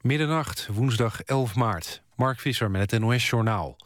Middernacht, 0.00 0.68
woensdag 0.72 1.22
11 1.22 1.54
maart. 1.54 2.02
Mark 2.14 2.40
Visser 2.40 2.70
met 2.70 2.90
het 2.90 3.00
NOS-journaal. 3.00 3.76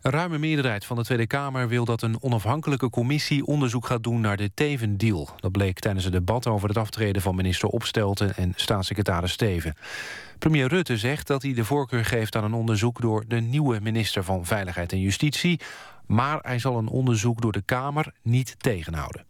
Een 0.00 0.10
ruime 0.10 0.38
meerderheid 0.38 0.84
van 0.84 0.96
de 0.96 1.04
Tweede 1.04 1.26
Kamer 1.26 1.68
wil 1.68 1.84
dat 1.84 2.02
een 2.02 2.22
onafhankelijke 2.22 2.90
commissie 2.90 3.46
onderzoek 3.46 3.86
gaat 3.86 4.02
doen 4.02 4.20
naar 4.20 4.36
de 4.36 4.50
Teven-deal. 4.54 5.28
Dat 5.36 5.52
bleek 5.52 5.78
tijdens 5.78 6.04
het 6.04 6.12
debat 6.12 6.46
over 6.46 6.68
het 6.68 6.76
aftreden 6.76 7.22
van 7.22 7.34
minister 7.34 7.68
Opstelten 7.68 8.36
en 8.36 8.52
staatssecretaris 8.56 9.32
Steven. 9.32 9.74
Premier 10.38 10.68
Rutte 10.68 10.96
zegt 10.96 11.26
dat 11.26 11.42
hij 11.42 11.54
de 11.54 11.64
voorkeur 11.64 12.04
geeft 12.04 12.36
aan 12.36 12.44
een 12.44 12.54
onderzoek 12.54 13.00
door 13.00 13.24
de 13.28 13.40
nieuwe 13.40 13.80
minister 13.80 14.24
van 14.24 14.46
Veiligheid 14.46 14.92
en 14.92 15.00
Justitie, 15.00 15.60
maar 16.06 16.38
hij 16.42 16.58
zal 16.58 16.78
een 16.78 16.88
onderzoek 16.88 17.40
door 17.40 17.52
de 17.52 17.62
Kamer 17.62 18.12
niet 18.22 18.54
tegenhouden. 18.58 19.24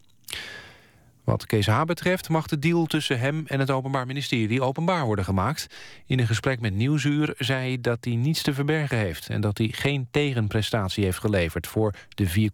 Wat 1.31 1.47
Kees 1.47 1.67
H. 1.67 1.85
betreft 1.85 2.29
mag 2.29 2.47
de 2.47 2.59
deal 2.59 2.87
tussen 2.87 3.19
hem 3.19 3.45
en 3.47 3.61
het 3.61 3.71
Openbaar 3.71 4.07
Ministerie 4.07 4.62
openbaar 4.62 5.05
worden 5.05 5.25
gemaakt. 5.25 5.67
In 6.07 6.19
een 6.19 6.27
gesprek 6.27 6.61
met 6.61 6.75
Nieuwsuur 6.75 7.34
zei 7.38 7.61
hij 7.61 7.80
dat 7.80 7.98
hij 8.01 8.15
niets 8.15 8.43
te 8.43 8.55
verbergen 8.55 8.98
heeft... 8.98 9.29
en 9.29 9.41
dat 9.41 9.59
hij 9.59 9.69
geen 9.73 10.09
tegenprestatie 10.11 11.05
heeft 11.05 11.19
geleverd 11.19 11.66
voor 11.66 11.95
de 12.09 12.51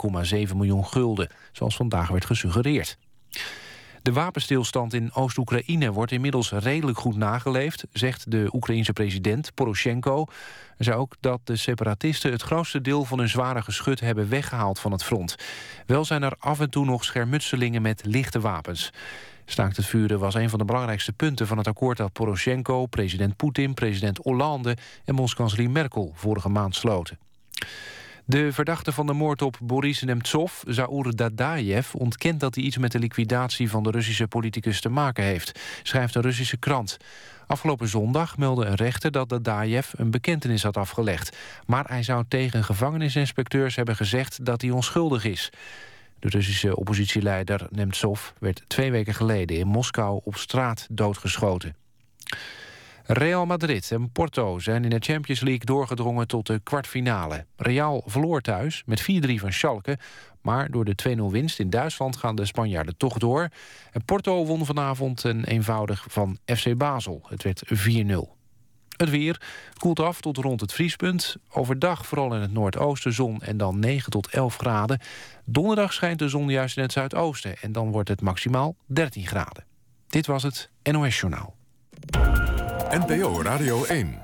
4,7 0.48 0.56
miljoen 0.56 0.86
gulden... 0.86 1.28
zoals 1.52 1.76
vandaag 1.76 2.08
werd 2.08 2.24
gesuggereerd. 2.24 2.98
De 4.06 4.12
wapenstilstand 4.12 4.94
in 4.94 5.14
Oost-Oekraïne 5.14 5.92
wordt 5.92 6.12
inmiddels 6.12 6.50
redelijk 6.50 6.98
goed 6.98 7.16
nageleefd... 7.16 7.84
zegt 7.92 8.30
de 8.30 8.48
Oekraïense 8.52 8.92
president 8.92 9.54
Poroshenko. 9.54 10.24
Hij 10.76 10.86
zei 10.86 10.96
ook 10.96 11.14
dat 11.20 11.40
de 11.44 11.56
separatisten 11.56 12.32
het 12.32 12.42
grootste 12.42 12.80
deel 12.80 13.04
van 13.04 13.18
hun 13.18 13.28
zware 13.28 13.62
geschut... 13.62 14.00
hebben 14.00 14.28
weggehaald 14.28 14.78
van 14.78 14.92
het 14.92 15.04
front. 15.04 15.36
Wel 15.86 16.04
zijn 16.04 16.22
er 16.22 16.36
af 16.38 16.60
en 16.60 16.70
toe 16.70 16.84
nog 16.84 17.04
schermutselingen 17.04 17.82
met 17.82 18.04
lichte 18.04 18.40
wapens. 18.40 18.92
Staakt 19.44 19.76
het 19.76 19.86
vuren 19.86 20.18
was 20.18 20.34
een 20.34 20.50
van 20.50 20.58
de 20.58 20.64
belangrijkste 20.64 21.12
punten 21.12 21.46
van 21.46 21.58
het 21.58 21.66
akkoord... 21.66 21.96
dat 21.96 22.12
Poroshenko, 22.12 22.86
president 22.86 23.36
Poetin, 23.36 23.74
president 23.74 24.18
Hollande... 24.22 24.76
en 25.04 25.16
bondskanselier 25.16 25.70
Merkel 25.70 26.12
vorige 26.14 26.48
maand 26.48 26.74
sloten. 26.74 27.18
De 28.28 28.52
verdachte 28.52 28.92
van 28.92 29.06
de 29.06 29.12
moord 29.12 29.42
op 29.42 29.58
Boris 29.62 30.02
Nemtsov, 30.02 30.52
Zaur 30.66 31.16
Dadaev... 31.16 31.94
ontkent 31.94 32.40
dat 32.40 32.54
hij 32.54 32.64
iets 32.64 32.78
met 32.78 32.92
de 32.92 32.98
liquidatie 32.98 33.70
van 33.70 33.82
de 33.82 33.90
Russische 33.90 34.28
politicus 34.28 34.80
te 34.80 34.88
maken 34.88 35.24
heeft... 35.24 35.60
schrijft 35.82 36.14
een 36.14 36.22
Russische 36.22 36.56
krant. 36.56 36.96
Afgelopen 37.46 37.88
zondag 37.88 38.38
meldde 38.38 38.64
een 38.64 38.74
rechter 38.74 39.10
dat 39.10 39.28
Dadaev 39.28 39.92
een 39.96 40.10
bekentenis 40.10 40.62
had 40.62 40.76
afgelegd. 40.76 41.36
Maar 41.66 41.84
hij 41.88 42.02
zou 42.02 42.24
tegen 42.28 42.64
gevangenisinspecteurs 42.64 43.76
hebben 43.76 43.96
gezegd 43.96 44.44
dat 44.44 44.60
hij 44.60 44.70
onschuldig 44.70 45.24
is. 45.24 45.50
De 46.18 46.28
Russische 46.28 46.76
oppositieleider 46.76 47.66
Nemtsov 47.70 48.30
werd 48.38 48.64
twee 48.66 48.90
weken 48.90 49.14
geleden 49.14 49.56
in 49.56 49.66
Moskou 49.66 50.20
op 50.24 50.36
straat 50.36 50.86
doodgeschoten. 50.90 51.76
Real 53.08 53.46
Madrid 53.46 53.90
en 53.92 54.10
Porto 54.10 54.58
zijn 54.58 54.84
in 54.84 54.90
de 54.90 54.98
Champions 55.00 55.40
League 55.40 55.64
doorgedrongen 55.64 56.26
tot 56.26 56.46
de 56.46 56.60
kwartfinale. 56.62 57.46
Real 57.56 58.02
verloor 58.06 58.40
thuis 58.40 58.82
met 58.86 59.02
4-3 59.02 59.04
van 59.34 59.52
Schalke. 59.52 59.98
Maar 60.40 60.70
door 60.70 60.84
de 60.84 61.16
2-0 61.16 61.22
winst 61.30 61.58
in 61.58 61.70
Duitsland 61.70 62.16
gaan 62.16 62.36
de 62.36 62.44
Spanjaarden 62.44 62.96
toch 62.96 63.18
door. 63.18 63.48
En 63.92 64.04
Porto 64.04 64.44
won 64.44 64.64
vanavond 64.64 65.24
een 65.24 65.44
eenvoudig 65.44 66.06
van 66.08 66.38
FC 66.44 66.76
Basel. 66.76 67.22
Het 67.28 67.42
werd 67.42 67.62
4-0. 67.74 68.36
Het 68.96 69.10
weer 69.10 69.40
koelt 69.78 70.00
af 70.00 70.20
tot 70.20 70.36
rond 70.36 70.60
het 70.60 70.72
vriespunt. 70.72 71.36
Overdag 71.50 72.06
vooral 72.06 72.34
in 72.34 72.40
het 72.40 72.52
noordoosten 72.52 73.12
zon 73.12 73.42
en 73.42 73.56
dan 73.56 73.78
9 73.78 74.10
tot 74.10 74.28
11 74.28 74.56
graden. 74.56 75.00
Donderdag 75.44 75.92
schijnt 75.92 76.18
de 76.18 76.28
zon 76.28 76.48
juist 76.48 76.76
in 76.76 76.82
het 76.82 76.92
zuidoosten... 76.92 77.56
en 77.60 77.72
dan 77.72 77.90
wordt 77.90 78.08
het 78.08 78.20
maximaal 78.20 78.76
13 78.86 79.26
graden. 79.26 79.64
Dit 80.08 80.26
was 80.26 80.42
het 80.42 80.70
NOS 80.82 81.20
Journaal. 81.20 81.54
NPO 82.90 83.42
Radio 83.42 83.84
1. 83.84 84.18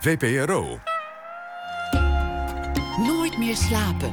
VPRO. 0.00 0.80
Nooit 3.06 3.38
meer 3.38 3.56
slapen. 3.56 4.10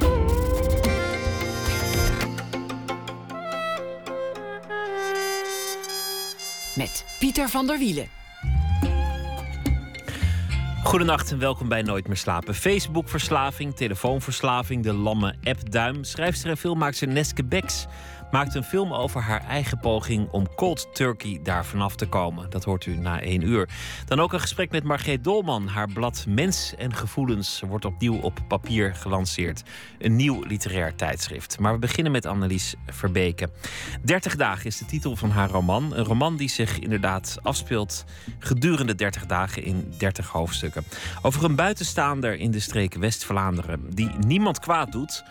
Met 6.76 7.04
Pieter 7.18 7.48
van 7.48 7.66
der 7.66 7.78
Wielen. 7.78 8.06
Goedenacht 10.84 11.30
en 11.30 11.38
welkom 11.38 11.68
bij 11.68 11.82
Nooit 11.82 12.06
meer 12.06 12.16
slapen. 12.16 12.54
Facebook-verslaving, 12.54 13.76
telefoonverslaving, 13.76 14.82
de 14.82 14.92
lamme 14.92 15.34
app-duim. 15.42 16.04
Schrijfster 16.04 16.50
en 16.50 16.56
filmmaakster 16.56 17.08
Neske 17.08 17.44
Becks 17.44 17.86
maakt 18.32 18.54
een 18.54 18.64
film 18.64 18.92
over 18.92 19.20
haar 19.20 19.44
eigen 19.46 19.78
poging 19.78 20.28
om 20.30 20.54
cold 20.54 20.88
turkey 20.92 21.40
daar 21.42 21.64
vanaf 21.64 21.96
te 21.96 22.06
komen. 22.06 22.50
Dat 22.50 22.64
hoort 22.64 22.86
u 22.86 22.96
na 22.96 23.20
één 23.20 23.42
uur. 23.42 23.68
Dan 24.06 24.20
ook 24.20 24.32
een 24.32 24.40
gesprek 24.40 24.70
met 24.70 24.84
Margreet 24.84 25.24
Dolman. 25.24 25.66
Haar 25.66 25.88
blad 25.88 26.24
Mens 26.28 26.74
en 26.78 26.94
Gevoelens 26.94 27.62
wordt 27.68 27.84
opnieuw 27.84 28.16
op 28.16 28.38
papier 28.48 28.94
gelanceerd. 28.94 29.62
Een 29.98 30.16
nieuw 30.16 30.42
literair 30.42 30.94
tijdschrift. 30.94 31.58
Maar 31.58 31.72
we 31.72 31.78
beginnen 31.78 32.12
met 32.12 32.26
Annelies 32.26 32.74
Verbeke. 32.86 33.50
30 34.02 34.36
dagen 34.36 34.66
is 34.66 34.78
de 34.78 34.84
titel 34.84 35.16
van 35.16 35.30
haar 35.30 35.50
roman. 35.50 35.96
Een 35.96 36.04
roman 36.04 36.36
die 36.36 36.48
zich 36.48 36.78
inderdaad 36.78 37.38
afspeelt 37.42 38.04
gedurende 38.38 38.94
30 38.94 39.26
dagen 39.26 39.64
in 39.64 39.92
30 39.98 40.28
hoofdstukken. 40.28 40.84
Over 41.22 41.44
een 41.44 41.56
buitenstaander 41.56 42.34
in 42.34 42.50
de 42.50 42.60
streek 42.60 42.94
West-Vlaanderen 42.94 43.90
die 43.94 44.10
niemand 44.26 44.58
kwaad 44.58 44.92
doet 44.92 45.24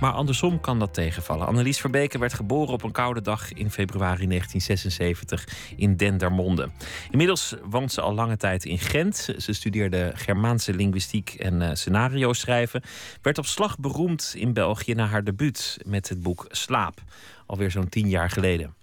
maar 0.00 0.12
andersom 0.12 0.60
kan 0.60 0.78
dat 0.78 0.94
tegenvallen. 0.94 1.46
Annelies 1.46 1.80
Verbeke 1.80 2.18
werd 2.18 2.34
geboren 2.34 2.72
op 2.72 2.82
een 2.82 2.92
koude 2.92 3.20
dag 3.20 3.52
in 3.52 3.70
februari 3.70 4.26
1976 4.26 5.48
in 5.76 5.96
Dendermonde. 5.96 6.70
Inmiddels 7.10 7.54
woont 7.70 7.92
ze 7.92 8.00
al 8.00 8.14
lange 8.14 8.36
tijd 8.36 8.64
in 8.64 8.78
Gent. 8.78 9.28
Ze 9.38 9.52
studeerde 9.52 10.12
Germaanse 10.14 10.74
linguïstiek 10.74 11.34
en 11.34 11.60
uh, 11.60 11.70
scenario 11.72 12.32
schrijven. 12.32 12.82
Werd 13.22 13.38
op 13.38 13.46
slag 13.46 13.78
beroemd 13.78 14.34
in 14.36 14.52
België 14.52 14.94
na 14.94 15.06
haar 15.06 15.24
debuut 15.24 15.78
met 15.84 16.08
het 16.08 16.22
boek 16.22 16.46
Slaap. 16.48 17.02
Alweer 17.46 17.70
zo'n 17.70 17.88
tien 17.88 18.08
jaar 18.08 18.30
geleden. 18.30 18.74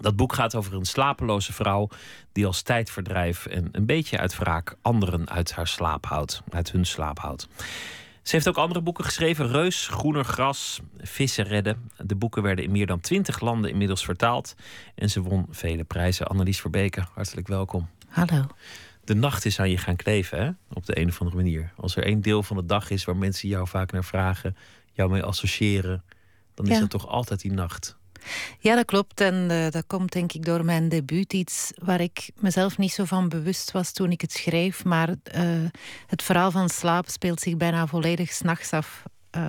Dat 0.00 0.16
boek 0.16 0.32
gaat 0.32 0.54
over 0.54 0.74
een 0.74 0.84
slapeloze 0.84 1.52
vrouw 1.52 1.88
die 2.32 2.46
als 2.46 2.62
tijdverdrijf 2.62 3.46
en 3.46 3.68
een 3.72 3.86
beetje 3.86 4.18
uit 4.18 4.38
wraak 4.38 4.76
anderen 4.82 5.28
uit 5.30 5.52
haar 5.52 5.66
slaap 5.68 6.06
houdt, 6.06 6.42
uit 6.50 6.72
hun 6.72 6.84
slaap 6.84 7.18
houdt. 7.18 7.48
Ze 8.26 8.34
heeft 8.34 8.48
ook 8.48 8.56
andere 8.56 8.80
boeken 8.80 9.04
geschreven: 9.04 9.48
Reus, 9.48 9.88
Groener 9.88 10.24
Gras, 10.24 10.80
Vissen 10.98 11.44
redden. 11.44 11.90
De 11.96 12.14
boeken 12.14 12.42
werden 12.42 12.64
in 12.64 12.70
meer 12.70 12.86
dan 12.86 13.00
twintig 13.00 13.40
landen 13.40 13.70
inmiddels 13.70 14.04
vertaald. 14.04 14.54
En 14.94 15.10
ze 15.10 15.22
won 15.22 15.46
vele 15.50 15.84
prijzen. 15.84 16.26
Annelies 16.26 16.60
Verbeke, 16.60 17.04
hartelijk 17.14 17.48
welkom. 17.48 17.88
Hallo. 18.08 18.46
De 19.04 19.14
nacht 19.14 19.44
is 19.44 19.60
aan 19.60 19.70
je 19.70 19.78
gaan 19.78 19.96
kleven, 19.96 20.38
hè? 20.38 20.50
op 20.72 20.86
de 20.86 20.98
een 21.00 21.08
of 21.08 21.20
andere 21.20 21.36
manier. 21.36 21.72
Als 21.76 21.96
er 21.96 22.04
één 22.04 22.20
deel 22.20 22.42
van 22.42 22.56
de 22.56 22.66
dag 22.66 22.90
is 22.90 23.04
waar 23.04 23.16
mensen 23.16 23.48
jou 23.48 23.68
vaak 23.68 23.92
naar 23.92 24.04
vragen, 24.04 24.56
jou 24.92 25.10
mee 25.10 25.22
associëren, 25.22 26.04
dan 26.54 26.66
is 26.66 26.78
dat 26.78 26.90
toch 26.90 27.08
altijd 27.08 27.40
die 27.40 27.52
nacht. 27.52 27.96
Ja, 28.58 28.74
dat 28.74 28.84
klopt. 28.84 29.20
En 29.20 29.50
uh, 29.50 29.70
dat 29.70 29.86
komt 29.86 30.12
denk 30.12 30.32
ik 30.32 30.44
door 30.44 30.64
mijn 30.64 30.88
debuut. 30.88 31.32
Iets 31.32 31.72
waar 31.82 32.00
ik 32.00 32.30
mezelf 32.40 32.78
niet 32.78 32.92
zo 32.92 33.04
van 33.04 33.28
bewust 33.28 33.72
was 33.72 33.92
toen 33.92 34.10
ik 34.10 34.20
het 34.20 34.32
schreef. 34.32 34.84
Maar 34.84 35.08
uh, 35.08 35.14
het 36.06 36.22
verhaal 36.22 36.50
van 36.50 36.68
slaap 36.68 37.08
speelt 37.08 37.40
zich 37.40 37.56
bijna 37.56 37.86
volledig 37.86 38.32
s'nachts 38.32 38.72
af. 38.72 39.02
Uh, 39.36 39.48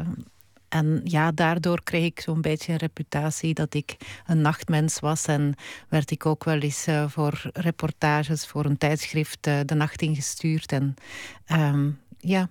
en 0.69 1.01
ja, 1.03 1.31
daardoor 1.31 1.83
kreeg 1.83 2.05
ik 2.05 2.19
zo'n 2.19 2.41
beetje 2.41 2.71
een 2.71 2.77
reputatie 2.77 3.53
dat 3.53 3.73
ik 3.73 3.95
een 4.25 4.41
nachtmens 4.41 4.99
was. 4.99 5.25
En 5.25 5.55
werd 5.89 6.11
ik 6.11 6.25
ook 6.25 6.43
wel 6.43 6.59
eens 6.59 6.85
voor 7.07 7.49
reportages 7.53 8.45
voor 8.45 8.65
een 8.65 8.77
tijdschrift 8.77 9.43
de 9.43 9.75
nacht 9.75 10.01
ingestuurd. 10.01 10.71
En 10.71 10.95
um, 11.51 11.99
ja, 12.17 12.49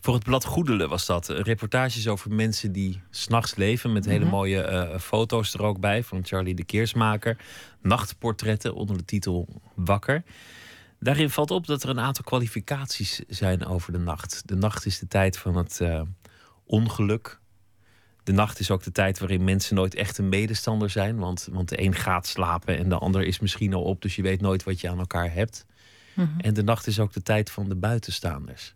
voor 0.00 0.14
het 0.14 0.24
blad 0.24 0.44
Goedelen 0.44 0.88
was 0.88 1.06
dat. 1.06 1.28
Reportages 1.28 2.08
over 2.08 2.32
mensen 2.32 2.72
die 2.72 3.02
s'nachts 3.10 3.54
leven. 3.54 3.92
Met 3.92 4.04
hele 4.04 4.24
mhm. 4.24 4.34
mooie 4.34 4.70
uh, 4.70 4.98
foto's 4.98 5.54
er 5.54 5.62
ook 5.62 5.80
bij 5.80 6.02
van 6.02 6.24
Charlie 6.24 6.54
de 6.54 6.64
Keersmaker. 6.64 7.36
Nachtportretten 7.82 8.74
onder 8.74 8.96
de 8.96 9.04
titel 9.04 9.62
Wakker. 9.74 10.22
Daarin 10.98 11.30
valt 11.30 11.50
op 11.50 11.66
dat 11.66 11.82
er 11.82 11.88
een 11.88 12.00
aantal 12.00 12.24
kwalificaties 12.24 13.20
zijn 13.28 13.66
over 13.66 13.92
de 13.92 13.98
nacht. 13.98 14.42
De 14.46 14.56
nacht 14.56 14.86
is 14.86 14.98
de 14.98 15.08
tijd 15.08 15.38
van 15.38 15.56
het 15.56 15.78
uh, 15.82 16.00
ongeluk. 16.64 17.40
De 18.22 18.32
nacht 18.32 18.58
is 18.58 18.70
ook 18.70 18.82
de 18.82 18.92
tijd 18.92 19.18
waarin 19.18 19.44
mensen 19.44 19.74
nooit 19.74 19.94
echt 19.94 20.18
een 20.18 20.28
medestander 20.28 20.90
zijn. 20.90 21.16
Want, 21.16 21.48
want 21.52 21.68
de 21.68 21.82
een 21.82 21.94
gaat 21.94 22.26
slapen 22.26 22.78
en 22.78 22.88
de 22.88 22.98
ander 22.98 23.22
is 23.22 23.38
misschien 23.38 23.74
al 23.74 23.82
op. 23.82 24.02
Dus 24.02 24.16
je 24.16 24.22
weet 24.22 24.40
nooit 24.40 24.64
wat 24.64 24.80
je 24.80 24.88
aan 24.88 24.98
elkaar 24.98 25.32
hebt. 25.32 25.66
Mm 26.14 26.24
-hmm. 26.24 26.40
En 26.40 26.54
de 26.54 26.62
nacht 26.62 26.86
is 26.86 26.98
ook 26.98 27.12
de 27.12 27.22
tijd 27.22 27.50
van 27.50 27.68
de 27.68 27.76
buitenstaanders. 27.76 28.74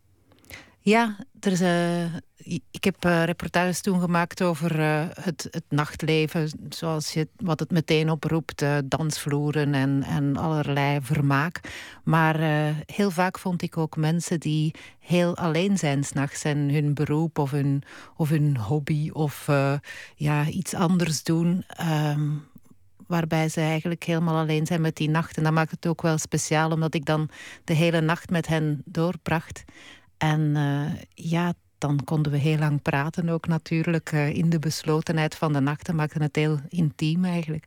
Ja, 0.88 1.16
er 1.40 1.52
is, 1.52 1.60
uh, 1.60 2.14
ik 2.70 2.84
heb 2.84 3.04
uh, 3.04 3.24
reportages 3.24 3.80
toen 3.80 4.00
gemaakt 4.00 4.42
over 4.42 4.78
uh, 4.78 5.04
het, 5.20 5.48
het, 5.50 5.64
nachtleven, 5.68 6.50
zoals 6.68 7.16
wat 7.36 7.60
het 7.60 7.70
meteen 7.70 8.10
oproept, 8.10 8.64
dansvloeren 8.84 9.74
en, 9.74 10.02
en 10.02 10.36
allerlei 10.36 10.98
vermaak. 11.02 11.60
Maar 12.04 12.38
heel 12.86 13.10
vaak 13.10 13.38
vond 13.38 13.62
ik 13.62 13.76
ook 13.76 13.96
mensen 13.96 14.40
die 14.40 14.74
heel 14.98 15.36
alleen 15.36 15.78
zijn 15.78 16.04
s'nachts 16.04 16.44
en 16.44 16.58
hun 16.58 16.94
beroep 16.94 17.38
of 17.38 17.50
hun, 17.50 17.82
of 18.16 18.30
hobby 18.58 19.10
of 19.12 19.46
ja, 20.14 20.46
iets 20.46 20.74
anders 20.74 21.22
doen. 21.22 21.64
Um, 21.80 22.46
waarbij 23.06 23.48
ze 23.48 23.60
eigenlijk 23.60 24.04
helemaal 24.04 24.36
alleen 24.36 24.66
zijn 24.66 24.80
met 24.80 24.96
die 24.96 25.10
nacht. 25.10 25.36
En 25.36 25.42
dat 25.42 25.52
maakt 25.52 25.70
het 25.70 25.86
ook 25.86 26.02
wel 26.02 26.18
speciaal, 26.18 26.70
omdat 26.70 26.94
ik 26.94 27.04
dan 27.04 27.28
de 27.64 27.74
hele 27.74 28.00
nacht 28.00 28.30
met 28.30 28.46
hen 28.46 28.82
doorbracht. 28.84 29.64
En 30.18 30.56
ja, 31.14 31.52
dan 31.78 32.04
konden 32.04 32.32
we 32.32 32.38
heel 32.38 32.58
lang 32.58 32.82
praten 32.82 33.28
ook 33.28 33.46
natuurlijk 33.46 34.12
in 34.12 34.50
de 34.50 34.58
beslotenheid 34.58 35.34
van 35.34 35.52
de 35.52 35.60
nacht. 35.60 35.86
Dat 35.86 35.94
maakte 35.94 36.22
het 36.22 36.36
heel 36.36 36.60
intiem 36.68 37.24
eigenlijk. 37.24 37.66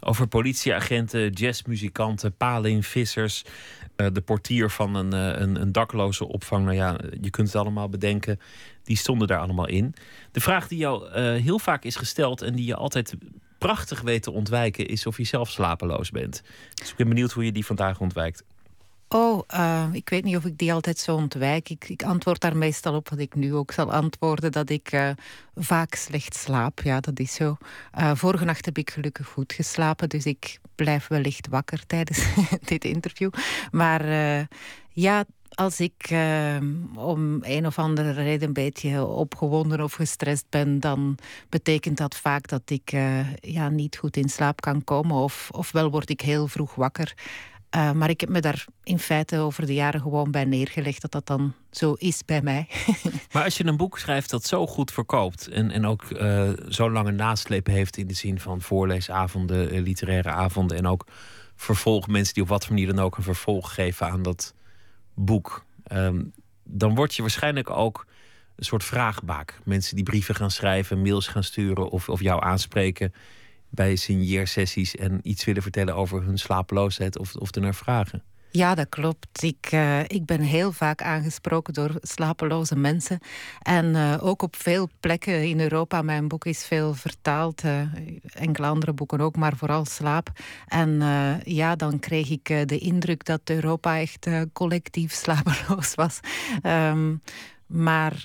Over 0.00 0.26
politieagenten, 0.26 1.30
jazzmuzikanten, 1.30 2.36
palingvissers, 2.36 3.44
uh, 3.96 4.06
de 4.12 4.20
portier 4.20 4.70
van 4.70 4.94
een, 4.94 5.12
een, 5.12 5.60
een, 5.60 5.72
dakloze 5.72 6.28
opvang. 6.28 6.64
Nou 6.64 6.76
ja, 6.76 6.98
je 7.20 7.30
kunt 7.30 7.46
het 7.46 7.56
allemaal 7.56 7.88
bedenken. 7.88 8.40
Die 8.84 8.96
stonden 8.96 9.28
daar 9.28 9.40
allemaal 9.40 9.68
in. 9.68 9.94
De 10.32 10.40
vraag 10.40 10.68
die 10.68 10.78
jou 10.78 11.18
heel 11.20 11.58
vaak 11.58 11.84
is 11.84 11.96
gesteld 11.96 12.42
en 12.42 12.54
die 12.54 12.66
je 12.66 12.74
altijd 12.74 13.14
prachtig 13.58 14.00
weet 14.00 14.22
te 14.22 14.30
ontwijken, 14.30 14.86
is 14.86 15.06
of 15.06 15.16
je 15.16 15.24
zelf 15.24 15.50
slapeloos 15.50 16.10
bent. 16.10 16.42
Dus 16.74 16.90
ik 16.90 16.96
ben 16.96 17.08
benieuwd 17.08 17.32
hoe 17.32 17.44
je 17.44 17.52
die 17.52 17.66
vandaag 17.66 18.00
ontwijkt. 18.00 18.44
Oh, 19.08 19.42
uh, 19.54 19.84
ik 19.92 20.08
weet 20.08 20.24
niet 20.24 20.36
of 20.36 20.44
ik 20.44 20.58
die 20.58 20.72
altijd 20.72 20.98
zo 20.98 21.14
ontwijk. 21.14 21.68
Ik, 21.68 21.88
ik, 21.88 22.02
antwoord 22.02 22.40
daar 22.40 22.56
meestal 22.56 22.94
op 22.94 23.08
wat 23.08 23.18
ik 23.18 23.34
nu 23.34 23.54
ook 23.54 23.72
zal 23.72 23.92
antwoorden: 23.92 24.52
dat 24.52 24.70
ik 24.70 24.92
uh, 24.92 25.10
vaak 25.54 25.94
slecht 25.94 26.34
slaap. 26.34 26.80
Ja, 26.80 27.00
dat 27.00 27.18
is 27.18 27.34
zo. 27.34 27.56
Uh, 27.98 28.10
vorige 28.14 28.44
nacht 28.44 28.64
heb 28.64 28.78
ik 28.78 28.90
gelukkig 28.90 29.26
goed 29.26 29.52
geslapen, 29.52 30.08
dus 30.08 30.24
ik 30.24 30.58
blijf 30.74 31.06
wellicht 31.06 31.48
wakker 31.48 31.86
tijdens 31.86 32.24
dit 32.64 32.84
interview. 32.84 33.30
Maar 33.70 34.06
ja, 34.90 35.24
als 35.48 35.80
ik 35.80 36.08
om 36.94 37.38
een 37.42 37.66
of 37.66 37.78
andere 37.78 38.12
reden 38.12 38.48
een 38.48 38.54
beetje 38.54 39.04
opgewonden 39.04 39.80
of 39.80 39.92
gestrest 39.92 40.46
ben, 40.48 40.80
dan 40.80 41.18
betekent 41.48 41.96
dat 41.96 42.16
vaak 42.16 42.48
dat 42.48 42.70
ik 42.70 42.90
ja, 43.40 43.68
niet 43.68 43.96
goed 43.96 44.16
in 44.16 44.28
slaap 44.28 44.60
kan 44.60 44.84
komen. 44.84 45.16
Of, 45.16 45.48
ofwel 45.52 45.90
word 45.90 46.10
ik 46.10 46.20
heel 46.20 46.48
vroeg 46.48 46.74
wakker. 46.74 47.14
Uh, 47.76 47.92
maar 47.92 48.10
ik 48.10 48.20
heb 48.20 48.28
me 48.28 48.40
daar 48.40 48.64
in 48.82 48.98
feite 48.98 49.38
over 49.38 49.66
de 49.66 49.74
jaren 49.74 50.00
gewoon 50.00 50.30
bij 50.30 50.44
neergelegd 50.44 51.00
dat 51.00 51.12
dat 51.12 51.26
dan 51.26 51.54
zo 51.70 51.92
is 51.92 52.24
bij 52.24 52.42
mij. 52.42 52.68
maar 53.32 53.44
als 53.44 53.56
je 53.56 53.66
een 53.66 53.76
boek 53.76 53.98
schrijft 53.98 54.30
dat 54.30 54.44
zo 54.44 54.66
goed 54.66 54.92
verkoopt 54.92 55.48
en, 55.48 55.70
en 55.70 55.86
ook 55.86 56.02
uh, 56.10 56.50
zo 56.68 56.90
lange 56.90 57.10
nasleep 57.10 57.66
heeft 57.66 57.96
in 57.96 58.06
de 58.06 58.14
zin 58.14 58.40
van 58.40 58.60
voorleesavonden, 58.60 59.74
uh, 59.74 59.82
literaire 59.82 60.30
avonden 60.30 60.76
en 60.76 60.86
ook 60.86 61.06
vervolg, 61.56 62.06
mensen 62.06 62.34
die 62.34 62.42
op 62.42 62.48
wat 62.48 62.68
manier 62.68 62.86
dan 62.86 63.04
ook 63.04 63.16
een 63.16 63.22
vervolg 63.22 63.74
geven 63.74 64.06
aan 64.10 64.22
dat 64.22 64.54
boek, 65.14 65.64
um, 65.92 66.32
dan 66.64 66.94
word 66.94 67.14
je 67.14 67.22
waarschijnlijk 67.22 67.70
ook 67.70 68.06
een 68.56 68.64
soort 68.64 68.84
vraagbaak. 68.84 69.58
Mensen 69.64 69.94
die 69.96 70.04
brieven 70.04 70.34
gaan 70.34 70.50
schrijven, 70.50 71.02
mails 71.02 71.28
gaan 71.28 71.44
sturen 71.44 71.88
of, 71.88 72.08
of 72.08 72.20
jou 72.20 72.44
aanspreken 72.44 73.12
bij 73.74 73.96
signeersessies 73.96 74.96
en 74.96 75.20
iets 75.22 75.44
willen 75.44 75.62
vertellen 75.62 75.94
over 75.94 76.22
hun 76.22 76.38
slapeloosheid 76.38 77.18
of, 77.18 77.34
of 77.34 77.54
er 77.54 77.60
naar 77.60 77.74
vragen. 77.74 78.22
Ja, 78.56 78.74
dat 78.74 78.88
klopt. 78.88 79.42
Ik, 79.42 79.72
uh, 79.72 80.00
ik 80.00 80.26
ben 80.26 80.40
heel 80.40 80.72
vaak 80.72 81.02
aangesproken 81.02 81.74
door 81.74 81.90
slapeloze 82.00 82.76
mensen. 82.76 83.18
En 83.62 83.94
uh, 83.94 84.16
ook 84.20 84.42
op 84.42 84.56
veel 84.56 84.88
plekken 85.00 85.42
in 85.48 85.60
Europa. 85.60 86.02
Mijn 86.02 86.28
boek 86.28 86.44
is 86.44 86.66
veel 86.66 86.94
vertaald. 86.94 87.64
Uh, 87.64 87.80
enkele 88.32 88.66
andere 88.66 88.92
boeken 88.92 89.20
ook, 89.20 89.36
maar 89.36 89.56
vooral 89.56 89.84
slaap. 89.84 90.30
En 90.68 91.02
ja, 91.44 91.76
dan 91.76 91.98
kreeg 91.98 92.30
ik 92.30 92.68
de 92.68 92.78
indruk 92.78 93.24
dat 93.24 93.40
Europa 93.44 94.00
echt 94.00 94.28
collectief 94.52 95.12
slapeloos 95.22 95.94
was. 95.94 96.20
Um, 96.62 97.22
maar 97.66 98.24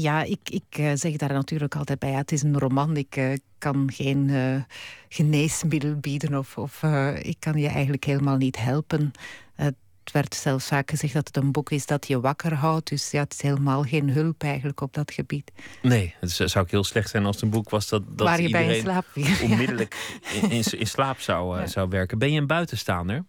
ja, 0.00 0.22
ik, 0.22 0.50
ik 0.50 0.78
uh, 0.78 0.90
zeg 0.94 1.16
daar 1.16 1.32
natuurlijk 1.32 1.76
altijd 1.76 1.98
bij. 1.98 2.10
Ja, 2.10 2.16
het 2.16 2.32
is 2.32 2.42
een 2.42 2.58
roman. 2.58 2.96
Ik 2.96 3.16
uh, 3.16 3.32
kan 3.58 3.90
geen 3.92 4.28
uh, 4.28 4.62
geneesmiddel 5.08 5.96
bieden 5.96 6.38
of, 6.38 6.58
of 6.58 6.82
ik 7.22 7.36
kan 7.38 7.58
je 7.58 7.68
eigenlijk 7.68 8.04
helemaal 8.04 8.36
niet 8.36 8.56
helpen. 8.56 9.12
het 9.54 9.76
werd 10.12 10.34
zelfs 10.34 10.66
vaak 10.66 10.90
gezegd 10.90 11.12
dat 11.12 11.26
het 11.26 11.36
een 11.36 11.52
boek 11.52 11.70
is 11.70 11.86
dat 11.86 12.06
je 12.06 12.20
wakker 12.20 12.54
houdt. 12.54 12.88
Dus 12.88 13.10
ja, 13.10 13.22
het 13.22 13.32
is 13.32 13.42
helemaal 13.42 13.82
geen 13.82 14.10
hulp 14.10 14.42
eigenlijk 14.42 14.80
op 14.80 14.94
dat 14.94 15.12
gebied. 15.12 15.52
Nee, 15.82 16.14
het 16.20 16.30
zou 16.30 16.64
ook 16.64 16.70
heel 16.70 16.84
slecht 16.84 17.10
zijn 17.10 17.24
als 17.24 17.34
het 17.34 17.44
een 17.44 17.50
boek 17.50 17.70
was 17.70 17.88
dat, 17.88 18.02
dat 18.08 18.26
Waar 18.26 18.40
je 18.40 18.46
iedereen 18.46 18.66
bij 18.66 18.76
in 18.76 18.82
slaap 18.82 19.06
onmiddellijk 19.50 20.20
in, 20.32 20.50
in, 20.50 20.78
in, 20.78 20.86
slaap 20.86 21.20
zou, 21.20 21.68
zou 21.68 21.88
werken. 21.88 22.18
Ben 22.18 22.32
je 22.32 22.40
een 22.40 22.46
buitenstaander 22.46 23.24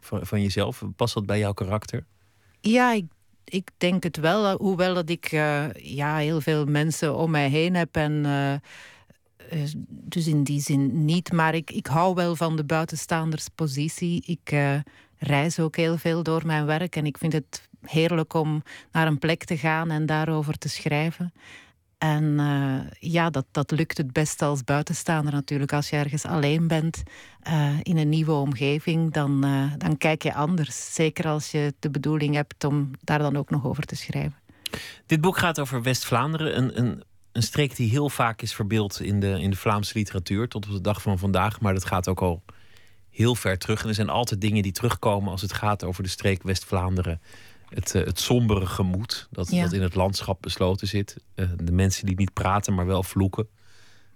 van, 0.00 0.26
van 0.26 0.42
jezelf? 0.42 0.82
Past 0.96 1.14
dat 1.14 1.26
bij 1.26 1.38
jouw 1.38 1.52
karakter? 1.52 2.04
Ja, 2.60 2.92
ik 2.92 3.04
ik 3.44 3.70
denk 3.76 4.02
het 4.02 4.16
wel, 4.16 4.46
eh, 4.46 4.54
hoewel 4.54 4.94
dat 4.94 5.08
ik 5.08 5.32
uh, 5.32 5.72
ja, 5.72 6.16
heel 6.16 6.40
veel 6.40 6.64
mensen 6.64 7.16
om 7.16 7.30
mij 7.30 7.48
heen 7.48 7.74
heb. 7.74 7.96
En, 7.96 8.24
uh, 8.24 9.62
dus 9.88 10.26
in 10.26 10.44
die 10.44 10.60
zin 10.60 11.04
niet. 11.04 11.32
Maar 11.32 11.54
ik, 11.54 11.70
ik 11.70 11.86
hou 11.86 12.14
wel 12.14 12.36
van 12.36 12.56
de 12.56 12.64
buitenstaanderspositie. 12.64 14.22
Ik 14.26 14.54
reis 15.18 15.58
ook 15.58 15.76
heel 15.76 15.96
veel 15.96 16.22
door 16.22 16.46
mijn 16.46 16.66
werk. 16.66 16.96
En 16.96 17.06
ik 17.06 17.18
vind 17.18 17.32
het 17.32 17.68
heerlijk 17.80 18.34
om 18.34 18.62
naar 18.92 19.06
een 19.06 19.18
plek 19.18 19.44
te 19.44 19.56
gaan 19.56 19.90
en 19.90 20.06
daarover 20.06 20.58
te 20.58 20.68
schrijven. 20.68 21.32
En 22.00 22.24
uh, 22.24 22.80
ja, 22.98 23.30
dat, 23.30 23.46
dat 23.50 23.70
lukt 23.70 23.96
het 23.98 24.12
best 24.12 24.42
als 24.42 24.64
buitenstaander 24.64 25.32
natuurlijk. 25.32 25.72
Als 25.72 25.90
je 25.90 25.96
ergens 25.96 26.24
alleen 26.24 26.68
bent 26.68 27.02
uh, 27.48 27.70
in 27.82 27.96
een 27.96 28.08
nieuwe 28.08 28.32
omgeving, 28.32 29.12
dan, 29.12 29.44
uh, 29.46 29.72
dan 29.78 29.96
kijk 29.96 30.22
je 30.22 30.34
anders. 30.34 30.94
Zeker 30.94 31.26
als 31.26 31.50
je 31.50 31.74
de 31.78 31.90
bedoeling 31.90 32.34
hebt 32.34 32.64
om 32.64 32.90
daar 33.00 33.18
dan 33.18 33.36
ook 33.36 33.50
nog 33.50 33.66
over 33.66 33.84
te 33.84 33.96
schrijven. 33.96 34.38
Dit 35.06 35.20
boek 35.20 35.38
gaat 35.38 35.58
over 35.58 35.82
West-Vlaanderen, 35.82 36.56
een, 36.56 36.78
een, 36.78 37.02
een 37.32 37.42
streek 37.42 37.76
die 37.76 37.90
heel 37.90 38.08
vaak 38.08 38.42
is 38.42 38.54
verbeeld 38.54 39.00
in 39.00 39.20
de, 39.20 39.40
in 39.40 39.50
de 39.50 39.56
Vlaamse 39.56 39.98
literatuur 39.98 40.48
tot 40.48 40.66
op 40.66 40.72
de 40.72 40.80
dag 40.80 41.02
van 41.02 41.18
vandaag. 41.18 41.60
Maar 41.60 41.74
dat 41.74 41.84
gaat 41.84 42.08
ook 42.08 42.20
al 42.20 42.42
heel 43.10 43.34
ver 43.34 43.58
terug. 43.58 43.82
En 43.82 43.88
er 43.88 43.94
zijn 43.94 44.10
altijd 44.10 44.40
dingen 44.40 44.62
die 44.62 44.72
terugkomen 44.72 45.30
als 45.30 45.42
het 45.42 45.52
gaat 45.52 45.84
over 45.84 46.02
de 46.02 46.08
streek 46.08 46.42
West-Vlaanderen 46.42 47.20
het, 47.70 47.94
uh, 47.94 48.04
het 48.04 48.20
sombere 48.20 48.66
gemoed 48.66 49.28
dat, 49.30 49.48
dat 49.48 49.72
in 49.72 49.82
het 49.82 49.94
landschap 49.94 50.42
besloten 50.42 50.88
zit. 50.88 51.16
Uh, 51.34 51.48
de 51.56 51.72
mensen 51.72 52.06
die 52.06 52.16
niet 52.16 52.32
praten, 52.32 52.74
maar 52.74 52.86
wel 52.86 53.02
vloeken. 53.02 53.48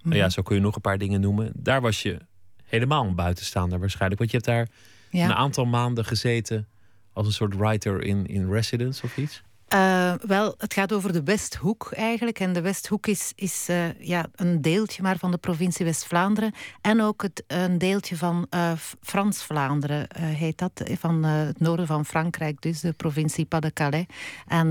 Nou 0.03 0.17
ja, 0.17 0.25
mhm. 0.25 0.33
zo 0.33 0.43
kun 0.43 0.57
je 0.57 0.63
nog 0.63 0.75
een 0.75 0.81
paar 0.81 0.99
dingen 0.99 1.21
noemen. 1.21 1.53
Daar 1.57 1.81
was 1.81 2.03
je 2.03 2.19
helemaal 2.65 3.05
een 3.05 3.15
buitenstaander 3.15 3.79
waarschijnlijk. 3.79 4.19
Want 4.19 4.31
je 4.31 4.37
hebt 4.37 4.49
daar 4.49 4.69
ja. 5.11 5.25
een 5.25 5.35
aantal 5.35 5.65
maanden 5.65 6.05
gezeten 6.05 6.69
als 7.13 7.27
een 7.27 7.33
soort 7.33 7.57
writer 7.57 8.03
in, 8.03 8.27
in 8.27 8.51
residence 8.51 9.03
of 9.03 9.17
iets. 9.17 9.43
Uh, 9.75 10.15
wel, 10.27 10.55
het 10.59 10.75
gaat 10.75 10.93
over 10.93 11.13
de 11.13 11.23
Westhoek 11.23 11.93
eigenlijk. 11.93 12.41
En 12.41 12.53
de 12.53 12.61
Westhoek 12.61 13.07
is, 13.07 13.33
is 13.35 13.67
uh, 13.71 14.01
ja, 14.01 14.27
een 14.35 14.63
deeltje 14.63 15.03
maar 15.03 15.19
van 15.19 15.31
de 15.31 15.39
provincie 15.39 15.85
West-Vlaanderen. 15.85 16.53
En 16.81 17.03
ook 17.03 17.23
het, 17.23 17.45
een 17.47 17.79
deeltje 17.79 18.17
van 18.17 18.47
uh, 18.51 18.73
Frans-Vlaanderen 19.01 20.07
heet 20.19 20.59
dat. 20.59 20.83
Van 20.99 21.23
het 21.23 21.61
noorden 21.61 21.87
van 21.87 22.05
Frankrijk, 22.05 22.61
dus 22.61 22.81
de 22.81 22.93
provincie 22.93 23.45
Pas-de-Calais. 23.45 24.07
En 24.47 24.69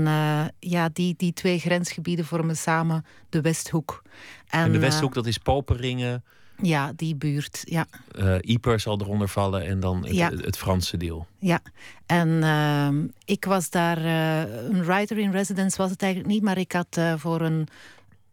ja, 0.58 0.88
die, 0.92 1.14
die 1.16 1.32
twee 1.32 1.58
grensgebieden 1.58 2.24
vormen 2.24 2.56
samen 2.56 3.04
de 3.28 3.40
Westhoek. 3.40 4.02
En, 4.48 4.64
en 4.64 4.72
de 4.72 4.78
Westhoek, 4.78 5.14
dat 5.14 5.26
is 5.26 5.38
Poperingen... 5.38 6.24
Ja, 6.62 6.92
die 6.96 7.14
buurt, 7.14 7.62
ja. 7.64 7.86
Uh, 8.18 8.36
Ieper 8.40 8.80
zal 8.80 9.00
eronder 9.00 9.28
vallen 9.28 9.66
en 9.66 9.80
dan 9.80 10.06
het, 10.06 10.44
het 10.44 10.56
Franse 10.56 10.96
deel. 10.96 11.26
Ja, 11.38 11.60
en 12.06 12.28
uh, 12.28 13.10
ik 13.24 13.44
was 13.44 13.70
daar, 13.70 13.98
uh, 13.98 14.40
een 14.64 14.84
writer 14.84 15.18
in 15.18 15.30
residence 15.30 15.76
was 15.76 15.90
het 15.90 16.02
eigenlijk 16.02 16.32
niet, 16.32 16.42
maar 16.42 16.58
ik 16.58 16.72
had 16.72 16.96
uh, 16.98 17.14
voor 17.16 17.40
een 17.40 17.68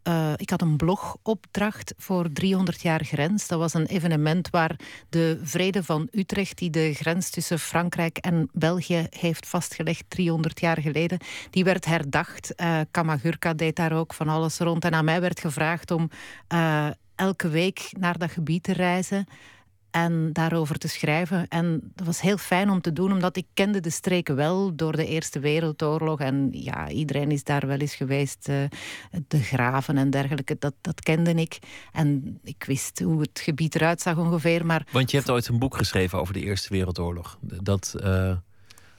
uh, 0.08 0.32
ik 0.36 0.50
had 0.50 0.60
een 0.60 0.76
blogopdracht 0.76 1.94
voor 1.96 2.32
300 2.32 2.82
jaar 2.82 3.04
grens. 3.04 3.46
Dat 3.46 3.58
was 3.58 3.74
een 3.74 3.86
evenement 3.86 4.50
waar 4.50 4.76
de 5.08 5.40
Vrede 5.42 5.82
van 5.82 6.08
Utrecht, 6.10 6.58
die 6.58 6.70
de 6.70 6.94
grens 6.94 7.30
tussen 7.30 7.58
Frankrijk 7.58 8.18
en 8.18 8.48
België 8.52 9.06
heeft 9.10 9.46
vastgelegd 9.46 10.04
300 10.08 10.60
jaar 10.60 10.80
geleden, 10.80 11.18
die 11.50 11.64
werd 11.64 11.84
herdacht. 11.84 12.52
Uh, 12.56 12.80
Kamagurka 12.90 13.54
deed 13.54 13.76
daar 13.76 13.92
ook 13.92 14.14
van 14.14 14.28
alles 14.28 14.58
rond. 14.58 14.84
En 14.84 14.94
aan 14.94 15.04
mij 15.04 15.20
werd 15.20 15.40
gevraagd 15.40 15.90
om 15.90 16.10
uh, 16.54 16.86
elke 17.22 17.48
week 17.48 17.92
naar 17.98 18.18
dat 18.18 18.30
gebied 18.30 18.62
te 18.62 18.72
reizen 18.72 19.26
en 19.90 20.32
daarover 20.32 20.78
te 20.78 20.88
schrijven. 20.88 21.48
En 21.48 21.92
dat 21.94 22.06
was 22.06 22.20
heel 22.20 22.36
fijn 22.36 22.70
om 22.70 22.80
te 22.80 22.92
doen, 22.92 23.12
omdat 23.12 23.36
ik 23.36 23.46
kende 23.54 23.80
de 23.80 23.90
streken 23.90 24.36
wel 24.36 24.76
door 24.76 24.96
de 24.96 25.06
Eerste 25.06 25.38
Wereldoorlog. 25.40 26.20
En 26.20 26.48
ja, 26.52 26.88
iedereen 26.88 27.30
is 27.30 27.44
daar 27.44 27.66
wel 27.66 27.78
eens 27.78 27.94
geweest. 27.94 28.48
Uh, 28.48 28.56
de 29.28 29.42
graven 29.42 29.96
en 29.96 30.10
dergelijke, 30.10 30.56
dat, 30.58 30.74
dat 30.80 31.00
kende 31.00 31.34
ik. 31.34 31.58
En 31.92 32.38
ik 32.42 32.64
wist 32.66 32.98
hoe 33.00 33.20
het 33.20 33.40
gebied 33.42 33.74
eruit 33.74 34.00
zag 34.00 34.16
ongeveer. 34.16 34.66
Maar... 34.66 34.86
Want 34.90 35.10
je 35.10 35.16
hebt 35.16 35.30
ooit 35.30 35.48
een 35.48 35.58
boek 35.58 35.76
geschreven 35.76 36.18
over 36.18 36.34
de 36.34 36.40
Eerste 36.40 36.68
Wereldoorlog. 36.68 37.38
Dat... 37.40 37.94
Uh... 38.04 38.36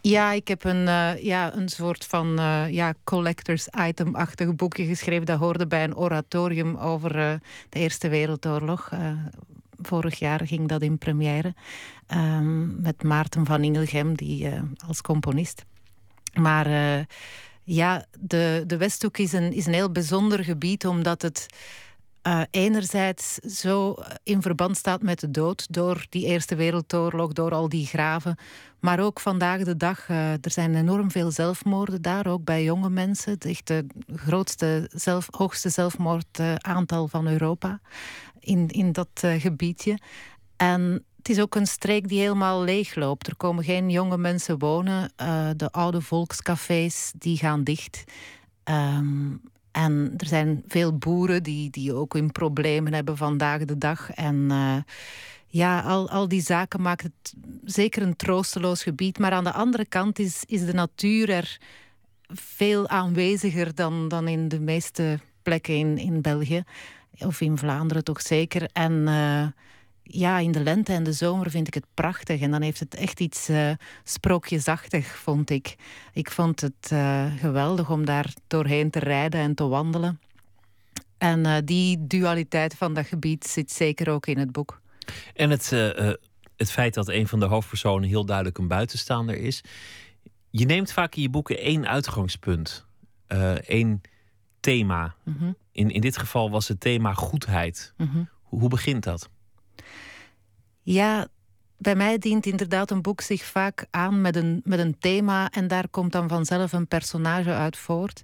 Ja, 0.06 0.32
ik 0.32 0.48
heb 0.48 0.64
een, 0.64 0.88
uh, 0.88 1.24
ja, 1.24 1.56
een 1.56 1.70
soort 1.70 2.06
van 2.06 2.40
uh, 2.40 2.70
ja, 2.70 2.94
collectors 3.04 3.68
item-achtig 3.88 4.56
boekje 4.56 4.86
geschreven. 4.86 5.26
Dat 5.26 5.40
hoorde 5.40 5.68
bij 5.68 5.84
een 5.84 5.96
oratorium 5.96 6.78
over 6.78 7.16
uh, 7.16 7.34
de 7.70 7.80
Eerste 7.80 8.10
Wereldoorlog. 8.10 8.92
vorig 9.82 10.20
jaar 10.20 10.48
ging 10.48 10.68
dat 10.68 10.82
in 10.82 10.98
première. 10.98 11.54
Um, 12.08 12.82
met 12.82 13.04
Maarten 13.04 13.46
van 13.46 13.64
Ingelgem, 13.64 14.16
die, 14.16 14.50
als 14.88 15.02
componist. 15.02 15.66
Maar 16.34 16.68
ja, 17.64 18.06
de, 18.20 18.64
de 18.68 18.78
Westhoek 18.78 19.18
is 19.18 19.34
een, 19.34 19.54
is 19.54 19.66
een 19.66 19.74
heel 19.74 19.92
bijzonder 19.92 20.44
gebied, 20.44 20.86
omdat 20.86 21.22
het 21.22 21.46
uh, 22.28 22.42
enerzijds 22.52 23.34
zo 23.36 23.96
in 24.24 24.42
verband 24.42 24.78
staat 24.78 25.02
met 25.02 25.20
de 25.20 25.32
dood 25.32 25.74
door 25.74 26.06
die 26.10 26.26
Eerste 26.26 26.56
Wereldoorlog, 26.56 27.34
door 27.34 27.52
al 27.52 27.70
die 27.70 27.86
graven. 27.86 28.38
Maar 28.80 29.00
ook 29.00 29.20
vandaag 29.20 29.64
de 29.64 29.78
dag, 29.78 30.10
uh, 30.10 30.32
er 30.32 30.52
zijn 30.52 30.76
enorm 30.76 31.12
veel 31.12 31.32
zelfmoorden 31.32 32.02
daar, 32.02 32.28
ook 32.28 32.44
bij 32.44 32.64
jonge 32.64 32.90
mensen. 32.90 33.32
Het 33.32 33.46
echt 33.46 33.70
het 33.70 33.86
grootste, 34.16 34.90
zelf, 34.94 35.28
hoogste 35.32 35.70
zelfmoordaantal 35.70 37.08
van 37.08 37.28
Europa 37.28 37.80
in, 38.40 38.68
in 38.68 38.92
dat 38.92 39.10
gebiedje. 39.38 40.00
En 40.58 41.06
het 41.18 41.30
is 41.30 41.40
ook 41.40 41.56
een 41.56 41.68
streek 41.68 42.08
die 42.08 42.20
helemaal 42.20 42.64
leeg 42.64 42.96
loopt. 42.96 43.28
Er 43.28 43.36
komen 43.36 43.64
geen 43.64 43.90
jonge 43.90 44.18
mensen 44.18 44.60
wonen. 44.60 45.12
de 45.58 45.72
oude 45.72 46.02
volkscafés 46.02 47.14
die 47.18 47.38
gaan 47.38 47.64
dicht. 47.64 48.04
Um, 48.64 49.42
en 49.74 50.14
er 50.18 50.28
zijn 50.28 50.64
veel 50.68 50.98
boeren 50.98 51.44
die, 51.44 51.70
die 51.70 51.94
ook 51.94 52.14
hun 52.14 52.32
problemen 52.32 52.94
hebben 52.94 53.18
vandaag 53.18 53.66
de 53.66 53.78
dag. 53.78 54.12
En 54.12 54.36
uh, 54.36 54.76
ja, 55.48 55.80
al, 55.80 56.10
al 56.10 56.28
die 56.28 56.42
zaken 56.42 56.82
maken 56.82 57.14
het 57.16 57.34
zeker 57.64 58.02
een 58.02 58.16
troosteloos 58.16 58.84
gebied. 58.84 59.20
Maar 59.20 59.32
aan 59.32 59.44
de 59.44 59.52
andere 59.52 59.86
kant 59.86 60.20
is, 60.20 60.44
is 60.48 60.66
de 60.66 60.74
natuur 60.74 61.30
er 61.30 61.58
veel 62.28 62.88
aanweziger 62.88 63.76
dan, 63.76 64.08
dan 64.08 64.28
in 64.28 64.48
de 64.48 64.60
meeste 64.60 65.20
plekken 65.42 65.76
in, 65.76 65.98
in 65.98 66.22
België. 66.22 66.64
Of 67.20 67.42
in 67.42 67.58
Vlaanderen 67.58 68.04
toch 68.04 68.22
zeker. 68.22 68.70
En 68.74 68.92
uh, 68.92 69.48
ja, 70.04 70.40
in 70.40 70.52
de 70.52 70.64
lente 70.64 70.94
en 70.94 71.04
de 71.04 71.14
zomer 71.14 71.50
vind 71.50 71.68
ik 71.68 71.74
het 71.74 71.86
prachtig. 71.94 72.42
En 72.42 72.52
dan 72.52 72.62
heeft 72.62 72.80
het 72.80 72.96
echt 72.96 73.20
iets 73.20 73.50
uh, 73.50 73.72
sprookjesachtig, 74.04 75.08
vond 75.08 75.50
ik. 75.50 75.76
Ik 76.14 76.32
vond 76.32 76.62
het 76.62 76.90
uh, 76.94 77.34
geweldig 77.38 77.90
om 77.90 78.06
daar 78.06 78.34
doorheen 78.48 78.90
te 78.90 79.00
rijden 79.00 79.42
en 79.42 79.56
te 79.56 79.68
wandelen. 79.68 80.20
En 81.18 81.40
uh, 81.46 81.56
die 81.66 82.08
dualiteit 82.08 82.76
van 82.76 82.94
dat 82.94 83.06
gebied 83.06 83.46
zit 83.46 83.72
zeker 83.72 84.10
ook 84.10 84.26
in 84.26 84.38
het 84.38 84.52
boek. 84.52 84.82
En 85.34 85.50
het, 85.50 85.70
het 86.56 86.72
feit 86.72 86.94
dat 86.94 87.08
een 87.08 87.28
van 87.28 87.40
de 87.40 87.46
hoofdpersonen 87.46 88.10
heel 88.10 88.26
duidelijk 88.26 88.58
een 88.58 88.68
buitenstaander 88.68 89.38
is. 89.38 89.64
Je 90.50 90.66
neemt 90.66 90.92
vaak 90.92 91.16
in 91.16 91.22
je 91.22 91.30
boeken 91.30 91.58
één 91.58 91.88
uitgangspunt, 91.88 92.86
één 93.66 94.02
thema. 94.60 95.16
Mm 95.24 95.36
-hmm. 95.40 95.56
in, 95.72 95.90
in 95.90 96.02
dit 96.02 96.18
geval 96.18 96.50
was 96.50 96.68
het 96.68 96.80
thema 96.80 97.14
goedheid. 97.14 97.94
Mm 97.98 98.10
-hmm. 98.10 98.30
hoe, 98.42 98.60
hoe 98.60 98.70
begint 98.70 99.04
dat? 99.04 99.30
Ja, 100.82 101.28
bij 101.78 101.96
mij 101.96 102.18
dient 102.18 102.46
inderdaad 102.46 102.92
een 102.92 103.02
boek 103.02 103.22
zich 103.22 103.44
vaak 103.46 103.86
aan 103.90 104.22
met 104.22 104.36
een, 104.36 104.62
met 104.64 104.80
een 104.80 104.98
thema 105.00 105.52
en 105.52 105.68
daar 105.68 105.88
komt 105.90 106.12
dan 106.12 106.30
vanzelf 106.30 106.72
een 106.72 106.88
personage 106.88 107.54
uit 107.54 107.78
voort. 107.78 108.24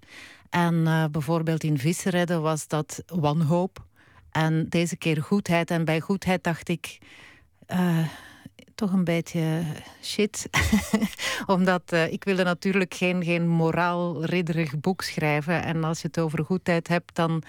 En 0.49 0.73
uh, 0.73 1.05
bijvoorbeeld 1.11 1.63
in 1.63 1.77
Visseredden 1.77 2.41
was 2.41 2.67
dat 2.67 3.03
wanhoop. 3.05 3.85
En 4.31 4.69
deze 4.69 4.95
keer 4.95 5.21
goedheid. 5.21 5.71
En 5.71 5.85
bij 5.85 5.99
goedheid 5.99 6.43
dacht 6.43 6.69
ik 6.69 6.97
uh, 7.67 8.07
toch 8.75 8.93
een 8.93 9.03
beetje 9.03 9.63
shit. 10.01 10.49
Omdat 11.45 11.93
uh, 11.93 12.11
ik 12.11 12.23
wilde 12.23 12.43
natuurlijk 12.43 12.93
geen, 12.93 13.23
geen 13.23 13.47
moraalridderig 13.47 14.79
boek 14.79 15.01
schrijven. 15.01 15.63
En 15.63 15.83
als 15.83 16.01
je 16.01 16.07
het 16.07 16.19
over 16.19 16.45
goedheid 16.45 16.87
hebt, 16.87 17.15
dan, 17.15 17.43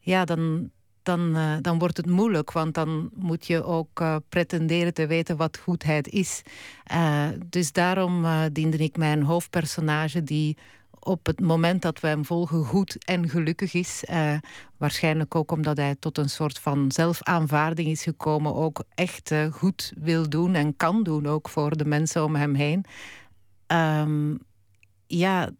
ja, 0.00 0.24
dan, 0.24 0.70
dan, 1.08 1.36
uh, 1.36 1.56
dan 1.60 1.78
wordt 1.78 1.96
het 1.96 2.06
moeilijk. 2.06 2.52
Want 2.52 2.74
dan 2.74 3.10
moet 3.14 3.46
je 3.46 3.64
ook 3.64 4.00
uh, 4.00 4.16
pretenderen 4.28 4.94
te 4.94 5.06
weten 5.06 5.36
wat 5.36 5.58
goedheid 5.58 6.08
is. 6.08 6.42
Uh, 6.92 7.26
dus 7.46 7.72
daarom 7.72 8.26
diende 8.52 8.76
ik 8.76 8.96
mijn 8.96 9.22
hoofdpersonage 9.22 10.22
die 10.22 10.56
op 11.00 11.26
het 11.26 11.40
moment 11.40 11.82
dat 11.82 12.00
we 12.00 12.08
hem 12.08 12.24
volgen 12.24 12.64
goed 12.64 13.04
en 13.04 13.28
gelukkig 13.28 13.74
is. 13.74 14.04
waarschijnlijk 14.76 15.34
ook 15.34 15.50
omdat 15.50 15.76
hij 15.76 15.96
tot 15.98 16.18
een 16.18 16.30
soort 16.30 16.58
van 16.58 16.92
zelfaanvaarding 16.92 17.88
is 17.88 18.02
gekomen. 18.02 18.54
Ook 18.54 18.84
echt 18.94 19.34
goed 19.50 19.92
wil 19.96 20.28
doen 20.28 20.54
en 20.54 20.76
kan 20.76 21.02
doen 21.02 21.26
ook 21.26 21.48
voor 21.48 21.76
de 21.76 21.84
mensen 21.84 22.24
om 22.24 22.36
hem 22.36 22.54
heen. 22.54 22.84
Um, 23.66 24.38
ja, 25.06 25.50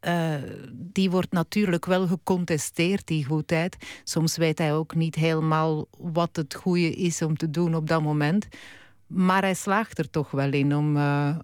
uh, 0.00 0.34
die 0.72 1.10
wordt 1.10 1.32
natuurlijk 1.32 1.86
wel 1.86 2.06
gecontesteerd, 2.06 3.06
die 3.06 3.24
goedheid. 3.24 3.76
Soms 4.04 4.36
weet 4.36 4.58
hij 4.58 4.74
ook 4.74 4.94
niet 4.94 5.14
helemaal 5.14 5.86
wat 5.98 6.36
het 6.36 6.54
goede 6.54 6.90
is 6.94 7.22
om 7.22 7.36
te 7.36 7.50
doen 7.50 7.74
op 7.74 7.88
dat 7.88 8.02
moment. 8.02 8.48
Maar 9.06 9.42
hij 9.42 9.54
slaagt 9.54 9.98
er 9.98 10.10
toch 10.10 10.30
wel 10.30 10.52
in 10.52 10.76
om 10.76 10.96
uh, 10.96 11.36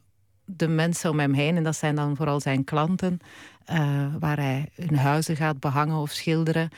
de 0.45 0.69
mensen 0.69 1.11
om 1.11 1.19
hem 1.19 1.33
heen, 1.33 1.57
en 1.57 1.63
dat 1.63 1.77
zijn 1.77 1.95
dan 1.95 2.17
vooral 2.17 2.41
zijn 2.41 2.65
klanten, 2.65 3.19
uh, 3.71 4.07
waar 4.19 4.37
hij 4.37 4.69
hun 4.75 4.97
huizen 4.97 5.37
gaat 5.37 5.61
behangen 5.61 5.97
of 5.97 6.11
schilderen, 6.11 6.69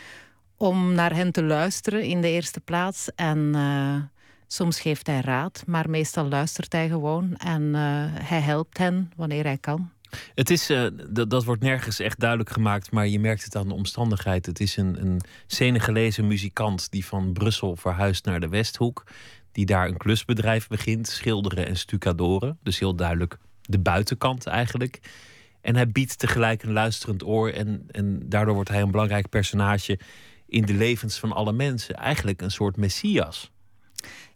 om 0.56 0.94
naar 0.94 1.14
hen 1.14 1.32
te 1.32 1.42
luisteren 1.42 2.02
in 2.02 2.20
de 2.20 2.28
eerste 2.30 2.60
plaats. 2.60 3.14
En 3.14 3.54
soms 4.46 4.80
geeft 4.80 5.06
hij 5.06 5.20
raad, 5.20 5.62
maar 5.66 5.90
meestal 5.90 6.28
luistert 6.28 6.72
hij 6.72 6.88
gewoon 6.88 7.36
en 7.36 7.74
hij 8.08 8.40
helpt 8.40 8.78
hen 8.78 9.12
wanneer 9.16 9.44
hij 9.44 9.58
kan. 9.58 9.90
Het 10.34 10.50
is, 10.50 10.70
uh, 10.70 10.86
dat 11.28 11.44
wordt 11.44 11.62
nergens 11.62 12.00
echt 12.00 12.20
duidelijk 12.20 12.50
gemaakt, 12.50 12.90
maar 12.90 13.06
je 13.06 13.20
merkt 13.20 13.44
het 13.44 13.56
aan 13.56 13.68
de 13.68 13.74
omstandigheid. 13.74 14.46
Het 14.46 14.60
is 14.60 14.76
een, 14.76 15.00
een 15.00 16.26
muzikant 16.26 16.90
die 16.90 17.06
van 17.06 17.32
Brussel 17.32 17.76
verhuist 17.76 18.24
naar 18.24 18.40
de 18.40 18.48
Westhoek. 18.48 19.04
Die 19.52 19.66
daar 19.66 19.88
een 19.88 19.96
klusbedrijf 19.96 20.68
begint, 20.68 21.08
schilderen 21.08 21.66
en 21.66 21.76
stucadoren. 21.76 22.58
Dus 22.62 22.78
heel 22.78 22.94
duidelijk 22.94 23.38
de 23.62 23.78
buitenkant 23.78 24.46
eigenlijk. 24.46 25.00
En 25.60 25.74
hij 25.74 25.88
biedt 25.88 26.18
tegelijk 26.18 26.62
een 26.62 26.72
luisterend 26.72 27.24
oor. 27.24 27.50
En, 27.50 27.84
en 27.90 28.28
daardoor 28.28 28.54
wordt 28.54 28.68
hij 28.68 28.80
een 28.80 28.90
belangrijk 28.90 29.28
personage 29.28 29.98
in 30.46 30.64
de 30.64 30.74
levens 30.74 31.18
van 31.18 31.32
alle 31.32 31.52
mensen. 31.52 31.94
Eigenlijk 31.94 32.42
een 32.42 32.50
soort 32.50 32.76
messias. 32.76 33.50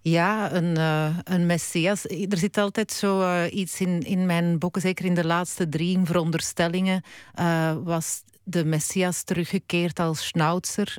Ja, 0.02 0.52
een, 0.52 0.78
uh, 0.78 1.18
een 1.24 1.46
messias. 1.46 2.04
Er 2.04 2.38
zit 2.38 2.58
altijd 2.58 2.92
zo 2.92 3.20
uh, 3.20 3.42
iets 3.50 3.80
in, 3.80 4.02
in 4.02 4.26
mijn 4.26 4.58
boeken, 4.58 4.80
zeker 4.80 5.04
in 5.04 5.14
de 5.14 5.26
laatste 5.26 5.68
drie 5.68 5.98
veronderstellingen, 6.04 7.02
uh, 7.40 7.72
was 7.82 8.22
de 8.42 8.64
messias 8.64 9.22
teruggekeerd 9.22 10.00
als 10.00 10.26
schnauzer, 10.26 10.96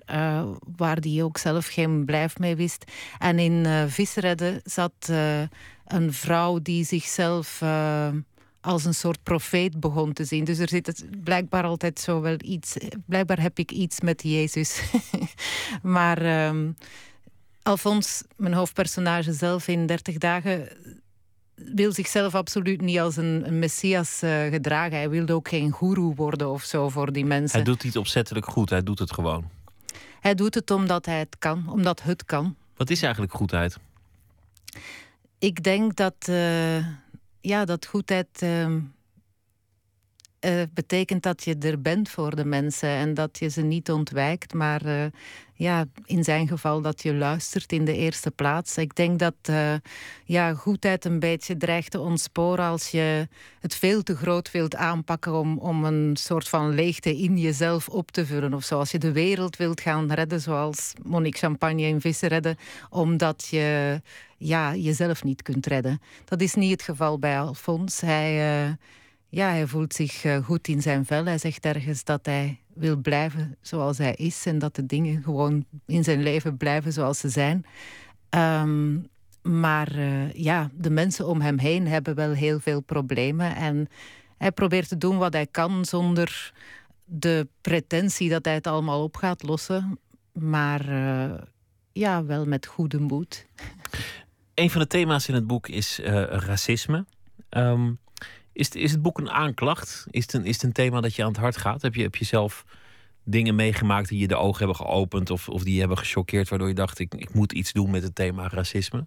waar 0.78 1.02
die 1.02 1.24
ook 1.24 1.38
zelf 1.38 1.68
geen 1.68 2.06
blijf 2.06 2.40
mee 2.40 2.56
wist. 2.56 2.92
En 3.20 3.40
in 3.40 3.90
Visseredden 3.90 4.62
zat 4.64 5.10
een 5.86 6.14
vrouw 6.14 6.60
die 6.60 6.86
zichzelf 6.86 7.62
als 8.62 8.86
een 8.86 8.94
soort 8.94 9.24
profeet 9.24 9.80
begon 9.80 10.14
te 10.14 10.26
zien. 10.26 10.44
Dus 10.44 10.58
er 10.58 10.70
zit 10.70 11.06
blijkbaar 11.24 11.64
altijd 11.64 12.00
zo 12.00 12.22
wel 12.22 12.38
iets. 12.42 12.78
Blijkbaar 13.06 13.42
heb 13.42 13.60
ik 13.60 13.72
iets 13.72 14.02
met 14.02 14.22
Jezus. 14.24 14.82
maar. 15.84 16.18
Ehm, 16.22 16.70
Alfons, 17.64 18.24
mijn 18.36 18.54
hoofdpersonage 18.54 19.34
zelf 19.34 19.68
in 19.68 19.86
30 19.86 20.18
dagen, 20.18 20.68
wil 21.56 21.94
zichzelf 21.94 22.36
absoluut 22.36 22.82
niet 22.82 23.00
als 23.00 23.18
een, 23.18 23.44
een 23.48 23.60
messias 23.60 24.24
uh, 24.24 24.46
gedragen. 24.46 24.98
Hij 24.98 25.10
wilde 25.10 25.34
ook 25.34 25.48
geen 25.48 25.72
goeroe 25.72 26.16
worden 26.16 26.50
of 26.50 26.64
zo 26.64 26.90
voor 26.90 27.12
die 27.12 27.26
mensen. 27.26 27.56
Hij 27.56 27.64
doet 27.64 27.84
iets 27.84 27.96
opzettelijk 27.96 28.46
goed, 28.46 28.70
hij 28.70 28.84
doet 28.84 29.00
het 29.00 29.14
gewoon. 29.14 29.50
Hij 30.20 30.36
doet 30.36 30.56
het 30.56 30.72
omdat 30.72 31.06
hij 31.06 31.20
het 31.20 31.36
kan, 31.40 31.70
omdat 31.70 32.02
het 32.02 32.26
kan. 32.26 32.56
Wat 32.76 32.90
is 32.90 33.02
eigenlijk 33.02 33.34
goedheid? 33.34 33.78
Ik 35.40 35.64
denk 35.64 35.96
dat, 35.96 36.16
uh, 36.30 36.88
ja, 37.42 37.66
dat 37.66 37.86
goedheid 37.86 38.42
uh, 38.44 38.76
betekent 40.74 41.24
dat 41.24 41.44
je 41.44 41.56
er 41.58 41.82
bent 41.82 42.10
voor 42.10 42.36
de 42.36 42.46
mensen 42.46 42.90
en 42.90 43.14
dat 43.14 43.40
je 43.40 43.50
ze 43.50 43.62
niet 43.62 43.92
ontwijkt, 43.92 44.54
maar 44.54 45.12
ja, 45.62 45.86
in 46.06 46.24
zijn 46.24 46.48
geval 46.48 46.82
dat 46.82 47.02
je 47.02 47.14
luistert 47.14 47.72
in 47.72 47.86
de 47.86 47.96
eerste 47.96 48.32
plaats. 48.32 48.78
Ik 48.78 48.96
denk 48.96 49.20
dat 49.20 49.36
uh, 49.50 49.74
ja, 50.26 50.54
goedheid 50.54 51.06
een 51.06 51.20
beetje 51.20 51.58
dreigt 51.58 51.92
te 51.92 52.00
ontsporen 52.00 52.66
als 52.66 52.92
je 52.92 53.28
het 53.60 53.76
veel 53.76 54.04
te 54.04 54.16
groot 54.16 54.52
wilt 54.52 54.76
aanpakken 54.76 55.34
om, 55.34 55.58
om 55.58 55.86
een 55.86 56.16
soort 56.16 56.50
van 56.50 56.70
leegte 56.70 57.18
in 57.18 57.38
jezelf 57.38 57.90
op 57.90 58.12
te 58.12 58.26
vullen. 58.26 58.54
Of 58.54 58.64
zoals 58.64 58.92
je 58.92 58.98
de 58.98 59.12
wereld 59.12 59.58
wilt 59.58 59.82
gaan 59.82 60.12
redden, 60.12 60.42
zoals 60.42 60.94
Monique 61.04 61.40
Champagne 61.40 61.82
in 61.82 62.02
Vissen 62.02 62.30
redden, 62.30 62.58
omdat 62.90 63.48
je 63.50 64.02
ja, 64.38 64.76
jezelf 64.76 65.24
niet 65.24 65.42
kunt 65.42 65.66
redden. 65.66 66.02
Dat 66.26 66.42
is 66.42 66.54
niet 66.54 66.72
het 66.72 66.82
geval 66.82 67.20
bij 67.20 67.40
Alfons. 67.40 68.02
Hij, 68.02 68.64
uh, 68.66 68.72
ja, 69.32 69.50
hij 69.50 69.68
voelt 69.68 69.94
zich 69.94 70.24
uh, 70.24 70.38
goed 70.46 70.68
in 70.68 70.82
zijn 70.82 71.06
vel. 71.06 71.26
Hij 71.26 71.38
zegt 71.38 71.66
ergens 71.66 72.04
dat 72.04 72.26
hij 72.26 72.60
wil 72.74 72.98
blijven 72.98 73.58
zoals 73.62 73.98
hij 73.98 74.16
is 74.16 74.46
en 74.46 74.60
dat 74.60 74.76
de 74.76 74.86
dingen 74.86 75.24
gewoon 75.24 75.66
in 75.86 76.04
zijn 76.04 76.24
leven 76.24 76.58
blijven 76.58 76.94
zoals 76.94 77.20
ze 77.20 77.30
zijn. 77.30 77.66
Um, 78.30 79.06
maar 79.42 79.96
uh, 79.96 80.34
ja, 80.34 80.70
de 80.74 80.90
mensen 80.90 81.28
om 81.28 81.42
hem 81.42 81.58
heen 81.58 81.88
hebben 81.88 82.16
wel 82.16 82.32
heel 82.32 82.60
veel 82.60 82.82
problemen. 82.82 83.56
En 83.56 83.88
hij 84.38 84.52
probeert 84.52 84.88
te 84.88 84.98
doen 84.98 85.18
wat 85.18 85.34
hij 85.34 85.48
kan 85.48 85.86
zonder 85.86 86.54
de 87.06 87.48
pretentie 87.62 88.30
dat 88.30 88.46
hij 88.46 88.54
het 88.54 88.68
allemaal 88.68 89.04
op 89.04 89.16
gaat 89.16 89.44
lossen. 89.44 90.00
Maar 90.32 90.90
uh, 90.90 91.34
ja, 91.92 92.26
wel 92.26 92.46
met 92.46 92.66
goede 92.66 93.00
moed. 93.00 93.46
Een 94.54 94.70
van 94.70 94.82
de 94.82 94.88
thema's 94.88 95.28
in 95.28 95.34
het 95.34 95.48
boek 95.48 95.68
is 95.68 96.00
racisme. 96.30 97.06
Um, 97.50 98.00
is, 98.62 98.70
is 98.70 98.92
het 98.92 99.02
boek 99.02 99.18
een 99.18 99.30
aanklacht? 99.30 100.06
Is 100.10 100.22
het 100.22 100.34
een, 100.34 100.46
is 100.46 100.54
het 100.54 100.64
een 100.64 100.72
thema 100.72 101.02
dat 101.02 101.16
je 101.16 101.22
aan 101.24 101.32
het 101.32 101.38
hart 101.38 101.58
gaat? 101.58 101.82
Heb 101.82 101.96
je, 101.96 102.02
heb 102.02 102.16
je 102.16 102.26
zelf 102.26 102.66
dingen 103.24 103.56
meegemaakt 103.56 104.10
die 104.10 104.20
je 104.20 104.28
de 104.28 104.36
ogen 104.36 104.58
hebben 104.58 104.76
geopend 104.76 105.30
of, 105.30 105.50
of 105.50 105.64
die 105.64 105.74
je 105.74 105.80
hebben 105.80 105.98
gechoqueerd, 105.98 106.50
waardoor 106.50 106.68
je 106.68 106.74
dacht: 106.74 107.00
ik, 107.00 107.14
ik 107.14 107.34
moet 107.34 107.52
iets 107.52 107.72
doen 107.72 107.92
met 107.92 108.04
het 108.04 108.16
thema 108.16 108.48
racisme? 108.48 109.06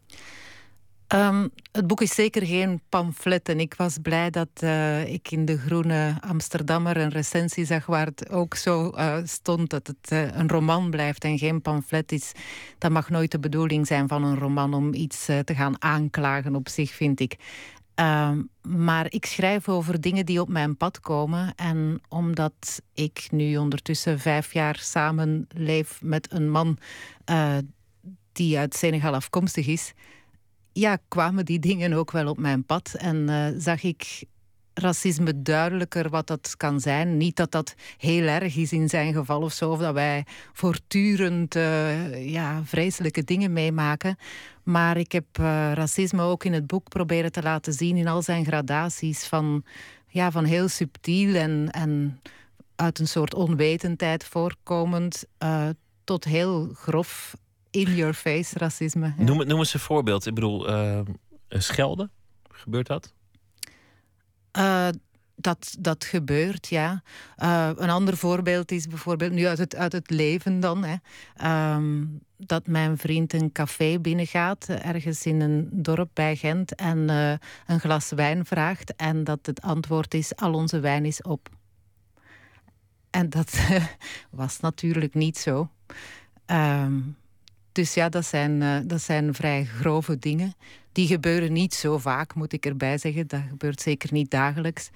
Um, 1.14 1.50
het 1.72 1.86
boek 1.86 2.00
is 2.00 2.14
zeker 2.14 2.46
geen 2.46 2.80
pamflet. 2.88 3.48
En 3.48 3.60
ik 3.60 3.74
was 3.74 3.98
blij 4.02 4.30
dat 4.30 4.48
uh, 4.60 5.12
ik 5.12 5.30
in 5.30 5.44
de 5.44 5.58
Groene 5.58 6.16
Amsterdammer 6.20 6.96
een 6.96 7.10
recensie 7.10 7.64
zag 7.64 7.86
waar 7.86 8.06
het 8.06 8.30
ook 8.30 8.54
zo 8.54 8.92
uh, 8.94 9.16
stond 9.24 9.70
dat 9.70 9.86
het 9.86 10.10
uh, 10.12 10.36
een 10.36 10.48
roman 10.48 10.90
blijft 10.90 11.24
en 11.24 11.38
geen 11.38 11.62
pamflet 11.62 12.12
is. 12.12 12.32
Dat 12.78 12.90
mag 12.90 13.10
nooit 13.10 13.30
de 13.30 13.38
bedoeling 13.38 13.86
zijn 13.86 14.08
van 14.08 14.24
een 14.24 14.38
roman 14.38 14.74
om 14.74 14.94
iets 14.94 15.24
te 15.24 15.54
gaan 15.54 15.82
aanklagen 15.82 16.54
op 16.54 16.68
zich, 16.68 16.90
vind 16.90 17.20
ik. 17.20 17.36
Ehm, 17.94 18.42
maar 18.62 19.06
ik 19.08 19.26
schrijf 19.26 19.68
over 19.68 20.00
dingen 20.00 20.26
die 20.26 20.40
op 20.40 20.48
mijn 20.48 20.76
pad 20.76 21.00
komen. 21.00 21.54
En 21.54 22.00
omdat 22.08 22.82
ik 22.94 23.28
nu 23.30 23.56
ondertussen 23.56 24.18
vijf 24.18 24.52
jaar 24.52 24.78
samen 24.78 25.46
leef 25.48 26.02
met 26.02 26.32
een 26.32 26.50
man 26.50 26.78
die 28.32 28.58
uit 28.58 28.74
Senegal 28.74 29.14
afkomstig 29.14 29.66
is 29.66 29.94
ja, 30.74 30.98
kwamen 31.08 31.44
die 31.44 31.58
dingen 31.58 31.92
ook 31.92 32.10
wel 32.10 32.28
op 32.28 32.38
mijn 32.38 32.64
pad. 32.64 32.94
En 32.98 33.16
uh, 33.16 33.46
zag 33.56 33.82
ik 33.82 34.24
racisme 34.74 35.42
duidelijker 35.42 36.10
wat 36.10 36.26
dat 36.26 36.54
kan 36.56 36.80
zijn. 36.80 37.16
Niet 37.16 37.36
dat 37.36 37.50
dat 37.50 37.74
heel 37.96 38.26
erg 38.26 38.56
is 38.56 38.72
in 38.72 38.88
zijn 38.88 39.12
geval 39.12 39.42
of 39.42 39.52
zo, 39.52 39.70
of 39.70 39.78
dat 39.78 39.94
wij 39.94 40.24
voortdurend 40.52 41.56
uh, 41.56 42.30
ja, 42.30 42.62
vreselijke 42.64 43.24
dingen 43.24 43.52
meemaken. 43.52 44.16
Maar 44.62 44.96
ik 44.96 45.12
heb 45.12 45.24
uh, 45.40 45.72
racisme 45.72 46.22
ook 46.22 46.44
in 46.44 46.52
het 46.52 46.66
boek 46.66 46.88
proberen 46.88 47.32
te 47.32 47.42
laten 47.42 47.72
zien 47.72 47.96
in 47.96 48.08
al 48.08 48.22
zijn 48.22 48.44
gradaties. 48.44 49.26
Van, 49.26 49.64
ja, 50.06 50.30
van 50.30 50.44
heel 50.44 50.68
subtiel 50.68 51.34
en, 51.34 51.68
en 51.70 52.20
uit 52.76 52.98
een 52.98 53.08
soort 53.08 53.34
onwetendheid 53.34 54.24
voorkomend 54.24 55.24
tot 56.04 56.24
heel 56.24 56.70
grof 56.74 57.36
in-your-face 57.70 58.58
racisme. 58.58 59.14
Noem, 59.16 59.46
noem 59.46 59.58
eens 59.58 59.74
een 59.74 59.80
voorbeeld. 59.80 60.26
Ik 60.26 60.34
bedoel, 60.34 60.66
schelden. 61.48 62.10
Gebeurt 62.50 62.86
dat? 62.86 63.13
Uh, 64.58 64.88
dat, 65.36 65.76
dat 65.78 66.04
gebeurt, 66.04 66.66
ja. 66.66 67.02
Uh, 67.38 67.70
een 67.76 67.90
ander 67.90 68.16
voorbeeld 68.16 68.70
is 68.70 68.86
bijvoorbeeld 68.86 69.32
nu 69.32 69.46
uit 69.46 69.58
het, 69.58 69.76
uit 69.76 69.92
het 69.92 70.10
leven 70.10 70.60
dan. 70.60 70.84
Hè. 70.84 70.96
Um, 71.74 72.20
dat 72.36 72.66
mijn 72.66 72.98
vriend 72.98 73.32
een 73.32 73.52
café 73.52 73.98
binnengaat, 73.98 74.66
ergens 74.68 75.26
in 75.26 75.40
een 75.40 75.68
dorp 75.72 76.10
bij 76.12 76.36
Gent, 76.36 76.74
en 76.74 76.98
uh, 76.98 77.32
een 77.66 77.80
glas 77.80 78.10
wijn 78.10 78.44
vraagt. 78.44 78.96
En 78.96 79.24
dat 79.24 79.38
het 79.42 79.62
antwoord 79.62 80.14
is: 80.14 80.36
al 80.36 80.52
onze 80.52 80.80
wijn 80.80 81.04
is 81.04 81.22
op. 81.22 81.48
En 83.10 83.30
dat 83.30 83.58
was 84.30 84.60
natuurlijk 84.60 85.14
niet 85.14 85.38
zo. 85.38 85.70
Um, 86.46 87.16
dus 87.72 87.94
ja, 87.94 88.08
dat 88.08 88.24
zijn, 88.24 88.86
dat 88.88 89.00
zijn 89.00 89.34
vrij 89.34 89.64
grove 89.64 90.18
dingen. 90.18 90.54
Die 90.94 91.06
gebeuren 91.06 91.52
niet 91.52 91.74
zo 91.74 91.98
vaak, 91.98 92.34
moet 92.34 92.52
ik 92.52 92.66
erbij 92.66 92.98
zeggen. 92.98 93.26
Dat 93.26 93.40
gebeurt 93.48 93.80
zeker 93.80 94.12
niet 94.12 94.30
dagelijks. 94.30 94.90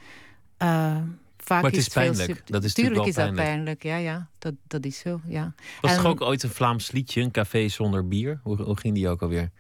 Uh, 0.63 0.97
vaak 1.37 1.63
maar 1.63 1.71
het 1.71 1.81
is, 1.81 1.87
is 1.87 1.93
pijnlijk. 1.93 2.43
Dat 2.45 2.65
is 2.65 2.75
Tuurlijk 2.75 3.07
is 3.07 3.15
dat 3.15 3.35
pijnlijk, 3.35 3.83
ja, 3.83 3.97
ja. 3.97 4.29
Dat, 4.39 4.55
dat 4.67 4.85
is 4.85 4.99
zo, 4.99 5.21
ja. 5.27 5.55
Was 5.81 5.97
er 5.97 6.07
ook 6.07 6.21
ooit 6.21 6.43
een 6.43 6.51
Vlaams 6.51 6.91
liedje, 6.91 7.21
een 7.21 7.31
café 7.31 7.69
zonder 7.69 8.09
bier? 8.09 8.41
Hoe, 8.43 8.63
hoe 8.63 8.79
ging 8.79 8.95
die 8.95 9.09
ook 9.09 9.23
alweer? 9.23 9.51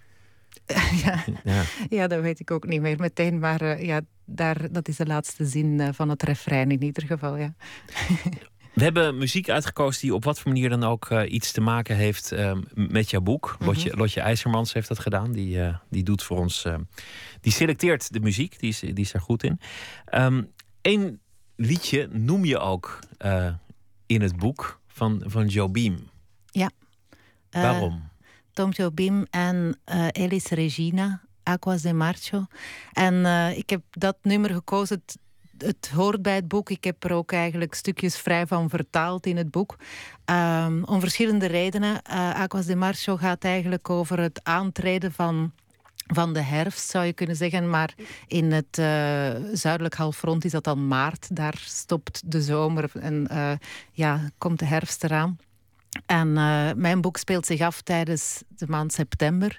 ja. 1.04 1.24
ja. 1.44 1.62
Ja. 1.88 2.06
dat 2.06 2.20
weet 2.20 2.40
ik 2.40 2.50
ook 2.50 2.66
niet 2.66 2.80
meer 2.80 2.98
meteen. 2.98 3.38
Maar 3.38 3.62
uh, 3.62 3.82
ja, 3.82 4.00
daar, 4.24 4.72
dat 4.72 4.88
is 4.88 4.96
de 4.96 5.06
laatste 5.06 5.46
zin 5.46 5.94
van 5.94 6.08
het 6.08 6.22
refrein 6.22 6.70
in 6.70 6.82
ieder 6.82 7.06
geval, 7.06 7.36
ja. 7.36 7.54
We 8.78 8.84
hebben 8.84 9.18
muziek 9.18 9.48
uitgekozen 9.48 10.00
die 10.00 10.14
op 10.14 10.24
wat 10.24 10.40
voor 10.40 10.52
manier 10.52 10.68
dan 10.68 10.84
ook 10.84 11.10
uh, 11.10 11.32
iets 11.32 11.52
te 11.52 11.60
maken 11.60 11.96
heeft 11.96 12.32
uh, 12.32 12.52
met 12.74 13.10
jouw 13.10 13.20
boek. 13.20 13.46
Mm 13.50 13.56
-hmm. 13.58 13.66
Lotje, 13.66 13.96
Lotje 13.96 14.20
IJzermans 14.20 14.72
heeft 14.72 14.88
dat 14.88 14.98
gedaan. 14.98 15.32
Die, 15.32 15.56
uh, 15.56 15.76
die 15.90 16.02
doet 16.02 16.22
voor 16.22 16.38
ons. 16.38 16.66
die 17.40 17.52
selecteert 17.52 18.12
de 18.12 18.20
muziek. 18.20 18.58
Die 18.58 18.68
is, 18.68 18.80
die 18.80 18.94
is 18.94 19.12
daar 19.12 19.22
goed 19.22 19.42
in. 19.42 19.60
Eén 20.04 20.52
ehm, 20.80 21.14
liedje 21.56 22.08
noem 22.12 22.44
je 22.44 22.58
ook 22.58 22.98
in 24.06 24.20
het 24.20 24.36
boek 24.36 24.80
van, 24.86 25.22
van 25.26 25.46
Joe 25.46 25.68
Beam. 25.68 26.10
Ja. 26.50 26.70
Waarom? 27.50 28.08
Tom 28.52 28.70
Joe 28.70 28.92
Beam 28.92 29.26
en 29.30 29.78
Elis 30.12 30.46
Regina. 30.48 31.22
Aquas 31.42 31.82
de 31.82 31.92
Marcho. 31.92 32.46
En 32.92 33.26
ik 33.56 33.70
heb 33.70 33.82
dat 33.90 34.16
nummer 34.22 34.50
gekozen 34.50 35.02
het 35.58 35.90
hoort 35.94 36.22
bij 36.22 36.34
het 36.34 36.48
boek. 36.48 36.70
Ik 36.70 36.84
heb 36.84 37.04
er 37.04 37.12
ook 37.12 37.32
eigenlijk 37.32 37.74
stukjes 37.74 38.16
vrij 38.16 38.46
van 38.46 38.68
vertaald 38.68 39.26
in 39.26 39.36
het 39.36 39.50
boek. 39.50 39.76
Um, 40.24 40.84
om 40.84 41.00
verschillende 41.00 41.46
redenen. 41.46 42.02
Uh, 42.10 42.34
Aquas 42.34 42.66
de 42.66 42.76
Marcho 42.76 43.16
gaat 43.16 43.44
eigenlijk 43.44 43.90
over 43.90 44.20
het 44.20 44.40
aantreden 44.42 45.12
van 45.12 45.52
van 46.14 46.32
de 46.32 46.40
herfst, 46.40 46.90
zou 46.90 47.04
je 47.04 47.12
kunnen 47.12 47.36
zeggen. 47.36 47.70
Maar 47.70 47.94
in 48.26 48.52
het 48.52 48.78
uh, 48.78 48.86
zuidelijk 49.52 49.94
halfrond 49.94 50.44
is 50.44 50.50
dat 50.50 50.64
dan 50.64 50.86
maart. 50.88 51.36
Daar 51.36 51.62
stopt 51.64 52.22
de 52.30 52.42
zomer 52.42 52.90
en 53.00 53.28
uh, 53.32 53.52
ja, 53.92 54.30
komt 54.38 54.58
de 54.58 54.64
herfst 54.64 55.04
eraan. 55.04 55.38
En 56.06 56.32
mijn 56.80 57.00
boek 57.00 57.16
speelt 57.16 57.46
zich 57.46 57.60
af 57.60 57.80
tijdens 57.80 58.42
de 58.48 58.66
maand 58.68 58.92
september. 58.92 59.58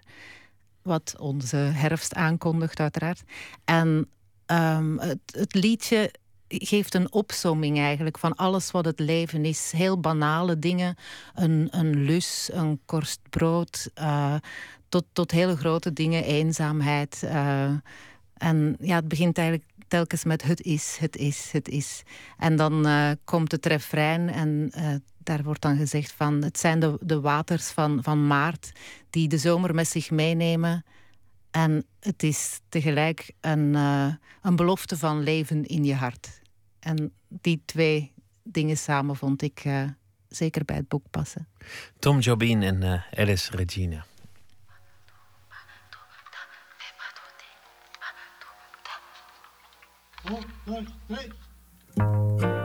Wat 0.82 1.16
onze 1.20 1.58
herfst 1.58 2.14
aankondigt, 2.14 2.80
uiteraard. 2.80 3.24
En 3.66 4.08
Um, 4.52 5.00
het, 5.00 5.20
het, 5.26 5.54
liedje 5.54 6.14
geeft 6.48 6.94
een 6.94 7.12
opsomming 7.12 7.78
eigenlijk 7.78 8.18
van 8.18 8.36
alles 8.36 8.72
wat 8.72 8.86
het 8.86 9.00
leven 9.00 9.46
is. 9.46 9.72
Heel 9.76 10.00
banale 10.00 10.60
dingen. 10.60 10.96
Een, 11.36 11.68
een 11.72 12.04
lus, 12.04 12.50
een 12.54 12.80
korst 12.86 13.20
brood. 13.30 13.90
Uh, 14.00 14.36
tot, 14.90 15.06
tot 15.14 15.32
hele 15.32 15.58
grote 15.58 15.94
dingen, 15.94 16.24
eenzaamheid. 16.24 17.22
Uh, 17.24 17.72
en 18.34 18.78
ja, 18.80 18.96
het 18.96 19.08
begint 19.08 19.38
eigenlijk 19.38 19.70
telkens 19.88 20.24
met 20.24 20.44
het 20.44 20.62
is, 20.62 20.98
het 21.00 21.16
is, 21.16 21.50
het 21.52 21.68
is. 21.68 22.04
En 22.38 22.56
dan 22.56 22.88
uh, 22.88 23.12
komt 23.24 23.52
het 23.52 23.66
refrein 23.66 24.30
en 24.30 24.72
daar 25.18 25.44
wordt 25.44 25.62
dan 25.62 25.78
gezegd 25.78 26.12
van... 26.12 26.44
het 26.44 26.60
zijn 26.60 26.80
de, 26.80 26.98
de 27.02 27.20
waters 27.20 27.68
van, 27.68 28.04
van 28.04 28.28
maart 28.28 28.72
die 29.10 29.28
de 29.28 29.38
zomer 29.38 29.76
met 29.76 29.88
zich 29.88 30.12
meenemen... 30.12 30.86
En 31.52 31.86
het 32.00 32.24
is 32.24 32.60
tegelijk 32.70 33.32
een, 33.42 33.74
uh, 33.74 34.14
een 34.42 34.56
belofte 34.56 34.98
van 34.98 35.24
leven 35.24 35.66
in 35.66 35.84
je 35.84 35.96
hart. 35.96 36.42
En 36.80 37.14
die 37.28 37.62
twee 37.66 38.12
dingen 38.44 38.78
samen 38.78 39.16
vond 39.16 39.42
ik 39.42 39.66
uh, 39.66 39.84
zeker 40.30 40.66
bij 40.66 40.76
het 40.76 40.88
boek 40.88 41.04
passen. 41.10 41.48
Tom 42.00 42.20
Jobin 42.20 42.64
en 42.64 42.82
uh, 42.82 43.20
Alice 43.20 43.56
Regina. 43.56 44.06
pedra 51.08 52.59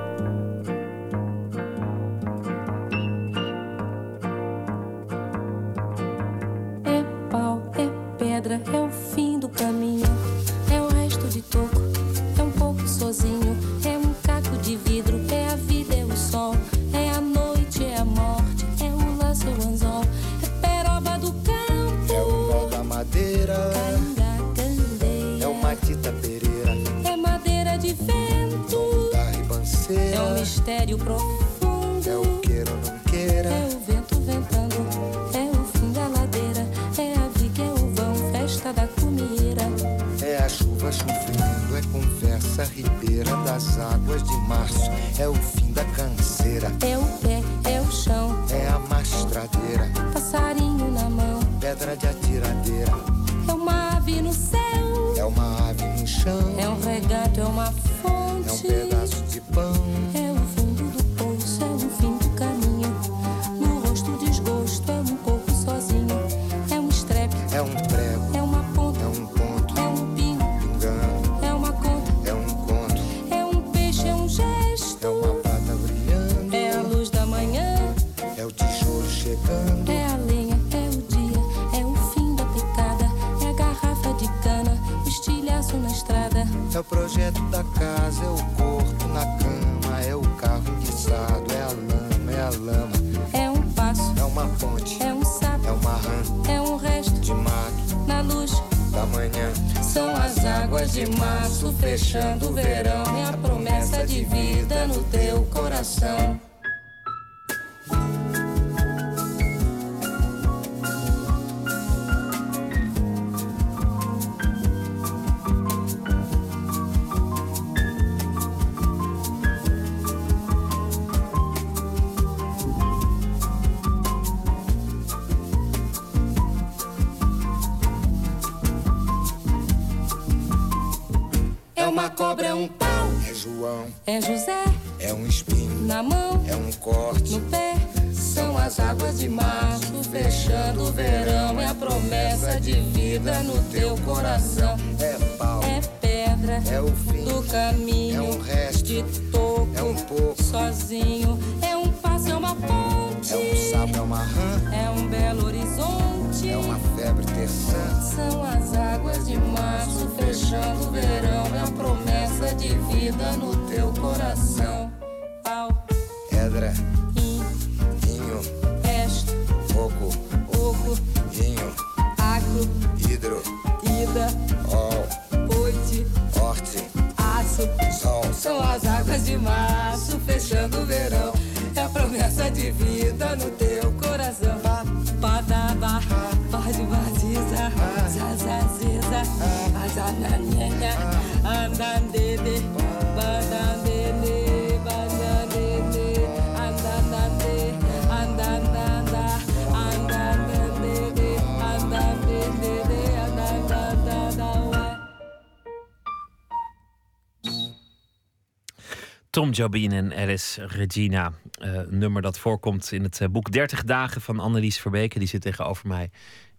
Jobin 209.55 209.93
en 209.93 210.13
Alice 210.15 210.67
Regina. 210.67 211.33
eh, 211.51 211.81
nummer 211.89 212.23
dat 212.23 212.39
voorkomt 212.39 212.93
in 212.93 213.03
het 213.03 213.21
eh, 213.21 213.29
boek 213.29 213.53
30 213.53 213.85
dagen 213.85 214.21
van 214.21 214.41
Annelies 214.41 214.79
Verbeke. 214.79 215.19
Die 215.19 215.29
zit 215.29 215.41
tegenover 215.41 215.89
mij 215.89 216.11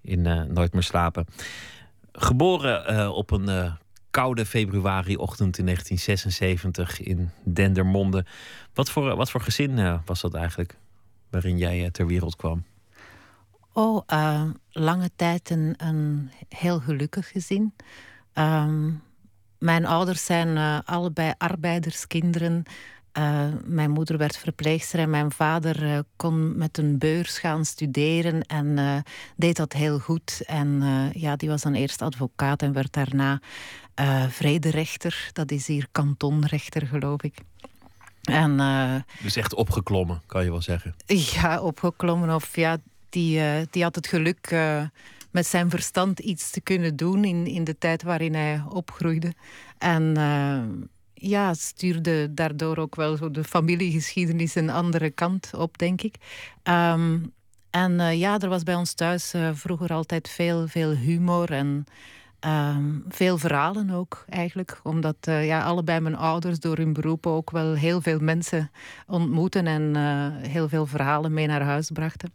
in 0.02 0.26
eh, 0.26 0.42
Nooit 0.44 0.74
meer 0.74 0.84
slapen. 0.84 1.26
Geboren 2.12 3.14
op 3.14 3.32
een 3.32 3.78
koude 4.10 4.46
februariochtend 4.46 5.58
in 5.58 5.66
1976 5.66 7.02
in 7.02 7.30
Dendermonde. 7.44 8.26
Wat 8.74 8.90
voor, 8.90 9.16
wat 9.16 9.32
voor 9.32 9.42
gezin 9.42 10.02
was 10.06 10.22
dat 10.22 10.34
eigenlijk 10.34 10.78
waarin 11.30 11.58
jij 11.58 11.92
ter 11.92 12.08
wereld 12.08 12.36
kwam? 12.36 12.64
Oh, 13.74 14.02
lange 14.72 15.10
tijd 15.16 15.50
een, 15.50 15.74
een 15.78 16.32
heel 16.50 16.80
gelukkig 16.80 17.28
gezin. 17.28 17.74
Ehm, 18.34 18.92
mijn 19.60 19.86
ouders 19.86 20.26
zijn 20.26 20.58
eh, 20.58 20.80
allebei 20.86 21.34
arbeiderskinderen. 21.38 22.64
Eh, 23.12 23.48
mijn 23.64 23.92
moeder 23.92 24.18
werd 24.18 24.38
verpleegster 24.38 25.00
en 25.00 25.10
mijn 25.10 25.32
vader 25.32 25.84
eh, 25.84 26.00
kon 26.16 26.58
met 26.58 26.78
een 26.78 26.98
beurs 26.98 27.38
gaan 27.38 27.66
studeren 27.66 28.42
en 28.42 29.04
deed 29.36 29.56
dat 29.56 29.74
heel 29.74 30.00
goed. 30.00 30.42
En 30.46 30.84
ja, 31.14 31.36
die 31.36 31.50
was 31.50 31.62
dan 31.62 31.74
eerst 31.74 32.02
advocaat 32.02 32.62
en 32.62 32.74
werd 32.74 32.94
daarna 32.94 33.40
vrederechter. 34.30 35.30
Dat 35.34 35.52
is 35.52 35.68
hier 35.68 35.88
kantonrechter, 35.92 36.88
geloof 36.88 37.22
ik. 37.22 37.38
En 38.24 38.58
Dus 39.24 39.36
echt 39.36 39.54
opgeklommen, 39.54 40.22
kan 40.26 40.44
je 40.44 40.50
wel 40.50 40.62
zeggen. 40.62 40.96
ja, 41.06 41.62
opgeklommen. 41.62 42.36
Of 42.36 42.56
ja, 42.56 42.78
die, 43.10 43.42
die 43.70 43.84
had 43.84 43.96
het 43.96 44.08
geluk 44.08 44.56
met 45.36 45.46
zijn 45.46 45.70
verstand 45.70 46.20
iets 46.20 46.50
te 46.50 46.62
kunnen 46.62 46.96
doen 46.96 47.24
in, 47.24 47.48
in 47.48 47.64
de 47.64 47.78
tijd 47.78 48.04
waarin 48.04 48.34
hij 48.34 48.64
opgroeide. 48.70 49.34
En 49.78 50.18
eh, 50.18 50.64
ja, 51.14 51.54
stuurde 51.54 52.34
daardoor 52.34 52.78
ook 52.78 52.96
wel 52.96 53.18
zo 53.18 53.32
de 53.32 53.44
familiegeschiedenis 53.44 54.56
een 54.56 54.70
andere 54.70 55.10
kant 55.10 55.52
op, 55.56 55.78
denk 55.78 56.02
ik. 56.02 56.16
Ehm, 56.64 57.20
en 57.70 58.00
eh, 58.00 58.20
ja, 58.20 58.40
er 58.40 58.50
was 58.50 58.64
bij 58.64 58.76
ons 58.76 58.94
thuis 58.94 59.34
eh, 59.34 59.50
vroeger 59.54 59.94
altijd 59.94 60.30
veel, 60.30 60.68
veel 60.68 60.92
humor 60.92 61.52
en 61.52 61.86
ehm, 62.40 63.00
veel 63.08 63.38
verhalen 63.38 63.90
ook 63.90 64.26
eigenlijk. 64.30 64.80
Omdat 64.84 65.18
ja, 65.22 65.64
allebei 65.64 66.00
mijn 66.00 66.18
ouders 66.18 66.60
door 66.60 66.78
hun 66.78 66.94
beroep 66.94 67.28
ook 67.28 67.52
wel 67.52 67.74
heel 67.74 68.02
veel 68.02 68.20
mensen 68.20 68.72
ontmoeten 69.08 69.68
en 69.68 69.96
heel 70.48 70.70
veel 70.70 70.86
verhalen 70.86 71.34
mee 71.34 71.48
naar 71.48 71.62
huis 71.62 71.92
brachten. 71.92 72.32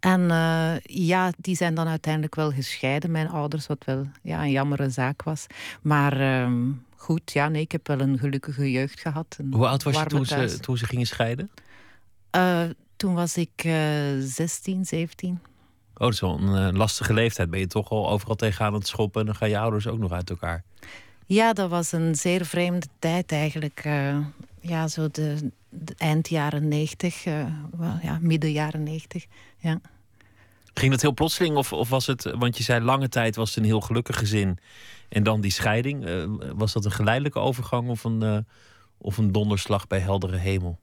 En 0.00 0.30
eh, 0.30 0.78
ja, 0.82 1.32
die 1.38 1.56
zijn 1.56 1.74
dan 1.74 1.88
uiteindelijk 1.88 2.34
wel 2.34 2.52
gescheiden, 2.52 3.10
mijn 3.10 3.28
ouders, 3.28 3.66
wat 3.66 3.84
wel 3.84 4.06
ja, 4.22 4.42
een 4.42 4.50
jammere 4.50 4.90
zaak 4.90 5.22
was. 5.22 5.46
Maar 5.82 6.20
ehm, 6.20 6.70
goed, 6.96 7.32
ja, 7.32 7.48
nee, 7.48 7.62
ik 7.62 7.72
heb 7.72 7.86
wel 7.86 8.00
een 8.00 8.18
gelukkige 8.18 8.70
jeugd 8.70 9.00
gehad. 9.00 9.38
Hoe 9.50 9.66
oud 9.66 9.82
was 9.82 9.98
je 9.98 10.06
toen 10.06 10.24
thuis. 10.24 10.52
ze, 10.52 10.60
toen 10.60 10.76
ze 10.76 10.86
gingen 10.86 11.06
scheiden? 11.06 11.50
Eh, 12.30 12.62
toen 12.96 13.14
was 13.14 13.36
ik 13.36 13.50
eh 13.56 13.72
16, 14.18 14.84
17. 14.84 15.30
Oh, 15.30 15.38
dat 15.94 16.12
is 16.12 16.20
wel 16.20 16.38
een 16.38 16.68
eh, 16.68 16.76
lastige 16.76 17.12
leeftijd. 17.12 17.50
Ben 17.50 17.60
je 17.60 17.66
toch 17.66 17.90
al 17.90 18.10
overal 18.10 18.34
tegenaan 18.34 18.72
aan 18.72 18.78
het 18.78 18.88
schoppen 18.88 19.20
en 19.20 19.26
dan 19.26 19.36
gaan 19.36 19.48
je 19.48 19.58
ouders 19.58 19.86
ook 19.86 19.98
nog 19.98 20.12
uit 20.12 20.30
elkaar. 20.30 20.64
Ja, 21.26 21.52
dat 21.52 21.70
was 21.70 21.92
een 21.92 22.14
zeer 22.14 22.46
vreemde 22.46 22.86
tijd 22.98 23.32
eigenlijk. 23.32 23.88
Ja, 24.60 24.88
zo 24.88 25.08
de, 25.10 25.50
de 25.68 25.94
eind 25.96 26.28
jaren 26.28 26.68
90, 26.68 27.24
eh, 27.24 27.46
wel, 27.76 27.98
ja, 28.02 28.18
midden 28.20 28.52
jaren 28.52 28.82
90. 28.82 29.26
Ja. 29.58 29.80
Ging 30.74 30.90
dat 30.90 31.00
heel 31.02 31.14
plotseling 31.14 31.56
of, 31.56 31.72
of 31.72 31.88
was 31.88 32.06
het, 32.06 32.22
want 32.38 32.56
je 32.56 32.62
zei 32.62 32.80
lange 32.84 33.08
tijd 33.08 33.36
was 33.36 33.48
het 33.48 33.58
een 33.58 33.64
heel 33.64 33.80
gelukkig 33.80 34.18
gezin 34.18 34.58
en 35.08 35.22
dan 35.22 35.40
die 35.40 35.50
scheiding. 35.50 36.04
Eh, 36.04 36.24
was 36.54 36.72
dat 36.72 36.84
een 36.84 36.90
geleidelijke 36.90 37.38
overgang 37.38 37.88
of 37.88 38.04
een, 38.04 38.22
eh, 38.22 38.38
of 38.98 39.16
een 39.16 39.32
donderslag 39.32 39.86
bij 39.86 39.98
heldere 40.00 40.36
hemel? 40.36 40.78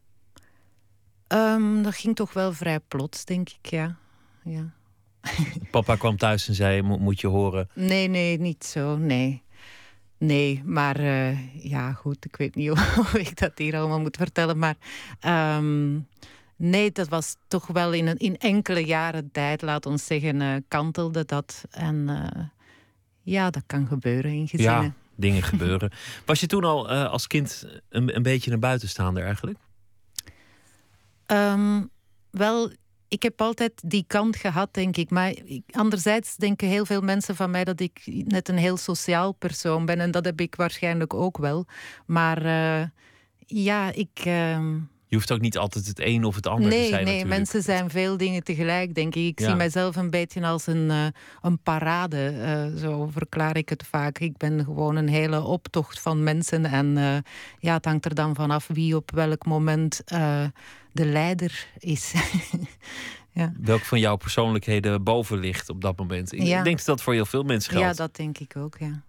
Ehm, 1.28 1.82
dat 1.82 1.96
ging 1.96 2.16
toch 2.16 2.34
wel 2.34 2.54
vrij 2.54 2.80
plots, 2.80 3.26
denk 3.26 3.50
ik, 3.50 3.70
ja. 3.70 3.96
ja. 4.44 4.74
Papa 5.72 5.96
kwam 5.96 6.18
thuis 6.18 6.48
en 6.48 6.56
zei, 6.56 6.82
"Mo- 6.82 6.98
moet 6.98 7.20
je 7.22 7.28
horen, 7.28 7.70
Nee, 7.74 8.08
nee, 8.08 8.40
niet 8.40 8.64
zo, 8.64 8.98
nee. 8.98 9.44
Nee, 10.18 10.62
maar 10.66 11.00
eh, 11.00 11.64
ja, 11.64 11.94
goed, 11.94 12.26
ik 12.26 12.36
weet 12.36 12.56
niet 12.56 12.80
hoe 12.96 13.20
ik 13.20 13.40
dat 13.40 13.52
hier 13.58 13.78
allemaal 13.78 14.00
moet 14.00 14.18
vertellen. 14.18 14.58
Maar 14.58 14.76
ehm, 15.20 16.00
nee, 16.56 16.92
dat 16.92 17.08
was 17.08 17.36
toch 17.48 17.68
wel 17.68 17.94
in, 17.94 18.08
een, 18.08 18.18
in 18.18 18.38
enkele 18.38 18.86
jaren 18.86 19.32
tijd, 19.32 19.62
laat 19.62 19.86
ons 19.86 20.06
zeggen, 20.06 20.42
eh, 20.42 20.56
kantelde 20.68 21.26
dat. 21.26 21.64
En 21.72 22.10
eh, 22.10 22.44
ja, 23.22 23.50
dat 23.50 23.64
kan 23.66 23.88
gebeuren 23.88 24.32
in 24.32 24.48
gezinnen. 24.48 24.84
ja, 24.84 24.94
dingen 25.16 25.44
gebeuren. 25.54 25.92
Was 26.26 26.40
je 26.40 26.48
toen 26.48 26.64
al 26.64 26.90
als 26.90 27.28
kind 27.28 27.66
een, 27.90 28.16
een 28.16 28.24
beetje 28.24 28.52
een 28.52 28.60
buitenstaander 28.60 29.24
eigenlijk? 29.24 29.60
Ehm, 31.26 31.84
wel, 32.30 32.72
ik 33.08 33.24
heb 33.24 33.42
altijd 33.42 33.72
die 33.86 34.04
kant 34.08 34.36
gehad, 34.36 34.74
denk 34.74 34.98
ik. 34.98 35.10
Maar 35.10 35.30
ik- 35.46 35.64
anderzijds 35.72 36.36
denken 36.36 36.68
heel 36.68 36.86
veel 36.86 37.02
mensen 37.02 37.36
van 37.36 37.52
mij 37.52 37.64
dat 37.64 37.80
ik 37.80 38.02
net 38.06 38.50
een 38.50 38.58
heel 38.58 38.78
sociaal 38.78 39.32
persoon 39.32 39.86
ben. 39.86 40.00
En 40.00 40.12
dat 40.12 40.26
heb 40.26 40.42
ik 40.42 40.56
waarschijnlijk 40.56 41.14
ook 41.14 41.38
wel. 41.38 41.66
Maar 42.06 42.46
eh, 42.46 42.88
ja, 43.46 43.92
ik, 43.94 44.10
ehm, 44.24 44.74
Je 45.08 45.16
hoeft 45.16 45.32
ook 45.32 45.42
niet 45.42 45.58
altijd 45.58 45.88
het 45.88 46.00
een 46.00 46.24
of 46.24 46.36
het 46.36 46.48
ander 46.48 46.70
nee, 46.70 46.82
te 46.82 46.88
zijn. 46.88 47.04
Nee, 47.06 47.14
natuurlijk. 47.14 47.38
mensen 47.40 47.62
zijn 47.64 47.90
veel 47.90 48.18
dingen 48.18 48.44
tegelijk, 48.44 48.96
denk 48.96 49.16
ik. 49.16 49.24
Ik 49.26 49.40
Ja. 49.40 49.46
zie 49.46 49.56
mijzelf 49.56 49.96
een 49.96 50.10
beetje 50.10 50.46
als 50.46 50.68
een, 50.68 50.90
eh, 50.92 51.06
een 51.42 51.60
parade. 51.60 52.28
eh, 52.28 52.82
zo 52.82 53.10
verklaar 53.12 53.58
ik 53.58 53.70
het 53.70 53.84
vaak. 53.86 54.20
Ik 54.20 54.38
ben 54.38 54.64
gewoon 54.64 54.96
een 54.96 55.08
hele 55.10 55.42
optocht 55.44 56.00
van 56.00 56.24
mensen. 56.24 56.66
En 56.66 57.24
ja, 57.60 57.74
het 57.74 57.86
hangt 57.86 58.06
er 58.06 58.16
dan 58.16 58.36
vanaf 58.36 58.68
wie 58.68 58.96
op 58.96 59.12
welk 59.12 59.46
moment 59.46 60.02
de 60.96 61.06
leider 61.06 61.68
is. 61.78 62.14
ja. 63.32 63.54
Welk 63.62 63.82
van 63.82 64.00
jouw 64.00 64.16
persoonlijkheden 64.16 65.04
boven 65.04 65.38
ligt 65.40 65.70
op 65.70 65.82
dat 65.82 65.98
moment. 65.98 66.34
Ik 66.34 66.42
Ja. 66.42 66.64
denk 66.64 66.78
dat 66.78 66.86
dat 66.86 67.02
voor 67.02 67.14
heel 67.14 67.26
veel 67.26 67.44
mensen 67.44 67.72
geldt. 67.72 67.88
ja, 67.88 67.94
dat 67.94 68.16
denk 68.16 68.38
ik 68.38 68.58
ook, 68.58 68.78
ja. 68.80 69.04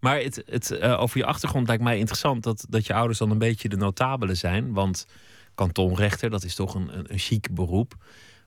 Maar 0.00 0.20
het, 0.20 0.42
het, 0.46 0.70
eh, 0.70 1.00
over 1.00 1.18
je 1.18 1.24
achtergrond 1.24 1.66
lijkt 1.66 1.82
mij 1.82 1.98
interessant 1.98 2.42
dat, 2.42 2.66
dat 2.68 2.86
je 2.86 2.94
ouders 2.94 3.18
dan 3.18 3.30
een 3.30 3.38
beetje 3.38 3.68
de 3.68 3.76
notabelen 3.76 4.36
zijn. 4.36 4.72
Want 4.72 5.06
kantonrechter, 5.54 6.30
dat 6.30 6.44
is 6.44 6.54
toch 6.54 6.74
een, 6.74 6.98
een, 6.98 7.12
een 7.12 7.18
chic 7.18 7.54
beroep. 7.54 7.94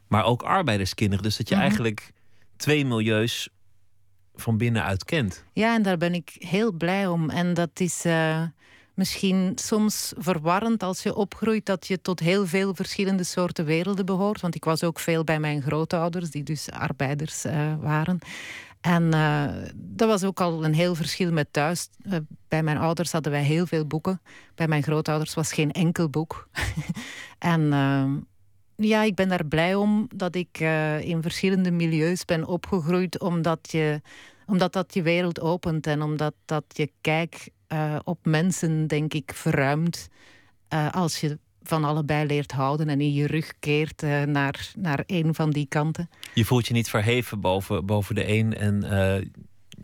Maar 0.08 0.24
ook 0.26 0.42
arbeiderskinderen. 0.44 1.24
Dus 1.24 1.38
dat 1.38 1.48
je 1.50 1.54
Mhm. 1.56 1.64
eigenlijk 1.64 2.12
twee 2.56 2.86
milieus 2.86 3.50
van 4.36 4.58
binnenuit 4.58 5.04
kent. 5.04 5.44
Ja, 5.54 5.76
en 5.76 5.82
daar 5.82 5.98
ben 5.98 6.14
ik 6.14 6.36
heel 6.40 6.72
blij 6.72 7.08
om. 7.08 7.30
En 7.30 7.54
dat 7.54 7.80
is 7.80 8.06
eh, 8.06 8.44
misschien 8.94 9.52
soms 9.56 10.14
verwarrend 10.18 10.84
als 10.84 11.04
je 11.04 11.16
opgroeit 11.16 11.66
dat 11.66 11.88
je 11.88 12.02
tot 12.02 12.20
heel 12.20 12.48
veel 12.48 12.76
verschillende 12.76 13.24
soorten 13.24 13.66
werelden 13.66 14.06
behoort. 14.06 14.42
Want 14.42 14.56
ik 14.56 14.64
was 14.64 14.84
ook 14.84 15.00
veel 15.00 15.24
bij 15.24 15.40
mijn 15.40 15.62
grootouders, 15.62 16.30
die 16.30 16.44
dus 16.44 16.72
arbeiders 16.72 17.46
eh, 17.46 17.74
waren. 17.80 18.20
En 18.84 19.14
eh, 19.14 19.48
dat 19.76 20.08
was 20.08 20.24
ook 20.24 20.42
al 20.42 20.66
een 20.66 20.74
heel 20.74 20.96
verschil 20.96 21.32
met 21.32 21.48
thuis. 21.52 21.90
Eh, 22.02 22.18
bij 22.48 22.64
mijn 22.64 22.78
ouders 22.78 23.12
hadden 23.12 23.32
wij 23.32 23.44
heel 23.44 23.66
veel 23.66 23.86
boeken. 23.86 24.22
Bij 24.56 24.68
mijn 24.68 24.84
grootouders 24.84 25.34
was 25.34 25.54
geen 25.54 25.72
enkel 25.72 26.10
boek. 26.10 26.50
en 27.40 27.74
eh, 27.74 28.12
ja, 28.76 29.04
ik 29.04 29.16
ben 29.16 29.30
daar 29.30 29.46
blij 29.46 29.76
om 29.76 30.08
dat 30.16 30.36
ik 30.36 30.60
in 31.00 31.22
verschillende 31.22 31.72
milieus 31.72 32.26
ben 32.26 32.46
opgegroeid, 32.46 33.20
omdat, 33.20 33.72
je, 33.72 34.02
omdat 34.46 34.74
dat 34.74 34.94
je 34.94 35.02
wereld 35.02 35.42
opent 35.42 35.88
en 35.88 36.02
omdat 36.02 36.34
dat 36.46 36.64
je 36.68 36.92
kijk 37.02 37.50
eh, 37.74 37.96
op 38.04 38.26
mensen, 38.26 38.88
denk 38.88 39.14
ik, 39.14 39.32
verruimt. 39.34 40.10
eh, 40.68 40.92
als 40.92 41.20
je 41.20 41.40
van 41.64 41.84
allebei 41.84 42.26
leert 42.26 42.52
houden 42.52 42.90
en 42.90 43.02
in 43.02 43.14
je 43.14 43.28
rug 43.28 43.54
keert 43.60 44.04
eh, 44.04 44.22
naar, 44.22 44.72
naar 44.78 45.04
een 45.06 45.36
van 45.36 45.50
die 45.50 45.66
kanten. 45.70 46.10
Je 46.34 46.46
voelt 46.46 46.68
je 46.68 46.74
niet 46.74 46.90
verheven 46.90 47.40
boven, 47.40 47.86
boven 47.86 48.16
de 48.16 48.28
een. 48.28 48.54
En 48.58 48.82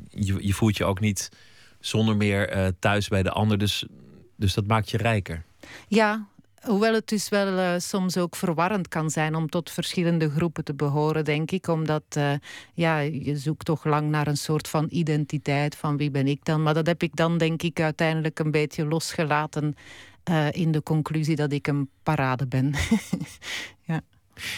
je, 0.09 0.45
je 0.47 0.53
voelt 0.53 0.77
je 0.77 0.85
ook 0.85 0.99
niet 0.99 1.29
zonder 1.79 2.17
meer 2.17 2.73
thuis 2.79 3.07
bij 3.07 3.23
de 3.23 3.31
ander. 3.31 3.57
Dus, 3.57 3.85
dus 4.35 4.53
dat 4.53 4.67
maakt 4.67 4.89
je 4.89 4.97
rijker. 4.97 5.43
Ja, 5.87 6.27
hoewel 6.69 6.93
het 6.93 7.07
dus 7.07 7.29
wel 7.29 7.57
eh, 7.57 7.73
soms 7.77 8.17
ook 8.17 8.35
verwarrend 8.35 8.87
kan 8.87 9.09
zijn 9.09 9.35
om 9.35 9.49
tot 9.49 9.71
verschillende 9.71 10.29
groepen 10.29 10.63
te 10.63 10.73
behoren, 10.73 11.25
denk 11.25 11.51
ik. 11.51 11.67
Omdat 11.67 12.03
eh, 12.09 12.31
ja, 12.73 12.99
je 12.99 13.37
zoekt 13.37 13.65
toch 13.65 13.85
lang 13.85 14.09
naar 14.09 14.27
een 14.27 14.37
soort 14.37 14.67
van 14.67 14.87
identiteit 14.89 15.75
van 15.75 15.97
wie 15.97 16.11
ben 16.11 16.27
ik 16.27 16.45
dan. 16.45 16.63
Maar 16.63 16.73
dat 16.73 16.87
heb 16.87 17.03
ik 17.03 17.15
dan 17.15 17.37
denk 17.37 17.63
ik 17.63 17.79
uiteindelijk 17.79 18.39
een 18.39 18.51
beetje 18.51 18.85
losgelaten 18.85 19.75
eh, 20.23 20.51
in 20.51 20.71
de 20.71 20.83
conclusie 20.83 21.35
dat 21.35 21.51
ik 21.51 21.67
een 21.67 21.89
parade 22.03 22.47
ben. 22.47 22.73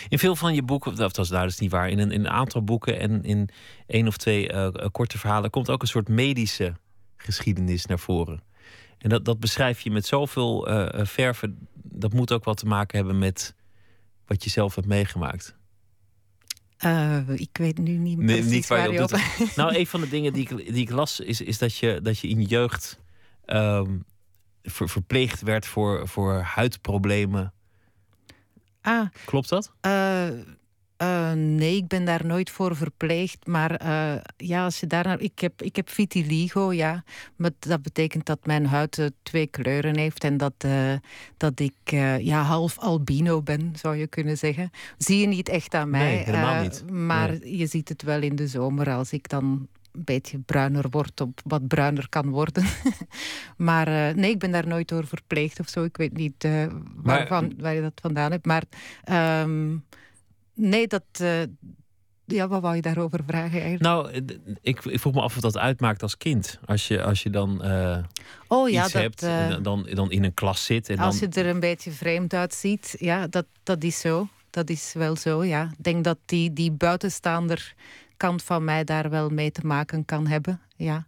In 0.10 0.20
veel 0.20 0.36
van 0.36 0.54
je 0.54 0.64
boeken, 0.64 0.96
dat 0.96 1.18
is 1.18 1.28
dat 1.28 1.46
is 1.46 1.60
niet 1.60 1.72
waar, 1.72 1.90
in 1.90 2.00
een, 2.00 2.12
in 2.12 2.20
een 2.20 2.32
aantal 2.32 2.64
boeken 2.64 3.00
en 3.00 3.24
in 3.24 3.50
één 3.88 4.08
of 4.08 4.18
twee 4.18 4.50
korte 4.92 5.18
verhalen 5.18 5.50
komt 5.50 5.70
ook 5.70 5.82
een 5.82 5.88
soort 5.88 6.08
medische 6.08 6.74
geschiedenis 7.18 7.86
naar 7.86 8.00
voren. 8.00 8.42
En 8.98 9.10
dat, 9.10 9.26
dat 9.26 9.40
beschrijf 9.40 9.82
je 9.82 9.92
met 9.92 10.06
zoveel 10.06 10.68
verven. 10.92 11.68
Dat 11.84 12.14
moet 12.14 12.32
ook 12.32 12.44
wat 12.44 12.58
te 12.58 12.66
maken 12.66 12.98
hebben 12.98 13.18
met 13.20 13.56
wat 14.26 14.44
je 14.44 14.50
zelf 14.50 14.76
hebt 14.76 14.88
meegemaakt. 14.88 15.56
Eh, 16.78 17.30
ik 17.30 17.50
weet 17.58 17.78
nu 17.78 17.92
niet 17.98 18.18
Nee, 18.18 18.26
precies 18.36 18.52
niet 18.52 18.68
waar 18.68 18.92
je 18.92 19.02
op 19.04 19.10
doet. 19.10 19.22
Nou, 19.56 19.76
een 19.76 19.88
van 19.88 20.02
de 20.02 20.10
dingen 20.10 20.34
die 20.34 20.42
ik, 20.50 20.74
die 20.74 20.82
ik 20.82 20.90
las, 20.92 21.20
is, 21.20 21.42
is 21.42 21.58
dat, 21.58 21.76
je, 21.78 22.00
dat 22.02 22.20
je 22.20 22.28
in 22.28 22.40
je 22.42 22.48
jeugd 22.48 23.00
ehm, 23.46 23.98
ver- 24.64 24.90
verpleegd 24.90 25.42
werd 25.42 25.66
voor, 25.66 26.08
voor 26.08 26.34
huidproblemen. 26.40 27.54
ah, 28.82 29.08
Klopt 29.26 29.50
dat? 29.50 29.74
Eh, 29.82 30.28
eh, 31.02 31.32
nee, 31.32 31.76
ik 31.76 31.88
ben 31.88 32.06
daar 32.06 32.26
nooit 32.26 32.50
voor 32.50 32.76
verpleegd. 32.76 33.48
Maar 33.48 33.76
eh, 33.76 34.22
ja, 34.38 34.64
als 34.64 34.80
je 34.80 34.88
daar 34.88 35.04
naar. 35.04 35.20
Ik 35.20 35.40
heb, 35.40 35.62
ik 35.62 35.76
heb 35.76 35.90
vitiligo, 35.90 36.74
ja. 36.74 37.04
Maar 37.36 37.52
dat 37.60 37.82
betekent 37.82 38.26
dat 38.26 38.46
mijn 38.46 38.66
huid 38.66 38.98
eh, 38.98 39.06
twee 39.24 39.48
kleuren 39.48 39.98
heeft. 39.98 40.24
En 40.24 40.38
dat, 40.38 40.66
dat 41.38 41.60
ik 41.60 41.74
ja, 42.20 42.42
half 42.42 42.80
albino 42.80 43.42
ben, 43.42 43.74
zou 43.76 43.96
je 43.96 44.08
kunnen 44.08 44.38
zeggen. 44.38 44.70
Zie 44.98 45.20
je 45.20 45.28
niet 45.28 45.50
echt 45.50 45.74
aan 45.74 45.90
mij. 45.90 46.14
Nee, 46.14 46.24
helemaal 46.24 46.62
niet. 46.62 46.90
Maar 46.90 47.48
je 47.48 47.66
ziet 47.66 47.90
het 47.90 48.02
wel 48.02 48.22
in 48.22 48.36
de 48.36 48.48
zomer 48.48 48.90
als 48.90 49.12
ik 49.12 49.30
dan 49.30 49.68
een 49.92 50.04
beetje 50.04 50.40
bruiner 50.40 50.86
word, 50.90 51.22
op 51.22 51.42
wat 51.44 51.68
bruiner 51.68 52.10
kan 52.10 52.30
worden. 52.30 52.66
maar 53.58 54.16
nee, 54.16 54.32
ik 54.32 54.40
ben 54.40 54.52
daar 54.52 54.68
nooit 54.68 54.88
door 54.88 55.08
verpleegd 55.08 55.60
of 55.60 55.70
zo. 55.70 55.84
Ik 55.84 55.98
weet 55.98 56.18
niet 56.18 56.48
waarvan, 56.96 57.54
waar 57.58 57.74
je 57.74 57.82
dat 57.82 58.00
vandaan 58.02 58.32
hebt. 58.32 58.46
Maar 58.46 58.64
ehm, 59.04 59.70
nee, 60.54 60.88
dat. 60.88 61.04
eh, 61.12 61.42
ja, 62.26 62.48
wat 62.48 62.62
wou 62.62 62.76
je 62.76 62.82
daarover 62.82 63.20
vragen 63.28 63.52
eigenlijk? 63.62 63.82
Nou, 63.82 64.12
eh, 64.12 64.22
ik, 64.62 64.84
ik 64.86 65.00
vroeg 65.00 65.14
me 65.14 65.22
af 65.22 65.36
of 65.36 65.42
dat 65.42 65.58
uitmaakt 65.58 66.02
als 66.04 66.18
kind. 66.18 66.60
Als 66.66 66.88
je, 66.88 67.04
als 67.04 67.24
je 67.24 67.30
dan 67.30 67.64
eh, 67.64 67.98
oh 68.48 68.70
ja, 68.70 68.84
iets 68.84 68.94
dat. 68.94 69.02
hebt 69.02 69.24
en 69.24 69.50
dan- 69.50 69.64
dan, 69.64 69.88
dan 69.94 70.12
in 70.12 70.24
een 70.24 70.34
klas 70.34 70.66
zit. 70.66 70.90
En 70.90 70.98
als 71.00 71.20
dan, 71.20 71.30
je 71.34 71.40
er 71.42 71.48
een 71.48 71.60
beetje 71.60 71.92
vreemd 71.92 72.34
uitziet, 72.34 72.96
ja, 73.00 73.28
dat, 73.28 73.46
dat 73.64 73.84
is 73.84 74.00
zo. 74.00 74.28
Dat 74.50 74.70
is 74.70 74.94
wel 74.94 75.16
zo, 75.16 75.44
ja. 75.44 75.64
Ik 75.78 75.84
denk 75.84 76.04
dat 76.04 76.18
die, 76.26 76.54
die 76.54 76.72
buitenstaander 76.72 77.74
kant 78.18 78.44
van 78.44 78.64
mij 78.64 78.84
daar 78.84 79.10
wel 79.10 79.30
mee 79.30 79.52
te 79.52 79.66
maken 79.66 80.06
kan 80.06 80.28
hebben, 80.28 80.62
ja. 80.76 81.08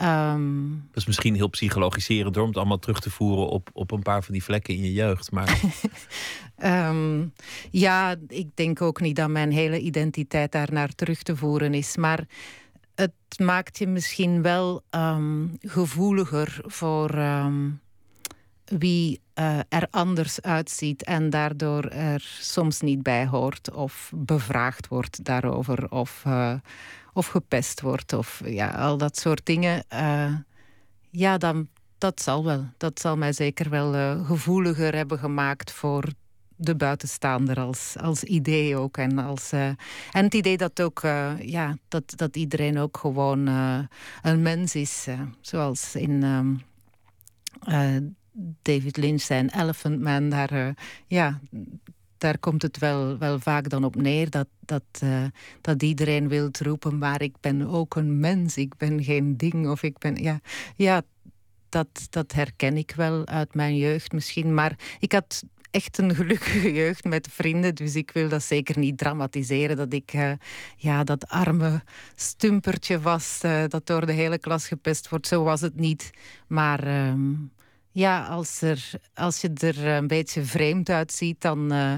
Ehm, 0.00 0.68
Dat 0.68 0.96
is 0.96 1.06
misschien 1.06 1.34
heel 1.34 1.48
psychologiserend 1.48 2.34
door 2.34 2.42
om 2.42 2.48
het 2.48 2.58
allemaal 2.58 2.78
terug 2.78 3.00
te 3.00 3.10
voeren 3.10 3.48
op, 3.48 3.70
op 3.72 3.90
een 3.90 4.02
paar 4.02 4.22
van 4.22 4.32
die 4.32 4.44
vlekken 4.44 4.74
in 4.74 4.80
je 4.82 4.92
jeugd. 4.92 5.30
Maar 5.30 5.60
Ehm, 6.56 7.26
ja, 7.70 8.16
ik 8.28 8.48
denk 8.54 8.82
ook 8.82 9.00
niet 9.00 9.16
dat 9.16 9.28
mijn 9.28 9.52
hele 9.52 9.80
identiteit 9.80 10.52
daar 10.52 10.72
naar 10.72 10.94
terug 10.94 11.22
te 11.22 11.36
voeren 11.36 11.74
is. 11.74 11.96
Maar 11.96 12.24
het 12.94 13.12
maakt 13.36 13.78
je 13.78 13.86
misschien 13.86 14.42
wel 14.42 14.82
ehm, 14.90 15.46
gevoeliger 15.60 16.60
voor 16.66 17.10
wie 18.64 19.20
eh, 19.34 19.58
er 19.68 19.86
anders 19.90 20.40
uitziet 20.40 21.04
en 21.04 21.30
daardoor 21.30 21.84
er 21.84 22.20
soms 22.40 22.80
niet 22.80 23.02
bij 23.02 23.26
hoort 23.26 23.72
of 23.72 24.12
bevraagd 24.14 24.88
wordt 24.88 25.24
daarover 25.24 25.90
of, 25.90 26.22
eh, 26.24 26.54
of 27.12 27.26
gepest 27.26 27.80
wordt 27.80 28.12
of 28.12 28.42
ja, 28.44 28.70
al 28.70 28.96
dat 28.96 29.18
soort 29.18 29.46
dingen. 29.46 29.84
Eh, 29.88 30.34
ja, 31.10 31.38
dan, 31.38 31.68
dat 31.98 32.20
zal 32.20 32.44
wel. 32.44 32.64
Dat 32.76 33.00
zal 33.00 33.16
mij 33.16 33.32
zeker 33.32 33.70
wel 33.70 33.94
eh, 33.94 34.26
gevoeliger 34.26 34.94
hebben 34.94 35.18
gemaakt 35.18 35.72
voor 35.72 36.04
de 36.56 36.76
buitenstaander 36.76 37.60
als, 37.60 37.96
als 38.00 38.24
idee 38.24 38.76
ook. 38.76 38.96
En, 38.96 39.18
als, 39.18 39.52
eh, 39.52 39.66
en 40.10 40.24
het 40.24 40.34
idee 40.34 40.56
dat 40.56 40.82
ook, 40.82 41.00
ja, 41.40 41.76
dat, 41.88 42.12
dat 42.16 42.36
iedereen 42.36 42.78
ook 42.78 42.96
gewoon 42.96 43.46
een 44.22 44.42
mens 44.42 44.74
is. 44.74 45.06
zoals 45.40 45.94
in 45.94 46.22
ehm, 46.22 46.54
eh, 47.60 47.96
David 48.62 48.96
Lynch 48.96 49.20
zijn 49.20 49.50
Elephant 49.50 50.00
Man, 50.00 50.28
daar, 50.28 50.74
ja, 51.06 51.40
daar 52.20 52.38
komt 52.38 52.62
het 52.62 52.78
wel, 52.78 53.18
wel 53.18 53.38
vaak 53.38 53.68
dan 53.68 53.84
op 53.84 53.96
neer 53.96 54.30
dat, 54.30 54.48
dat, 54.60 54.82
eh, 55.00 55.24
dat 55.60 55.82
iedereen 55.82 56.28
wil 56.28 56.48
roepen, 56.58 56.98
maar 56.98 57.22
ik 57.22 57.34
ben 57.40 57.66
ook 57.66 57.96
een 57.96 58.20
mens, 58.20 58.56
ik 58.56 58.76
ben 58.76 59.04
geen 59.04 59.36
ding 59.36 59.68
of 59.68 59.82
ik 59.82 59.98
ben, 59.98 60.22
ja, 60.22 60.40
ja 60.76 61.02
dat, 61.68 62.06
dat 62.10 62.32
herken 62.32 62.76
ik 62.76 62.92
wel 62.96 63.26
uit 63.26 63.54
mijn 63.54 63.76
jeugd 63.76 64.12
misschien, 64.12 64.54
maar 64.54 64.78
ik 64.98 65.12
had 65.12 65.42
echt 65.70 65.98
een 65.98 66.14
gelukkige 66.14 66.72
jeugd 66.82 67.04
met 67.04 67.28
vrienden. 67.30 67.74
Dus 67.74 67.94
ik 67.94 68.10
wil 68.10 68.28
dat 68.28 68.42
zeker 68.42 68.78
niet 68.78 68.98
dramatiseren. 68.98 69.76
Dat 69.76 69.92
ik 69.92 70.12
eh, 70.12 70.32
ja, 70.76 71.04
dat 71.04 71.28
arme 71.28 71.82
stumpertje 72.14 73.00
was 73.00 73.38
eh, 73.42 73.62
dat 73.68 73.86
door 73.86 74.06
de 74.06 74.12
hele 74.12 74.38
klas 74.38 74.68
gepest 74.68 75.08
wordt. 75.08 75.26
Zo 75.26 75.42
was 75.42 75.60
het 75.60 75.76
niet. 75.76 76.10
Maar 76.46 76.86
ehm, 76.86 77.32
ja, 77.92 78.26
als, 78.26 78.62
er, 78.62 78.90
als 79.14 79.40
je 79.40 79.50
er 79.54 79.86
een 79.86 80.06
beetje 80.06 80.42
vreemd 80.42 80.88
uitziet, 80.88 81.40
dan, 81.40 81.72
eh, 81.72 81.94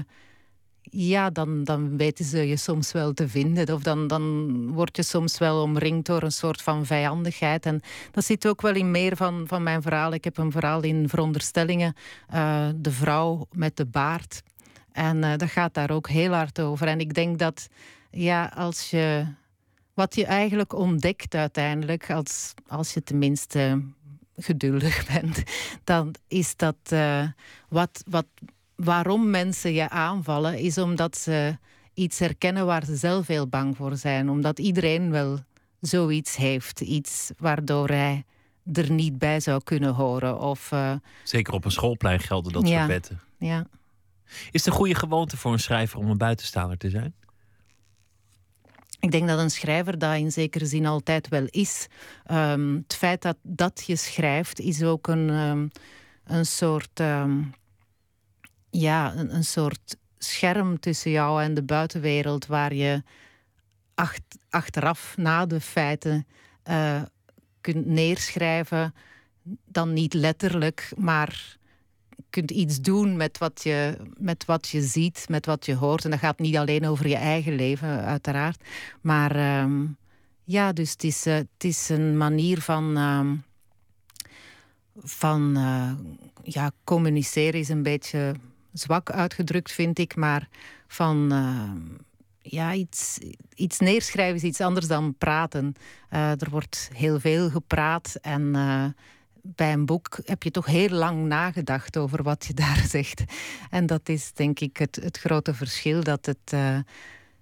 ja, 0.81 1.29
dan, 1.29 1.63
dan 1.63 1.97
weten 1.97 2.25
ze 2.25 2.47
je 2.47 2.57
soms 2.57 2.91
wel 2.91 3.13
te 3.13 3.29
vinden. 3.29 3.73
Of 3.73 3.83
dan, 3.83 4.07
dan 4.07 4.67
word 4.71 4.95
je 4.95 5.03
soms 5.03 5.37
wel 5.37 5.61
omringd 5.61 6.05
door 6.05 6.23
een 6.23 6.31
soort 6.31 6.61
van 6.61 6.85
vijandigheid. 6.85 7.65
En 7.65 7.81
dat 8.11 8.25
zit 8.25 8.47
ook 8.47 8.61
wel 8.61 8.75
in 8.75 8.91
meer 8.91 9.15
van, 9.15 9.43
van 9.47 9.63
mijn 9.63 9.81
verhaal. 9.81 10.13
Ik 10.13 10.23
heb 10.23 10.37
een 10.37 10.51
verhaal 10.51 10.81
in 10.81 11.09
Veronderstellingen, 11.09 11.95
eh, 12.27 12.67
de 12.75 12.91
vrouw 12.91 13.47
met 13.51 13.77
de 13.77 13.85
baard. 13.85 14.41
En 14.91 15.23
eh, 15.23 15.37
dat 15.37 15.49
gaat 15.49 15.73
daar 15.73 15.91
ook 15.91 16.09
heel 16.09 16.31
hard 16.31 16.59
over. 16.59 16.87
En 16.87 16.99
ik 16.99 17.13
denk 17.13 17.39
dat, 17.39 17.67
ja, 18.11 18.51
als 18.55 18.89
je... 18.89 19.25
Wat 19.93 20.15
je 20.15 20.25
eigenlijk 20.25 20.73
ontdekt 20.73 21.35
uiteindelijk, 21.35 22.11
als, 22.11 22.53
als 22.67 22.93
je 22.93 23.03
tenminste 23.03 23.81
geduldig 24.37 25.05
bent, 25.13 25.43
dan 25.83 26.15
is 26.27 26.55
dat 26.55 26.77
eh, 26.83 27.27
wat, 27.69 28.03
wat 28.09 28.25
waarom 28.75 29.29
mensen 29.29 29.73
je 29.73 29.89
aanvallen, 29.89 30.57
is 30.57 30.77
omdat 30.77 31.17
ze 31.17 31.57
iets 31.93 32.19
herkennen 32.19 32.65
waar 32.65 32.85
ze 32.85 32.95
zelf 32.95 33.27
heel 33.27 33.47
bang 33.47 33.77
voor 33.77 33.95
zijn. 33.95 34.29
Omdat 34.29 34.59
iedereen 34.59 35.11
wel 35.11 35.39
zoiets 35.79 36.35
heeft. 36.35 36.79
Iets 36.81 37.31
waardoor 37.37 37.87
hij 37.87 38.25
er 38.73 38.91
niet 38.91 39.17
bij 39.17 39.39
zou 39.39 39.63
kunnen 39.63 39.93
horen. 39.93 40.39
Of, 40.39 40.71
uh, 40.71 40.93
Zeker 41.23 41.53
op 41.53 41.65
een 41.65 41.71
schoolplein 41.71 42.19
gelden 42.19 42.53
dat 42.53 42.67
ja, 42.67 42.77
soort 42.77 42.87
wetten. 42.87 43.21
Ja. 43.37 43.67
Is 44.25 44.65
het 44.65 44.65
een 44.65 44.79
goede 44.79 44.95
gewoonte 44.95 45.37
voor 45.37 45.51
een 45.51 45.59
schrijver 45.59 45.99
om 45.99 46.09
een 46.09 46.17
buitenstaander 46.17 46.77
te 46.77 46.89
zijn? 46.89 47.13
Ik 49.03 49.11
denk 49.11 49.27
dat 49.27 49.39
een 49.39 49.51
schrijver 49.51 49.97
dat 49.97 50.15
in 50.15 50.31
zekere 50.31 50.65
zin 50.65 50.85
altijd 50.85 51.27
wel 51.27 51.45
is. 51.49 51.87
Um, 52.31 52.75
het 52.75 52.95
feit 52.95 53.21
dat, 53.21 53.37
dat 53.41 53.83
je 53.85 53.95
schrijft 53.95 54.59
is 54.59 54.83
ook 54.83 55.07
een, 55.07 55.29
um, 55.29 55.69
een 56.23 56.45
soort. 56.45 56.99
Um, 56.99 57.53
ja, 58.69 59.15
een, 59.15 59.35
een, 59.35 59.43
soort 59.43 59.97
scherm 60.17 60.79
tussen 60.79 61.11
jou 61.11 61.43
en 61.43 61.53
de 61.53 61.63
buitenwereld, 61.63 62.45
waar 62.45 62.73
je 62.73 63.03
acht, 63.93 64.21
achteraf 64.49 65.17
na 65.17 65.45
de 65.45 65.61
feiten 65.61 66.27
uh, 66.69 67.01
kunt 67.61 67.85
neerschrijven. 67.85 68.93
Dan 69.65 69.93
niet 69.93 70.13
letterlijk, 70.13 70.91
maar 70.97 71.57
kunt 72.29 72.51
iets 72.51 72.81
doen 72.81 73.17
met 73.17 73.37
wat, 73.37 73.63
je, 73.63 73.97
met 74.17 74.45
wat 74.45 74.67
je 74.67 74.81
ziet, 74.81 75.25
met 75.29 75.45
wat 75.45 75.65
je 75.65 75.75
hoort. 75.75 76.03
En 76.03 76.09
dat 76.09 76.19
gaat 76.19 76.39
niet 76.39 76.57
alleen 76.57 76.87
over 76.87 77.07
je 77.07 77.15
eigen 77.15 77.55
leven, 77.55 78.05
uiteraard. 78.05 78.63
Maar 79.01 79.61
um, 79.61 79.97
ja, 80.43 80.73
dus 80.73 80.91
het 80.91 81.03
is, 81.03 81.27
uh, 81.27 81.33
het 81.33 81.47
is 81.57 81.89
een 81.89 82.17
manier 82.17 82.61
van. 82.61 82.97
Um, 82.97 83.43
van 85.03 85.57
uh, 85.57 85.91
ja, 86.43 86.71
communiceren 86.83 87.59
is 87.59 87.69
een 87.69 87.83
beetje 87.83 88.33
zwak 88.73 89.11
uitgedrukt, 89.11 89.71
vind 89.71 89.99
ik. 89.99 90.15
Maar 90.15 90.49
van. 90.87 91.33
Uh, 91.33 91.71
ja, 92.45 92.73
iets, 92.73 93.19
iets 93.55 93.79
neerschrijven 93.79 94.35
is 94.35 94.43
iets 94.43 94.61
anders 94.61 94.87
dan 94.87 95.15
praten. 95.17 95.73
er 96.09 96.49
wordt 96.49 96.89
heel 96.93 97.19
veel 97.19 97.49
gepraat 97.49 98.15
en 98.21 98.55
bij 99.45 99.73
een 99.73 99.85
boek 99.85 100.19
heb 100.25 100.43
je 100.43 100.51
toch 100.51 100.65
heel 100.65 100.89
lang 100.89 101.25
nagedacht 101.25 101.97
over 101.97 102.23
wat 102.23 102.45
je 102.45 102.53
daar 102.63 102.83
zegt. 102.87 103.23
En 103.69 103.85
dat 103.85 104.09
is 104.09 104.33
denk 104.33 104.59
ik 104.59 104.77
het, 104.77 104.95
het 104.95 105.17
grote 105.17 105.53
verschil, 105.53 106.03
dat 106.03 106.25
het, 106.25 106.51
uh, 106.53 106.77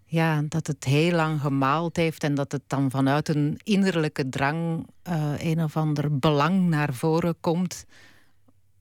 ja, 0.05 0.41
dat 0.47 0.67
het 0.67 0.83
heel 0.83 1.15
lang 1.15 1.41
gemaald 1.41 1.95
heeft 1.95 2.23
en 2.23 2.35
dat 2.35 2.51
het 2.51 2.63
dan 2.67 2.91
vanuit 2.91 3.29
een 3.29 3.59
innerlijke 3.63 4.29
drang 4.29 4.87
uh, 5.09 5.33
een 5.37 5.63
of 5.63 5.77
ander 5.77 6.17
belang 6.17 6.69
naar 6.69 6.93
voren 6.93 7.35
komt. 7.39 7.85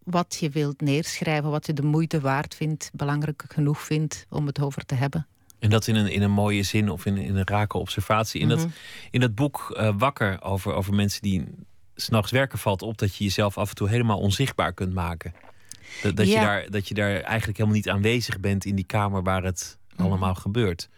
Wat 0.02 0.36
je 0.40 0.50
wilt 0.50 0.80
neerschrijven, 0.80 1.50
wat 1.50 1.66
je 1.66 1.72
de 1.72 1.82
moeite 1.82 2.20
waard 2.20 2.54
vindt, 2.54 2.90
belangrijk 2.92 3.44
genoeg 3.48 3.80
vindt 3.80 4.26
om 4.28 4.46
het 4.46 4.60
over 4.60 4.86
te 4.86 4.94
hebben. 4.94 5.26
En 5.58 5.70
dat 5.70 5.86
in 5.86 5.94
een, 5.94 6.12
in 6.12 6.22
een 6.22 6.30
mooie 6.30 6.62
zin 6.62 6.90
of 6.90 7.06
in, 7.06 7.16
in 7.16 7.36
een 7.36 7.46
rake 7.46 7.78
observatie. 7.78 8.40
In, 8.40 8.46
mm 8.46 8.52
-hmm. 8.52 8.62
dat, 8.62 8.72
in 9.10 9.20
dat 9.20 9.34
boek 9.34 9.74
uh, 9.76 9.90
Wakker 9.98 10.42
over, 10.42 10.74
over 10.74 10.94
mensen 10.94 11.22
die 11.22 11.44
s'nachts 12.00 12.30
werken 12.30 12.58
valt 12.58 12.82
op 12.82 12.98
dat 12.98 13.16
je 13.16 13.24
jezelf 13.24 13.58
af 13.58 13.68
en 13.68 13.74
toe 13.74 13.88
helemaal 13.88 14.18
onzichtbaar 14.18 14.72
kunt 14.72 14.94
maken. 14.94 15.34
Dat, 16.02 16.16
dat, 16.16 16.28
ja. 16.28 16.40
je, 16.40 16.46
daar, 16.46 16.70
dat 16.70 16.88
je 16.88 16.94
daar 16.94 17.20
eigenlijk 17.20 17.58
helemaal 17.58 17.76
niet 17.76 17.88
aanwezig 17.88 18.40
bent 18.40 18.64
in 18.64 18.74
die 18.74 18.84
kamer 18.84 19.22
waar 19.22 19.42
het 19.42 19.78
mm. 19.96 20.04
allemaal 20.04 20.34
gebeurt. 20.34 20.88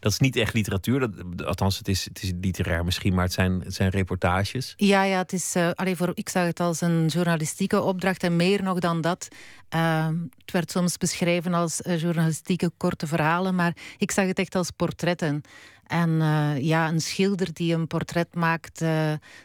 Dat 0.00 0.12
is 0.12 0.18
niet 0.18 0.36
echt 0.36 0.54
literatuur, 0.54 1.00
dat, 1.00 1.44
althans, 1.46 1.78
het 1.78 1.88
is, 1.88 2.04
het 2.04 2.22
is 2.22 2.32
literair 2.40 2.84
misschien, 2.84 3.14
maar 3.14 3.24
het 3.24 3.32
zijn, 3.32 3.60
het 3.60 3.74
zijn 3.74 3.90
reportages. 3.90 4.74
Ja, 4.76 5.02
ja 5.02 5.18
het 5.18 5.32
is, 5.32 5.56
uh, 5.56 5.70
allee, 5.70 5.96
voor, 5.96 6.10
ik 6.14 6.28
zag 6.28 6.44
het 6.44 6.60
als 6.60 6.80
een 6.80 7.06
journalistieke 7.06 7.80
opdracht 7.80 8.22
en 8.22 8.36
meer 8.36 8.62
nog 8.62 8.78
dan 8.78 9.00
dat. 9.00 9.28
Uh, 9.74 10.06
het 10.38 10.52
werd 10.52 10.70
soms 10.70 10.96
beschreven 10.96 11.54
als 11.54 11.80
uh, 11.80 12.00
journalistieke 12.00 12.70
korte 12.76 13.06
verhalen, 13.06 13.54
maar 13.54 13.76
ik 13.98 14.10
zag 14.10 14.26
het 14.26 14.38
echt 14.38 14.54
als 14.54 14.70
portretten. 14.70 15.42
En 15.86 16.10
uh, 16.10 16.58
ja, 16.58 16.88
een 16.88 17.00
schilder 17.00 17.52
die 17.52 17.74
een 17.74 17.86
portret 17.86 18.34
maakt, 18.34 18.84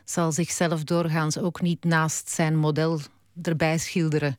zal 0.06 0.32
zichzelf 0.32 0.84
doorgaans 0.84 1.38
ook 1.38 1.62
niet 1.62 1.84
naast 1.84 2.30
zijn 2.30 2.56
model 2.56 3.00
erbij 3.41 3.78
schilderen. 3.78 4.36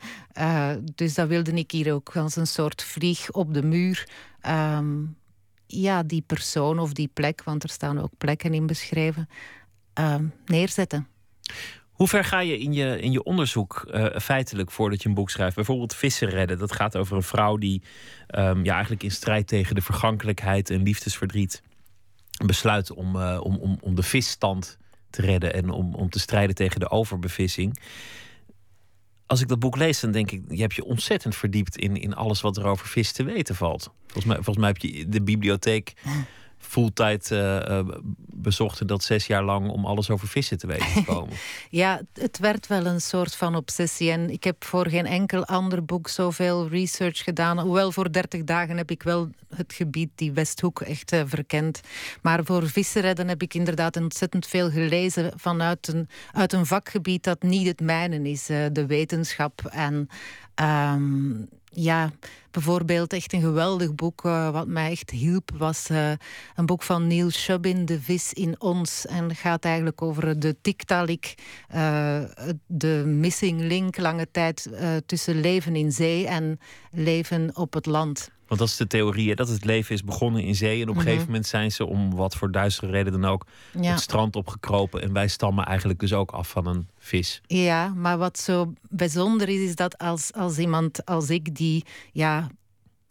Dus 0.95 1.15
dat 1.15 1.29
wilde 1.29 1.53
ik 1.53 1.71
hier 1.71 1.93
ook 1.93 2.17
als 2.17 2.37
een 2.37 2.47
soort 2.47 2.83
vlieg 2.83 3.31
op 3.31 3.55
de 3.55 3.63
muur. 3.63 4.09
Um, 4.49 5.17
ja, 5.67 6.03
die 6.03 6.23
persoon 6.27 6.79
of 6.79 6.93
die 6.93 7.11
plek, 7.13 7.43
want 7.45 7.63
er 7.63 7.69
staan 7.69 8.01
ook 8.01 8.13
plekken 8.19 8.55
in 8.55 8.67
beschreven, 8.67 9.29
neerzetten. 10.47 11.09
Hoe 11.97 12.09
ver 12.09 12.25
ga 12.25 12.41
je 12.41 12.59
in 12.59 12.73
je, 12.73 13.01
in 13.01 13.13
je 13.13 13.23
onderzoek 13.23 13.89
uh, 13.91 14.07
feitelijk 14.19 14.71
voordat 14.71 15.03
je 15.03 15.09
een 15.09 15.15
boek 15.15 15.31
schrijft? 15.31 15.55
Bijvoorbeeld 15.55 15.95
Vissen 15.95 16.29
redden. 16.29 16.59
Dat 16.59 16.73
gaat 16.73 16.97
over 16.97 17.17
een 17.17 17.23
vrouw 17.23 17.57
die 17.57 17.83
um, 18.31 18.65
ja, 18.65 18.73
eigenlijk 18.73 19.03
in 19.03 19.11
strijd 19.11 19.47
tegen 19.47 19.75
de 19.75 19.81
vergankelijkheid 19.81 20.71
en 20.71 20.83
liefdesverdriet 20.83 21.63
besluit 22.47 22.93
om, 22.93 23.17
uh, 23.17 23.41
om, 23.43 23.57
om, 23.57 23.79
om 23.81 23.95
de 23.95 24.03
visstand 24.03 24.79
te 25.11 25.23
redden 25.23 25.55
en 25.55 25.71
om, 25.71 25.95
om 25.95 26.11
te 26.11 26.19
strijden 26.19 26.55
tegen 26.55 26.81
de 26.81 26.91
overbevissing. 26.91 27.81
Als 29.27 29.41
ik 29.41 29.49
dat 29.49 29.59
boek 29.59 29.77
lees, 29.77 30.01
dan 30.01 30.11
denk 30.11 30.31
ik, 30.31 30.43
je 30.49 30.61
hebt 30.61 30.75
je 30.75 30.85
ontzettend 30.85 31.37
verdiept 31.37 31.77
in, 31.77 31.97
in 31.97 32.15
alles 32.15 32.41
wat 32.41 32.57
er 32.57 32.65
over 32.65 32.87
vis 32.87 33.13
te 33.13 33.25
weten 33.25 33.55
valt. 33.55 33.91
Volgens 34.03 34.25
mij, 34.25 34.35
volgens 34.35 34.57
mij 34.57 34.69
heb 34.69 34.79
je 34.79 35.09
de 35.09 35.23
bibliotheek 35.23 35.93
fulltime 36.67 37.21
uh, 37.33 37.79
uh, 37.79 37.95
bezochten 38.17 38.87
dat 38.87 39.05
zes 39.05 39.27
jaar 39.27 39.45
lang 39.45 39.69
om 39.69 39.87
alles 39.87 40.11
over 40.11 40.29
vissen 40.29 40.59
te 40.59 40.67
weten 40.67 40.93
te 40.93 41.05
komen. 41.05 41.37
ja, 41.71 42.01
het 42.13 42.39
werd 42.39 42.67
wel 42.67 42.87
een 42.87 43.01
soort 43.01 43.37
van 43.37 43.57
obsessie. 43.57 44.11
En 44.11 44.31
ik 44.31 44.45
heb 44.45 44.65
voor 44.65 44.89
geen 44.89 45.07
enkel 45.07 45.45
ander 45.45 45.85
boek 45.85 46.09
zoveel 46.09 46.69
research 46.69 47.25
gedaan. 47.25 47.59
Hoewel 47.59 47.93
voor 47.93 48.13
30 48.13 48.45
dagen 48.45 48.77
heb 48.77 48.91
ik 48.91 49.03
wel 49.03 49.29
het 49.55 49.73
gebied, 49.73 50.11
die 50.15 50.33
Westhoek, 50.33 50.81
echt 50.81 51.13
uh, 51.13 51.23
verkend. 51.27 51.81
Maar 52.23 52.45
voor 52.45 52.69
vissenredden 52.69 53.29
heb 53.29 53.43
ik 53.43 53.55
inderdaad 53.55 53.97
ontzettend 53.97 54.47
veel 54.47 54.71
gelezen 54.71 55.33
vanuit 55.37 55.89
een, 55.89 56.09
uit 56.33 56.53
een 56.53 56.67
vakgebied 56.67 57.25
dat 57.25 57.43
niet 57.43 57.67
het 57.67 57.81
mijne 57.81 58.31
is. 58.31 58.51
Uh, 58.51 58.67
de 58.73 58.87
wetenschap 58.87 59.65
en... 59.71 60.09
Um, 60.61 61.49
ja, 61.71 62.13
bijvoorbeeld 62.51 63.13
echt 63.13 63.33
een 63.33 63.41
geweldig 63.41 63.95
boek 63.95 64.25
uh, 64.25 64.51
wat 64.51 64.67
mij 64.67 64.91
echt 64.91 65.11
hielp 65.11 65.51
was 65.55 65.91
uh, 65.91 66.11
een 66.55 66.67
boek 66.67 66.83
van 66.83 67.07
Neil 67.07 67.31
Shubin, 67.31 67.85
De 67.85 68.01
vis 68.01 68.33
in 68.33 68.61
ons. 68.61 69.07
En 69.07 69.29
het 69.29 69.39
gaat 69.39 69.65
eigenlijk 69.65 70.03
over 70.03 70.41
de 70.41 70.57
tiktalik, 70.61 71.35
uh, 71.75 72.23
de 72.67 73.03
missing 73.07 73.61
link 73.61 73.97
lange 73.97 74.31
tijd 74.31 74.69
tussen 75.07 75.41
leven 75.41 75.77
in 75.77 75.93
zee 75.93 76.27
en 76.27 76.61
leven 76.91 77.51
op 77.55 77.73
het 77.73 77.87
land. 77.87 78.31
Want 78.47 78.61
dat 78.61 78.69
is 78.69 78.77
de 78.77 78.87
theorie, 78.87 79.35
dat 79.35 79.49
het 79.49 79.65
leven 79.65 79.95
is 79.95 80.05
begonnen 80.05 80.43
in 80.43 80.55
zee. 80.55 80.83
En 80.83 80.83
op 80.83 80.89
een 80.89 80.93
mm 80.93 80.99
-hmm. 80.99 81.05
gegeven 81.07 81.27
moment 81.27 81.47
zijn 81.47 81.73
ze, 81.73 81.87
om 81.87 82.15
wat 82.15 82.35
voor 82.35 82.51
duistere 82.51 82.91
reden 82.91 83.13
dan 83.13 83.25
ook, 83.25 83.47
ja. 83.81 83.91
het 83.91 84.01
strand 84.01 84.37
opgekropen. 84.37 85.03
En 85.03 85.13
wij 85.13 85.29
stammen 85.29 85.65
eigenlijk 85.65 86.01
dus 86.01 86.13
ook 86.13 86.31
af 86.31 86.49
van 86.49 86.67
een 86.67 86.89
vis. 86.99 87.41
Ja, 87.47 87.89
maar 87.89 88.19
wat 88.19 88.39
zo 88.39 88.73
bijzonder 88.89 89.49
is, 89.49 89.61
is 89.61 89.75
dat 89.75 89.99
als, 89.99 90.33
als 90.33 90.59
iemand 90.59 91.05
als 91.05 91.31
ik, 91.31 91.57
die 91.57 91.85
ja, 92.13 92.49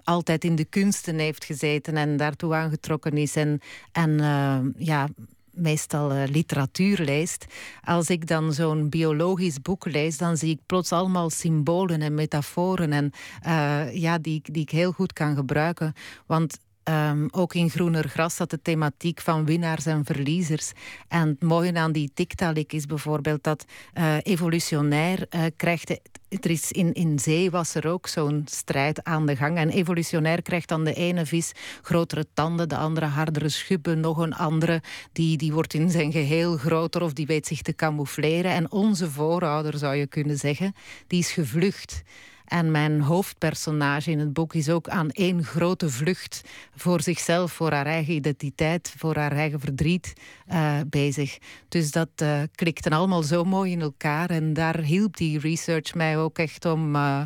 altijd 0.03 0.43
in 0.43 0.55
de 0.55 0.65
kunsten 0.65 1.19
heeft 1.19 1.45
gezeten 1.45 1.97
en 1.97 2.17
daartoe 2.17 2.53
aangetrokken 2.53 3.17
is 3.17 3.35
en, 3.35 3.59
en 3.91 4.09
uh, 4.09 4.57
ja, 4.77 5.07
meestal 5.55 6.11
uh, 6.11 6.23
literatuur 6.27 6.99
leest. 7.01 7.45
Als 7.83 8.09
ik 8.09 8.27
dan 8.27 8.53
zo'n 8.53 8.89
biologisch 8.89 9.61
boek 9.61 9.85
lees, 9.85 10.17
dan 10.17 10.37
zie 10.37 10.49
ik 10.49 10.59
plots 10.65 10.91
allemaal 10.91 11.29
symbolen 11.29 12.01
en 12.01 12.13
metaforen 12.13 12.91
en, 12.91 13.11
uh, 13.47 13.95
ja, 13.95 14.17
die, 14.17 14.41
die 14.43 14.61
ik 14.61 14.69
heel 14.69 14.91
goed 14.91 15.13
kan 15.13 15.35
gebruiken. 15.35 15.93
Want 16.25 16.57
Um, 16.89 17.27
ook 17.31 17.53
in 17.53 17.69
Groener 17.69 18.09
Gras 18.09 18.33
staat 18.33 18.49
de 18.49 18.61
thematiek 18.61 19.21
van 19.21 19.45
winnaars 19.45 19.85
en 19.85 20.05
verliezers. 20.05 20.71
En 21.07 21.27
het 21.27 21.43
mooie 21.43 21.73
aan 21.73 21.91
die 21.91 22.11
tiktalik 22.13 22.73
is 22.73 22.85
bijvoorbeeld 22.85 23.43
dat 23.43 23.65
uh, 23.93 24.15
evolutionair 24.23 25.27
uh, 25.29 25.41
krijgt... 25.55 25.99
Er 26.29 26.49
is 26.49 26.71
in, 26.71 26.93
in 26.93 27.19
zee 27.19 27.51
was 27.51 27.75
er 27.75 27.87
ook 27.87 28.07
zo'n 28.07 28.43
strijd 28.49 29.03
aan 29.03 29.25
de 29.25 29.35
gang. 29.35 29.57
En 29.57 29.69
evolutionair 29.69 30.41
krijgt 30.41 30.67
dan 30.67 30.83
de 30.83 30.93
ene 30.93 31.25
vis 31.25 31.51
grotere 31.81 32.25
tanden, 32.33 32.69
de 32.69 32.77
andere 32.77 33.05
hardere 33.05 33.49
schubben, 33.49 33.99
nog 33.99 34.17
een 34.17 34.33
andere 34.33 34.81
die, 35.11 35.37
die 35.37 35.53
wordt 35.53 35.73
in 35.73 35.89
zijn 35.89 36.11
geheel 36.11 36.57
groter 36.57 37.01
of 37.01 37.13
die 37.13 37.25
weet 37.25 37.47
zich 37.47 37.61
te 37.61 37.75
camoufleren. 37.75 38.51
En 38.51 38.71
onze 38.71 39.11
voorouder, 39.11 39.77
zou 39.77 39.95
je 39.95 40.07
kunnen 40.07 40.37
zeggen, 40.37 40.75
die 41.07 41.19
is 41.19 41.31
gevlucht. 41.31 42.03
En 42.45 42.71
mijn 42.71 43.01
hoofdpersonage 43.01 44.11
in 44.11 44.19
het 44.19 44.33
boek 44.33 44.53
is 44.53 44.69
ook 44.69 44.89
aan 44.89 45.09
één 45.09 45.43
grote 45.43 45.89
vlucht 45.89 46.41
voor 46.75 47.01
zichzelf, 47.01 47.51
voor 47.51 47.71
haar 47.71 47.85
eigen 47.85 48.13
identiteit, 48.13 48.93
voor 48.97 49.15
haar 49.15 49.31
eigen 49.31 49.59
verdriet 49.59 50.13
uh, 50.51 50.79
bezig. 50.89 51.37
Dus 51.67 51.91
dat 51.91 52.09
uh, 52.21 52.41
klikte 52.55 52.89
allemaal 52.89 53.23
zo 53.23 53.43
mooi 53.43 53.71
in 53.71 53.81
elkaar. 53.81 54.29
En 54.29 54.53
daar 54.53 54.79
hielp 54.79 55.17
die 55.17 55.39
research 55.39 55.93
mij 55.93 56.17
ook 56.17 56.37
echt 56.37 56.65
om. 56.65 56.95
Uh, 56.95 57.21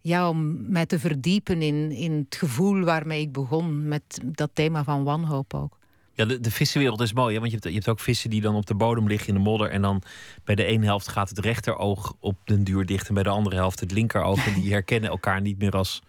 ja, 0.00 0.28
om 0.28 0.70
mij 0.70 0.86
te 0.86 0.98
verdiepen 0.98 1.62
in, 1.62 1.90
in 1.90 2.12
het 2.12 2.36
gevoel 2.36 2.84
waarmee 2.84 3.20
ik 3.20 3.32
begon 3.32 3.88
met 3.88 4.20
dat 4.24 4.50
thema 4.52 4.84
van 4.84 5.04
wanhoop 5.04 5.54
ook. 5.54 5.77
Ja, 6.18 6.24
de, 6.24 6.40
de 6.40 6.50
vissenwereld 6.50 7.00
is 7.00 7.12
mooi, 7.12 7.34
hè? 7.34 7.40
want 7.40 7.52
je 7.52 7.58
hebt, 7.60 7.68
je 7.68 7.74
hebt 7.74 7.88
ook 7.88 8.00
vissen 8.00 8.30
die 8.30 8.40
dan 8.40 8.54
op 8.54 8.66
de 8.66 8.74
bodem 8.74 9.06
liggen 9.06 9.28
in 9.28 9.34
de 9.34 9.40
modder. 9.40 9.70
En 9.70 9.82
dan 9.82 10.02
bij 10.44 10.54
de 10.54 10.64
ene 10.64 10.84
helft 10.84 11.08
gaat 11.08 11.28
het 11.28 11.38
rechteroog 11.38 12.14
op 12.20 12.36
den 12.44 12.64
duur 12.64 12.86
dicht. 12.86 13.08
En 13.08 13.14
bij 13.14 13.22
de 13.22 13.28
andere 13.28 13.56
helft 13.56 13.80
het 13.80 13.90
linkeroog. 13.90 14.46
En 14.46 14.54
die 14.60 14.72
herkennen 14.72 15.10
elkaar 15.10 15.40
niet 15.40 15.58
meer 15.58 15.72
als, 15.72 16.02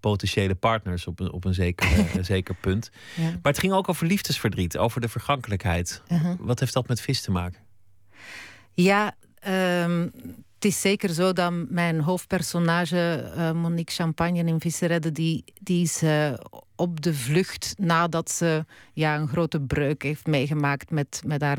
potentiële 0.00 0.54
partners 0.54 1.06
op 1.06 1.20
een, 1.20 1.32
op 1.32 1.44
een 1.44 1.54
zeker, 1.54 1.88
een 2.16 2.24
zeker 2.24 2.54
punt. 2.54 2.90
Ja. 3.16 3.22
Maar 3.22 3.52
het 3.52 3.58
ging 3.58 3.72
ook 3.72 3.88
over 3.88 4.06
liefdesverdriet, 4.06 4.78
over 4.78 5.00
de 5.00 5.08
vergankelijkheid. 5.08 6.02
Uh-huh. 6.08 6.34
Wat 6.38 6.60
heeft 6.60 6.72
dat 6.72 6.88
met 6.88 7.00
vis 7.00 7.20
te 7.20 7.30
maken? 7.30 7.60
Ja, 8.72 9.14
ehm, 9.38 10.08
het 10.60 10.68
is 10.72 10.80
zeker 10.80 11.08
zo 11.10 11.32
dat 11.32 11.52
mijn 11.68 12.00
hoofdpersonage, 12.00 13.32
eh, 13.36 13.52
Monique 13.52 13.94
Champagne 13.94 14.44
in 14.44 14.60
Visseredde, 14.60 15.12
die, 15.12 15.44
die 15.60 15.82
is 15.82 16.02
eh, 16.02 16.32
op 16.76 17.00
de 17.00 17.14
vlucht 17.14 17.74
nadat 17.78 18.30
ze 18.30 18.64
ja, 18.92 19.16
een 19.16 19.28
grote 19.28 19.60
breuk 19.60 20.02
heeft 20.02 20.26
meegemaakt 20.26 20.90
met, 20.90 21.22
met 21.26 21.42
haar 21.42 21.58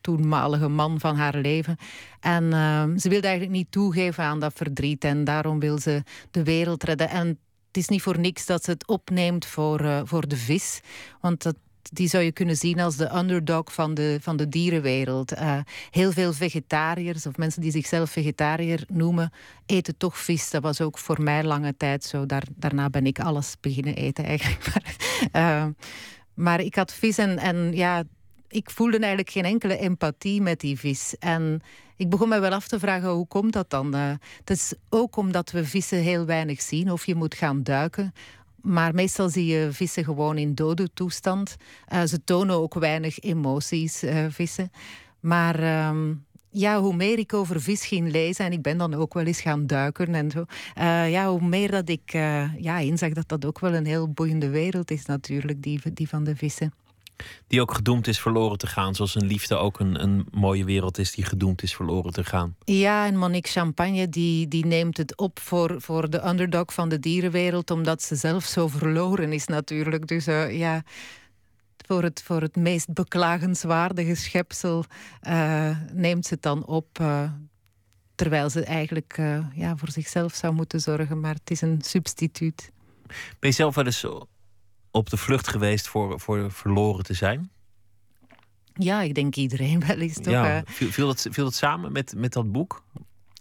toenmalige 0.00 0.68
man 0.68 1.00
van 1.00 1.16
haar 1.16 1.36
leven. 1.36 1.76
En 2.20 2.52
ehm, 2.52 2.96
ze 2.98 3.08
wilde 3.08 3.26
eigenlijk 3.26 3.56
niet 3.56 3.70
toegeven 3.72 4.24
aan 4.24 4.40
dat 4.40 4.52
verdriet 4.54 5.04
en 5.04 5.24
daarom 5.24 5.58
wil 5.60 5.78
ze 5.78 6.02
de 6.30 6.44
wereld 6.44 6.82
redden. 6.82 7.08
En 7.08 7.26
het 7.66 7.76
is 7.76 7.88
niet 7.88 8.02
voor 8.02 8.18
niks 8.18 8.46
dat 8.46 8.64
ze 8.64 8.70
het 8.70 8.86
opneemt 8.86 9.46
voor, 9.46 9.80
eh, 9.80 10.00
voor 10.04 10.28
de 10.28 10.36
vis. 10.36 10.80
Want 11.20 11.42
dat, 11.42 11.56
die 11.90 12.08
zou 12.08 12.24
je 12.24 12.32
kunnen 12.32 12.56
zien 12.56 12.80
als 12.80 12.96
de 12.96 13.14
underdog 13.16 13.72
van 13.72 13.94
de, 13.94 14.18
van 14.20 14.36
de 14.36 14.48
dierenwereld. 14.48 15.32
Uh, 15.32 15.58
heel 15.90 16.12
veel 16.12 16.32
vegetariërs 16.32 17.26
of 17.26 17.36
mensen 17.36 17.62
die 17.62 17.70
zichzelf 17.70 18.10
vegetariër 18.10 18.84
noemen, 18.88 19.32
eten 19.66 19.96
toch 19.96 20.18
vis. 20.18 20.50
Dat 20.50 20.62
was 20.62 20.80
ook 20.80 20.98
voor 20.98 21.22
mij 21.22 21.44
lange 21.44 21.76
tijd 21.76 22.04
zo. 22.04 22.26
Daar, 22.26 22.44
daarna 22.56 22.90
ben 22.90 23.06
ik 23.06 23.20
alles 23.20 23.56
beginnen 23.60 23.94
eten 23.94 24.24
eigenlijk. 24.24 24.66
Maar, 25.32 25.64
uh, 25.64 25.66
maar 26.34 26.60
ik 26.60 26.74
had 26.74 26.92
vis 26.92 27.18
en, 27.18 27.38
en 27.38 27.72
ja, 27.72 28.02
ik 28.48 28.70
voelde 28.70 28.98
eigenlijk 28.98 29.30
geen 29.30 29.44
enkele 29.44 29.78
empathie 29.78 30.42
met 30.42 30.60
die 30.60 30.78
vis. 30.78 31.14
En 31.18 31.62
ik 31.96 32.10
begon 32.10 32.28
me 32.28 32.38
wel 32.38 32.52
af 32.52 32.68
te 32.68 32.78
vragen, 32.78 33.10
hoe 33.10 33.26
komt 33.26 33.52
dat 33.52 33.70
dan? 33.70 33.94
Uh, 33.94 34.10
het 34.38 34.50
is 34.50 34.74
ook 34.88 35.16
omdat 35.16 35.50
we 35.50 35.64
vissen 35.64 35.98
heel 35.98 36.24
weinig 36.24 36.62
zien 36.62 36.90
of 36.90 37.06
je 37.06 37.14
moet 37.14 37.34
gaan 37.34 37.62
duiken. 37.62 38.12
Maar 38.62 38.94
meestal 38.94 39.28
zie 39.28 39.46
je 39.46 39.68
vissen 39.72 40.04
gewoon 40.04 40.38
in 40.38 40.54
dode 40.54 40.90
toestand. 40.94 41.56
Uh, 41.92 42.02
ze 42.02 42.24
tonen 42.24 42.56
ook 42.56 42.74
weinig 42.74 43.18
emoties, 43.18 44.04
uh, 44.04 44.26
vissen. 44.28 44.70
Maar 45.20 45.60
uh, 45.60 46.10
ja, 46.50 46.80
hoe 46.80 46.96
meer 46.96 47.18
ik 47.18 47.34
over 47.34 47.60
vis 47.60 47.86
ging 47.86 48.10
lezen, 48.10 48.44
en 48.44 48.52
ik 48.52 48.62
ben 48.62 48.78
dan 48.78 48.94
ook 48.94 49.14
wel 49.14 49.24
eens 49.24 49.40
gaan 49.40 49.66
duiken 49.66 50.14
en 50.14 50.30
zo. 50.30 50.44
Uh, 50.78 51.10
ja, 51.10 51.28
hoe 51.28 51.48
meer 51.48 51.70
dat 51.70 51.88
ik 51.88 52.12
ja, 52.58 52.78
inzag 52.78 53.12
dat 53.12 53.28
dat 53.28 53.44
ook 53.44 53.60
wel 53.60 53.74
een 53.74 53.86
heel 53.86 54.08
boeiende 54.08 54.48
wereld 54.48 54.90
is 54.90 55.06
natuurlijk, 55.06 55.62
die, 55.62 55.80
die 55.92 56.08
van 56.08 56.24
de 56.24 56.36
vissen. 56.36 56.72
Die 57.46 57.60
ook 57.60 57.74
gedoemd 57.74 58.06
is 58.06 58.20
verloren 58.20 58.58
te 58.58 58.66
gaan, 58.66 58.94
zoals 58.94 59.14
een 59.14 59.26
liefde 59.26 59.56
ook 59.56 59.80
een, 59.80 60.02
een 60.02 60.26
mooie 60.30 60.64
wereld 60.64 60.98
is 60.98 61.12
die 61.12 61.24
gedoemd 61.24 61.62
is 61.62 61.74
verloren 61.74 62.12
te 62.12 62.24
gaan. 62.24 62.56
Ja, 62.64 63.06
en 63.06 63.16
Monique 63.16 63.50
Champagne 63.50 64.08
die, 64.08 64.48
die 64.48 64.66
neemt 64.66 64.96
het 64.96 65.16
op 65.16 65.38
voor, 65.38 65.80
voor 65.80 66.10
de 66.10 66.26
underdog 66.26 66.72
van 66.72 66.88
de 66.88 66.98
dierenwereld, 66.98 67.70
omdat 67.70 68.02
ze 68.02 68.14
zelf 68.14 68.44
zo 68.44 68.68
verloren 68.68 69.32
is 69.32 69.46
natuurlijk. 69.46 70.06
Dus 70.06 70.28
uh, 70.28 70.58
ja, 70.58 70.82
voor 71.86 72.02
het, 72.02 72.22
voor 72.24 72.40
het 72.40 72.56
meest 72.56 72.92
beklagenswaardige 72.92 74.14
schepsel 74.14 74.84
uh, 75.28 75.76
neemt 75.92 76.26
ze 76.26 76.34
het 76.34 76.42
dan 76.42 76.66
op. 76.66 76.98
Uh, 77.00 77.30
terwijl 78.14 78.50
ze 78.50 78.64
eigenlijk 78.64 79.16
ja, 79.54 79.76
voor 79.76 79.90
zichzelf 79.90 80.34
zou 80.34 80.54
moeten 80.54 80.80
zorgen, 80.80 81.20
maar 81.20 81.34
het 81.34 81.50
is 81.50 81.60
een 81.60 81.80
substituut. 81.82 82.70
Ben 83.38 83.50
je 83.50 83.52
zelf 83.52 83.74
wel 83.74 83.84
eens 83.84 84.04
op 84.90 85.10
de 85.10 85.16
vlucht 85.16 85.48
geweest 85.48 85.88
voor, 85.88 86.20
voor 86.20 86.52
verloren 86.52 87.04
te 87.04 87.14
zijn? 87.14 87.50
Ja, 88.74 89.02
ik 89.02 89.14
denk 89.14 89.36
iedereen 89.36 89.80
wel 89.86 89.96
eens. 89.96 90.14
Toch? 90.14 90.32
Ja, 90.32 90.62
viel, 90.66 90.90
viel, 90.90 91.06
dat, 91.06 91.26
viel 91.30 91.44
dat 91.44 91.54
samen 91.54 91.92
met, 91.92 92.14
met 92.16 92.32
dat 92.32 92.52
boek? 92.52 92.82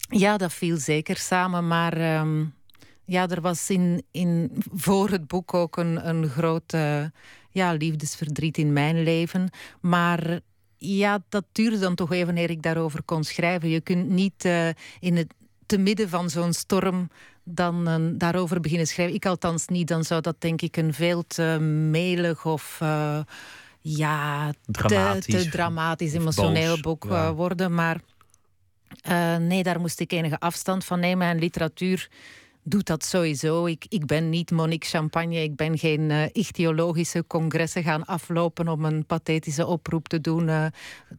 Ja, 0.10 0.38
dat 0.38 0.54
viel 0.54 0.78
zeker 0.78 1.18
samen. 1.18 1.68
Maar 1.68 2.20
um, 2.20 2.54
ja, 3.06 3.28
er 3.28 3.42
was 3.42 3.70
in, 3.70 4.04
in, 4.12 4.52
voor 4.74 5.10
het 5.10 5.28
boek 5.28 5.54
ook 5.54 5.78
een, 5.78 6.08
een 6.08 6.30
groot 6.30 6.74
uh, 6.74 7.06
ja, 7.52 7.74
liefdesverdriet 7.74 8.58
in 8.58 8.74
mijn 8.74 9.04
leven. 9.04 9.50
Maar 9.82 10.40
ja, 10.78 11.24
dat 11.30 11.46
duurde 11.52 11.80
dan 11.80 11.96
toch 11.96 12.12
even 12.12 12.38
eer 12.38 12.50
ik 12.50 12.62
daarover 12.62 13.04
kon 13.04 13.24
schrijven. 13.24 13.70
Je 13.70 13.82
kunt 13.82 14.10
niet 14.10 14.46
uh, 14.46 14.68
in 15.00 15.16
het 15.16 15.34
te 15.70 15.78
midden 15.78 16.10
van 16.10 16.30
zo'n 16.30 16.54
storm 16.54 17.10
dan 17.52 18.02
uh, 18.02 18.10
daarover 18.18 18.60
beginnen 18.60 18.88
schrijven. 18.88 19.16
Ik 19.16 19.26
althans 19.26 19.68
niet. 19.68 19.88
Dan 19.88 20.04
zou 20.04 20.22
dat 20.22 20.42
denk 20.42 20.62
ik 20.62 20.78
een 20.78 20.94
veel 20.94 21.24
te 21.28 21.58
melig 21.90 22.46
of 22.46 22.80
uh, 22.84 23.20
ja, 23.80 24.54
dramatisch, 24.66 25.26
te, 25.36 25.44
te 25.44 25.50
dramatisch 25.50 26.14
emotioneel 26.14 26.74
boos, 26.74 26.82
boek 26.82 27.04
ja. 27.04 27.28
uh, 27.28 27.36
worden. 27.36 27.74
Maar 27.74 28.02
nee, 29.40 29.64
daar 29.64 29.80
moest 29.80 30.00
ik 30.00 30.12
enige 30.12 30.40
afstand 30.40 30.86
van 30.86 31.00
nemen. 31.00 31.28
En 31.28 31.40
literatuur 31.40 32.10
doet 32.64 32.86
dat 32.86 33.06
sowieso. 33.06 33.66
Ik, 33.66 33.86
ik 33.90 34.06
ben 34.06 34.30
niet 34.30 34.52
Monique 34.52 34.90
Champagne. 34.90 35.44
Ik 35.44 35.56
ben 35.56 35.78
geen 35.78 36.10
uh, 36.10 36.24
ichthyologische 36.32 37.28
congressen 37.28 37.84
gaan 37.84 38.06
aflopen 38.06 38.68
om 38.68 38.86
een 38.86 39.06
pathetische 39.06 39.66
oproep 39.66 40.08
te 40.08 40.22
doen 40.22 40.48
uh, 40.48 40.66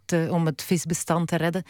te, 0.04 0.28
om 0.30 0.46
het 0.46 0.62
visbestand 0.62 1.28
te 1.28 1.36
redden. 1.36 1.62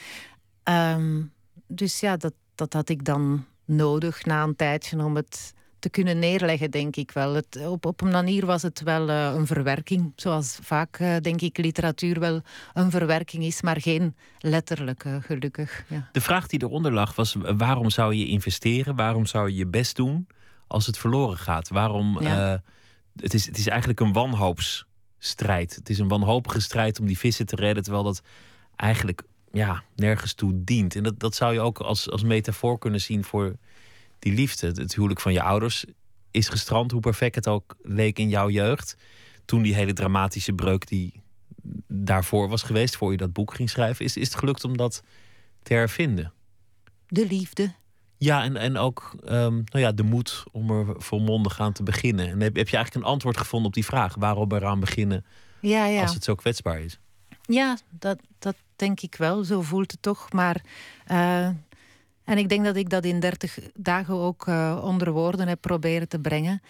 Um, 0.64 1.32
dus 1.66 2.00
ja, 2.00 2.16
dat, 2.16 2.32
dat 2.54 2.72
had 2.72 2.88
ik 2.88 3.04
dan 3.04 3.44
nodig 3.70 4.24
na 4.24 4.42
een 4.42 4.56
tijdje 4.56 5.04
om 5.04 5.16
het 5.16 5.52
te 5.80 5.90
kunnen 5.90 6.18
neerleggen, 6.18 6.70
denk 6.70 6.96
ik 6.96 7.10
wel. 7.10 7.34
Het, 7.34 7.66
op, 7.66 7.86
op 7.86 8.00
een 8.00 8.10
manier 8.10 8.46
was 8.46 8.62
het 8.62 8.82
wel 8.82 9.08
uh, 9.08 9.32
een 9.34 9.46
verwerking. 9.46 10.12
Zoals 10.16 10.58
vaak, 10.62 10.98
uh, 10.98 11.16
denk 11.16 11.40
ik, 11.40 11.58
literatuur 11.58 12.20
wel 12.20 12.40
een 12.74 12.90
verwerking 12.90 13.44
is, 13.44 13.62
maar 13.62 13.80
geen 13.80 14.16
letterlijke, 14.38 15.20
gelukkig. 15.22 15.84
Ja. 15.88 16.08
De 16.12 16.20
vraag 16.20 16.46
die 16.46 16.62
eronder 16.62 16.92
lag 16.92 17.14
was: 17.14 17.36
waarom 17.56 17.90
zou 17.90 18.14
je 18.14 18.26
investeren? 18.26 18.96
Waarom 18.96 19.26
zou 19.26 19.48
je 19.48 19.56
je 19.56 19.66
best 19.66 19.96
doen 19.96 20.26
als 20.66 20.86
het 20.86 20.98
verloren 20.98 21.38
gaat? 21.38 21.68
Waarom? 21.68 22.22
Ja. 22.22 22.62
Het, 23.16 23.34
is, 23.34 23.46
het 23.46 23.58
is 23.58 23.66
eigenlijk 23.66 24.00
een 24.00 24.12
wanhoopsstrijd. 24.12 25.74
Het 25.74 25.88
is 25.88 25.98
een 25.98 26.08
wanhopige 26.08 26.60
strijd 26.60 27.00
om 27.00 27.06
die 27.06 27.18
vissen 27.18 27.46
te 27.46 27.56
redden, 27.56 27.82
terwijl 27.82 28.04
dat 28.04 28.22
eigenlijk 28.76 29.22
ja, 29.50 29.82
nergens 29.96 30.34
toe 30.34 30.64
dient. 30.64 30.96
En 30.96 31.02
dat, 31.02 31.20
dat 31.20 31.34
zou 31.34 31.52
je 31.52 31.60
ook 31.60 31.78
als, 31.78 32.10
als 32.10 32.22
metafoor 32.22 32.78
kunnen 32.78 33.00
zien 33.00 33.24
voor 33.24 33.56
die 34.18 34.32
liefde. 34.32 34.66
Het 34.66 34.94
huwelijk 34.94 35.20
van 35.20 35.32
je 35.32 35.42
ouders 35.42 35.84
is 36.30 36.48
gestrand, 36.48 36.90
hoe 36.90 37.00
perfect 37.00 37.34
het 37.34 37.48
ook 37.48 37.76
leek 37.82 38.18
in 38.18 38.28
jouw 38.28 38.50
jeugd. 38.50 38.96
Toen 39.44 39.62
die 39.62 39.74
hele 39.74 39.92
dramatische 39.92 40.52
breuk 40.52 40.88
die 40.88 41.22
daarvoor 41.86 42.48
was 42.48 42.62
geweest, 42.62 42.96
voor 42.96 43.10
je 43.10 43.16
dat 43.16 43.32
boek 43.32 43.54
ging 43.54 43.70
schrijven, 43.70 44.04
is, 44.04 44.16
is 44.16 44.28
het 44.28 44.36
gelukt 44.36 44.64
om 44.64 44.76
dat 44.76 45.02
te 45.62 45.74
hervinden. 45.74 46.32
De 47.06 47.26
liefde. 47.26 47.74
Ja, 48.16 48.42
en, 48.42 48.56
en 48.56 48.76
ook 48.76 49.14
um, 49.24 49.64
nou 49.64 49.84
ja, 49.84 49.92
de 49.92 50.02
moed 50.02 50.42
om 50.52 50.70
er 50.70 50.94
volmondig 51.02 51.60
aan 51.60 51.72
te 51.72 51.82
beginnen. 51.82 52.28
En 52.28 52.40
heb, 52.40 52.56
heb 52.56 52.68
je 52.68 52.76
eigenlijk 52.76 53.06
een 53.06 53.12
antwoord 53.12 53.36
gevonden 53.36 53.68
op 53.68 53.74
die 53.74 53.84
vraag? 53.84 54.14
Waarom 54.14 54.52
eraan 54.52 54.80
beginnen 54.80 55.24
ja, 55.60 55.86
ja. 55.86 56.02
als 56.02 56.14
het 56.14 56.24
zo 56.24 56.34
kwetsbaar 56.34 56.80
is? 56.80 56.98
Ja, 57.42 57.78
dat, 57.90 58.18
dat 58.38 58.56
denk 58.80 59.00
ik 59.00 59.14
wel. 59.14 59.44
Zo 59.44 59.60
voelt 59.60 59.90
het 59.90 60.02
toch. 60.02 60.32
Maar 60.32 60.62
uh, 61.10 61.46
en 62.24 62.38
ik 62.38 62.48
denk 62.48 62.64
dat 62.64 62.76
ik 62.76 62.90
dat 62.90 63.04
in 63.04 63.20
30 63.20 63.58
dagen 63.74 64.14
ook 64.14 64.46
uh, 64.46 64.80
onder 64.84 65.12
woorden 65.12 65.48
heb 65.48 65.60
proberen 65.60 66.08
te 66.08 66.18
brengen. 66.18 66.62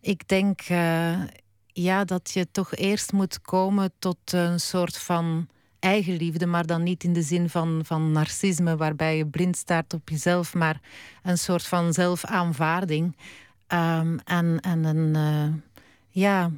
Ik 0.00 0.28
denk 0.28 0.68
uh, 0.68 1.22
ja, 1.66 2.04
dat 2.04 2.30
je 2.30 2.50
toch 2.50 2.74
eerst 2.74 3.12
moet 3.12 3.40
komen 3.40 3.92
tot 3.98 4.32
een 4.32 4.60
soort 4.60 4.98
van 4.98 5.48
eigenliefde, 5.78 6.46
maar 6.46 6.66
dan 6.66 6.82
niet 6.82 7.04
in 7.04 7.12
de 7.12 7.22
zin 7.22 7.48
van, 7.48 7.80
van 7.84 8.12
narcisme, 8.12 8.76
waarbij 8.76 9.16
je 9.16 9.26
blind 9.26 9.56
staart 9.56 9.94
op 9.94 10.08
jezelf, 10.08 10.54
maar 10.54 10.80
een 11.22 11.38
soort 11.38 11.66
van 11.66 11.92
zelfaanvaarding. 11.92 13.16
Um, 13.72 14.18
en, 14.24 14.60
en 14.60 14.84
een, 14.84 15.62
ja, 16.08 16.50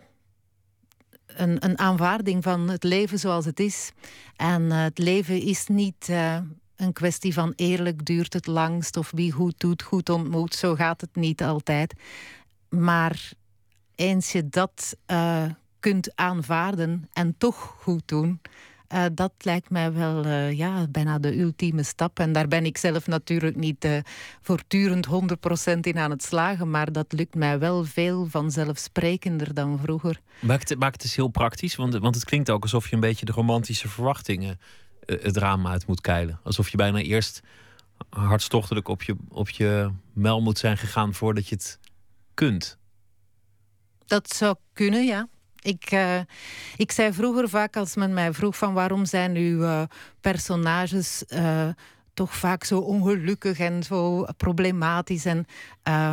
een, 1.41 1.65
een 1.65 1.79
aanvaarding 1.79 2.43
van 2.43 2.69
het 2.69 2.85
leven 2.85 3.19
zoals 3.19 3.45
het 3.45 3.61
is. 3.61 3.93
En 4.37 4.63
uh, 4.63 4.83
het 4.83 4.99
leven 4.99 5.41
is 5.41 5.67
niet 5.67 6.09
uh, 6.11 6.39
een 6.77 6.93
kwestie 6.93 7.35
van 7.35 7.53
eerlijk 7.57 8.05
duurt 8.05 8.33
het 8.33 8.47
langst 8.47 8.97
of 8.97 9.11
wie 9.11 9.33
goed 9.33 9.61
doet, 9.61 9.83
goed 9.83 10.09
ontmoet. 10.09 10.55
Zo 10.55 10.75
gaat 10.75 11.01
het 11.01 11.15
niet 11.15 11.43
altijd. 11.43 11.95
Maar 12.69 13.33
eens 13.95 14.33
je 14.33 14.49
dat 14.49 14.97
uh, 15.07 15.45
kunt 15.81 16.17
aanvaarden 16.17 17.09
en 17.13 17.35
toch 17.39 17.75
goed 17.79 18.03
doen. 18.09 18.41
Uh, 18.95 19.05
dat 19.15 19.33
lijkt 19.39 19.71
mij 19.71 19.93
wel 19.93 20.27
uh, 20.27 20.53
ja, 20.53 20.87
bijna 20.89 21.19
de 21.19 21.39
ultieme 21.39 21.83
stap. 21.83 22.19
En 22.19 22.33
daar 22.33 22.49
ben 22.49 22.65
ik 22.65 22.79
zelf 22.79 23.07
natuurlijk 23.07 23.57
niet 23.57 23.85
uh, 23.85 23.99
voortdurend 24.41 25.07
100% 25.07 25.11
in 25.81 25.99
aan 25.99 26.11
het 26.11 26.23
slagen. 26.23 26.71
Maar 26.71 26.93
dat 26.93 27.13
lukt 27.13 27.35
mij 27.35 27.59
wel 27.59 27.85
veel 27.85 28.27
vanzelfsprekender 28.27 29.55
dan 29.55 29.79
vroeger. 29.79 30.21
Maakt 30.41 30.69
het, 30.69 30.79
maakt 30.79 30.93
het 30.93 31.03
dus 31.03 31.17
heel 31.17 31.29
praktisch? 31.29 31.77
Want, 31.77 31.95
want 31.95 32.15
het 32.15 32.25
klinkt 32.25 32.51
ook 32.51 32.63
alsof 32.63 32.89
je 32.89 32.95
een 32.95 33.01
beetje 33.01 33.25
de 33.25 33.33
romantische 33.33 33.89
verwachtingen 33.89 34.59
het 35.19 35.37
raam 35.37 35.67
uit 35.67 35.87
moet 35.87 36.01
keilen. 36.01 36.41
Alsof 36.43 36.69
je 36.69 36.77
bijna 36.77 36.99
eerst 36.99 37.41
hartstochtelijk 38.09 38.89
op 38.89 39.03
je, 39.03 39.17
op 39.29 39.51
je 39.51 39.91
mel 40.13 40.41
moet 40.41 40.59
zijn 40.59 40.79
gegaan 40.79 41.15
voordat 41.15 41.49
je 41.49 41.55
het 41.55 41.79
kunt. 42.35 42.79
Dat 44.07 44.35
zou 44.35 44.57
kunnen, 44.73 45.05
ja. 45.05 45.29
Ik, 45.63 45.93
uh, 45.93 46.21
ik 46.77 46.93
zei 46.93 47.13
vroeger 47.13 47.49
vaak 47.49 47.77
als 47.77 47.95
men 47.95 48.15
mij 48.15 48.33
vroeg 48.33 48.57
van 48.57 48.75
waarom 48.75 49.05
zijn 49.05 49.37
uw 49.37 49.63
uh, 49.63 49.83
personages 50.21 51.25
uh, 51.29 51.69
toch 52.15 52.35
vaak 52.37 52.65
zo 52.65 52.79
ongelukkig 52.79 53.59
en 53.59 53.83
zo 53.83 54.27
problematisch. 54.37 55.25
En 55.25 55.47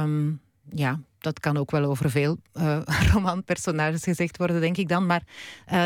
um, 0.04 0.42
ja, 0.70 1.00
dat 1.20 1.40
kan 1.40 1.58
ook 1.58 1.72
wel 1.72 1.84
over 1.84 2.10
veel 2.10 2.38
romanpersonages 3.14 4.04
gezegd 4.04 4.38
worden, 4.38 4.62
denk 4.62 4.78
ik 4.78 4.88
dan. 4.88 5.06
Maar 5.06 5.24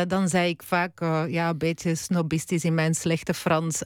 dan 0.06 0.28
zei 0.28 0.48
ik 0.48 0.62
vaak, 0.62 1.00
ja, 1.28 1.48
een 1.48 1.58
beetje 1.58 1.94
snobistisch 1.94 2.64
in 2.64 2.74
mijn 2.74 2.94
slechte 2.94 3.34
Frans. 3.34 3.82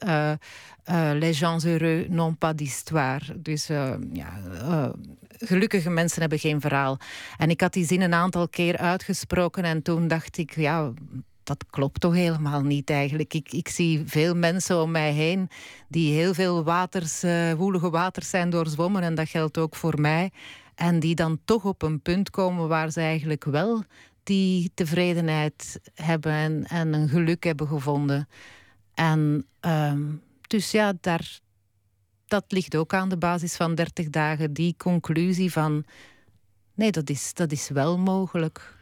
les 1.15 1.39
gens 1.39 1.65
heureux 1.65 2.09
n'ont 2.09 2.39
pas 2.39 2.55
d'histoire. 2.55 3.41
Dus 3.41 3.67
ja, 4.13 4.39
gelukkige 5.39 5.91
mensen 5.91 6.21
hebben 6.21 6.39
geen 6.39 6.61
verhaal. 6.61 6.99
En 7.37 7.51
ik 7.51 7.61
had 7.61 7.73
die 7.73 7.87
zin 7.87 8.01
een 8.01 8.15
aantal 8.15 8.49
keer 8.49 8.77
uitgesproken 8.77 9.65
en 9.65 9.83
toen 9.83 10.09
dacht 10.09 10.39
ik, 10.39 10.57
ja 10.57 10.93
dat 11.47 11.65
klopt 11.71 12.01
toch 12.01 12.15
helemaal 12.15 12.63
niet 12.63 12.91
eigenlijk. 12.91 13.35
Ik, 13.35 13.53
ik 13.53 13.69
zie 13.69 14.03
veel 14.07 14.35
mensen 14.35 14.83
om 14.83 14.91
mij 14.91 15.13
heen 15.13 15.49
die 15.89 16.13
heel 16.13 16.35
veel 16.35 16.65
waters, 16.65 17.25
uh, 17.25 17.53
woelige 17.53 17.91
waters 17.91 18.31
zijn 18.31 18.51
doorzwommen. 18.51 19.03
En 19.03 19.15
dat 19.15 19.29
geldt 19.29 19.59
ook 19.59 19.77
voor 19.77 20.01
mij. 20.01 20.31
En 20.75 21.01
die 21.01 21.15
dan 21.15 21.39
toch 21.45 21.65
op 21.65 21.83
een 21.83 22.01
punt 22.01 22.31
komen 22.31 22.69
waar 22.69 22.91
ze 22.91 23.01
eigenlijk 23.01 23.45
wel 23.45 23.85
die 24.23 24.71
tevredenheid 24.75 25.81
hebben 25.95 26.33
en, 26.33 26.65
en 26.65 26.93
een 26.93 27.09
geluk 27.09 27.45
hebben 27.45 27.67
gevonden. 27.67 28.29
En 28.95 29.47
uh, 29.67 29.93
dus 30.41 30.71
ja, 30.71 30.93
daar, 31.01 31.41
dat 32.29 32.45
ligt 32.49 32.77
ook 32.77 32.95
aan 32.95 33.09
de 33.09 33.19
basis 33.19 33.57
van 33.57 33.75
30 33.75 34.11
dagen. 34.11 34.53
Die 34.53 34.75
conclusie 34.77 35.53
van 35.53 35.85
nee, 36.75 36.91
dat 36.91 37.11
is, 37.11 37.35
dat 37.35 37.53
is 37.53 37.69
wel 37.69 37.99
mogelijk. 37.99 38.75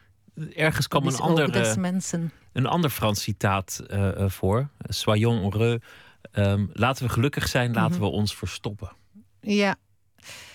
Ergens 0.55 0.89
kwam 0.89 1.07
een 1.07 1.17
andere. 1.17 1.77
mensen 1.77 2.33
een 2.55 2.67
ander 2.67 2.91
Frans 2.91 3.23
citaat 3.23 3.83
uh, 3.91 4.29
voor. 4.29 4.69
Soyons 4.79 5.41
heureux. 5.41 5.85
Um, 6.33 6.71
laten 6.73 7.07
we 7.07 7.13
gelukkig 7.13 7.49
zijn, 7.49 7.73
laten 7.73 7.93
mhm. 7.95 8.01
we 8.01 8.07
ons 8.07 8.37
verstoppen. 8.37 8.93
Ja. 9.41 9.77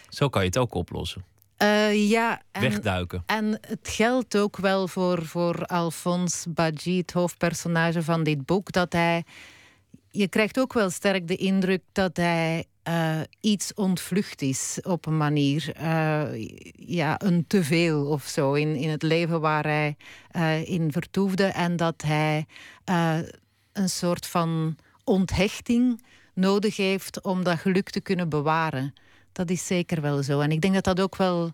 Zo 0.10 0.30
kan 0.30 0.42
je 0.42 0.48
het 0.48 0.58
ook 0.58 0.74
oplossen. 0.74 1.26
Uh, 1.62 2.10
ja, 2.10 2.42
en, 2.52 2.62
Wegduiken. 2.62 3.24
En 3.26 3.60
het 3.62 3.88
geldt 3.88 4.38
ook 4.38 4.58
wel 4.58 4.88
voor, 4.88 5.26
voor 5.26 5.66
Alphonse 5.66 6.50
Badji, 6.50 6.98
het 6.98 7.12
hoofdpersonage 7.12 8.04
van 8.04 8.24
dit 8.24 8.46
boek, 8.46 8.72
dat 8.72 8.94
hij. 8.94 9.24
Je 10.20 10.28
krijgt 10.28 10.60
ook 10.60 10.74
wel 10.74 10.90
sterk 10.90 11.28
de 11.28 11.36
indruk 11.36 11.82
dat 11.92 12.18
hij 12.18 12.66
uh, 12.88 13.20
iets 13.40 13.74
ontvlucht 13.74 14.42
is 14.42 14.80
op 14.82 15.06
een 15.06 15.18
manier. 15.18 15.74
Uh, 15.82 16.48
ja, 16.74 17.22
een 17.22 17.48
teveel 17.48 18.06
of 18.06 18.24
zo 18.24 18.54
in, 18.54 18.76
in 18.76 18.90
het 18.90 19.02
leven 19.02 19.42
waar 19.42 19.64
hij 19.64 19.96
uh, 20.36 20.70
in 20.70 20.92
vertoefde. 20.92 21.44
En 21.44 21.76
dat 21.76 22.02
hij 22.02 22.46
een 23.74 23.90
soort 23.90 24.28
van 24.28 24.76
onthechting 25.04 26.04
nodig 26.34 26.78
heeft 26.78 27.22
om 27.22 27.44
dat 27.44 27.60
geluk 27.60 27.90
te 27.90 28.02
kunnen 28.02 28.30
bewaren. 28.30 28.94
Dat 29.32 29.50
is 29.50 29.68
zeker 29.68 30.02
wel 30.02 30.24
zo. 30.24 30.40
En 30.40 30.52
ik 30.52 30.62
denk 30.62 30.74
dat 30.74 30.84
dat 30.84 31.00
ook 31.02 31.16
wel, 31.16 31.54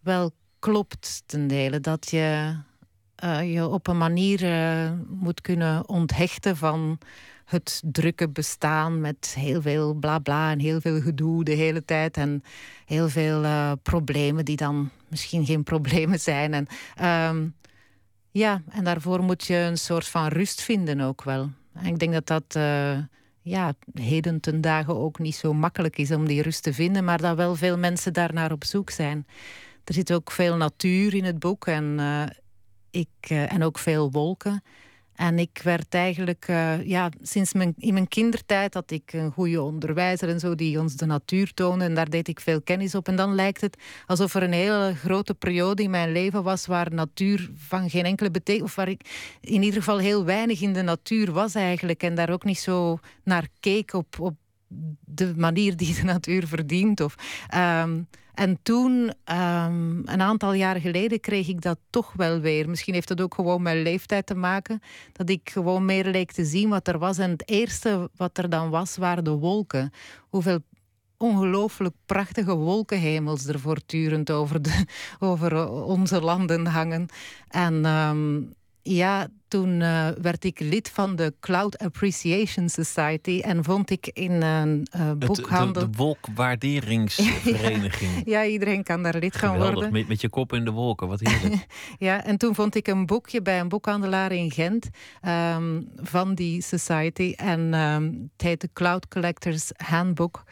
wel 0.00 0.30
klopt 0.58 1.22
ten 1.26 1.46
dele. 1.46 1.80
Dat 1.80 2.10
je 2.10 2.56
je 3.44 3.68
op 3.68 3.86
een 3.86 3.98
manier 3.98 4.40
moet 5.08 5.40
kunnen 5.40 5.88
onthechten 5.88 6.56
van 6.56 6.98
het 7.46 7.82
drukke 7.84 8.28
bestaan 8.28 9.00
met 9.00 9.34
heel 9.38 9.62
veel 9.62 9.94
bla 9.94 10.18
bla 10.18 10.50
en 10.50 10.58
heel 10.58 10.80
veel 10.80 11.00
gedoe 11.00 11.44
de 11.44 11.52
hele 11.52 11.84
tijd 11.84 12.16
en 12.16 12.42
heel 12.86 13.08
veel 13.08 13.42
uh, 13.42 13.72
problemen 13.82 14.44
die 14.44 14.56
dan 14.56 14.90
misschien 15.08 15.46
geen 15.46 15.62
problemen 15.72 16.20
zijn. 16.20 16.54
En, 16.54 16.66
um, 17.30 17.54
ja, 18.30 18.62
en 18.68 18.84
daarvoor 18.84 19.22
moet 19.22 19.44
je 19.44 19.54
een 19.54 19.78
soort 19.78 20.08
van 20.08 20.26
rust 20.26 20.62
vinden 20.62 21.00
ook 21.00 21.22
wel. 21.22 21.50
En 21.72 21.86
ik 21.86 21.98
denk 21.98 22.12
dat 22.12 22.26
dat 22.26 22.54
uh, 22.56 22.98
ja, 23.42 23.74
heden 23.94 24.40
ten 24.40 24.60
dagen 24.60 24.96
ook 24.96 25.18
niet 25.18 25.36
zo 25.36 25.54
makkelijk 25.54 25.98
is 25.98 26.10
om 26.10 26.26
die 26.26 26.42
rust 26.42 26.62
te 26.62 26.72
vinden, 26.72 27.04
maar 27.04 27.20
dat 27.20 27.36
wel 27.36 27.54
veel 27.54 27.78
mensen 27.78 28.12
daarnaar 28.12 28.52
op 28.52 28.64
zoek 28.64 28.90
zijn. 28.90 29.26
Er 29.84 29.94
zit 29.94 30.12
ook 30.12 30.30
veel 30.30 30.56
natuur 30.56 31.14
in 31.14 31.24
het 31.24 31.38
boek 31.38 31.66
en, 31.66 31.98
ik, 32.98 33.30
en 33.30 33.62
ook 33.62 33.78
veel 33.78 34.10
wolken. 34.10 34.62
En 35.16 35.38
ik 35.38 35.60
werd 35.64 35.94
eigenlijk, 35.94 36.48
uh, 36.48 36.84
ja, 36.84 37.10
sinds 37.22 37.52
mijn, 37.52 37.74
in 37.78 37.92
mijn 37.92 38.08
kindertijd 38.08 38.74
had 38.74 38.90
ik 38.90 39.12
een 39.12 39.32
goede 39.32 39.62
onderwijzer 39.62 40.28
en 40.28 40.40
zo, 40.40 40.54
die 40.54 40.80
ons 40.80 40.96
de 40.96 41.06
natuur 41.06 41.54
toonde. 41.54 41.84
En 41.84 41.94
daar 41.94 42.10
deed 42.10 42.28
ik 42.28 42.40
veel 42.40 42.62
kennis 42.62 42.94
op. 42.94 43.08
En 43.08 43.16
dan 43.16 43.34
lijkt 43.34 43.60
het 43.60 43.76
alsof 44.06 44.34
er 44.34 44.42
een 44.42 44.52
hele 44.52 44.94
grote 44.94 45.34
periode 45.34 45.82
in 45.82 45.90
mijn 45.90 46.12
leven 46.12 46.42
was 46.42 46.66
waar 46.66 46.94
natuur 46.94 47.50
van 47.54 47.90
geen 47.90 48.04
enkele 48.04 48.30
betekenis, 48.30 48.68
of 48.68 48.74
waar 48.74 48.88
ik 48.88 49.36
in 49.40 49.62
ieder 49.62 49.78
geval 49.78 49.98
heel 49.98 50.24
weinig 50.24 50.60
in 50.60 50.72
de 50.72 50.82
natuur 50.82 51.32
was 51.32 51.54
eigenlijk. 51.54 52.02
En 52.02 52.14
daar 52.14 52.30
ook 52.30 52.44
niet 52.44 52.58
zo 52.58 52.98
naar 53.24 53.48
keek 53.60 53.92
op, 53.92 54.20
op 54.20 54.34
de 55.04 55.32
manier 55.36 55.76
die 55.76 55.94
de 55.94 56.04
natuur 56.14 56.46
verdient. 56.46 57.00
Of, 57.00 57.14
um, 57.54 58.08
en 58.36 58.58
toen, 58.62 58.92
um, 59.24 60.02
een 60.04 60.20
aantal 60.20 60.52
jaren 60.52 60.80
geleden, 60.80 61.20
kreeg 61.20 61.48
ik 61.48 61.60
dat 61.62 61.78
toch 61.90 62.12
wel 62.12 62.40
weer. 62.40 62.68
Misschien 62.68 62.94
heeft 62.94 63.08
dat 63.08 63.20
ook 63.20 63.34
gewoon 63.34 63.62
met 63.62 63.74
leeftijd 63.74 64.26
te 64.26 64.34
maken. 64.34 64.80
Dat 65.12 65.28
ik 65.28 65.50
gewoon 65.50 65.84
meer 65.84 66.04
leek 66.04 66.32
te 66.32 66.44
zien 66.44 66.68
wat 66.68 66.88
er 66.88 66.98
was. 66.98 67.18
En 67.18 67.30
het 67.30 67.48
eerste 67.48 68.10
wat 68.16 68.38
er 68.38 68.48
dan 68.48 68.70
was, 68.70 68.96
waren 68.96 69.24
de 69.24 69.30
wolken. 69.30 69.90
Hoeveel 70.28 70.58
ongelooflijk 71.16 71.94
prachtige 72.06 72.54
wolkenhemels 72.54 73.46
er 73.46 73.60
voortdurend 73.60 74.30
over, 74.30 74.62
de, 74.62 74.84
over 75.18 75.70
onze 75.70 76.20
landen 76.20 76.66
hangen. 76.66 77.06
En 77.48 77.84
um, 77.84 78.52
ja, 78.88 79.28
toen 79.48 79.80
uh, 79.80 80.08
werd 80.20 80.44
ik 80.44 80.60
lid 80.60 80.90
van 80.90 81.16
de 81.16 81.34
Cloud 81.40 81.78
Appreciation 81.78 82.68
Society 82.68 83.40
en 83.44 83.64
vond 83.64 83.90
ik 83.90 84.10
in 84.12 84.42
een 84.42 84.86
uh, 84.96 85.12
boekhandel. 85.12 85.82
de, 85.82 85.90
de, 85.90 85.96
wolkwaarderingsvereniging. 85.96 88.22
ja, 88.34 88.44
iedereen 88.44 88.82
kan 88.82 89.02
daar 89.02 89.18
lid 89.18 89.36
gaan 89.36 89.58
worden. 89.58 89.92
Met, 89.92 90.08
met 90.08 90.20
je 90.20 90.28
kop 90.28 90.52
in 90.52 90.64
de 90.64 90.70
wolken, 90.70 91.08
wat 91.08 91.20
heerlijk. 91.20 91.66
ja, 91.98 92.24
en 92.24 92.38
toen 92.38 92.54
vond 92.54 92.74
ik 92.74 92.86
een 92.86 93.06
boekje 93.06 93.42
bij 93.42 93.60
een 93.60 93.68
boekhandelaar 93.68 94.32
in 94.32 94.50
Gent 94.50 94.88
um, 95.54 95.88
van 95.96 96.34
die 96.34 96.62
society. 96.62 97.32
En 97.36 97.74
um, 97.74 98.30
het 98.32 98.42
heet 98.42 98.60
de 98.60 98.70
Cloud 98.72 99.08
Collectors 99.08 99.70
Handbook. 99.76 100.44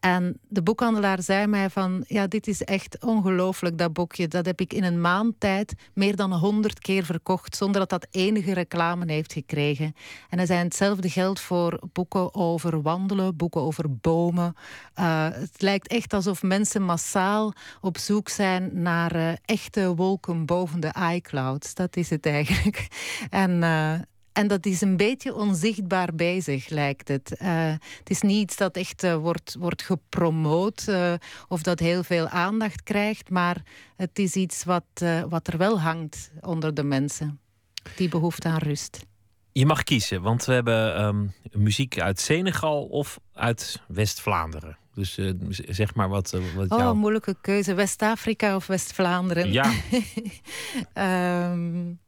En 0.00 0.38
de 0.48 0.62
boekhandelaar 0.62 1.22
zei 1.22 1.46
mij 1.46 1.70
van, 1.70 2.04
ja, 2.06 2.26
dit 2.26 2.46
is 2.46 2.62
echt 2.62 3.04
ongelooflijk, 3.04 3.78
dat 3.78 3.92
boekje. 3.92 4.28
Dat 4.28 4.46
heb 4.46 4.60
ik 4.60 4.72
in 4.72 4.84
een 4.84 5.00
maand 5.00 5.34
tijd 5.38 5.74
meer 5.94 6.16
dan 6.16 6.32
honderd 6.32 6.78
keer 6.78 7.04
verkocht, 7.04 7.56
zonder 7.56 7.80
dat 7.80 7.90
dat 7.90 8.06
enige 8.10 8.54
reclame 8.54 9.12
heeft 9.12 9.32
gekregen. 9.32 9.94
En 10.28 10.38
er 10.38 10.46
zijn 10.46 10.64
hetzelfde 10.64 11.10
geldt 11.10 11.40
voor 11.40 11.80
boeken 11.92 12.34
over 12.34 12.82
wandelen, 12.82 13.36
boeken 13.36 13.60
over 13.60 13.96
bomen. 14.00 14.54
Uh, 14.98 15.28
het 15.30 15.62
lijkt 15.62 15.88
echt 15.88 16.12
alsof 16.12 16.42
mensen 16.42 16.82
massaal 16.82 17.52
op 17.80 17.98
zoek 17.98 18.28
zijn 18.28 18.70
naar 18.72 19.16
uh, 19.16 19.32
echte 19.44 19.94
wolken 19.94 20.46
boven 20.46 20.80
de 20.80 20.94
iClouds. 21.14 21.74
Dat 21.74 21.96
is 21.96 22.10
het 22.10 22.26
eigenlijk. 22.26 22.86
En... 23.30 23.62
Uh, 23.62 23.94
en 24.38 24.46
dat 24.46 24.66
is 24.66 24.80
een 24.80 24.96
beetje 24.96 25.34
onzichtbaar 25.34 26.14
bezig, 26.14 26.68
lijkt 26.68 27.08
het. 27.08 27.36
Uh, 27.42 27.72
het 27.98 28.10
is 28.10 28.20
niet 28.20 28.40
iets 28.42 28.56
dat 28.56 28.76
echt 28.76 29.04
uh, 29.04 29.16
wordt, 29.16 29.56
wordt 29.58 29.82
gepromoot 29.82 30.86
uh, 30.88 31.14
of 31.48 31.62
dat 31.62 31.78
heel 31.78 32.02
veel 32.02 32.28
aandacht 32.28 32.82
krijgt, 32.82 33.30
maar 33.30 33.62
het 33.96 34.18
is 34.18 34.34
iets 34.34 34.64
wat, 34.64 34.84
wat 35.28 35.46
er 35.46 35.58
wel 35.58 35.80
hangt 35.80 36.30
onder 36.40 36.74
de 36.74 36.82
mensen. 36.82 37.40
Die 37.96 38.08
behoefte 38.08 38.48
aan 38.48 38.58
rust. 38.58 39.06
Je 39.52 39.66
mag 39.66 39.82
kiezen, 39.82 40.22
want 40.22 40.44
we 40.44 40.52
hebben 40.52 41.04
um, 41.04 41.32
muziek 41.52 42.00
uit 42.00 42.20
Senegal 42.20 42.84
of 42.84 43.18
uit 43.32 43.82
West-Vlaanderen. 43.88 44.78
Dus 44.94 45.18
zeg 45.68 45.94
maar 45.94 46.08
wat, 46.08 46.38
wat 46.54 46.70
Oh, 46.70 46.92
moeilijke 46.92 47.36
keuze. 47.40 47.74
West-Afrika 47.74 48.56
of 48.56 48.66
West-Vlaanderen? 48.66 49.52
Ja. 49.52 49.72
um, 51.52 51.98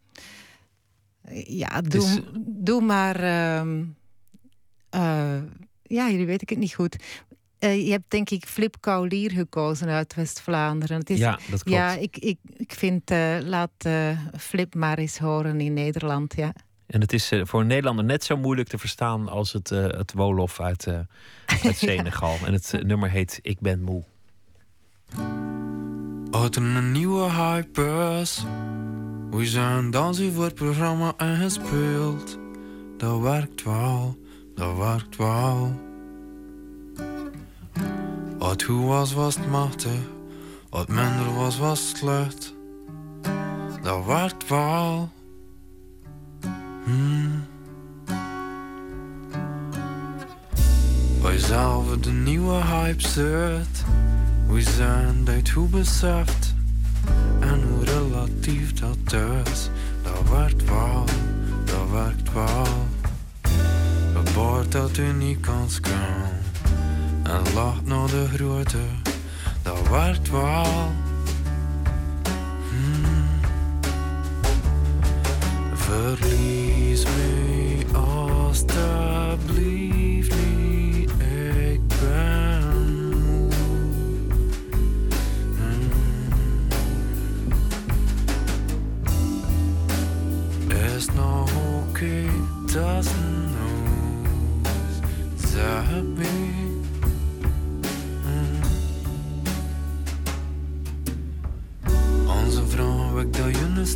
Ja, 1.33 1.81
doe, 1.81 2.23
doe 2.39 2.81
maar. 2.81 3.23
Uh, 3.23 3.73
uh, 4.95 5.43
ja, 5.83 6.11
jullie 6.11 6.27
weet 6.27 6.43
ik 6.43 6.49
het 6.49 6.59
niet 6.59 6.75
goed. 6.75 6.97
Uh, 7.61 7.87
je 7.87 7.91
hebt 7.91 8.11
denk 8.11 8.31
ik 8.31 8.47
Flip 8.47 8.77
Kaulier 8.81 9.31
gekozen 9.31 9.89
uit 9.89 10.15
West-Vlaanderen. 10.15 11.03
Ja, 11.05 11.31
dat 11.31 11.63
klopt. 11.63 11.79
Ja, 11.79 11.93
ik, 11.93 12.17
ik, 12.17 12.39
ik 12.57 12.73
vind, 12.73 13.11
uh, 13.11 13.37
laat 13.41 13.89
Flip 14.39 14.75
maar 14.75 14.99
eens 14.99 15.19
horen 15.19 15.61
in 15.61 15.73
Nederland, 15.73 16.37
ja. 16.37 16.53
En 16.87 17.01
het 17.01 17.13
is 17.13 17.33
voor 17.43 17.61
een 17.61 17.67
Nederlander 17.67 18.05
net 18.05 18.25
zo 18.25 18.37
moeilijk 18.37 18.69
te 18.69 18.79
verstaan 18.79 19.29
als 19.29 19.53
het, 19.53 19.69
het 19.69 20.13
Wolof 20.13 20.61
uit, 20.61 20.87
uit 20.87 21.77
Senegal. 21.89 22.37
en 22.45 22.53
het 22.53 22.75
nummer 22.83 23.11
heet 23.11 23.39
Ik 23.43 23.61
ben 23.61 23.83
moe. 23.83 24.03
Uit 26.31 26.57
een 26.57 26.93
nieuwe 26.93 27.31
hypers 27.31 28.45
we 29.31 29.47
zijn 29.47 29.91
dansen 29.91 30.33
voor 30.33 30.45
het 30.45 30.55
programma 30.55 31.13
en 31.17 31.37
gespeeld. 31.37 32.39
Dat 32.97 33.21
werkt 33.21 33.63
wel, 33.63 34.19
dat 34.55 34.77
werkt 34.77 35.17
wel. 35.17 35.81
Wat 38.39 38.63
goed 38.63 38.85
was, 38.85 39.13
was 39.13 39.35
het 39.35 39.51
machtig. 39.51 40.01
Wat 40.71 40.89
minder 40.89 41.35
was, 41.35 41.59
was 41.59 41.89
slecht. 41.89 42.55
Dat 43.83 44.05
werkt 44.05 44.49
wel. 44.49 45.09
Hmm. 46.85 47.45
Wij 51.23 51.39
zelf 51.39 51.97
de 51.97 52.11
nieuwe 52.11 52.65
hype 52.65 53.09
zit. 53.09 53.85
We 54.49 54.61
zijn 54.61 55.25
dat 55.25 55.51
goed 55.51 55.71
beseft. 55.71 56.55
En 57.41 57.63
hoe 57.63 57.85
relatief 57.85 58.60
dat 60.03 60.31
werkt 60.31 60.65
wel, 60.65 61.05
dat 61.65 61.91
werkt 61.91 62.33
wel. 62.33 62.67
Geboord 64.15 64.73
dat 64.73 64.97
u 64.97 65.13
niet 65.13 65.41
kan. 65.41 65.69
En 67.23 67.53
lacht 67.55 67.87
naar 67.87 68.07
de 68.07 68.29
grote, 68.35 68.79
dat 69.63 69.89
werkt 69.89 70.31
wel. 70.31 70.93
Hmm. 72.71 73.29
Verlies 75.75 77.05
me 77.05 77.85
alstublieft 77.93 79.00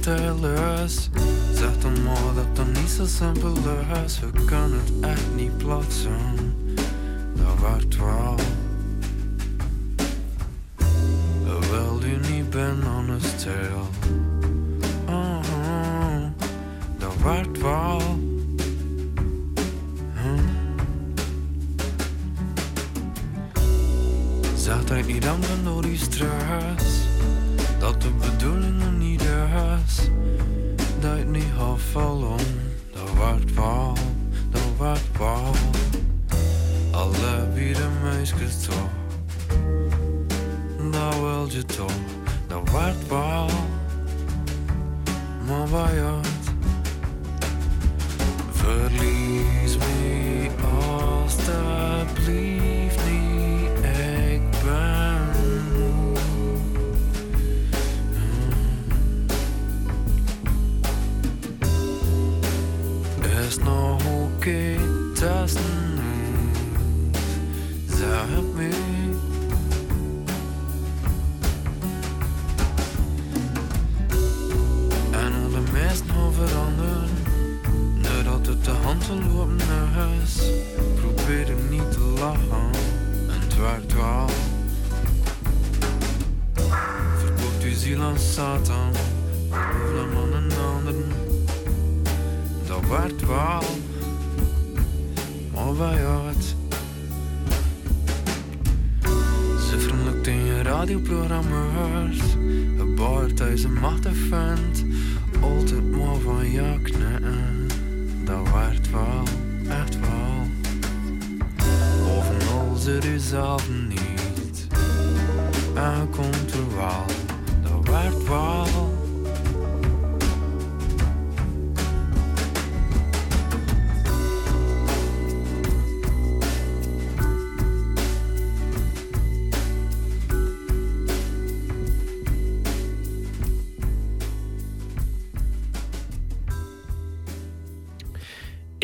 dat 0.05 0.19
je 0.19 0.27
een 0.27 0.39
stijl 0.39 0.85
is. 0.85 1.11
Zeg 1.53 1.79
dan 1.79 2.03
maar 2.03 2.35
dat 2.35 2.57
dat 2.57 2.67
niet 2.67 2.91
zo 2.91 3.07
simpel 3.07 3.55
is. 4.05 4.21
We 4.21 4.45
kunnen 4.45 4.81
het 4.85 4.93
echt 5.01 5.35
niet 5.37 5.57
plaatsen. 5.57 6.55
Dat 7.35 7.59
wordt 7.59 7.97
wel. 7.97 8.37
Wil 11.71 12.03
u 12.03 12.33
niet 12.33 12.51
ben 12.51 12.83
aan 12.87 13.09
een 13.09 13.21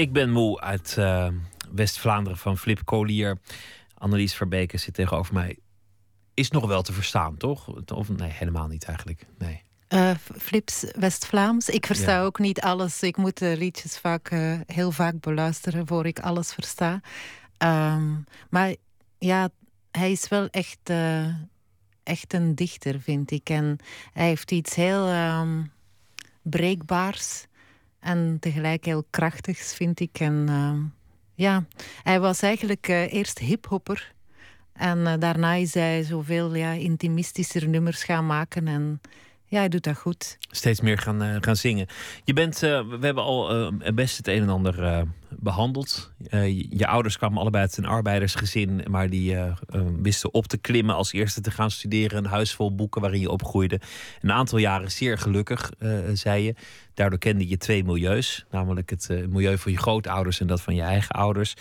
Ik 0.01 0.13
ben 0.13 0.31
moe 0.31 0.61
uit 0.61 0.97
eh, 0.99 1.29
West-Vlaanderen 1.73 2.39
van 2.39 2.59
Flip 2.59 2.85
Collier. 2.85 3.39
Annelies 3.95 4.35
Verbeke 4.35 4.77
zit 4.79 4.95
tegenover 4.95 5.35
mij. 5.35 5.59
Is 6.35 6.51
nog 6.51 6.67
wel 6.67 6.83
te 6.83 6.93
verstaan, 6.93 7.37
toch? 7.37 7.91
Of 7.95 8.09
nee, 8.09 8.31
helemaal 8.31 8.67
niet 8.67 8.85
eigenlijk. 8.85 9.27
Nee. 9.39 9.63
Eh, 9.89 10.15
Flips 10.39 10.85
West-Vlaams. 10.99 11.69
Ik 11.69 11.87
versta 11.87 12.13
Ja. 12.13 12.23
ook 12.23 12.39
niet 12.39 12.61
alles. 12.61 13.03
Ik 13.03 13.17
moet 13.17 13.39
de 13.39 13.57
liedjes 13.59 13.99
vaak, 13.99 14.31
eh, 14.31 14.61
heel 14.67 14.93
vaak 14.93 15.21
beluisteren 15.21 15.87
voor 15.87 16.07
ik 16.07 16.19
alles 16.19 16.53
versta. 16.55 17.01
Ehm, 17.57 18.13
maar 18.51 18.75
ja, 19.19 19.49
hij 19.91 20.11
is 20.11 20.29
wel 20.29 20.49
echt, 20.49 20.91
echt 22.03 22.35
een 22.35 22.55
dichter, 22.55 23.01
vind 23.01 23.31
ik. 23.31 23.49
En 23.51 23.79
hij 24.13 24.27
heeft 24.27 24.51
iets 24.51 24.75
heel 24.75 25.07
ehm, 25.07 25.63
breekbaars 26.43 27.49
en 28.01 28.37
tegelijk 28.41 28.85
heel 28.85 29.05
krachtigs, 29.11 29.75
vind 29.75 30.01
ik. 30.01 30.21
En 30.21 30.45
ehm, 30.49 30.79
ja, 31.35 31.65
hij 32.03 32.21
was 32.21 32.43
eigenlijk 32.43 32.89
eh, 32.89 33.13
eerst 33.13 33.39
hiphopper. 33.39 34.13
En 34.73 35.07
eh, 35.07 35.15
daarna 35.19 35.55
is 35.55 35.75
hij 35.75 36.03
zoveel 36.03 36.55
ja, 36.55 36.73
intimistischer 36.73 37.69
nummers 37.69 38.05
gaan 38.05 38.27
maken. 38.27 38.69
En 38.69 39.01
ja, 39.45 39.59
hij 39.59 39.69
doet 39.69 39.85
dat 39.85 39.97
goed. 39.97 40.39
Steeds 40.51 40.81
meer 40.81 40.99
gaan, 40.99 41.23
eh, 41.23 41.37
gaan 41.41 41.57
zingen. 41.57 41.87
Je 42.25 42.33
bent, 42.33 42.63
eh, 42.63 42.89
we 42.89 43.07
hebben 43.07 43.25
al 43.25 43.51
eh, 43.51 43.93
best 43.95 44.17
het 44.17 44.29
een 44.29 44.43
en 44.43 44.49
ander 44.49 44.85
eh, 44.85 45.03
behandeld. 45.39 46.13
Eh, 46.29 46.59
je, 46.71 46.87
ouders 46.87 47.17
kwamen 47.19 47.39
allebei 47.39 47.63
uit 47.63 47.77
een 47.77 47.87
arbeidersgezin, 47.87 48.85
maar 48.91 49.11
die 49.11 49.35
eh, 49.35 49.47
eh, 49.47 49.81
wisten 50.03 50.35
op 50.35 50.47
te 50.47 50.59
klimmen 50.59 50.95
als 50.95 51.13
eerste 51.13 51.41
te 51.41 51.51
gaan 51.51 51.71
studeren. 51.71 52.19
Een 52.19 52.31
huis 52.31 52.55
vol 52.55 52.75
boeken 52.75 53.01
waarin 53.01 53.21
je 53.21 53.31
opgroeide. 53.31 53.81
Een 54.21 54.33
aantal 54.33 54.59
jaren 54.59 54.91
zeer 54.91 55.19
gelukkig, 55.19 55.73
zei 56.13 56.45
je. 56.45 56.55
Daardoor 56.95 57.19
kende 57.19 57.49
je 57.49 57.57
twee 57.57 57.85
milieus, 57.85 58.45
namelijk 58.51 58.91
het 58.91 59.09
milieu 59.09 59.59
van 59.59 59.73
je 59.73 59.79
grootouders 59.79 60.41
en 60.41 60.47
dat 60.47 60.61
van 60.61 60.75
je 60.75 60.83
eigen 60.83 61.15
ouders. 61.15 61.55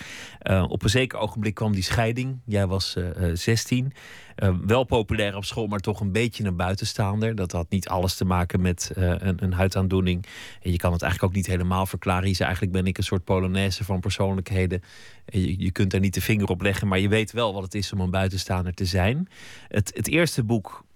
Op 0.67 0.83
een 0.83 0.89
zeker 0.89 1.19
ogenblik 1.19 1.53
kwam 1.53 1.73
die 1.73 1.83
scheiding. 1.83 2.39
Jij 2.45 2.67
was 2.67 2.95
eh, 2.95 3.29
eh, 3.29 3.35
16. 3.35 3.93
Eh, 4.35 4.55
wel 4.65 4.83
populair 4.83 5.35
op 5.35 5.45
school, 5.45 5.67
maar 5.67 5.79
toch 5.79 5.99
een 5.99 6.11
beetje 6.11 6.43
een 6.43 6.55
buitenstaander. 6.55 7.35
Dat 7.35 7.51
had 7.51 7.69
niet 7.69 7.87
alles 7.87 8.15
te 8.15 8.25
maken 8.25 8.61
met 8.61 8.91
een, 8.93 9.43
een 9.43 9.53
huidaandoening. 9.53 10.25
En 10.61 10.71
je 10.71 10.77
kan 10.77 10.91
het 10.91 11.01
eigenlijk 11.01 11.31
ook 11.31 11.37
niet 11.37 11.47
helemaal 11.47 11.85
verklaren. 11.85 12.27
Je 12.27 12.33
zei 12.33 12.47
eigenlijk 12.47 12.77
ben 12.77 12.87
ik 12.87 12.97
een 12.97 13.03
soort 13.03 13.23
polonaise 13.23 13.58
van 13.67 13.99
persoonlijkheden. 13.99 14.81
En 15.25 15.41
Je, 15.41 15.59
je 15.59 15.71
kunt 15.71 15.91
daar 15.91 15.99
niet 15.99 16.13
de 16.13 16.21
vinger 16.21 16.47
op 16.47 16.61
leggen, 16.61 16.87
maar 16.87 16.99
je 16.99 17.09
weet 17.09 17.31
wel 17.31 17.53
wat 17.53 17.63
het 17.63 17.75
is 17.75 17.93
om 17.93 17.99
een 17.99 18.11
buitenstaander 18.11 18.73
te 18.73 18.85
zijn. 18.85 19.27
Het, 19.67 19.91
het 19.95 20.07
eerste 20.07 20.43
boek 20.43 20.87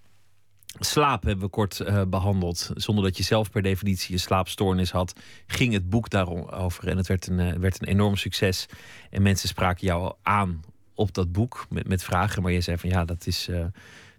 Slaap 0.79 1.23
hebben 1.23 1.45
we 1.45 1.51
kort 1.51 1.79
eh, 1.79 2.01
behandeld. 2.07 2.71
Zonder 2.73 3.03
dat 3.03 3.17
je 3.17 3.23
zelf 3.23 3.49
per 3.49 3.61
definitie 3.61 4.13
een 4.13 4.19
slaapstoornis 4.19 4.91
had, 4.91 5.13
ging 5.47 5.73
het 5.73 5.89
boek 5.89 6.09
daarover. 6.09 6.87
En 6.87 6.97
het 6.97 7.07
werd 7.07 7.27
een, 7.27 7.39
eh, 7.39 7.53
werd 7.53 7.81
een 7.81 7.87
enorm 7.87 8.15
succes. 8.15 8.65
En 9.09 9.21
mensen 9.21 9.47
spraken 9.47 9.87
jou 9.87 10.13
aan 10.21 10.61
op 10.93 11.13
dat 11.13 11.31
boek 11.31 11.65
met, 11.69 11.87
met 11.87 12.03
vragen. 12.03 12.41
Maar 12.41 12.51
je 12.51 12.61
zei 12.61 12.77
van 12.77 12.89
ja, 12.89 13.05
dat 13.05 13.27
is 13.27 13.47
eh, 13.47 13.65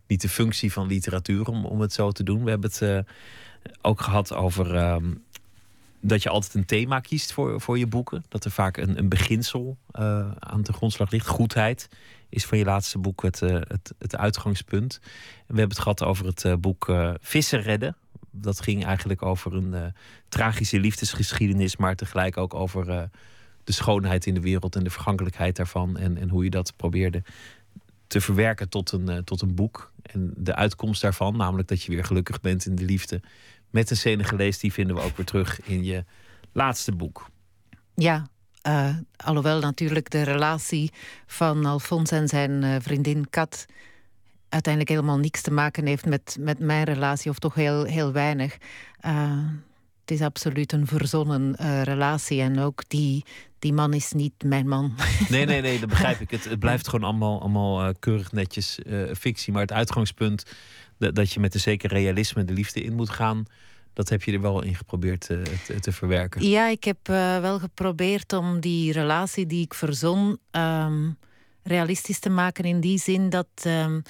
niet 0.07 0.20
de 0.20 0.28
functie 0.28 0.72
van 0.72 0.86
literatuur 0.86 1.47
om, 1.47 1.64
om 1.64 1.80
het 1.80 1.92
zo 1.92 2.11
te 2.11 2.22
doen. 2.22 2.45
We 2.45 2.51
hebben 2.51 2.70
het 2.70 3.07
ook 3.82 4.01
gehad 4.01 4.34
over 4.34 4.74
ehm, 4.74 5.12
dat 6.07 6.22
je 6.22 6.28
altijd 6.28 6.55
een 6.55 6.64
thema 6.64 7.00
kiest 7.00 7.32
voor, 7.32 7.61
voor 7.61 7.78
je 7.78 7.86
boeken. 7.86 8.24
Dat 8.28 8.44
er 8.44 8.50
vaak 8.50 8.76
een, 8.76 8.98
een 8.98 9.09
beginsel 9.09 9.76
eh, 9.90 10.30
aan 10.38 10.62
de 10.62 10.72
grondslag 10.72 11.11
ligt. 11.11 11.26
Goedheid 11.26 11.88
is 12.28 12.44
van 12.44 12.59
je 12.59 12.64
laatste 12.64 12.98
boek 12.98 13.22
het, 13.22 13.40
het, 13.40 13.94
het 13.98 14.16
uitgangspunt. 14.16 14.98
we 15.02 15.09
hebben 15.46 15.68
het 15.68 15.78
gehad 15.78 16.02
over 16.02 16.26
het 16.26 16.61
boek 16.61 16.92
Vissen 17.20 17.61
redden. 17.61 17.96
Dat 18.30 18.61
ging 18.61 18.84
eigenlijk 18.84 19.22
over 19.22 19.55
een 19.55 19.92
tragische 20.28 20.80
liefdesgeschiedenis, 20.80 21.76
maar 21.76 21.96
tegelijk 21.96 22.36
ook 22.36 22.55
over 22.55 23.11
de 23.64 23.72
schoonheid 23.72 24.26
in 24.26 24.34
de 24.34 24.40
wereld 24.40 24.76
en 24.76 24.84
de 24.84 24.90
vergankelijkheid 24.90 25.57
daarvan. 25.57 25.96
En, 25.96 26.16
en 26.18 26.28
hoe 26.28 26.44
je 26.44 26.50
dat 26.50 26.76
probeerde 26.76 27.22
te 28.07 28.20
verwerken 28.20 28.68
tot 28.68 28.92
een, 28.92 29.24
tot 29.24 29.42
een 29.42 29.55
boek. 29.55 29.92
En 30.02 30.32
de 30.36 30.55
uitkomst 30.55 31.02
daarvan, 31.02 31.36
namelijk 31.36 31.68
dat 31.68 31.82
je 31.82 31.92
weer 31.92 32.05
gelukkig 32.05 32.40
bent 32.40 32.66
in 32.66 32.74
de 32.74 32.84
liefde 32.84 33.20
met 33.74 33.90
een 33.90 33.96
Senegalees, 33.96 34.58
die 34.58 34.72
vinden 34.72 34.96
we 34.96 35.02
ook 35.02 35.16
weer 35.16 35.26
terug 35.26 35.60
in 35.62 35.84
je 35.84 36.04
laatste 36.52 36.92
boek. 36.92 37.26
Ja, 37.94 38.26
uh, 38.66 38.96
alhoewel 39.16 39.60
natuurlijk 39.60 40.10
de 40.10 40.22
relatie 40.22 40.92
van 41.26 41.64
Alfons 41.64 42.10
en 42.10 42.28
zijn 42.28 42.62
uh, 42.62 42.76
vriendin 42.80 43.30
Kat 43.30 43.66
uiteindelijk 44.48 44.92
helemaal 44.92 45.18
niks 45.18 45.40
te 45.40 45.50
maken 45.50 45.86
heeft 45.86 46.06
met, 46.06 46.36
met 46.40 46.58
mijn 46.58 46.84
relatie, 46.84 47.30
of 47.30 47.38
toch 47.38 47.54
heel, 47.54 47.84
heel 47.84 48.12
weinig. 48.12 48.56
Uh, 49.06 49.38
het 50.00 50.10
is 50.10 50.20
absoluut 50.20 50.72
een 50.72 50.86
verzonnen 50.86 51.54
relatie. 51.82 52.40
En 52.40 52.58
ook 52.58 52.82
die, 52.88 53.24
die 53.58 53.72
man 53.72 53.92
is 53.92 54.12
niet 54.12 54.44
mijn 54.44 54.68
man. 54.68 54.94
Nee, 55.28 55.44
nee, 55.44 55.60
nee, 55.60 55.78
dat 55.80 55.88
begrijp 55.88 56.20
ik. 56.26 56.30
Het, 56.30 56.44
het 56.44 56.58
blijft 56.58 56.88
gewoon 56.88 57.08
allemaal, 57.08 57.40
allemaal 57.40 57.94
keurig 57.94 58.32
netjes 58.32 58.78
fictie. 59.12 59.52
Maar 59.52 59.62
het 59.62 59.72
uitgangspunt 59.72 60.44
dat 60.99 61.32
je 61.32 61.40
met 61.40 61.55
een 61.55 61.61
zeker 61.61 61.90
realisme 61.90 62.45
de 62.45 62.53
liefde 62.53 62.82
in 62.82 62.95
moet 62.95 63.11
gaan 63.11 63.47
dat 63.95 64.09
heb 64.09 64.22
je 64.22 64.32
er 64.32 64.40
wel 64.40 64.62
in 64.62 64.74
geprobeerd 64.74 65.20
te, 65.20 65.42
te, 65.66 65.80
te 65.80 65.92
verwerken. 65.92 66.49
Ja, 66.49 66.68
ik 66.68 66.84
heb 66.84 67.09
uh, 67.11 67.38
wel 67.38 67.59
geprobeerd 67.59 68.32
om 68.32 68.61
die 68.61 68.92
relatie 68.92 69.47
die 69.47 69.64
ik 69.64 69.74
verzon 69.74 70.38
um, 70.51 71.18
realistisch 71.62 72.18
te 72.18 72.30
maken. 72.30 72.64
In 72.64 72.80
die 72.80 72.99
zin 72.99 73.28
dat. 73.28 73.47
Um, 73.66 74.03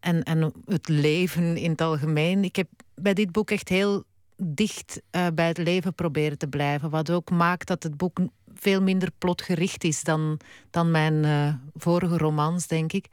en, 0.00 0.22
en 0.22 0.52
het 0.66 0.88
leven 0.88 1.56
in 1.56 1.70
het 1.70 1.80
algemeen. 1.80 2.44
Ik 2.44 2.56
heb 2.56 2.68
bij 2.94 3.14
dit 3.14 3.32
boek 3.32 3.50
echt 3.50 3.68
heel 3.68 4.04
dicht 4.36 5.00
uh, 5.10 5.26
bij 5.34 5.46
het 5.46 5.58
leven 5.58 5.94
proberen 5.94 6.38
te 6.38 6.46
blijven. 6.46 6.90
Wat 6.90 7.10
ook 7.10 7.30
maakt 7.30 7.66
dat 7.66 7.82
het 7.82 7.96
boek 7.96 8.18
veel 8.54 8.82
minder 8.82 9.10
plotgericht 9.18 9.84
is 9.84 10.02
dan, 10.02 10.40
dan 10.70 10.90
mijn 10.90 11.60
vorige 11.74 12.16
romans, 12.16 12.66
denk 12.66 12.92
ik. 12.92 13.06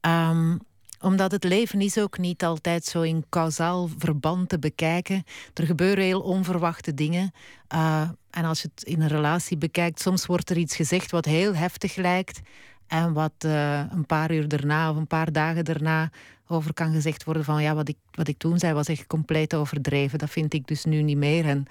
Um, 0.00 0.58
omdat 1.00 1.32
het 1.32 1.44
leven 1.44 1.80
is 1.80 1.98
ook 1.98 2.18
niet 2.18 2.44
altijd 2.44 2.84
zo 2.84 3.00
in 3.00 3.24
kausaal 3.28 3.88
verband 3.98 4.48
te 4.48 4.58
bekijken. 4.58 5.24
Er 5.54 5.66
gebeuren 5.66 6.04
heel 6.04 6.20
onverwachte 6.20 6.94
dingen. 6.94 7.32
Uh, 7.74 8.08
en 8.30 8.44
als 8.44 8.62
je 8.62 8.70
het 8.74 8.84
in 8.84 9.00
een 9.00 9.08
relatie 9.08 9.56
bekijkt, 9.56 10.00
soms 10.00 10.26
wordt 10.26 10.50
er 10.50 10.56
iets 10.56 10.76
gezegd 10.76 11.10
wat 11.10 11.24
heel 11.24 11.54
heftig 11.54 11.96
lijkt. 11.96 12.40
En 12.86 13.12
wat 13.12 13.32
uh, 13.46 13.78
een 13.90 14.06
paar 14.06 14.32
uur 14.32 14.48
daarna 14.48 14.90
of 14.90 14.96
een 14.96 15.06
paar 15.06 15.32
dagen 15.32 15.64
daarna 15.64 16.10
over 16.46 16.72
kan 16.74 16.92
gezegd 16.92 17.24
worden 17.24 17.44
van 17.44 17.62
ja, 17.62 17.74
wat 17.74 17.88
ik, 17.88 17.96
wat 18.10 18.28
ik 18.28 18.38
toen 18.38 18.58
zei 18.58 18.72
was 18.72 18.88
echt 18.88 19.06
compleet 19.06 19.54
overdreven. 19.54 20.18
Dat 20.18 20.30
vind 20.30 20.54
ik 20.54 20.66
dus 20.66 20.84
nu 20.84 21.02
niet 21.02 21.16
meer. 21.16 21.44
En, 21.44 21.66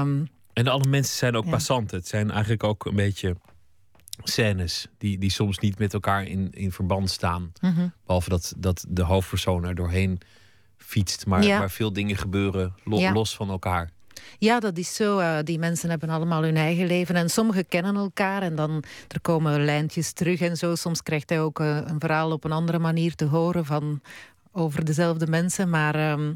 um, 0.00 0.28
en 0.52 0.66
alle 0.66 0.88
mensen 0.88 1.16
zijn 1.16 1.36
ook 1.36 1.44
ja. 1.44 1.50
passanten. 1.50 1.98
Het 1.98 2.08
zijn 2.08 2.30
eigenlijk 2.30 2.64
ook 2.64 2.84
een 2.84 2.96
beetje 2.96 3.36
scènes 4.22 4.86
die, 4.98 5.18
die 5.18 5.30
soms 5.30 5.58
niet 5.58 5.78
met 5.78 5.92
elkaar 5.94 6.24
in, 6.26 6.50
in 6.52 6.72
verband 6.72 7.10
staan. 7.10 7.52
Mhm. 7.60 7.88
Behalve 8.06 8.28
dat, 8.28 8.54
dat 8.56 8.84
de 8.88 9.02
hoofdpersoon 9.02 9.64
er 9.64 9.74
doorheen 9.74 10.20
fietst. 10.76 11.26
Maar, 11.26 11.42
Ja. 11.44 11.58
maar 11.58 11.70
veel 11.70 11.92
dingen 11.92 12.16
gebeuren 12.16 12.74
lo- 12.84 12.98
Ja. 12.98 13.12
los 13.12 13.36
van 13.36 13.50
elkaar. 13.50 13.90
Ja, 14.38 14.60
dat 14.60 14.76
is 14.78 14.94
zo. 14.94 15.18
Eh, 15.18 15.38
die 15.44 15.58
mensen 15.58 15.90
hebben 15.90 16.08
allemaal 16.08 16.42
hun 16.42 16.56
eigen 16.56 16.86
leven. 16.86 17.14
En 17.14 17.30
sommigen 17.30 17.68
kennen 17.68 17.96
elkaar 17.96 18.42
en 18.42 18.54
dan 18.56 18.82
er 19.08 19.20
komen 19.20 19.64
lijntjes 19.64 20.12
terug 20.12 20.40
en 20.40 20.56
zo. 20.56 20.74
Soms 20.74 21.02
krijgt 21.02 21.28
hij 21.30 21.40
ook 21.40 21.60
eh, 21.60 21.76
een 21.84 22.00
verhaal 22.00 22.32
op 22.32 22.44
een 22.44 22.52
andere 22.52 22.78
manier 22.78 23.14
te 23.14 23.24
horen 23.24 23.64
van, 23.64 24.00
over 24.52 24.84
dezelfde 24.84 25.26
mensen. 25.26 25.70
Maar 25.70 25.94
ehm, 25.94 26.32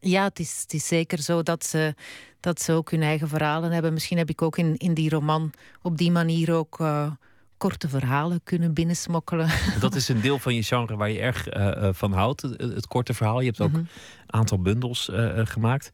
ja, 0.00 0.24
het 0.24 0.38
is, 0.38 0.60
het 0.62 0.72
is 0.74 0.86
zeker 0.86 1.18
zo 1.22 1.42
dat 1.42 1.64
ze, 1.64 1.94
dat 2.40 2.60
ze 2.62 2.72
ook 2.72 2.90
hun 2.90 3.02
eigen 3.02 3.28
verhalen 3.28 3.72
hebben. 3.72 3.92
Misschien 3.92 4.18
heb 4.18 4.28
ik 4.30 4.42
ook 4.42 4.58
in, 4.58 4.76
in 4.76 4.94
die 4.94 5.10
roman 5.10 5.52
op 5.82 5.96
die 5.98 6.10
manier 6.10 6.54
ook 6.54 6.80
eh, 6.80 7.10
korte 7.56 7.88
verhalen 7.88 8.40
kunnen 8.44 8.74
binnensmokkelen. 8.74 9.48
Dat 9.80 9.94
is 9.94 10.08
een 10.08 10.20
deel 10.20 10.38
van 10.38 10.54
je 10.54 10.62
genre 10.62 10.96
waar 10.96 11.10
je 11.10 11.18
erg 11.20 11.48
eh, 11.48 11.88
eh, 11.88 11.94
van 11.94 12.12
houdt, 12.12 12.42
het, 12.42 12.60
het 12.60 12.86
korte 12.86 13.14
verhaal. 13.14 13.40
Je 13.40 13.46
hebt 13.46 13.60
ook 13.60 13.70
Mhm. 13.70 13.78
een 13.80 13.88
aantal 14.26 14.60
bundels 14.62 15.08
gemaakt. 15.34 15.90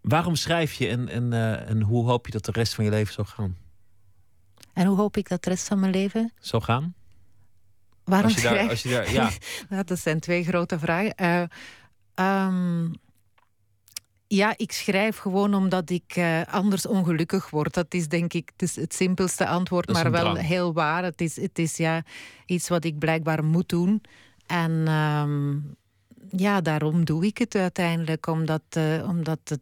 Waarom 0.00 0.34
schrijf 0.36 0.72
je 0.72 0.88
en, 0.88 1.08
en, 1.08 1.32
en 1.66 1.82
hoe 1.82 2.04
hoop 2.06 2.26
je 2.26 2.32
dat 2.32 2.44
de 2.44 2.52
rest 2.52 2.74
van 2.74 2.84
je 2.84 2.90
leven 2.90 3.12
zal 3.14 3.24
gaan? 3.24 3.56
En 4.72 4.86
hoe 4.86 4.96
hoop 4.96 5.16
ik 5.16 5.28
dat 5.28 5.42
de 5.44 5.50
rest 5.50 5.68
van 5.68 5.80
mijn 5.80 5.92
leven? 5.92 6.32
Zal 6.38 6.60
gaan? 6.60 6.94
Waarom 8.04 8.26
Als 8.30 8.34
je 8.36 8.42
daar, 8.42 8.52
schrijf- 8.52 8.70
als 8.70 8.82
je 8.82 8.88
daar, 8.88 9.12
ja. 9.12 9.30
Ja, 9.70 9.82
dat 9.82 9.98
zijn 9.98 10.20
twee 10.20 10.44
grote 10.44 10.78
vragen. 10.78 11.48
Ehm, 12.14 12.86
ja, 14.34 14.54
ik 14.56 14.72
schrijf 14.72 15.16
gewoon 15.16 15.54
omdat 15.54 15.90
ik 15.90 16.12
eh, 16.16 16.40
anders 16.50 16.86
ongelukkig 16.86 17.50
word. 17.50 17.74
Dat 17.74 17.94
is 17.94 18.08
denk 18.08 18.32
ik 18.32 18.50
het, 18.52 18.62
is 18.62 18.76
het 18.76 18.94
simpelste 18.94 19.46
antwoord, 19.46 19.92
maar 19.92 20.10
wel 20.10 20.32
drang. 20.32 20.46
heel 20.46 20.72
waar. 20.72 21.04
Het 21.04 21.20
is, 21.20 21.40
het 21.40 21.58
is 21.58 21.76
ja, 21.76 22.02
iets 22.46 22.68
wat 22.68 22.84
ik 22.84 22.98
blijkbaar 22.98 23.44
moet 23.44 23.68
doen. 23.68 24.02
En 24.46 24.82
ehm, 24.86 25.56
ja, 26.40 26.60
daarom 26.60 27.04
doe 27.04 27.26
ik 27.26 27.38
het 27.38 27.54
uiteindelijk, 27.54 28.26
omdat, 28.26 28.62
eh, 28.68 29.06
omdat, 29.08 29.38
het, 29.44 29.60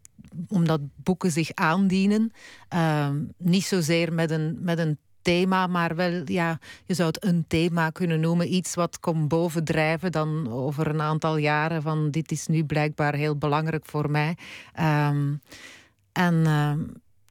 omdat 0.49 0.81
boeken 0.97 1.31
zich 1.31 1.55
aandienen. 1.55 2.33
Ehm, 2.69 3.23
niet 3.37 3.65
zozeer 3.65 4.13
met 4.13 4.31
een, 4.31 4.59
met 4.61 4.79
een 4.79 4.99
thema, 5.23 5.67
maar 5.67 5.95
wel, 5.97 6.23
ja, 6.25 6.59
je 6.85 6.95
zou 6.95 7.09
het 7.09 7.25
een 7.25 7.45
thema 7.49 7.91
kunnen 7.91 8.21
noemen. 8.21 8.55
Iets 8.55 8.75
wat 8.75 9.01
komt 9.01 9.29
bovendrijven 9.29 10.13
dan 10.13 10.53
over 10.53 10.87
een 10.87 11.01
aantal 11.01 11.37
jaren 11.37 11.83
van 11.83 12.11
dit 12.11 12.31
is 12.33 12.47
nu 12.47 12.65
blijkbaar 12.65 13.15
heel 13.15 13.37
belangrijk 13.37 13.85
voor 13.87 14.11
mij. 14.11 14.37
Ehm, 14.73 15.33
en 16.13 16.47
ehm, 16.47 16.81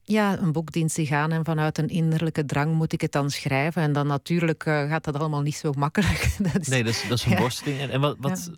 ja, 0.04 0.38
een 0.40 0.52
boek 0.52 0.72
dient 0.72 0.92
zich 0.92 1.12
aan 1.12 1.32
en 1.32 1.46
vanuit 1.46 1.78
een 1.78 1.88
innerlijke 1.88 2.46
drang 2.46 2.74
moet 2.74 2.94
ik 2.94 3.02
het 3.02 3.12
dan 3.12 3.30
schrijven. 3.30 3.82
En 3.82 3.94
dan 3.94 4.08
natuurlijk 4.08 4.66
eh, 4.66 4.90
gaat 4.90 5.04
dat 5.04 5.16
allemaal 5.20 5.42
niet 5.42 5.56
zo 5.56 5.72
makkelijk. 5.78 6.36
dat 6.54 6.62
is, 6.62 6.68
Nee, 6.68 6.84
dat 6.84 6.94
is, 6.94 7.02
dat 7.08 7.18
is 7.18 7.26
een 7.26 7.32
Ja. 7.32 7.40
worsteling. 7.40 7.80
En, 7.80 7.90
en 7.90 8.02
wat, 8.02 8.16
wat, 8.20 8.52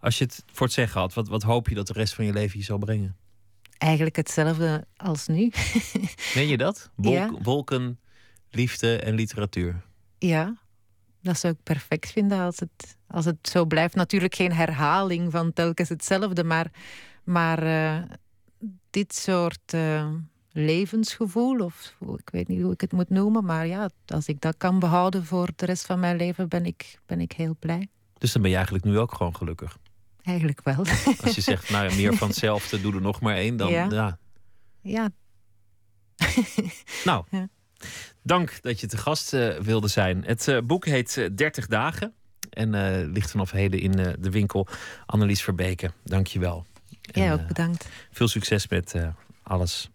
als 0.00 0.18
je 0.18 0.24
het 0.24 0.42
voor 0.52 0.66
het 0.66 0.74
zeggen 0.74 1.00
had, 1.00 1.14
wat, 1.14 1.28
wat 1.28 1.42
hoop 1.42 1.68
je 1.68 1.74
dat 1.74 1.86
de 1.86 1.92
rest 1.92 2.14
van 2.14 2.24
je 2.24 2.32
leven 2.32 2.58
je 2.58 2.64
zal 2.64 2.78
brengen? 2.78 3.16
Eigenlijk 3.78 4.16
hetzelfde 4.16 4.86
als 4.96 5.26
nu. 5.26 5.52
Meen 6.34 6.48
je 6.48 6.56
dat? 6.56 6.90
Ja. 6.96 7.30
Wolken, 7.42 7.98
liefde 8.56 8.98
en 8.98 9.14
literatuur. 9.14 9.82
Ja, 10.18 10.56
dat 11.22 11.38
zou 11.38 11.52
ik 11.52 11.62
perfect 11.62 12.12
vinden 12.12 12.40
als 12.40 12.58
het, 12.58 12.96
als 13.06 13.24
het 13.24 13.48
zo 13.48 13.64
blijft. 13.64 13.94
Natuurlijk 13.94 14.34
geen 14.34 14.52
herhaling 14.52 15.32
van 15.32 15.52
telkens 15.52 15.88
hetzelfde, 15.88 16.44
maar, 16.44 16.70
maar 17.24 17.62
eh, 17.62 18.02
dit 18.90 19.14
soort 19.14 19.72
eh, 19.72 20.10
levensgevoel, 20.52 21.60
of 21.60 21.96
ik 22.16 22.30
weet 22.30 22.48
niet 22.48 22.62
hoe 22.62 22.72
ik 22.72 22.80
het 22.80 22.92
moet 22.92 23.10
noemen, 23.10 23.44
maar 23.44 23.66
ja, 23.66 23.90
als 24.06 24.26
ik 24.26 24.40
dat 24.40 24.56
kan 24.56 24.78
behouden 24.78 25.24
voor 25.24 25.48
de 25.56 25.66
rest 25.66 25.86
van 25.86 26.00
mijn 26.00 26.16
leven, 26.16 26.48
ben 26.48 26.66
ik, 26.66 26.98
ben 27.06 27.20
ik 27.20 27.32
heel 27.32 27.56
blij. 27.58 27.88
Dus 28.18 28.32
dan 28.32 28.42
ben 28.42 28.50
je 28.50 28.56
eigenlijk 28.56 28.86
nu 28.86 28.98
ook 28.98 29.14
gewoon 29.14 29.36
gelukkig. 29.36 29.78
Eigenlijk 30.22 30.60
wel. 30.62 30.76
Als 31.24 31.34
je 31.34 31.40
zegt, 31.40 31.70
nou 31.70 31.88
ja, 31.88 31.94
meer 31.94 32.14
van 32.14 32.28
hetzelfde, 32.28 32.80
doe 32.80 32.94
er 32.94 33.00
nog 33.00 33.20
maar 33.20 33.36
één. 33.36 33.56
Dan, 33.56 33.70
Ja. 33.70 33.88
ja. 33.90 34.18
ja, 34.80 35.08
Nou, 37.04 37.24
Ja. 37.30 37.48
Dank 38.22 38.58
dat 38.62 38.80
je 38.80 38.86
te 38.86 38.96
gast 38.96 39.32
eh, 39.32 39.48
wilde 39.58 39.88
zijn. 39.88 40.22
Het 40.24 40.48
eh, 40.48 40.58
boek 40.64 40.84
heet 40.86 41.16
eh, 41.16 41.26
30 41.32 41.66
dagen 41.66 42.12
en 42.50 42.74
eh, 42.74 43.08
ligt 43.12 43.30
vanaf 43.30 43.50
heden 43.50 43.80
in 43.80 43.98
eh, 43.98 44.12
de 44.18 44.30
winkel. 44.30 44.66
Annelies 45.06 45.42
Verbeke, 45.42 45.90
dank 46.04 46.26
je 46.26 46.38
wel. 46.38 46.66
jij 47.00 47.32
ook 47.32 47.40
eh, 47.40 47.46
bedankt. 47.46 47.88
Veel 48.12 48.28
succes 48.28 48.68
met 48.68 48.94
eh, 48.94 49.08
alles. 49.42 49.90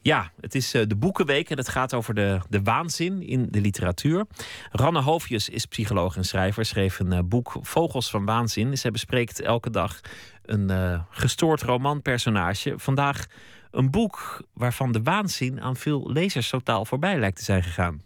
Ja, 0.00 0.30
het 0.40 0.54
is 0.54 0.74
eh, 0.74 0.82
de 0.86 0.96
Boekenweek 0.96 1.50
en 1.50 1.56
het 1.56 1.68
gaat 1.68 1.94
over 1.94 2.14
de, 2.14 2.40
de 2.48 2.62
waanzin 2.62 3.22
in 3.22 3.46
de 3.50 3.60
literatuur. 3.60 4.24
Ranne 4.70 5.00
Hoofdjes 5.00 5.48
is 5.48 5.64
psycholoog 5.66 6.16
en 6.16 6.24
schrijver, 6.24 6.64
schreef 6.64 6.98
een 6.98 7.12
eh, 7.12 7.18
boek 7.24 7.56
Vogels 7.60 8.10
van 8.10 8.24
Waanzin. 8.24 8.78
Zij 8.78 8.90
bespreekt 8.90 9.40
elke 9.40 9.70
dag 9.70 10.00
een 10.44 10.70
eh, 10.70 11.00
gestoord 11.10 11.62
romanpersonage. 11.62 12.74
Vandaag 12.76 13.26
een 13.74 13.90
boek 13.90 14.42
waarvan 14.52 14.92
de 14.92 15.02
waanzin 15.02 15.60
aan 15.60 15.76
veel 15.76 16.10
lezers 16.12 16.48
totaal 16.48 16.84
voorbij 16.84 17.18
lijkt 17.18 17.36
te 17.36 17.44
zijn 17.44 17.62
gegaan. 17.62 18.02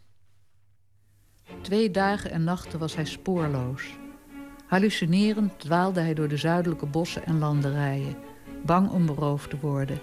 Twee 1.60 1.90
dagen 1.90 2.30
en 2.30 2.44
nachten 2.44 2.78
was 2.78 2.94
hij 2.94 3.04
spoorloos. 3.04 3.82
Hallucinerend 4.66 5.60
dwaalde 5.60 6.00
hij 6.00 6.14
door 6.14 6.28
de 6.28 6.36
zuidelijke 6.36 6.86
bossen 6.86 7.26
en 7.26 7.38
landerijen, 7.38 8.16
bang 8.64 8.90
om 8.90 9.06
beroofd 9.06 9.50
te 9.50 9.58
worden, 9.58 10.00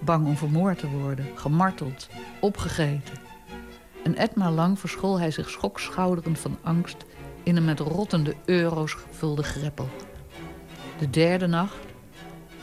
bang 0.00 0.26
om 0.26 0.36
vermoord 0.36 0.78
te 0.78 0.88
worden, 0.88 1.26
gemarteld, 1.34 2.08
opgegeten. 2.40 3.18
Een 4.04 4.16
etmaal 4.16 4.52
lang 4.52 4.78
verschool 4.78 5.18
hij 5.18 5.30
zich 5.30 5.50
schokschouderend 5.50 6.38
van 6.38 6.58
angst 6.62 7.04
in 7.42 7.56
een 7.56 7.64
met 7.64 7.80
rottende 7.80 8.34
euro's 8.44 8.92
gevulde 8.92 9.42
greppel. 9.42 9.88
De 10.98 11.10
derde 11.10 11.46
nacht 11.46 11.86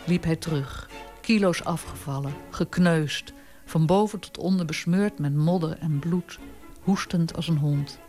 liep 0.05 0.23
hij 0.23 0.35
terug, 0.35 0.89
kilo's 1.25 1.63
afgevallen, 1.63 2.33
gekneusd, 2.49 3.33
van 3.65 3.85
boven 3.85 4.19
tot 4.19 4.37
onder 4.37 4.65
besmeurd 4.65 5.19
met 5.19 5.35
modder 5.35 5.77
en 5.79 5.99
bloed, 5.99 6.39
hoestend 6.81 7.35
als 7.35 7.47
een 7.47 7.57
hond. 7.57 7.99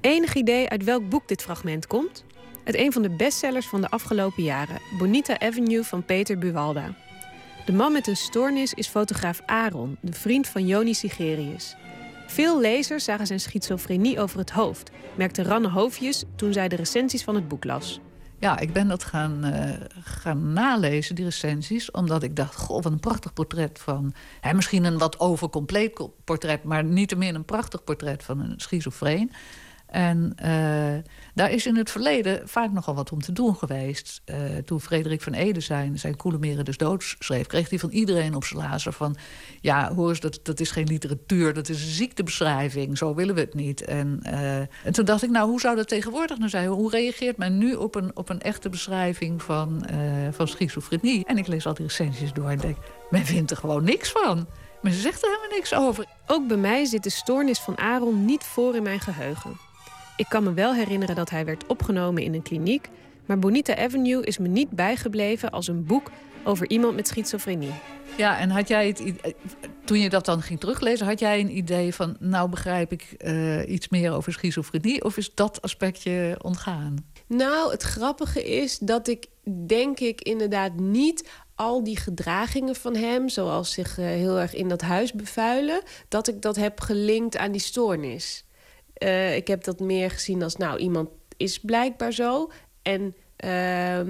Enig 0.00 0.34
idee 0.34 0.68
uit 0.68 0.84
welk 0.84 1.08
boek 1.08 1.28
dit 1.28 1.42
fragment 1.42 1.86
komt? 1.86 2.24
Het 2.64 2.76
een 2.76 2.92
van 2.92 3.02
de 3.02 3.10
bestsellers 3.10 3.66
van 3.66 3.80
de 3.80 3.90
afgelopen 3.90 4.42
jaren, 4.42 4.80
Bonita 4.98 5.38
Avenue 5.38 5.82
van 5.82 6.04
Peter 6.04 6.38
Buwalda. 6.38 6.94
De 7.66 7.72
man 7.72 7.92
met 7.92 8.06
een 8.06 8.16
stoornis 8.16 8.74
is 8.74 8.88
fotograaf 8.88 9.42
Aaron, 9.44 9.96
de 10.00 10.12
vriend 10.12 10.46
van 10.46 10.66
Joni 10.66 10.94
Sigerius. 10.94 11.76
Veel 12.26 12.60
lezers 12.60 13.04
zagen 13.04 13.26
zijn 13.26 13.40
schizofrenie 13.40 14.20
over 14.20 14.38
het 14.38 14.50
hoofd, 14.50 14.90
merkte 15.16 15.42
Ranne 15.42 15.68
Hoofdjes 15.68 16.24
toen 16.36 16.52
zij 16.52 16.68
de 16.68 16.76
recensies 16.76 17.24
van 17.24 17.34
het 17.34 17.48
boek 17.48 17.64
las. 17.64 18.00
Ja, 18.38 18.58
ik 18.58 18.72
ben 18.72 18.88
dat 18.88 19.04
gaan, 19.04 19.46
uh, 19.46 19.70
gaan 20.04 20.52
nalezen, 20.52 21.14
die 21.14 21.24
recensies. 21.24 21.90
Omdat 21.90 22.22
ik 22.22 22.36
dacht, 22.36 22.56
goh, 22.56 22.82
wat 22.82 22.92
een 22.92 23.00
prachtig 23.00 23.32
portret 23.32 23.78
van... 23.78 24.14
Hè, 24.40 24.54
misschien 24.54 24.84
een 24.84 24.98
wat 24.98 25.20
overcompleet 25.20 26.00
portret... 26.24 26.64
maar 26.64 26.84
niettemin 26.84 27.34
een 27.34 27.44
prachtig 27.44 27.84
portret 27.84 28.22
van 28.22 28.40
een 28.40 28.54
schizofreen. 28.56 29.32
En 29.96 30.32
uh, 30.44 31.12
daar 31.34 31.50
is 31.50 31.66
in 31.66 31.76
het 31.76 31.90
verleden 31.90 32.48
vaak 32.48 32.72
nogal 32.72 32.94
wat 32.94 33.12
om 33.12 33.20
te 33.20 33.32
doen 33.32 33.56
geweest. 33.56 34.22
Uh, 34.26 34.36
toen 34.64 34.80
Frederik 34.80 35.22
van 35.22 35.32
Ede 35.32 35.60
zijn, 35.60 35.98
zijn 35.98 36.16
Koelemeren 36.16 36.64
dus 36.64 36.76
dood 36.76 37.16
schreef... 37.18 37.46
kreeg 37.46 37.70
hij 37.70 37.78
van 37.78 37.90
iedereen 37.90 38.34
op 38.34 38.44
zijn 38.44 38.60
lazer 38.60 38.92
van... 38.92 39.16
ja, 39.60 39.94
hoor 39.94 40.08
eens, 40.08 40.20
dat, 40.20 40.40
dat 40.42 40.60
is 40.60 40.70
geen 40.70 40.86
literatuur, 40.86 41.54
dat 41.54 41.68
is 41.68 41.82
een 41.82 41.90
ziektebeschrijving. 41.90 42.98
Zo 42.98 43.14
willen 43.14 43.34
we 43.34 43.40
het 43.40 43.54
niet. 43.54 43.84
En, 43.84 44.20
uh, 44.24 44.58
en 44.58 44.92
toen 44.92 45.04
dacht 45.04 45.22
ik, 45.22 45.30
nou, 45.30 45.48
hoe 45.48 45.60
zou 45.60 45.76
dat 45.76 45.88
tegenwoordig 45.88 46.38
nou 46.38 46.50
zijn? 46.50 46.68
Hoe 46.68 46.90
reageert 46.90 47.36
men 47.36 47.58
nu 47.58 47.74
op 47.74 47.94
een, 47.94 48.16
op 48.16 48.28
een 48.28 48.40
echte 48.40 48.68
beschrijving 48.68 49.42
van, 49.42 49.86
van 50.30 50.48
schizofrenie? 50.48 51.24
En 51.24 51.38
ik 51.38 51.46
lees 51.46 51.66
al 51.66 51.74
die 51.74 51.86
recensies 51.86 52.32
door 52.32 52.48
en 52.50 52.58
denk... 52.58 52.76
men 53.10 53.24
vindt 53.24 53.50
er 53.50 53.56
gewoon 53.56 53.84
niks 53.84 54.10
van. 54.10 54.46
Men 54.82 54.92
zegt 54.92 55.22
er 55.22 55.28
helemaal 55.28 55.56
niks 55.56 55.74
over. 55.74 56.06
Ook 56.26 56.48
bij 56.48 56.56
mij 56.56 56.84
zit 56.84 57.02
de 57.02 57.10
stoornis 57.10 57.58
van 57.58 57.78
Aaron 57.78 58.24
niet 58.24 58.44
voor 58.44 58.74
in 58.74 58.82
mijn 58.82 59.00
geheugen. 59.00 59.65
Ik 60.16 60.26
kan 60.28 60.42
me 60.42 60.52
wel 60.52 60.74
herinneren 60.74 61.14
dat 61.14 61.30
hij 61.30 61.44
werd 61.44 61.66
opgenomen 61.66 62.22
in 62.22 62.34
een 62.34 62.42
kliniek, 62.42 62.88
maar 63.26 63.38
Bonita 63.38 63.76
Avenue 63.76 64.24
is 64.24 64.38
me 64.38 64.48
niet 64.48 64.70
bijgebleven 64.70 65.50
als 65.50 65.68
een 65.68 65.84
boek 65.84 66.10
over 66.44 66.70
iemand 66.70 66.94
met 66.94 67.08
schizofrenie. 67.08 67.72
Ja, 68.16 68.38
en 68.38 68.50
had 68.50 68.68
jij 68.68 68.86
het, 68.86 69.02
toen 69.84 70.00
je 70.00 70.08
dat 70.08 70.24
dan 70.24 70.42
ging 70.42 70.60
teruglezen, 70.60 71.06
had 71.06 71.18
jij 71.18 71.40
een 71.40 71.56
idee 71.56 71.94
van, 71.94 72.16
nou 72.20 72.48
begrijp 72.48 72.92
ik 72.92 73.14
uh, 73.18 73.68
iets 73.68 73.88
meer 73.88 74.12
over 74.12 74.32
schizofrenie, 74.32 75.04
of 75.04 75.16
is 75.16 75.34
dat 75.34 75.62
aspectje 75.62 76.38
ontgaan? 76.42 76.96
Nou, 77.26 77.70
het 77.70 77.82
grappige 77.82 78.44
is 78.44 78.78
dat 78.78 79.08
ik 79.08 79.26
denk 79.66 80.00
ik 80.00 80.20
inderdaad 80.20 80.74
niet 80.74 81.28
al 81.54 81.84
die 81.84 81.96
gedragingen 81.96 82.74
van 82.74 82.96
hem, 82.96 83.28
zoals 83.28 83.72
zich 83.72 83.98
uh, 83.98 84.04
heel 84.04 84.38
erg 84.38 84.54
in 84.54 84.68
dat 84.68 84.80
huis 84.80 85.12
bevuilen, 85.12 85.82
dat 86.08 86.28
ik 86.28 86.42
dat 86.42 86.56
heb 86.56 86.80
gelinkt 86.80 87.36
aan 87.36 87.52
die 87.52 87.60
stoornis. 87.60 88.45
Uh, 89.02 89.36
ik 89.36 89.46
heb 89.46 89.64
dat 89.64 89.80
meer 89.80 90.10
gezien 90.10 90.42
als, 90.42 90.56
nou, 90.56 90.78
iemand 90.78 91.08
is 91.36 91.60
blijkbaar 91.60 92.12
zo. 92.12 92.50
En 92.82 93.14
uh, 93.44 94.00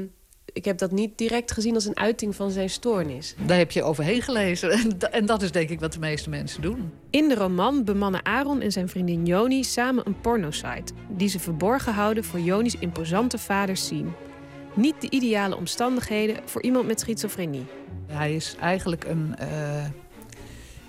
ik 0.52 0.64
heb 0.64 0.78
dat 0.78 0.90
niet 0.90 1.18
direct 1.18 1.52
gezien 1.52 1.74
als 1.74 1.84
een 1.84 1.96
uiting 1.96 2.36
van 2.36 2.50
zijn 2.50 2.70
stoornis. 2.70 3.34
Daar 3.46 3.58
heb 3.58 3.70
je 3.70 3.82
overheen 3.82 4.22
gelezen. 4.22 4.70
En 5.10 5.26
dat 5.26 5.42
is 5.42 5.52
denk 5.52 5.68
ik 5.68 5.80
wat 5.80 5.92
de 5.92 5.98
meeste 5.98 6.30
mensen 6.30 6.62
doen. 6.62 6.92
In 7.10 7.28
de 7.28 7.34
roman 7.34 7.84
bemannen 7.84 8.24
Aaron 8.24 8.60
en 8.60 8.72
zijn 8.72 8.88
vriendin 8.88 9.26
Joni 9.26 9.64
samen 9.64 10.06
een 10.06 10.20
pornosite... 10.20 10.92
die 11.08 11.28
ze 11.28 11.40
verborgen 11.40 11.92
houden 11.92 12.24
voor 12.24 12.40
Joni's 12.40 12.76
imposante 12.78 13.38
vaders 13.38 13.86
zien. 13.86 14.12
Niet 14.74 15.00
de 15.00 15.10
ideale 15.10 15.56
omstandigheden 15.56 16.36
voor 16.44 16.62
iemand 16.62 16.86
met 16.86 17.00
schizofrenie. 17.00 17.66
Hij 18.06 18.34
is 18.34 18.56
eigenlijk 18.60 19.04
een... 19.04 19.34
Uh 19.40 19.84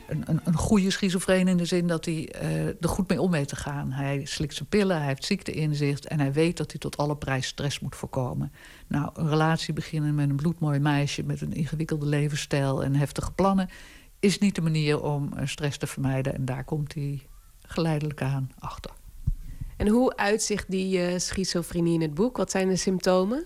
een, 0.08 0.24
een, 0.26 0.39
een 0.43 0.58
goede 0.58 0.91
schizofreen 0.91 1.47
in 1.47 1.58
de 1.58 1.66
zin 1.66 1.88
dat 1.88 2.05
hij 2.05 2.36
uh, 2.41 2.68
er 2.68 2.89
goed 2.89 3.10
mee 3.10 3.22
om 3.22 3.32
weet 3.32 3.47
te 3.47 3.55
gaan. 3.55 3.91
Hij 3.91 4.26
slikt 4.26 4.55
zijn 4.55 4.70
pillen, 4.70 4.97
hij 4.97 5.08
heeft 5.08 5.26
ziekteinzicht 5.26 6.08
en 6.08 6.20
hij 6.20 6.34
weet 6.34 6.58
dat 6.58 6.72
hij 6.72 6.80
tot 6.80 6.97
alle 6.97 7.18
prijs 7.18 7.47
stress 7.47 7.80
moet 7.80 7.95
voorkomen. 7.95 8.51
Nou, 8.88 9.10
een 9.14 9.30
relatie 9.30 9.74
beginnen 9.74 10.16
met 10.16 10.30
een 10.30 10.36
bloedmooi 10.36 10.80
meisje 10.80 11.24
met 11.24 11.41
een 11.41 11.53
ingewikkelde 11.53 12.05
levensstijl 12.05 12.84
en 12.84 12.95
heftige 12.95 13.32
plannen 13.32 13.70
is 14.20 14.39
niet 14.39 14.55
de 14.55 14.62
manier 14.62 15.01
om 15.01 15.34
eh, 15.34 15.47
stress 15.47 15.78
te 15.78 15.88
vermijden. 15.88 16.34
En 16.34 16.45
daar 16.45 16.64
komt 16.64 16.93
hij 16.93 17.28
geleidelijk 17.62 18.22
aan 18.22 18.51
achter. 18.60 18.91
En 19.78 19.88
hoe 19.88 20.16
uitzicht 20.16 20.72
die 20.72 21.12
uh, 21.12 21.18
schizofrenie 21.20 21.93
in 21.93 22.01
het 22.01 22.14
boek? 22.14 22.38
Wat 22.38 22.51
zijn 22.51 22.68
de 22.68 22.76
symptomen? 22.76 23.45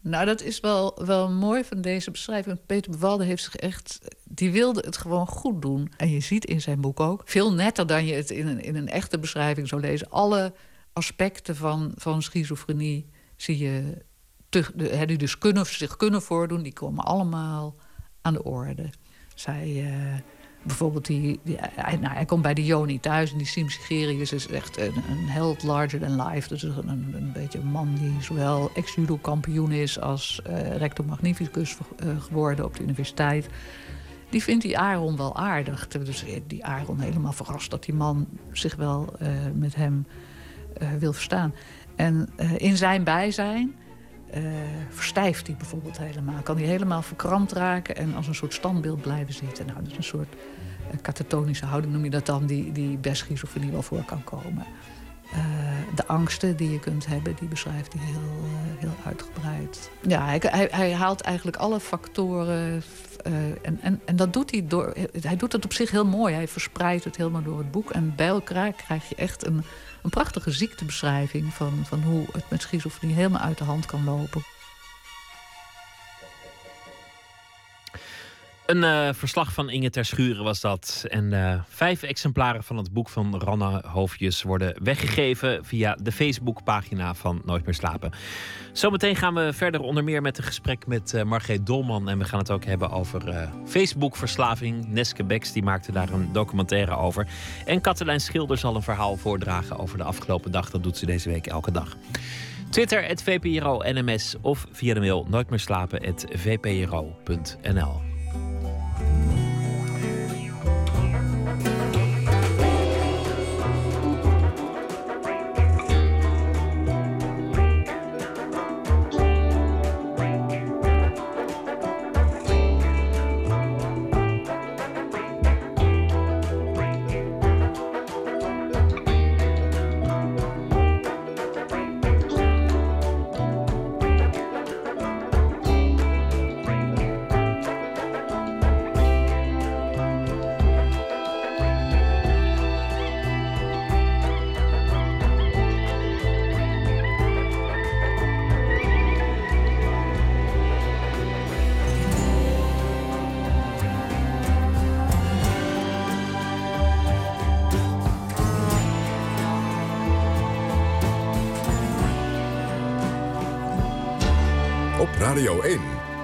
Nou, 0.00 0.24
dat 0.24 0.42
is 0.42 0.60
wel, 0.60 1.04
wel 1.04 1.30
mooi 1.30 1.64
van 1.64 1.80
deze 1.80 2.10
beschrijving. 2.10 2.58
Peter 2.66 2.90
Bewalde 2.90 3.24
heeft 3.24 3.42
zich 3.42 3.56
echt... 3.56 3.98
Die 4.24 4.50
wilde 4.52 4.82
het 4.84 4.96
gewoon 4.96 5.26
goed 5.26 5.62
doen. 5.62 5.92
En 5.96 6.10
je 6.10 6.20
ziet 6.20 6.44
in 6.44 6.60
zijn 6.60 6.80
boek 6.80 7.00
ook... 7.00 7.22
veel 7.24 7.52
netter 7.52 7.86
dan 7.86 8.06
je 8.06 8.14
het 8.14 8.30
in 8.30 8.46
een, 8.46 8.60
in 8.60 8.76
een 8.76 8.88
echte 8.88 9.18
beschrijving 9.18 9.68
zou 9.68 9.80
lezen... 9.80 10.10
alle 10.10 10.54
aspecten 10.92 11.56
van, 11.56 11.92
van 11.96 12.22
schizofrenie 12.22 13.08
zie 13.36 13.58
je... 13.58 14.04
Te, 14.48 15.04
die 15.06 15.18
dus 15.18 15.38
kunnen, 15.38 15.66
zich 15.66 15.96
kunnen 15.96 16.22
voordoen... 16.22 16.62
die 16.62 16.72
komen 16.72 17.04
allemaal 17.04 17.76
aan 18.22 18.32
de 18.32 18.44
orde. 18.44 18.90
Zij... 19.34 19.68
Uh, 19.68 20.14
bijvoorbeeld 20.62 21.06
die, 21.06 21.40
nou, 21.76 22.14
hij, 22.14 22.24
komt 22.24 22.42
bij 22.42 22.54
de 22.54 22.64
Joni 22.64 23.00
thuis 23.00 23.32
en 23.32 23.38
die 23.38 23.46
Sim 23.46 23.68
Sigerius 23.68 24.32
is 24.32 24.46
echt 24.46 24.80
een, 24.80 24.94
een 25.10 25.28
held 25.28 25.62
larger 25.62 26.00
than 26.00 26.26
life. 26.26 26.48
Dus 26.48 26.62
een, 26.62 26.88
een, 26.88 27.30
beetje 27.32 27.58
een 27.58 27.66
man 27.66 27.94
die 27.94 28.22
zowel 28.22 28.70
ex-judo 28.74 29.16
kampioen 29.16 29.72
is 29.72 30.00
als 30.00 30.42
uh, 30.50 30.76
rector 30.76 31.04
magnificus 31.04 31.76
uh, 32.04 32.20
geworden 32.20 32.64
op 32.64 32.76
de 32.76 32.82
universiteit. 32.82 33.48
Die 34.30 34.42
vindt 34.42 34.62
die 34.62 34.78
Aaron 34.78 35.16
wel 35.16 35.36
aardig. 35.36 35.88
Dus 35.88 36.24
die 36.46 36.64
Aaron 36.64 37.00
helemaal 37.00 37.32
verrast 37.32 37.70
dat 37.70 37.84
die 37.84 37.94
man 37.94 38.26
zich 38.52 38.76
wel 38.76 39.14
met 39.54 39.74
hem 39.74 40.06
wil 40.98 41.12
verstaan. 41.12 41.54
En 41.96 42.28
in 42.56 42.76
zijn 42.76 43.04
bijzijn 43.04 43.74
uh, 44.34 44.42
verstijft 44.88 45.46
hij 45.46 45.56
bijvoorbeeld 45.56 45.98
helemaal. 45.98 46.42
Kan 46.42 46.56
hij 46.56 46.66
helemaal 46.66 47.02
verkrampt 47.02 47.52
raken 47.52 47.96
en 47.96 48.14
als 48.14 48.26
een 48.26 48.34
soort 48.34 48.54
standbeeld 48.54 49.00
blijven 49.00 49.34
zitten. 49.34 49.66
Nou, 49.66 49.78
dat 49.78 49.90
is 49.90 49.96
een 49.96 50.02
soort 50.02 50.34
uh, 50.34 51.00
katatonische 51.02 51.66
houding, 51.66 51.92
noem 51.92 52.04
je 52.04 52.10
dat 52.10 52.26
dan, 52.26 52.46
die, 52.46 52.72
die 52.72 52.96
bij 52.96 53.14
schizofrenie 53.14 53.70
wel 53.70 53.82
voor 53.82 54.04
kan 54.04 54.24
komen. 54.24 54.66
Uh, 55.34 55.36
de 55.94 56.06
angsten 56.06 56.56
die 56.56 56.70
je 56.70 56.80
kunt 56.80 57.06
hebben, 57.06 57.34
die 57.38 57.48
beschrijft 57.48 57.92
hij 57.92 58.02
heel, 58.04 58.48
heel 58.78 58.94
uitgebreid. 59.04 59.90
Ja, 60.06 60.24
hij, 60.24 60.40
hij, 60.42 60.68
hij, 60.70 60.92
haalt 60.92 61.20
eigenlijk 61.20 61.56
alle 61.56 61.80
factoren. 61.80 62.82
en, 63.62 63.78
en, 63.80 64.00
en 64.04 64.16
dat 64.16 64.32
doet 64.32 64.50
hij 64.50 64.66
door. 64.66 64.94
Hij 65.20 65.36
doet 65.36 65.52
het 65.52 65.64
op 65.64 65.72
zich 65.72 65.90
heel 65.90 66.06
mooi. 66.06 66.34
Hij 66.34 66.48
verspreidt 66.48 67.04
het 67.04 67.16
helemaal 67.16 67.42
door 67.42 67.58
het 67.58 67.70
boek. 67.70 67.90
En 67.90 68.12
bij 68.16 68.26
elkaar 68.26 68.72
krijg 68.72 69.08
je 69.08 69.14
echt 69.14 69.46
een 69.46 69.64
een 70.02 70.10
prachtige 70.10 70.50
ziektebeschrijving 70.50 71.54
van, 71.54 71.82
van 71.84 72.02
hoe 72.02 72.26
het 72.32 72.50
met 72.50 72.62
schizofrenie 72.62 73.16
helemaal 73.16 73.40
uit 73.40 73.58
de 73.58 73.64
hand 73.64 73.86
kan 73.86 74.04
lopen. 74.04 74.42
Een 78.70 78.82
uh, 78.82 79.08
verslag 79.12 79.52
van 79.52 79.70
Inge 79.70 79.90
Ter 79.90 80.04
Schuren 80.04 80.44
was 80.44 80.60
dat. 80.60 81.04
En 81.08 81.32
uh, 81.32 81.60
vijf 81.68 82.02
exemplaren 82.02 82.64
van 82.64 82.76
het 82.76 82.92
boek 82.92 83.08
van 83.08 83.38
Ranna 83.38 83.82
Hoofdjes 83.86 84.42
worden 84.42 84.74
weggegeven 84.82 85.64
via 85.64 85.96
de 86.02 86.12
Facebookpagina 86.12 87.14
van 87.14 87.42
Nooit 87.44 87.64
meer 87.64 87.74
slapen. 87.74 88.12
Zometeen 88.72 89.16
gaan 89.16 89.34
we 89.34 89.52
verder 89.52 89.80
onder 89.80 90.04
meer 90.04 90.22
met 90.22 90.38
een 90.38 90.44
gesprek 90.44 90.86
met 90.86 91.12
uh, 91.14 91.22
Margreet 91.22 91.66
Dolman. 91.66 92.08
En 92.08 92.18
we 92.18 92.24
gaan 92.24 92.38
het 92.38 92.50
ook 92.50 92.64
hebben 92.64 92.90
over 92.90 93.48
Facebook-verslaving. 93.66 94.88
Neske 94.88 95.24
Beks 95.24 95.52
die 95.52 95.62
maakte 95.62 95.92
daar 95.92 96.12
een 96.12 96.32
documentaire 96.32 96.96
over. 96.96 97.26
En 97.66 97.80
Katelijn 97.80 98.20
Schilder 98.20 98.58
zal 98.58 98.76
een 98.76 98.82
verhaal 98.82 99.16
voordragen 99.16 99.78
over 99.78 99.98
de 99.98 100.04
afgelopen 100.04 100.52
dag. 100.52 100.70
Dat 100.70 100.82
doet 100.82 100.96
ze 100.96 101.06
deze 101.06 101.30
week 101.30 101.46
elke 101.46 101.72
dag. 101.72 101.96
Twitter, 102.70 103.04
het 103.04 103.22
VPRO 103.22 103.82
NMS 103.82 104.36
of 104.40 104.66
via 104.72 104.94
de 104.94 105.00
mail 105.00 105.26
nooitmeerslapen.vpro.nl. 105.28 108.09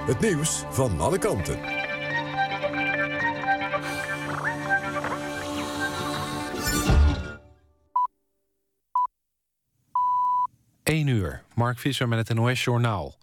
Het 0.06 0.20
nieuws 0.20 0.64
van 0.70 1.00
alle 1.00 1.18
kanten. 1.18 1.58
1 10.82 11.06
uur, 11.06 11.42
Mark 11.54 11.78
Visser 11.78 12.08
met 12.08 12.28
het 12.28 12.36
NOS-journaal. 12.36 13.14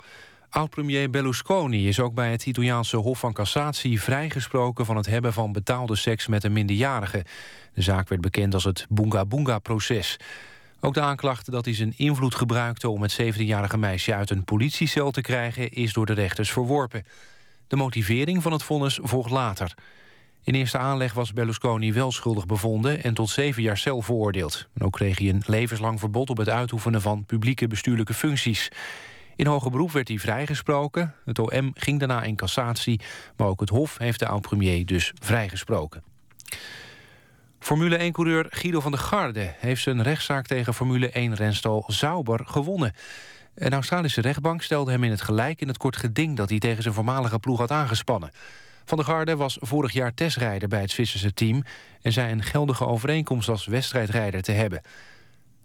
Oud-premier 0.50 1.10
Berlusconi 1.10 1.88
is 1.88 2.00
ook 2.00 2.14
bij 2.14 2.32
het 2.32 2.46
Italiaanse 2.46 2.98
Hof 2.98 3.20
van 3.20 3.34
Cassatie... 3.34 4.02
vrijgesproken 4.02 4.86
van 4.86 4.96
het 4.96 5.06
hebben 5.06 5.34
van 5.34 5.52
betaalde 5.52 5.96
seks 5.96 6.28
met 6.28 6.44
een 6.44 6.54
minderjarige. 6.54 7.26
De 7.74 7.82
zaak 7.82 8.10
werd 8.10 8.22
bekend 8.22 8.54
als 8.54 8.64
het 8.64 8.86
Bunga 8.90 9.26
Bunga-proces. 9.26 10.18
Ook 10.86 10.94
de 10.94 11.02
aanklacht 11.02 11.52
dat 11.52 11.66
hij 11.66 11.74
zijn 11.74 11.94
invloed 11.98 12.36
gebruikte... 12.36 12.90
om 12.90 13.02
het 13.02 13.22
17-jarige 13.22 13.78
meisje 13.78 14.14
uit 14.14 14.30
een 14.30 14.44
politiecel 14.44 15.12
te 15.12 15.22
krijgen... 15.22 15.72
is 15.72 15.94
door 15.94 16.06
de 16.06 16.14
rechters 16.14 16.52
verworpen. 16.52 17.06
De 17.68 17.76
motivering 17.76 18.42
van 18.42 18.52
het 18.52 18.64
vonnis 18.64 19.00
volgt 19.02 19.30
later. 19.30 19.74
In 20.44 20.54
eerste 20.54 20.78
aanleg 20.78 21.14
was 21.14 21.34
Berlusconi 21.34 21.94
wel 21.94 22.12
schuldig 22.12 22.46
bevonden... 22.46 23.04
en 23.04 23.14
tot 23.14 23.30
zeven 23.30 23.62
jaar 23.62 23.78
cel 23.78 24.02
veroordeeld. 24.02 24.68
En 24.74 24.86
ook 24.86 24.92
kreeg 24.92 25.20
hij 25.20 25.30
een 25.30 25.44
levenslang 25.46 26.00
verbod 26.00 26.30
op 26.30 26.38
het 26.38 26.50
uitoefenen 26.50 27.02
van 27.02 27.26
publieke 27.26 27.68
bestuurlijke 27.68 28.14
functies. 28.14 28.70
In 29.36 29.46
hoger 29.46 29.72
beroep 29.72 29.92
werd 29.92 30.08
hij 30.08 30.20
vrijgesproken. 30.20 31.16
Het 31.26 31.40
OM 31.40 31.72
ging 31.74 32.00
daarna 32.00 32.24
in 32.24 32.36
cassatie, 32.36 33.02
maar 33.38 33.48
ook 33.48 33.60
het 33.60 33.70
Hof 33.70 33.98
heeft 33.98 34.20
de 34.20 34.28
oud-premier 34.28 34.86
dus 34.86 35.12
vrijgesproken. 35.20 36.04
Formule 37.64 38.12
1-coureur 38.12 38.46
Guido 38.50 38.80
van 38.80 38.92
der 38.92 39.00
Garde 39.00 39.54
heeft 39.58 39.82
zijn 39.82 40.04
rechtszaak 40.04 40.48
tegen 40.48 40.74
Formule 40.74 41.10
1-renstal 41.10 41.84
Sauber 41.88 42.42
gewonnen. 42.46 42.94
Een 43.56 43.74
Australische 43.74 44.22
rechtbank 44.22 44.62
stelde 44.62 44.92
hem 44.92 45.04
in 45.04 45.12
het 45.12 45.22
gelijk 45.22 45.62
in 45.62 45.68
het 45.68 45.78
kort 45.78 45.98
geding 45.98 46.38
dat 46.38 46.50
hij 46.50 46.60
tegen 46.60 46.84
zijn 46.84 46.94
voormalige 46.94 47.40
ploeg 47.40 47.58
had 47.58 47.72
aangespannen. 47.72 48.32
Van 48.86 48.98
der 48.98 49.06
Garde 49.06 49.36
was 49.36 49.58
vorig 49.62 49.92
jaar 49.92 50.14
testrijder 50.14 50.68
bij 50.68 50.82
het 50.82 50.92
Zwitserse 50.92 51.34
team... 51.34 51.64
en 52.02 52.12
zei 52.12 52.32
een 52.32 52.44
geldige 52.44 52.86
overeenkomst 52.86 53.50
als 53.50 53.66
wedstrijdrijder 53.66 54.42
te 54.42 54.52
hebben. 54.52 54.82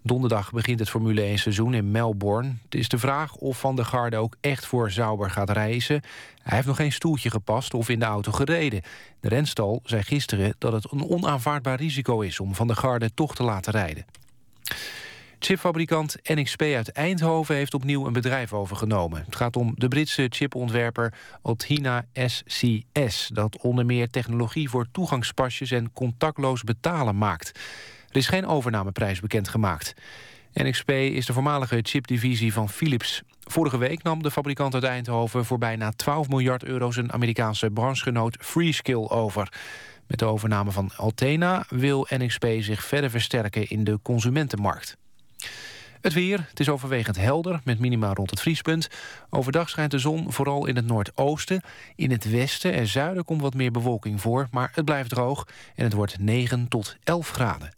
Donderdag 0.08 0.52
begint 0.52 0.78
het 0.78 0.90
Formule 0.90 1.38
1-seizoen 1.38 1.74
in 1.74 1.90
Melbourne. 1.90 2.52
Het 2.64 2.74
is 2.74 2.88
de 2.88 2.98
vraag 2.98 3.34
of 3.34 3.58
Van 3.58 3.76
der 3.76 3.84
Garde 3.84 4.16
ook 4.16 4.36
echt 4.40 4.66
voor 4.66 4.90
Sauber 4.90 5.30
gaat 5.30 5.50
reizen. 5.50 6.02
Hij 6.42 6.54
heeft 6.54 6.66
nog 6.66 6.76
geen 6.76 6.92
stoeltje 6.92 7.30
gepast 7.30 7.74
of 7.74 7.88
in 7.88 7.98
de 7.98 8.04
auto 8.04 8.32
gereden. 8.32 8.82
De 9.20 9.28
renstal 9.28 9.80
zei 9.84 10.02
gisteren 10.02 10.54
dat 10.58 10.72
het 10.72 10.92
een 10.92 11.08
onaanvaardbaar 11.08 11.76
risico 11.76 12.20
is... 12.20 12.40
om 12.40 12.54
Van 12.54 12.66
der 12.66 12.76
Garde 12.76 13.14
toch 13.14 13.34
te 13.34 13.42
laten 13.42 13.72
rijden. 13.72 14.04
Chipfabrikant 15.38 16.16
NXP 16.22 16.62
uit 16.62 16.92
Eindhoven 16.92 17.54
heeft 17.54 17.74
opnieuw 17.74 18.06
een 18.06 18.12
bedrijf 18.12 18.52
overgenomen. 18.52 19.22
Het 19.24 19.36
gaat 19.36 19.56
om 19.56 19.72
de 19.76 19.88
Britse 19.88 20.26
chipontwerper 20.28 21.14
Altina 21.42 22.04
SCS... 22.14 23.30
dat 23.32 23.58
onder 23.62 23.86
meer 23.86 24.10
technologie 24.10 24.70
voor 24.70 24.86
toegangspasjes 24.92 25.70
en 25.70 25.92
contactloos 25.92 26.62
betalen 26.62 27.18
maakt. 27.18 27.60
Is 28.18 28.26
geen 28.26 28.46
overnameprijs 28.46 29.20
bekendgemaakt. 29.20 29.94
NXP 30.52 30.90
is 30.90 31.26
de 31.26 31.32
voormalige 31.32 31.78
chipdivisie 31.82 32.52
van 32.52 32.68
Philips. 32.68 33.22
Vorige 33.44 33.78
week 33.78 34.02
nam 34.02 34.22
de 34.22 34.30
fabrikant 34.30 34.74
uit 34.74 34.84
Eindhoven 34.84 35.44
voor 35.44 35.58
bijna 35.58 35.90
12 35.90 36.28
miljard 36.28 36.64
euro... 36.64 36.90
zijn 36.90 37.12
Amerikaanse 37.12 37.70
branchegenoot 37.70 38.36
Freeskill 38.40 39.08
over. 39.08 39.52
Met 40.06 40.18
de 40.18 40.24
overname 40.24 40.70
van 40.70 40.90
Altena 40.96 41.64
wil 41.68 42.06
NXP 42.10 42.46
zich 42.58 42.84
verder 42.84 43.10
versterken 43.10 43.68
in 43.68 43.84
de 43.84 43.98
consumentenmarkt. 44.02 44.96
Het 46.00 46.12
weer, 46.12 46.46
het 46.48 46.60
is 46.60 46.68
overwegend 46.68 47.16
helder, 47.16 47.60
met 47.64 47.78
minima 47.78 48.12
rond 48.12 48.30
het 48.30 48.40
vriespunt. 48.40 48.88
Overdag 49.30 49.68
schijnt 49.68 49.90
de 49.90 49.98
zon 49.98 50.32
vooral 50.32 50.66
in 50.66 50.76
het 50.76 50.86
noordoosten. 50.86 51.62
In 51.96 52.10
het 52.10 52.30
westen 52.30 52.72
en 52.72 52.86
zuiden 52.86 53.24
komt 53.24 53.40
wat 53.40 53.54
meer 53.54 53.70
bewolking 53.70 54.20
voor... 54.20 54.48
maar 54.50 54.70
het 54.74 54.84
blijft 54.84 55.10
droog 55.10 55.46
en 55.74 55.84
het 55.84 55.92
wordt 55.92 56.18
9 56.18 56.68
tot 56.68 56.96
11 57.04 57.30
graden. 57.30 57.77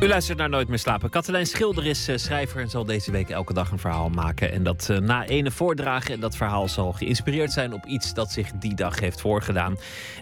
U 0.00 0.08
luistert 0.08 0.38
naar 0.38 0.48
Nooit 0.48 0.68
meer 0.68 0.78
slapen. 0.78 1.10
Katelijn 1.10 1.46
Schilder 1.46 1.86
is 1.86 2.08
uh, 2.08 2.16
schrijver 2.16 2.60
en 2.60 2.68
zal 2.68 2.84
deze 2.84 3.10
week 3.10 3.30
elke 3.30 3.52
dag 3.52 3.70
een 3.70 3.78
verhaal 3.78 4.08
maken. 4.08 4.52
En 4.52 4.62
dat 4.62 4.88
uh, 4.90 4.98
na 4.98 5.24
ene 5.24 5.50
voordragen. 5.50 6.14
En 6.14 6.20
dat 6.20 6.36
verhaal 6.36 6.68
zal 6.68 6.92
geïnspireerd 6.92 7.52
zijn 7.52 7.72
op 7.72 7.84
iets 7.84 8.14
dat 8.14 8.30
zich 8.30 8.50
die 8.50 8.74
dag 8.74 9.00
heeft 9.00 9.20
voorgedaan. 9.20 9.76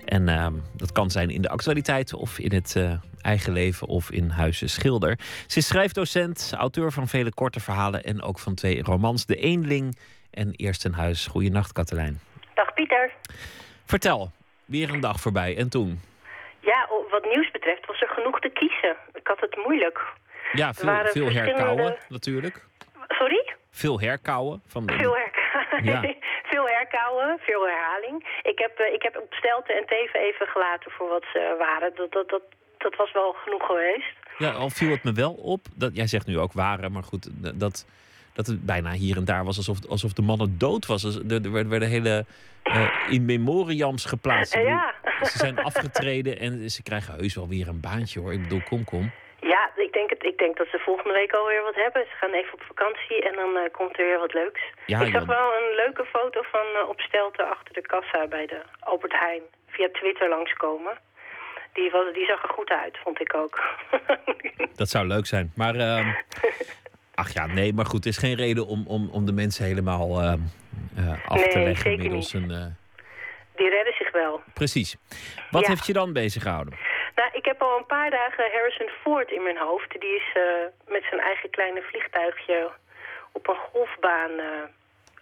En 0.05 0.29
uh, 0.29 0.47
dat 0.73 0.93
kan 0.93 1.11
zijn 1.11 1.31
in 1.31 1.43
de 1.43 1.49
actualiteit 1.49 2.13
of 2.13 2.39
in 2.39 2.53
het 2.53 2.77
eigen 3.21 3.53
leven 3.53 3.87
of 3.87 4.11
in 4.11 4.29
Huizen 4.29 4.71
Schilder. 4.71 5.19
Ze 5.47 5.59
is 5.59 5.67
schrijfdocent, 5.67 6.53
auteur 6.57 6.93
van 6.93 7.09
vele 7.09 7.33
korte 7.33 7.61
verhalen 7.61 8.05
en 8.05 8.23
ook 8.23 8.39
van 8.39 8.55
twee 8.55 8.83
romans. 8.83 9.27
De 9.27 9.37
Eenling 9.37 9.99
en 10.31 10.53
Eerst 10.53 10.85
een 10.85 10.95
Huis. 10.95 11.27
Goeienacht, 11.27 11.73
Katelijn. 11.73 12.21
Dag 12.55 12.75
Pieter. 12.75 13.13
Vertel, 13.85 14.31
weer 14.65 14.91
een 14.91 15.01
dag 15.01 15.21
voorbij. 15.21 15.57
En 15.57 15.69
toen? 15.69 16.01
Ja, 16.65 16.89
wat 17.11 17.25
nieuws 17.25 17.51
betreft 17.51 17.87
was 17.87 18.01
er 18.01 18.09
genoeg 18.09 18.41
te 18.41 18.49
kiezen. 18.49 18.97
Ik 19.15 19.27
had 19.27 19.41
het 19.41 19.57
moeilijk. 19.57 20.01
Ja, 20.53 20.73
veel, 20.73 20.89
veel 20.89 21.05
verschillende... 21.05 21.41
herkauwen 21.41 21.97
natuurlijk. 22.09 22.65
Sorry? 23.09 23.55
Veel 23.71 24.01
herkauwen. 24.01 24.63
Van 24.67 24.87
de... 24.87 24.93
Veel 24.93 25.17
herkauwen. 25.17 25.43
Ja. 25.83 26.01
veel 26.43 26.67
herkauwen, 26.67 27.39
veel 27.41 27.67
herhaling. 27.67 28.41
Ik 28.43 28.59
heb, 28.59 28.81
uh, 28.81 28.93
ik 28.93 29.03
heb 29.03 29.17
op 29.17 29.35
Stelten 29.35 29.77
en 29.77 29.87
Teven 29.87 30.21
even 30.21 30.47
gelaten 30.47 30.91
voor 30.91 31.09
wat 31.09 31.25
ze 31.33 31.55
waren. 31.59 31.93
Dat, 31.95 32.13
dat, 32.13 32.29
dat, 32.29 32.43
dat 32.79 32.97
was 32.97 33.13
wel 33.13 33.33
genoeg 33.33 33.67
geweest. 33.67 34.13
Ja, 34.39 34.51
al 34.51 34.71
viel 34.71 34.91
het 34.91 35.05
me 35.05 35.13
wel 35.13 35.33
op. 35.33 35.61
Dat, 35.75 35.97
jij 35.97 36.07
zegt 36.07 36.27
nu 36.27 36.39
ook 36.39 36.53
waren, 36.53 36.93
maar 36.93 37.03
goed, 37.03 37.29
dat, 37.61 37.87
dat 38.35 38.47
het 38.47 38.67
bijna 38.67 38.93
hier 38.93 39.17
en 39.17 39.25
daar 39.25 39.45
was 39.45 39.57
alsof, 39.57 39.79
alsof 39.89 40.13
de 40.13 40.23
mannen 40.23 40.59
dood 40.59 40.87
was. 40.87 41.05
Er, 41.05 41.45
er 41.45 41.69
werden 41.69 41.89
hele 41.89 42.25
uh, 42.65 42.91
in 43.09 43.25
memoriams 43.25 44.05
geplaatst. 44.05 44.55
Ja. 44.55 44.95
Ze 45.31 45.39
zijn 45.39 45.59
afgetreden 45.59 46.39
en 46.39 46.71
ze 46.71 46.83
krijgen 46.83 47.15
heus 47.15 47.35
wel 47.35 47.49
weer 47.49 47.69
een 47.69 47.81
baantje 47.81 48.21
hoor. 48.21 48.33
Ik 48.33 48.43
bedoel, 48.43 48.63
kom, 48.63 48.85
kom. 48.85 49.13
Ja, 49.41 49.71
ik 49.77 49.93
denk, 49.93 50.11
het, 50.11 50.25
ik 50.25 50.39
denk 50.39 50.57
dat 50.57 50.67
ze 50.71 50.79
volgende 50.79 51.13
week 51.13 51.33
alweer 51.33 51.63
wat 51.63 51.75
hebben. 51.75 52.03
Ze 52.03 52.17
gaan 52.21 52.33
even 52.33 52.53
op 52.53 52.63
vakantie 52.63 53.23
en 53.29 53.35
dan 53.35 53.51
uh, 53.57 53.63
komt 53.73 53.99
er 53.99 54.05
weer 54.05 54.19
wat 54.19 54.35
leuks. 54.35 54.61
Ja, 54.87 55.01
ik 55.01 55.13
zag 55.13 55.27
ja. 55.27 55.35
wel 55.37 55.49
een 55.59 55.75
leuke 55.75 56.05
foto 56.05 56.43
van 56.43 56.67
uh, 56.75 56.89
op 56.89 57.01
Stelten 57.01 57.49
achter 57.51 57.75
de 57.75 57.87
kassa 57.87 58.27
bij 58.27 58.47
de 58.47 58.61
Albert 58.81 59.19
Heijn. 59.19 59.43
Via 59.69 59.89
Twitter 59.93 60.29
langskomen. 60.29 60.99
Die, 61.73 61.91
was, 61.91 62.15
die 62.15 62.27
zag 62.27 62.43
er 62.43 62.49
goed 62.49 62.71
uit, 62.71 62.99
vond 63.03 63.21
ik 63.21 63.35
ook. 63.35 63.61
dat 64.81 64.89
zou 64.89 65.07
leuk 65.07 65.27
zijn. 65.27 65.53
Maar, 65.55 65.75
uh, 65.75 66.15
ach 67.15 67.33
ja, 67.33 67.47
nee, 67.47 67.73
maar 67.73 67.87
goed, 67.87 68.05
er 68.05 68.11
is 68.11 68.19
geen 68.19 68.35
reden 68.37 68.67
om, 68.67 68.85
om, 68.87 69.09
om 69.13 69.27
de 69.27 69.33
mensen 69.33 69.65
helemaal 69.65 70.23
uh, 70.23 70.33
af 71.29 71.37
nee, 71.39 71.49
te 71.49 71.59
leggen 71.59 71.77
zeker 71.91 71.99
middels 72.03 72.33
niet. 72.33 72.51
een... 72.51 72.77
Die 73.57 73.69
redden 73.71 73.95
zich 73.99 74.13
wel. 74.13 74.43
Precies. 74.55 74.97
Wat 75.51 75.63
Ja. 75.63 75.69
heeft 75.69 75.87
je 75.87 75.93
dan 75.93 76.13
bezig 76.13 76.43
gehouden? 76.43 76.75
Nou, 77.15 77.29
ik 77.33 77.45
heb 77.45 77.63
al 77.63 77.77
een 77.79 77.87
paar 77.87 78.11
dagen 78.11 78.51
Harrison 78.53 78.89
Ford 79.03 79.31
in 79.31 79.43
mijn 79.43 79.59
hoofd. 79.59 79.91
Die 80.01 80.15
is 80.17 80.29
eh, 80.35 80.43
met 80.87 81.05
zijn 81.11 81.21
eigen 81.21 81.51
kleine 81.51 81.83
vliegtuigje 81.83 82.71
op 83.33 83.49
een 83.49 83.63
golfbaan 83.73 84.31
eh, 84.39 84.47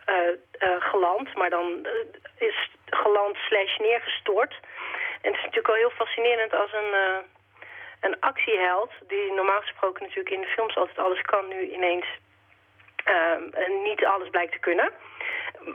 eh, 0.05 0.28
eh, 0.59 0.68
geland. 0.90 1.34
Maar 1.34 1.51
dan 1.51 1.66
eh, 1.86 2.49
is 2.49 2.70
geland 2.86 3.36
slash 3.36 3.78
neergestort. 3.78 4.55
En 5.22 5.28
het 5.30 5.34
is 5.40 5.45
natuurlijk 5.45 5.68
al 5.68 5.82
heel 5.84 5.90
fascinerend 6.03 6.53
als 6.55 6.72
een, 6.72 6.93
eh, 6.93 7.16
een 8.07 8.16
actieheld... 8.20 8.92
die 9.09 9.32
normaal 9.32 9.61
gesproken 9.61 10.03
natuurlijk 10.03 10.34
in 10.34 10.40
de 10.40 10.55
films 10.57 10.76
altijd 10.76 10.98
alles 10.98 11.22
kan... 11.22 11.48
nu 11.48 11.61
ineens 11.76 12.07
eh, 13.05 13.36
niet 13.88 14.05
alles 14.05 14.28
blijkt 14.30 14.53
te 14.53 14.59
kunnen... 14.68 14.92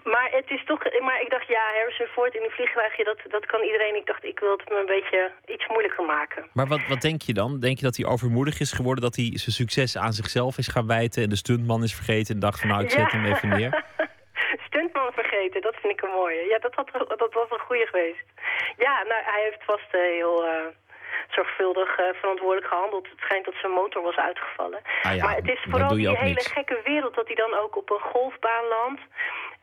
Maar 0.03 0.29
het 0.31 0.49
is 0.49 0.63
toch, 0.65 0.81
maar 0.99 1.21
ik 1.21 1.29
dacht, 1.29 1.47
ja, 1.47 1.61
Harrison 1.73 2.07
Ford 2.07 2.35
in 2.35 2.43
een 2.43 2.49
vliegtuigje, 2.49 3.03
dat, 3.03 3.19
dat 3.29 3.45
kan 3.45 3.61
iedereen. 3.61 3.95
Ik 3.95 4.05
dacht, 4.05 4.23
ik 4.23 4.39
wil 4.39 4.51
het 4.51 4.69
me 4.69 4.79
een 4.79 4.85
beetje 4.85 5.31
iets 5.45 5.67
moeilijker 5.67 6.05
maken. 6.05 6.49
Maar 6.53 6.67
wat, 6.67 6.87
wat 6.87 7.01
denk 7.01 7.21
je 7.21 7.33
dan? 7.33 7.59
Denk 7.59 7.77
je 7.77 7.83
dat 7.83 7.95
hij 7.95 8.05
overmoedig 8.05 8.59
is 8.59 8.71
geworden? 8.71 9.03
Dat 9.03 9.15
hij 9.15 9.29
zijn 9.33 9.55
succes 9.55 9.97
aan 9.97 10.13
zichzelf 10.13 10.57
is 10.57 10.67
gaan 10.67 10.87
wijten... 10.87 11.23
en 11.23 11.29
de 11.29 11.35
stuntman 11.35 11.83
is 11.83 11.95
vergeten 11.95 12.33
en 12.33 12.39
dacht 12.39 12.59
van 12.59 12.69
nou, 12.69 12.83
ik 12.83 12.89
zet 12.89 13.11
hem 13.11 13.25
even 13.25 13.49
neer? 13.49 13.83
Stuntman 14.67 15.11
vergeten, 15.13 15.61
dat 15.61 15.75
vind 15.81 15.93
ik 15.93 16.01
een 16.01 16.17
mooie. 16.21 16.45
Ja, 16.49 16.59
dat, 16.59 16.73
had, 16.75 16.89
dat 17.17 17.33
was 17.33 17.49
een 17.49 17.67
goede 17.67 17.85
geweest. 17.85 18.25
Ja, 18.77 19.03
nou, 19.03 19.21
hij 19.23 19.43
heeft 19.43 19.63
vast 19.63 19.93
eh, 19.93 20.01
heel 20.01 20.45
eh, 20.45 20.65
zorgvuldig 21.29 21.97
eh, 21.97 22.05
verantwoordelijk 22.13 22.67
gehandeld. 22.67 23.09
Het 23.09 23.19
schijnt 23.19 23.45
dat 23.45 23.53
zijn 23.61 23.71
motor 23.71 24.01
was 24.03 24.15
uitgevallen. 24.15 24.81
Ah 25.03 25.15
ja, 25.15 25.23
maar 25.23 25.35
het 25.35 25.49
is 25.49 25.65
vooral 25.69 25.95
die 25.95 26.09
hele 26.09 26.23
niks. 26.23 26.51
gekke 26.51 26.79
wereld 26.83 27.15
dat 27.15 27.27
hij 27.27 27.35
dan 27.35 27.53
ook 27.53 27.77
op 27.77 27.89
een 27.89 28.09
golfbaan 28.13 28.65
landt. 28.67 29.01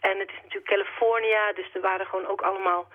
En 0.01 0.19
het 0.19 0.31
is 0.31 0.41
natuurlijk 0.43 0.71
California, 0.75 1.53
dus 1.53 1.69
er 1.75 1.81
waren 1.81 2.07
gewoon 2.07 2.27
ook 2.27 2.43
allemaal 2.43 2.89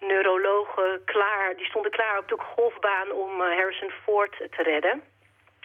neurologen 0.00 1.04
klaar. 1.04 1.56
Die 1.56 1.66
stonden 1.66 1.90
klaar 1.90 2.18
op 2.18 2.28
de 2.28 2.38
golfbaan 2.38 3.12
om 3.12 3.30
eh, 3.40 3.56
Harrison 3.58 3.92
Ford 4.02 4.36
te 4.36 4.62
redden. 4.62 5.02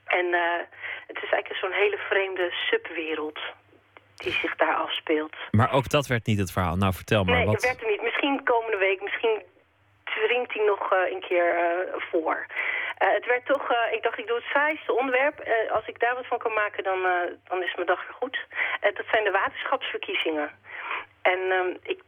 En 0.06 0.26
uh, 0.26 0.42
het 1.08 1.18
is 1.24 1.32
eigenlijk 1.32 1.56
zo'n 1.56 1.72
hele 1.72 1.98
vreemde 1.98 2.52
subwereld 2.52 3.40
die 4.16 4.32
zich 4.32 4.56
daar 4.56 4.76
afspeelt. 4.76 5.36
Maar 5.52 5.72
ook 5.72 5.90
dat 5.90 6.08
werd 6.08 6.26
niet 6.26 6.40
het 6.40 6.52
verhaal. 6.52 6.76
Nou, 6.76 6.94
vertel 6.94 7.24
maar. 7.24 7.36
Nee, 7.36 7.46
wat... 7.46 7.54
dat 7.54 7.64
werd 7.64 7.82
er 7.82 7.90
niet. 7.90 8.02
Misschien 8.02 8.44
komende 8.44 8.78
week, 8.78 9.02
misschien 9.02 9.44
dringt 10.22 10.54
hij 10.54 10.66
nog 10.66 10.94
uh, 10.94 11.12
een 11.12 11.20
keer 11.20 11.50
uh, 11.54 12.02
voor. 12.12 12.46
Uh, 13.04 13.14
het 13.14 13.26
werd 13.26 13.46
toch, 13.46 13.74
ik 13.92 14.04
dacht 14.04 14.18
ik 14.18 14.28
doe 14.28 14.36
het 14.36 14.52
saaiste 14.54 14.94
onderwerp. 14.94 15.38
als 15.72 15.88
ik 15.88 16.00
daar 16.00 16.16
wat 16.16 16.28
van 16.28 16.38
kan 16.38 16.54
maken, 16.54 16.84
dan, 16.84 17.00
dan 17.44 17.64
is 17.64 17.76
mijn 17.76 17.88
dag 17.88 18.02
weer 18.08 18.18
goed. 18.20 18.38
dat 18.82 19.06
zijn 19.12 19.24
de 19.24 19.32
waterschapsverkiezingen. 19.32 20.50
En 21.22 21.40
ehm, 21.52 21.72
ik, 21.82 22.02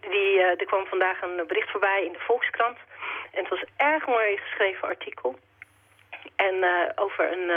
die, 0.00 0.40
er 0.40 0.66
kwam 0.66 0.86
vandaag 0.86 1.22
een 1.22 1.46
bericht 1.46 1.70
voorbij 1.70 2.04
in 2.04 2.12
de 2.12 2.24
Volkskrant. 2.26 2.78
En 3.30 3.40
het 3.40 3.48
was 3.48 3.60
een 3.60 3.74
erg 3.76 4.06
mooi 4.06 4.36
geschreven 4.36 4.88
artikel. 4.88 5.38
En 6.36 6.54
over 6.94 7.32
een, 7.32 7.50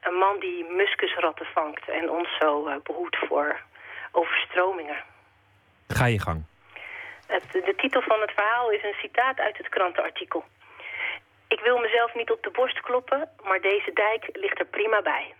een 0.00 0.14
man 0.14 0.38
die 0.38 0.64
muskusratten 0.64 1.46
vangt 1.46 1.88
en 1.88 2.10
ons 2.10 2.36
zo 2.40 2.80
behoedt 2.82 3.16
voor 3.16 3.60
overstromingen. 4.12 5.02
Ga 5.88 6.06
je 6.06 6.20
gang. 6.20 6.44
De 7.26 7.74
titel 7.76 8.02
van 8.02 8.20
het 8.20 8.30
verhaal 8.30 8.70
is 8.70 8.82
een 8.82 8.94
citaat 9.00 9.38
uit 9.40 9.56
het 9.56 9.68
krantenartikel. 9.68 10.44
Ik 11.48 11.60
wil 11.60 11.78
mezelf 11.78 12.14
niet 12.14 12.30
op 12.30 12.42
de 12.42 12.50
borst 12.50 12.80
kloppen, 12.80 13.28
maar 13.42 13.60
deze 13.60 13.92
dijk 13.92 14.28
ligt 14.32 14.58
er 14.58 14.66
prima 14.66 15.02
bij. 15.02 15.34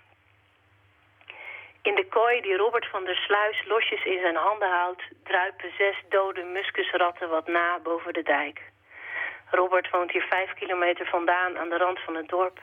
In 1.83 1.95
de 1.95 2.07
kooi 2.07 2.41
die 2.41 2.57
Robert 2.57 2.87
van 2.87 3.05
der 3.05 3.17
Sluis 3.17 3.65
losjes 3.67 4.05
in 4.05 4.21
zijn 4.21 4.37
handen 4.37 4.71
houdt... 4.71 5.03
druipen 5.25 5.73
zes 5.79 5.97
dode 6.09 6.43
muskusratten 6.43 7.29
wat 7.29 7.47
na 7.47 7.79
boven 7.79 8.13
de 8.13 8.23
dijk. 8.23 8.61
Robert 9.51 9.91
woont 9.91 10.11
hier 10.11 10.27
vijf 10.31 10.53
kilometer 10.55 11.07
vandaan 11.07 11.59
aan 11.59 11.69
de 11.69 11.77
rand 11.77 12.01
van 12.01 12.15
het 12.15 12.29
dorp... 12.29 12.61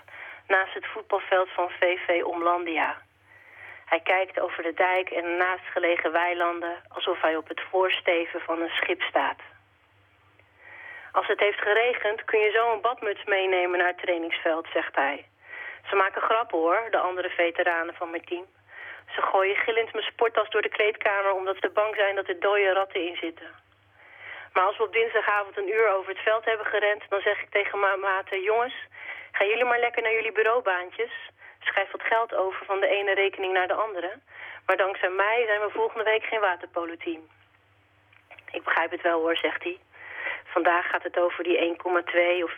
naast 0.47 0.74
het 0.74 0.86
voetbalveld 0.86 1.49
van 1.49 1.69
VV 1.69 2.24
Omlandia... 2.24 3.01
Hij 3.92 4.00
kijkt 4.00 4.39
over 4.39 4.64
de 4.64 4.74
dijk 4.74 5.10
en 5.10 5.38
naastgelegen 5.38 6.12
weilanden 6.12 6.76
alsof 6.88 7.22
hij 7.22 7.36
op 7.36 7.48
het 7.48 7.62
voorsteven 7.70 8.42
van 8.42 8.62
een 8.62 8.76
schip 8.80 9.02
staat. 9.02 9.39
Als 11.12 11.28
het 11.28 11.39
heeft 11.39 11.62
geregend 11.62 12.26
kun 12.26 12.39
je 12.39 12.52
zo 12.52 12.74
een 12.74 12.82
badmuts 12.82 13.24
meenemen 13.24 13.78
naar 13.78 13.88
het 13.88 13.98
trainingsveld, 13.98 14.68
zegt 14.74 14.96
hij. 14.96 15.26
Ze 15.89 15.96
maken 15.96 16.22
grappen 16.22 16.58
hoor, 16.58 16.88
de 16.92 16.98
andere 16.98 17.30
veteranen 17.30 17.96
van 17.96 18.10
mijn 18.10 18.26
team. 18.26 18.46
Ze 19.16 19.22
gooien 19.22 19.56
gillend 19.56 19.94
mijn 19.94 20.12
sporttas 20.12 20.50
door 20.50 20.62
de 20.62 20.78
kleedkamer 20.78 21.32
omdat 21.32 21.58
ze 21.60 21.70
bang 21.70 21.96
zijn 21.96 22.16
dat 22.16 22.28
er 22.28 22.39
dode 22.39 22.74
ratten 22.74 23.08
in 23.08 23.16
zitten. 23.16 23.50
Maar 24.54 24.64
als 24.64 24.78
we 24.78 24.84
op 24.84 24.94
dinsdagavond 24.94 25.58
een 25.58 25.74
uur 25.74 25.88
over 25.89 26.10
het 26.10 26.24
veld 26.24 26.46
hebben 26.46 26.66
gerend, 26.66 27.04
dan 27.10 27.22
zeg 27.22 27.42
ik 27.42 27.50
tegen 27.50 27.80
mijn 27.80 28.00
maten... 28.00 28.42
jongens, 28.42 28.76
gaan 29.32 29.48
jullie 29.48 29.66
maar 29.66 29.80
lekker 29.80 30.02
naar 30.02 30.14
jullie 30.14 30.32
bureaubaantjes 30.32 31.12
schrijf 31.66 31.91
wat 31.91 32.03
geld 32.03 32.34
over 32.34 32.66
van 32.66 32.80
de 32.80 32.88
ene 32.88 33.14
rekening 33.14 33.53
naar 33.53 33.68
de 33.68 33.74
andere. 33.74 34.20
Maar 34.66 34.78
dankzij 34.78 35.09
mij 35.09 35.43
zijn 35.45 35.62
we 35.62 35.70
volgende 35.70 36.03
week 36.03 36.24
geen 36.24 36.39
waterpolo-team. 36.39 37.22
Ik 38.51 38.64
begrijp 38.64 38.91
het 38.91 39.01
wel 39.01 39.20
hoor, 39.20 39.36
zegt 39.36 39.64
hij. 39.64 39.80
Vandaag 40.43 40.89
gaat 40.89 41.03
het 41.03 41.18
over 41.20 41.43
die 41.43 41.57
1,2 41.57 42.43
of 42.43 42.53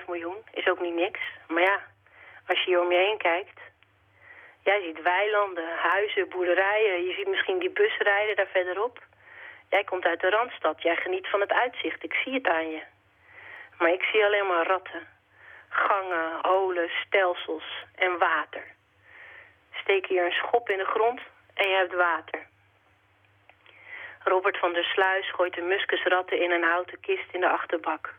4,5 0.00 0.06
miljoen. 0.06 0.36
Is 0.52 0.68
ook 0.68 0.80
niet 0.80 0.94
niks. 0.94 1.20
Maar 1.48 1.62
ja, 1.62 1.80
als 2.46 2.58
je 2.58 2.64
hier 2.64 2.80
om 2.80 2.92
je 2.92 2.98
heen 2.98 3.18
kijkt... 3.18 3.60
Jij 4.62 4.82
ziet 4.82 5.02
weilanden, 5.02 5.68
huizen, 5.76 6.28
boerderijen. 6.28 7.04
Je 7.04 7.12
ziet 7.12 7.28
misschien 7.28 7.58
die 7.58 7.70
bus 7.70 7.96
rijden 7.98 8.36
daar 8.36 8.46
verderop. 8.46 9.02
Jij 9.70 9.84
komt 9.84 10.04
uit 10.04 10.20
de 10.20 10.30
Randstad. 10.30 10.82
Jij 10.82 10.96
geniet 10.96 11.26
van 11.26 11.40
het 11.40 11.52
uitzicht. 11.52 12.04
Ik 12.04 12.14
zie 12.14 12.34
het 12.34 12.46
aan 12.46 12.70
je. 12.70 12.82
Maar 13.78 13.92
ik 13.92 14.02
zie 14.02 14.24
alleen 14.24 14.46
maar 14.46 14.66
ratten 14.66 15.15
gangen, 15.68 16.38
holen, 16.42 16.90
stelsels 17.06 17.84
en 17.94 18.18
water. 18.18 18.64
Steek 19.72 20.06
hier 20.06 20.24
een 20.24 20.40
schop 20.42 20.68
in 20.68 20.78
de 20.78 20.84
grond 20.84 21.20
en 21.54 21.68
je 21.68 21.74
hebt 21.74 21.94
water. 21.94 22.46
Robert 24.24 24.58
van 24.58 24.72
der 24.72 24.84
Sluis 24.84 25.30
gooit 25.30 25.54
de 25.54 25.60
muskusratten 25.60 26.42
in 26.42 26.50
een 26.50 26.62
houten 26.62 27.00
kist 27.00 27.32
in 27.32 27.40
de 27.40 27.48
achterbak. 27.48 28.14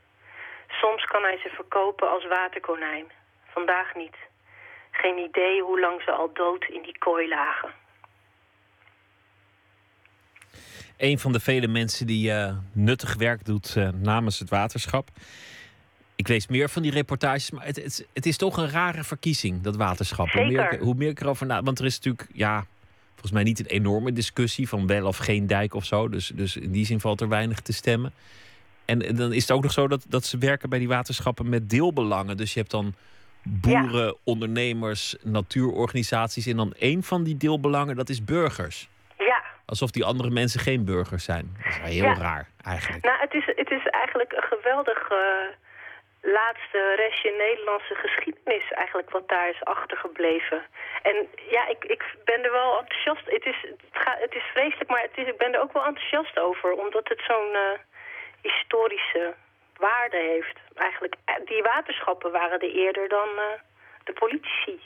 Soms 0.68 1.06
kan 1.06 1.24
hij 1.24 1.38
ze 1.38 1.50
verkopen 1.50 2.10
als 2.10 2.28
waterkonijn. 2.28 3.06
Vandaag 3.46 3.96
niet. 3.96 4.16
Geen 4.92 5.18
idee 5.18 5.62
hoe 5.62 5.80
lang 5.80 6.02
ze 6.02 6.12
al 6.12 6.34
dood 6.34 6.64
in 6.64 6.82
die 6.82 6.98
kooi 6.98 7.28
lagen. 7.28 7.70
Een 10.98 11.20
van 11.20 11.32
de 11.32 11.40
vele 11.40 11.68
mensen 11.68 12.08
die 12.08 12.32
uh, 12.32 12.58
nuttig 12.74 13.16
werk 13.16 13.46
doet 13.46 13.76
uh, 13.78 13.90
namens 13.90 14.40
het 14.40 14.50
waterschap. 14.50 15.10
Ik 16.18 16.28
lees 16.28 16.48
meer 16.48 16.70
van 16.70 16.82
die 16.82 16.92
reportages, 16.92 17.52
maar 17.52 17.66
het, 17.66 17.76
het, 17.76 18.08
het 18.14 18.26
is 18.26 18.38
toch 18.38 18.58
een 18.58 18.70
rare 18.70 19.04
verkiezing, 19.04 19.62
dat 19.62 19.76
waterschap. 19.76 20.30
Hoe 20.30 20.46
meer, 20.46 20.78
hoe 20.80 20.96
meer 20.96 21.10
ik 21.10 21.22
erover 21.22 21.46
na... 21.46 21.64
Want 21.64 21.80
er 21.80 21.86
is 21.86 21.96
natuurlijk, 21.96 22.30
ja, 22.34 22.66
volgens 23.12 23.32
mij 23.32 23.44
niet 23.44 23.60
een 23.60 23.66
enorme 23.66 24.14
discussie 24.14 24.70
van 24.70 24.88
wel 24.88 25.06
of 25.06 25.18
geen 25.18 25.48
dijk 25.48 25.74
of 25.74 25.86
zo. 25.86 26.10
Dus, 26.10 26.32
dus 26.36 26.58
in 26.58 26.72
die 26.72 26.86
zin 26.86 27.00
valt 27.00 27.22
er 27.22 27.28
weinig 27.28 27.60
te 27.60 27.74
stemmen. 27.74 28.14
En, 28.86 29.16
dan 29.16 29.34
is 29.34 29.42
het 29.42 29.52
ook 29.52 29.64
nog 29.64 29.72
zo 29.72 29.88
dat, 29.88 30.06
dat 30.08 30.26
ze 30.26 30.38
werken 30.38 30.70
bij 30.70 30.80
die 30.80 30.88
waterschappen 30.88 31.50
met 31.50 31.70
deelbelangen. 31.70 32.38
Dus 32.38 32.54
je 32.54 32.60
hebt 32.60 32.72
dan 32.72 32.96
boeren, 33.44 34.06
ja. 34.06 34.14
ondernemers, 34.24 35.16
natuurorganisaties. 35.24 36.48
En 36.48 36.58
dan 36.58 36.74
één 36.74 37.04
van 37.04 37.24
die 37.24 37.38
deelbelangen, 37.38 37.96
dat 37.96 38.10
is 38.10 38.24
burgers. 38.24 38.90
Ja. 39.18 39.44
Alsof 39.66 39.92
die 39.92 40.06
andere 40.06 40.30
mensen 40.30 40.60
geen 40.60 40.86
burgers 40.86 41.24
zijn. 41.24 41.58
Dat 41.64 41.74
is 41.74 41.94
heel 41.94 42.04
ja. 42.04 42.14
raar, 42.14 42.50
eigenlijk. 42.64 43.04
Nou, 43.04 43.20
het 43.20 43.34
is, 43.34 43.46
het 43.56 43.72
is 43.72 43.88
eigenlijk 43.88 44.32
een 44.32 44.58
geweldig... 44.58 45.12
Uh 45.12 45.18
laatste 46.22 46.96
restje 46.96 47.32
Nederlandse 47.32 47.96
geschiedenis 47.96 48.72
eigenlijk 48.72 49.10
wat 49.10 49.28
daar 49.28 49.50
is 49.50 49.64
achtergebleven. 49.64 50.62
En 51.02 51.28
ja, 51.50 51.68
ik, 51.68 51.84
ik 51.86 52.04
ben 52.26 52.44
er 52.44 52.52
wel 52.52 52.80
enthousiast. 52.80 53.26
Het 53.26 53.46
is, 53.46 53.60
het, 53.62 53.82
het 54.26 54.36
is 54.36 54.44
vreselijk, 54.54 54.90
maar 54.90 55.02
het 55.02 55.18
is, 55.18 55.28
ik 55.28 55.38
ben 55.38 55.54
er 55.54 55.62
ook 55.62 55.74
wel 55.74 55.86
enthousiast 55.86 56.40
over. 56.40 56.72
Omdat 56.72 57.08
het 57.08 57.22
zo'n 57.28 57.54
uh, 57.54 57.62
historische 58.42 59.36
waarde 59.78 60.18
heeft. 60.18 60.58
Eigenlijk, 60.76 61.16
die 61.46 61.62
waterschappen 61.62 62.32
waren 62.32 62.60
er 62.60 62.76
eerder 62.76 63.10
dan 63.10 63.30
uh, 63.36 63.44
de 64.04 64.14
politici. 64.14 64.80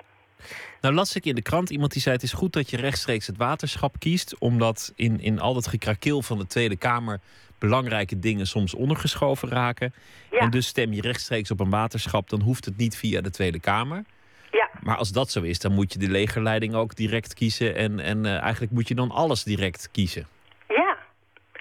Nou 0.82 0.94
las 0.94 1.16
ik 1.16 1.26
in 1.26 1.36
de 1.36 1.42
krant 1.42 1.70
iemand 1.70 1.92
die 1.92 2.02
zei... 2.02 2.16
het 2.16 2.24
is 2.24 2.34
goed 2.34 2.54
dat 2.54 2.70
je 2.70 2.78
rechtstreeks 2.78 3.28
het 3.28 3.38
waterschap 3.38 4.00
kiest... 4.00 4.40
omdat 4.40 4.92
in, 4.96 5.20
in 5.20 5.40
al 5.40 5.54
dat 5.54 5.68
gekrakeel 5.68 6.22
van 6.22 6.38
de 6.38 6.48
Tweede 6.48 6.78
Kamer 6.78 7.20
belangrijke 7.62 8.20
dingen 8.20 8.46
soms 8.46 8.74
ondergeschoven 8.74 9.50
raken. 9.50 9.94
Ja. 10.32 10.40
En 10.40 10.50
dus 10.50 10.68
stem 10.68 10.94
je 10.94 11.02
rechtstreeks 11.02 11.52
op 11.52 11.60
een 11.60 11.70
waterschap, 11.70 12.30
dan 12.30 12.42
hoeft 12.42 12.66
het 12.66 12.78
niet 12.78 12.98
via 12.98 13.22
de 13.22 13.30
Tweede 13.30 13.60
Kamer. 13.60 14.04
Ja. 14.52 14.70
Maar 14.84 14.98
als 14.98 15.12
dat 15.12 15.32
zo 15.32 15.42
is, 15.42 15.60
dan 15.60 15.72
moet 15.72 15.94
je 15.94 16.00
de 16.00 16.10
legerleiding 16.10 16.76
ook 16.76 16.96
direct 16.96 17.34
kiezen. 17.34 17.76
En, 17.76 18.00
en 18.00 18.26
uh, 18.26 18.42
eigenlijk 18.42 18.72
moet 18.72 18.88
je 18.88 18.96
dan 18.96 19.12
alles 19.12 19.44
direct 19.44 19.90
kiezen. 19.92 20.28
Ja. 20.68 20.98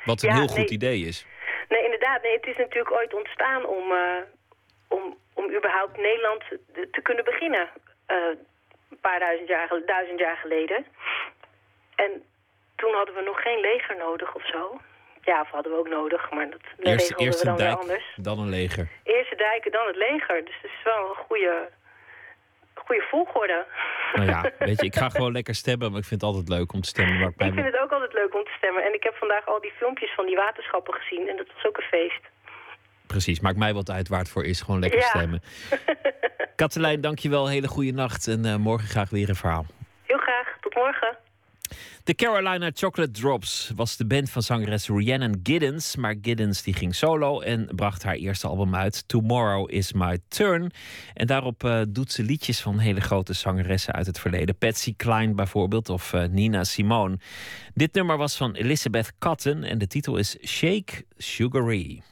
Wat 0.05 0.22
een 0.22 0.28
ja, 0.28 0.36
heel 0.36 0.48
goed 0.48 0.70
nee. 0.70 0.78
idee 0.81 1.01
is. 1.01 1.27
Nee, 1.68 1.85
inderdaad. 1.85 2.22
Nee, 2.22 2.35
het 2.35 2.47
is 2.47 2.56
natuurlijk 2.56 2.93
ooit 2.93 3.14
ontstaan 3.14 3.66
om, 3.66 3.85
uh, 3.90 4.22
om, 4.89 5.16
om 5.35 5.44
überhaupt 5.56 5.97
Nederland 5.97 6.43
te 6.90 7.01
kunnen 7.02 7.24
beginnen. 7.24 7.68
Uh, 8.09 8.16
een 8.90 9.01
paar 9.01 9.18
duizend 9.18 9.48
jaar, 9.48 9.68
duizend 9.86 10.18
jaar 10.18 10.36
geleden. 10.36 10.86
En 11.94 12.10
toen 12.77 12.94
hadden 12.94 13.14
we 13.14 13.22
nog 13.22 13.43
geen 13.43 13.60
leger 13.60 13.97
nodig 13.97 14.35
of 14.35 14.47
zo. 14.47 14.81
Ja, 15.20 15.40
of 15.40 15.51
hadden 15.51 15.72
we 15.72 15.78
ook 15.78 15.88
nodig, 15.88 16.30
maar 16.30 16.51
dat 16.51 16.60
eerst, 16.78 17.14
eerst 17.16 17.38
we 17.38 17.44
dan 17.44 17.55
een 17.55 17.60
dijk, 17.60 17.78
anders. 17.78 18.05
dan 18.16 18.38
een 18.38 18.48
leger. 18.48 18.88
Eerst 19.02 19.30
de 19.30 19.36
dijken, 19.36 19.72
dan 19.72 19.86
het 19.86 19.97
leger. 19.97 20.44
Dus 20.44 20.55
het 20.62 20.70
is 20.70 20.82
wel 20.84 21.09
een 21.09 21.14
goede, 21.14 21.68
goede 22.74 23.02
volgorde. 23.10 23.66
Nou 24.14 24.28
ja, 24.28 24.52
weet 24.68 24.80
je, 24.80 24.86
ik 24.86 24.97
ga 24.97 25.09
gewoon 25.09 25.32
lekker 25.32 25.55
stemmen, 25.55 25.90
maar 25.90 26.01
ik 26.01 26.06
vind 26.06 26.20
het 26.20 26.30
altijd 26.30 26.48
leuk 26.48 26.72
om 26.72 26.80
te 26.80 26.88
stemmen. 26.88 27.20
Ik, 27.20 27.28
ik 27.28 27.52
vind 27.52 27.66
het 27.66 27.78
ook 27.78 27.92
altijd 27.92 28.12
leuk 28.12 28.34
om 28.34 28.44
te 28.44 28.55
stemmen. 28.56 28.82
En 28.84 28.94
ik 28.94 29.02
heb 29.02 29.14
vandaag 29.14 29.47
al 29.47 29.60
die 29.60 29.72
filmpjes 29.72 30.14
van 30.14 30.26
die 30.26 30.36
waterschappen 30.36 30.94
gezien 30.94 31.28
en 31.28 31.36
dat 31.36 31.47
was 31.55 31.64
ook 31.66 31.76
een 31.76 31.90
feest. 31.90 32.20
Precies, 33.06 33.40
maakt 33.40 33.56
mij 33.56 33.74
wat 33.74 33.90
uit 33.90 34.09
waar 34.09 34.18
het 34.18 34.30
voor 34.30 34.44
is. 34.44 34.60
Gewoon 34.60 34.80
lekker 34.80 35.01
ja. 35.01 35.06
stemmen. 35.06 35.42
Katelijn, 36.56 37.01
dankjewel. 37.01 37.48
Hele 37.48 37.68
goede 37.68 37.92
nacht. 37.92 38.26
En 38.26 38.47
uh, 38.47 38.56
morgen 38.56 38.88
graag 38.88 39.10
weer 39.10 39.28
een 39.28 39.34
verhaal. 39.34 39.66
Heel 40.02 40.18
graag. 40.18 40.56
Tot 40.60 40.74
morgen. 40.74 41.16
De 42.05 42.14
Carolina 42.14 42.70
Chocolate 42.74 43.10
Drops 43.10 43.72
was 43.77 43.97
de 43.97 44.06
band 44.06 44.31
van 44.31 44.43
zangeres 44.43 44.89
Rhiannon 44.89 45.40
Giddens. 45.43 45.97
Maar 45.97 46.14
Giddens 46.22 46.62
die 46.62 46.74
ging 46.74 46.94
solo 46.94 47.40
en 47.40 47.68
bracht 47.74 48.02
haar 48.02 48.14
eerste 48.14 48.47
album 48.47 48.74
uit. 48.74 49.09
Tomorrow 49.09 49.70
is 49.70 49.93
my 49.93 50.18
turn. 50.28 50.70
En 51.14 51.27
daarop 51.27 51.64
uh, 51.64 51.81
doet 51.89 52.12
ze 52.12 52.22
liedjes 52.22 52.60
van 52.60 52.78
hele 52.78 53.01
grote 53.01 53.32
zangeressen 53.32 53.94
uit 53.94 54.06
het 54.06 54.18
verleden. 54.18 54.56
Patsy 54.56 54.94
Cline 54.97 55.35
bijvoorbeeld 55.35 55.89
of 55.89 56.12
uh, 56.12 56.24
Nina 56.24 56.64
Simone. 56.64 57.18
Dit 57.74 57.94
nummer 57.94 58.16
was 58.16 58.36
van 58.36 58.55
Elizabeth 58.55 59.12
Cotton 59.18 59.62
en 59.62 59.78
de 59.78 59.86
titel 59.86 60.16
is 60.16 60.36
Shake 60.44 61.05
Sugary. 61.16 62.02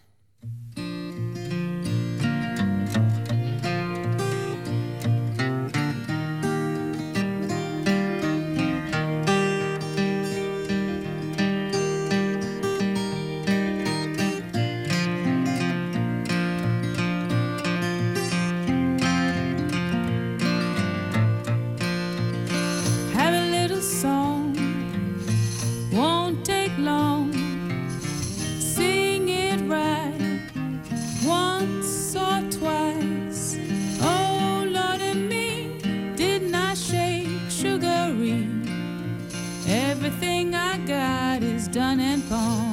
temps. 42.28 42.67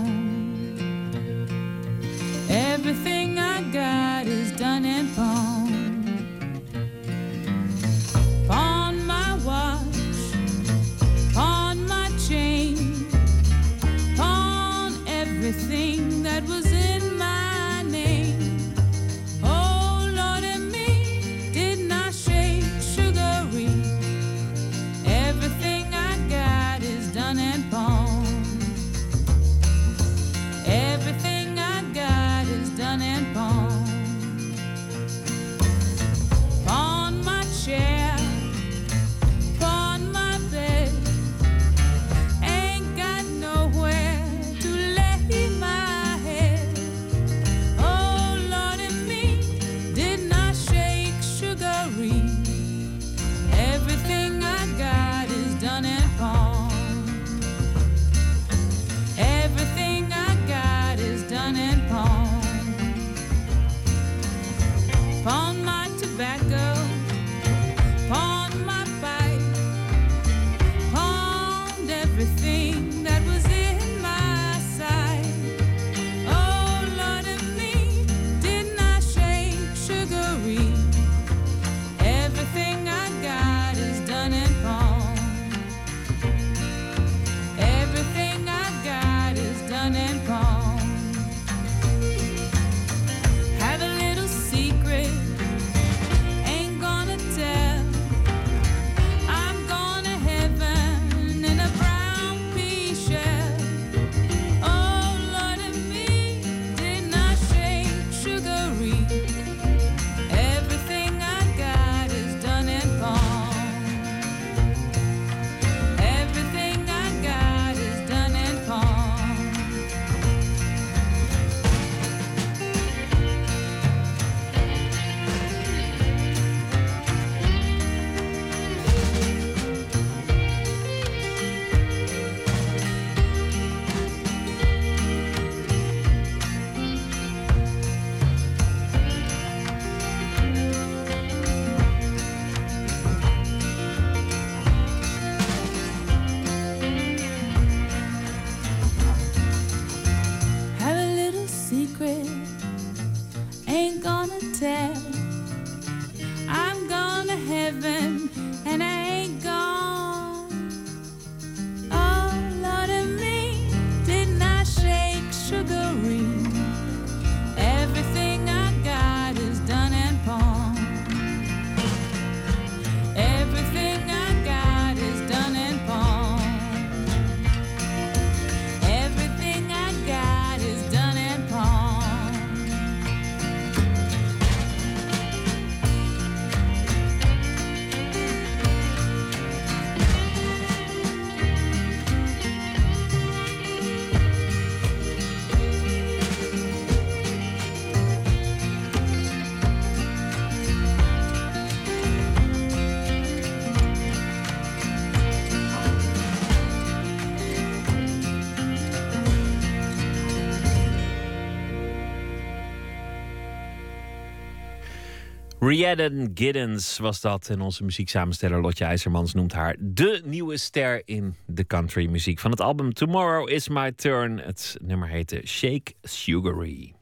Riadan 215.67 216.31
Giddens 216.33 216.97
was 216.97 217.21
dat. 217.21 217.49
En 217.49 217.61
onze 217.61 217.83
muzieksamensteller 217.83 218.61
Lotje 218.61 218.85
IJzermans 218.85 219.33
noemt 219.33 219.53
haar 219.53 219.75
de 219.79 220.21
nieuwe 220.25 220.57
ster 220.57 221.01
in 221.05 221.35
de 221.45 221.65
country 221.65 222.07
muziek. 222.07 222.39
Van 222.39 222.51
het 222.51 222.61
album 222.61 222.93
Tomorrow 222.93 223.49
is 223.49 223.69
My 223.69 223.91
Turn. 223.91 224.39
Het 224.39 224.77
nummer 224.81 225.07
heette 225.07 225.41
Shake 225.45 225.93
Sugary. 226.01 226.93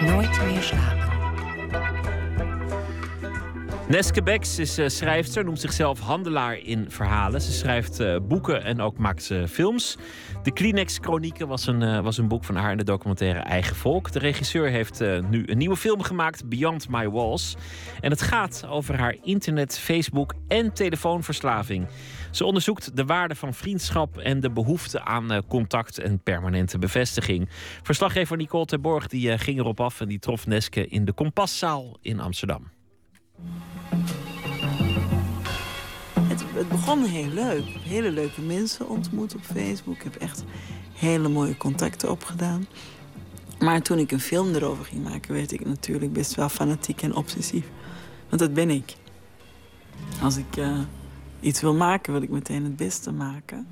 Nooit 0.00 0.44
meer 0.44 0.62
slapen. 0.62 0.99
Neske 3.90 4.22
Becks 4.22 4.58
is 4.58 4.78
eh, 4.78 4.88
schrijfster, 4.88 5.44
noemt 5.44 5.60
zichzelf 5.60 6.00
handelaar 6.00 6.58
in 6.58 6.90
verhalen. 6.90 7.40
Ze 7.40 7.52
schrijft 7.52 8.00
eh, 8.00 8.16
boeken 8.22 8.64
en 8.64 8.80
ook 8.80 8.98
maakt 8.98 9.22
ze 9.22 9.48
films. 9.48 9.96
De 10.42 10.52
Kleenex-chronieken 10.52 11.48
was, 11.48 11.66
een, 11.66 11.82
eh, 11.82 12.00
was 12.00 12.18
een 12.18 12.28
boek 12.28 12.44
van 12.44 12.56
haar 12.56 12.70
in 12.70 12.76
de 12.76 12.84
documentaire 12.84 13.38
Eigen 13.38 13.76
Volk. 13.76 14.12
De 14.12 14.18
regisseur 14.18 14.68
heeft 14.68 15.00
eh, 15.00 15.18
nu 15.30 15.42
een 15.46 15.58
nieuwe 15.58 15.76
film 15.76 16.02
gemaakt, 16.02 16.48
Beyond 16.48 16.88
My 16.88 17.08
Walls. 17.08 17.56
En 18.00 18.10
het 18.10 18.22
gaat 18.22 18.66
over 18.68 18.98
haar 18.98 19.16
internet, 19.22 19.78
Facebook 19.78 20.34
en 20.48 20.72
telefoonverslaving. 20.72 21.86
Ze 22.30 22.44
onderzoekt 22.44 22.96
de 22.96 23.04
waarde 23.04 23.34
van 23.34 23.54
vriendschap 23.54 24.18
en 24.18 24.40
de 24.40 24.50
behoefte 24.50 25.04
aan 25.04 25.32
eh, 25.32 25.38
contact 25.48 25.98
en 25.98 26.22
permanente 26.22 26.78
bevestiging. 26.78 27.48
Verslaggever 27.82 28.36
Nicole 28.36 28.64
Terborg 28.64 29.06
die, 29.06 29.32
eh, 29.32 29.38
ging 29.38 29.58
erop 29.58 29.80
af 29.80 30.00
en 30.00 30.08
die 30.08 30.18
trof 30.18 30.46
Neske 30.46 30.86
in 30.86 31.04
de 31.04 31.12
Kompaszaal 31.12 31.98
in 32.00 32.20
Amsterdam. 32.20 32.70
Het, 36.20 36.44
het 36.54 36.68
begon 36.68 37.04
heel 37.04 37.28
leuk. 37.28 37.64
Hele 37.66 38.10
leuke 38.10 38.40
mensen 38.40 38.88
ontmoet 38.88 39.34
op 39.34 39.40
Facebook. 39.42 39.94
Ik 39.94 40.02
heb 40.02 40.14
echt 40.14 40.44
hele 40.94 41.28
mooie 41.28 41.56
contacten 41.56 42.10
opgedaan. 42.10 42.66
Maar 43.58 43.82
toen 43.82 43.98
ik 43.98 44.12
een 44.12 44.20
film 44.20 44.54
erover 44.54 44.84
ging 44.84 45.02
maken, 45.02 45.34
werd 45.34 45.52
ik 45.52 45.66
natuurlijk 45.66 46.12
best 46.12 46.34
wel 46.34 46.48
fanatiek 46.48 47.02
en 47.02 47.14
obsessief. 47.14 47.66
Want 48.28 48.40
dat 48.40 48.54
ben 48.54 48.70
ik. 48.70 48.96
Als 50.22 50.36
ik 50.36 50.56
eh, 50.56 50.78
iets 51.40 51.60
wil 51.60 51.74
maken, 51.74 52.12
wil 52.12 52.22
ik 52.22 52.30
meteen 52.30 52.64
het 52.64 52.76
beste 52.76 53.12
maken. 53.12 53.66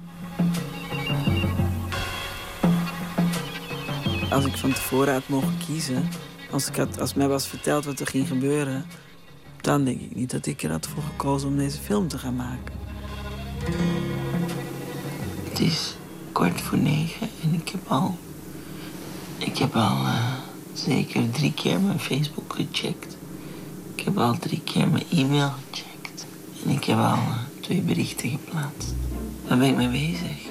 Als 4.30 4.44
ik 4.44 4.56
van 4.56 4.72
tevoren 4.72 5.12
had 5.12 5.28
mogen 5.28 5.58
kiezen, 5.66 6.08
als, 6.50 6.68
ik 6.68 6.76
had, 6.76 7.00
als 7.00 7.14
mij 7.14 7.28
was 7.28 7.46
verteld 7.46 7.84
wat 7.84 8.00
er 8.00 8.06
ging 8.06 8.28
gebeuren, 8.28 8.86
dan 9.68 9.84
denk 9.84 10.00
ik 10.00 10.14
niet 10.14 10.30
dat 10.30 10.46
ik 10.46 10.62
er 10.62 10.70
had 10.70 10.86
voor 10.86 11.02
gekozen 11.02 11.48
om 11.48 11.56
deze 11.56 11.78
film 11.78 12.08
te 12.08 12.18
gaan 12.18 12.36
maken. 12.36 12.74
Het 15.48 15.60
is 15.60 15.96
kwart 16.32 16.60
voor 16.60 16.78
negen 16.78 17.28
en 17.42 17.54
ik 17.54 17.68
heb 17.68 17.80
al, 17.86 18.16
ik 19.38 19.58
heb 19.58 19.74
al 19.74 20.04
eh, 20.04 20.32
zeker 20.72 21.30
drie 21.30 21.52
keer 21.54 21.80
mijn 21.80 21.98
Facebook 21.98 22.52
gecheckt. 22.52 23.16
Ik 23.94 24.04
heb 24.04 24.18
al 24.18 24.38
drie 24.38 24.60
keer 24.64 24.88
mijn 24.88 25.04
e-mail 25.10 25.50
gecheckt. 25.70 26.26
En 26.64 26.70
ik 26.70 26.84
heb 26.84 26.98
al 26.98 27.02
eh, 27.12 27.38
twee 27.60 27.80
berichten 27.80 28.30
geplaatst. 28.30 28.94
Daar 29.48 29.58
ben 29.58 29.68
ik 29.68 29.76
mee 29.76 29.90
bezig. 29.90 30.46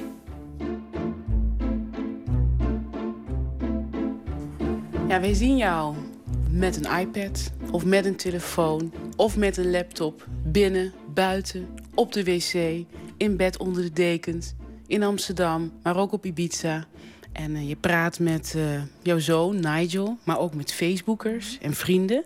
Ja, 5.07 5.19
wij 5.19 5.33
zien 5.33 5.57
jou 5.57 5.95
met 6.49 6.85
een 6.85 6.99
iPad 6.99 7.51
of 7.71 7.85
met 7.85 8.05
een 8.05 8.15
telefoon 8.15 8.93
of 9.15 9.37
met 9.37 9.57
een 9.57 9.71
laptop 9.71 10.27
binnen, 10.43 10.93
buiten, 11.13 11.67
op 11.93 12.11
de 12.13 12.23
wc, 12.23 12.85
in 13.17 13.37
bed 13.37 13.57
onder 13.57 13.83
de 13.83 13.93
dekens, 13.93 14.53
in 14.87 15.03
Amsterdam, 15.03 15.71
maar 15.83 15.97
ook 15.97 16.11
op 16.11 16.25
Ibiza. 16.25 16.85
En 17.31 17.55
eh, 17.55 17.67
je 17.69 17.75
praat 17.75 18.19
met 18.19 18.53
eh, 18.55 18.81
jouw 19.01 19.19
zoon 19.19 19.59
Nigel, 19.59 20.17
maar 20.23 20.39
ook 20.39 20.53
met 20.53 20.73
Facebookers 20.73 21.57
en 21.61 21.73
vrienden. 21.73 22.25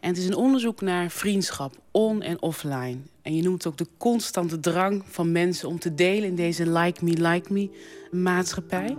En 0.00 0.08
het 0.08 0.18
is 0.18 0.26
een 0.26 0.34
onderzoek 0.36 0.80
naar 0.80 1.10
vriendschap, 1.10 1.78
on- 1.90 2.22
en 2.22 2.42
offline. 2.42 2.98
En 3.22 3.36
je 3.36 3.42
noemt 3.42 3.66
ook 3.66 3.76
de 3.76 3.86
constante 3.96 4.60
drang 4.60 5.02
van 5.06 5.32
mensen 5.32 5.68
om 5.68 5.78
te 5.78 5.94
delen 5.94 6.28
in 6.28 6.34
deze 6.34 6.70
like 6.70 7.04
me, 7.04 7.10
like 7.10 7.52
me 7.52 7.70
maatschappij. 8.10 8.96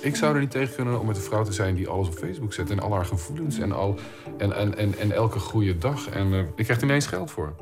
Ik 0.00 0.16
zou 0.16 0.34
er 0.34 0.40
niet 0.40 0.50
tegen 0.50 0.74
kunnen 0.74 1.00
om 1.00 1.06
met 1.06 1.16
een 1.16 1.22
vrouw 1.22 1.44
te 1.44 1.52
zijn 1.52 1.74
die 1.74 1.88
alles 1.88 2.08
op 2.08 2.14
Facebook 2.14 2.52
zet. 2.52 2.70
En 2.70 2.80
al 2.80 2.92
haar 2.92 3.04
gevoelens 3.04 3.58
en, 3.58 3.72
al, 3.72 3.98
en, 4.38 4.52
en, 4.52 4.76
en, 4.76 4.98
en 4.98 5.12
elke 5.12 5.38
goede 5.38 5.78
dag. 5.78 6.08
En 6.08 6.32
eh, 6.32 6.38
ik 6.38 6.64
krijg 6.64 6.78
er 6.80 6.84
ineens 6.84 7.06
geld 7.06 7.30
voor. 7.30 7.54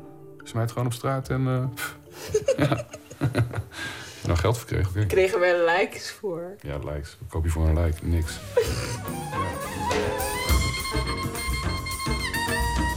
Smijt 0.43 0.71
gewoon 0.71 0.87
op 0.87 0.93
straat 0.93 1.29
en... 1.29 1.47
eh, 1.47 1.63
ja. 2.57 2.85
nou, 4.25 4.37
geld 4.37 4.57
verkregen. 4.57 4.89
oké. 4.89 5.05
Kregen 5.05 5.39
wij 5.39 5.65
likes 5.65 6.11
voor? 6.11 6.55
Ja, 6.61 6.77
likes. 6.77 7.17
Wat 7.19 7.29
koop 7.29 7.43
je 7.43 7.49
voor 7.49 7.67
een 7.67 7.83
like? 7.83 8.05
Niks. 8.05 8.39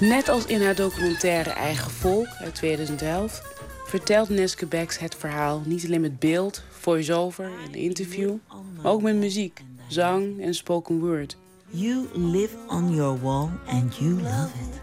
Net 0.00 0.28
als 0.28 0.46
in 0.46 0.62
haar 0.62 0.74
documentaire 0.74 1.50
Eigen 1.50 1.90
Volk 1.90 2.26
uit 2.26 2.54
2011 2.54 3.42
vertelt 3.86 4.28
Neske 4.28 4.66
Becks 4.66 4.98
het 4.98 5.14
verhaal 5.14 5.62
niet 5.64 5.84
alleen 5.84 6.00
met 6.00 6.18
beeld, 6.18 6.62
voice-over 6.70 7.50
en 7.66 7.74
interview, 7.74 8.34
maar 8.82 8.92
ook 8.92 9.02
met 9.02 9.16
muziek, 9.16 9.64
zang 9.88 10.40
en 10.40 10.54
spoken 10.54 11.00
word. 11.00 11.36
You 11.66 12.06
live 12.12 12.56
on 12.68 12.94
your 12.94 13.20
wall 13.20 13.48
and 13.66 13.96
you 13.96 14.10
love 14.10 14.48
it. 14.48 14.82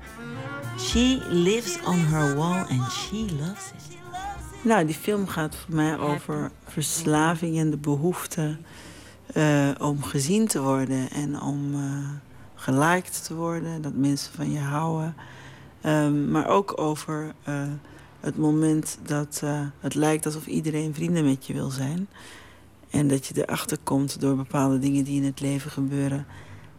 She 0.81 1.19
lives 1.29 1.79
on 1.85 1.97
her 1.99 2.35
wall 2.35 2.65
and 2.69 2.91
she 2.91 3.25
loves 3.39 3.71
it. 3.75 3.97
Nou, 4.63 4.85
die 4.85 4.95
film 4.95 5.27
gaat 5.27 5.55
voor 5.55 5.75
mij 5.75 5.97
over 5.97 6.51
verslaving 6.63 7.57
en 7.57 7.69
de 7.69 7.77
behoefte 7.77 8.57
eh, 9.33 9.69
om 9.79 10.03
gezien 10.03 10.47
te 10.47 10.61
worden 10.61 11.09
en 11.09 11.41
om 11.41 11.73
eh 11.73 12.30
geliked 12.61 13.23
te 13.25 13.35
worden, 13.35 13.81
dat 13.81 13.93
mensen 13.93 14.33
van 14.33 14.51
je 14.51 14.59
houden. 14.59 15.15
Ehm, 15.81 16.31
maar 16.31 16.47
ook 16.47 16.79
over 16.79 17.33
eh, 17.43 17.63
het 18.19 18.37
moment 18.37 18.97
dat 19.03 19.41
eh, 19.43 19.61
het 19.79 19.95
lijkt 19.95 20.25
alsof 20.25 20.47
iedereen 20.47 20.93
vrienden 20.93 21.25
met 21.25 21.45
je 21.45 21.53
wil 21.53 21.69
zijn. 21.69 22.07
En 22.89 23.07
dat 23.07 23.25
je 23.25 23.41
erachter 23.41 23.77
komt 23.83 24.19
door 24.19 24.35
bepaalde 24.35 24.79
dingen 24.79 25.03
die 25.03 25.15
in 25.21 25.25
het 25.25 25.39
leven 25.39 25.71
gebeuren, 25.71 26.25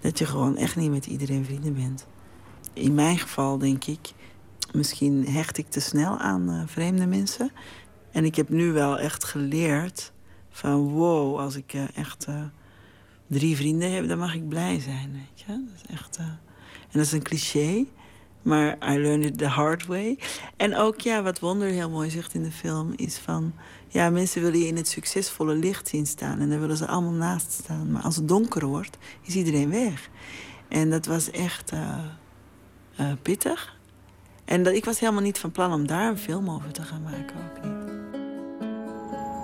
dat 0.00 0.18
je 0.18 0.26
gewoon 0.26 0.56
echt 0.56 0.76
niet 0.76 0.90
met 0.90 1.06
iedereen 1.06 1.44
vrienden 1.44 1.74
bent. 1.74 2.06
In 2.72 2.94
mijn 2.94 3.18
geval 3.18 3.58
denk 3.58 3.84
ik, 3.84 4.12
misschien 4.72 5.26
hecht 5.26 5.58
ik 5.58 5.68
te 5.68 5.80
snel 5.80 6.18
aan 6.18 6.50
eh, 6.50 6.62
vreemde 6.66 7.06
mensen. 7.06 7.50
En 8.10 8.24
ik 8.24 8.34
heb 8.34 8.48
nu 8.48 8.72
wel 8.72 8.98
echt 8.98 9.24
geleerd 9.24 10.12
van 10.50 10.88
wow, 10.88 11.38
als 11.38 11.56
ik 11.56 11.74
echt 11.94 12.26
drie 13.32 13.56
vrienden 13.56 13.92
heb, 13.92 14.08
dan 14.08 14.18
mag 14.18 14.34
ik 14.34 14.48
blij 14.48 14.80
zijn. 14.80 15.12
Weet 15.12 15.40
je? 15.46 15.46
Dat 15.46 15.74
is 15.74 15.94
echt, 15.94 16.16
eh, 16.16 16.24
En 16.24 16.98
dat 16.98 17.02
is 17.02 17.12
een 17.12 17.22
cliché, 17.22 17.84
maar 18.42 18.76
I 18.92 18.98
learned 18.98 19.24
it 19.24 19.38
the 19.38 19.46
hard 19.46 19.86
way. 19.86 20.18
En 20.56 20.76
ook 20.76 21.00
ja, 21.00 21.22
wat 21.22 21.38
Wonder 21.38 21.68
heel 21.68 21.90
mooi 21.90 22.10
zegt 22.10 22.34
in 22.34 22.42
de 22.42 22.52
film, 22.52 22.92
is 22.96 23.18
van 23.18 23.52
ja, 23.88 24.10
mensen 24.10 24.42
willen 24.42 24.58
je 24.58 24.66
in 24.66 24.76
het 24.76 24.88
succesvolle 24.88 25.54
licht 25.54 25.88
zien 25.88 26.06
staan 26.06 26.40
en 26.40 26.50
daar 26.50 26.60
willen 26.60 26.76
ze 26.76 26.86
allemaal 26.86 27.12
naast 27.12 27.52
staan. 27.52 27.92
Maar 27.92 28.02
als 28.02 28.16
het 28.16 28.28
donker 28.28 28.66
wordt, 28.66 28.98
is 29.22 29.34
iedereen 29.34 29.70
weg. 29.70 30.10
En 30.68 30.90
dat 30.90 31.06
was 31.06 31.30
echt 31.30 31.70
eh, 31.70 31.98
eh, 32.96 33.12
pittig. 33.22 33.76
En 34.44 34.62
dat, 34.62 34.74
ik 34.74 34.84
was 34.84 35.00
helemaal 35.00 35.22
niet 35.22 35.38
van 35.38 35.50
plan 35.50 35.72
om 35.72 35.86
daar 35.86 36.08
een 36.08 36.18
film 36.18 36.50
over 36.50 36.72
te 36.72 36.82
gaan 36.82 37.02
maken. 37.02 37.36
Ook 37.36 37.64
niet. 37.64 37.80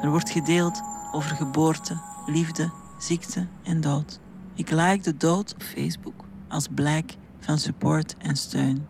Er 0.03 0.11
wordt 0.11 0.31
gedeeld 0.31 0.83
over 1.13 1.37
geboorte, 1.37 2.01
liefde, 2.27 2.71
ziekte 2.99 3.47
en 3.63 3.81
dood. 3.81 4.21
Ik 4.55 4.71
like 4.71 5.01
de 5.03 5.17
dood 5.17 5.55
op 5.55 5.63
Facebook 5.63 6.25
als 6.49 6.67
blijk 6.75 7.15
van 7.39 7.59
support 7.59 8.15
en 8.19 8.37
steun. 8.37 8.87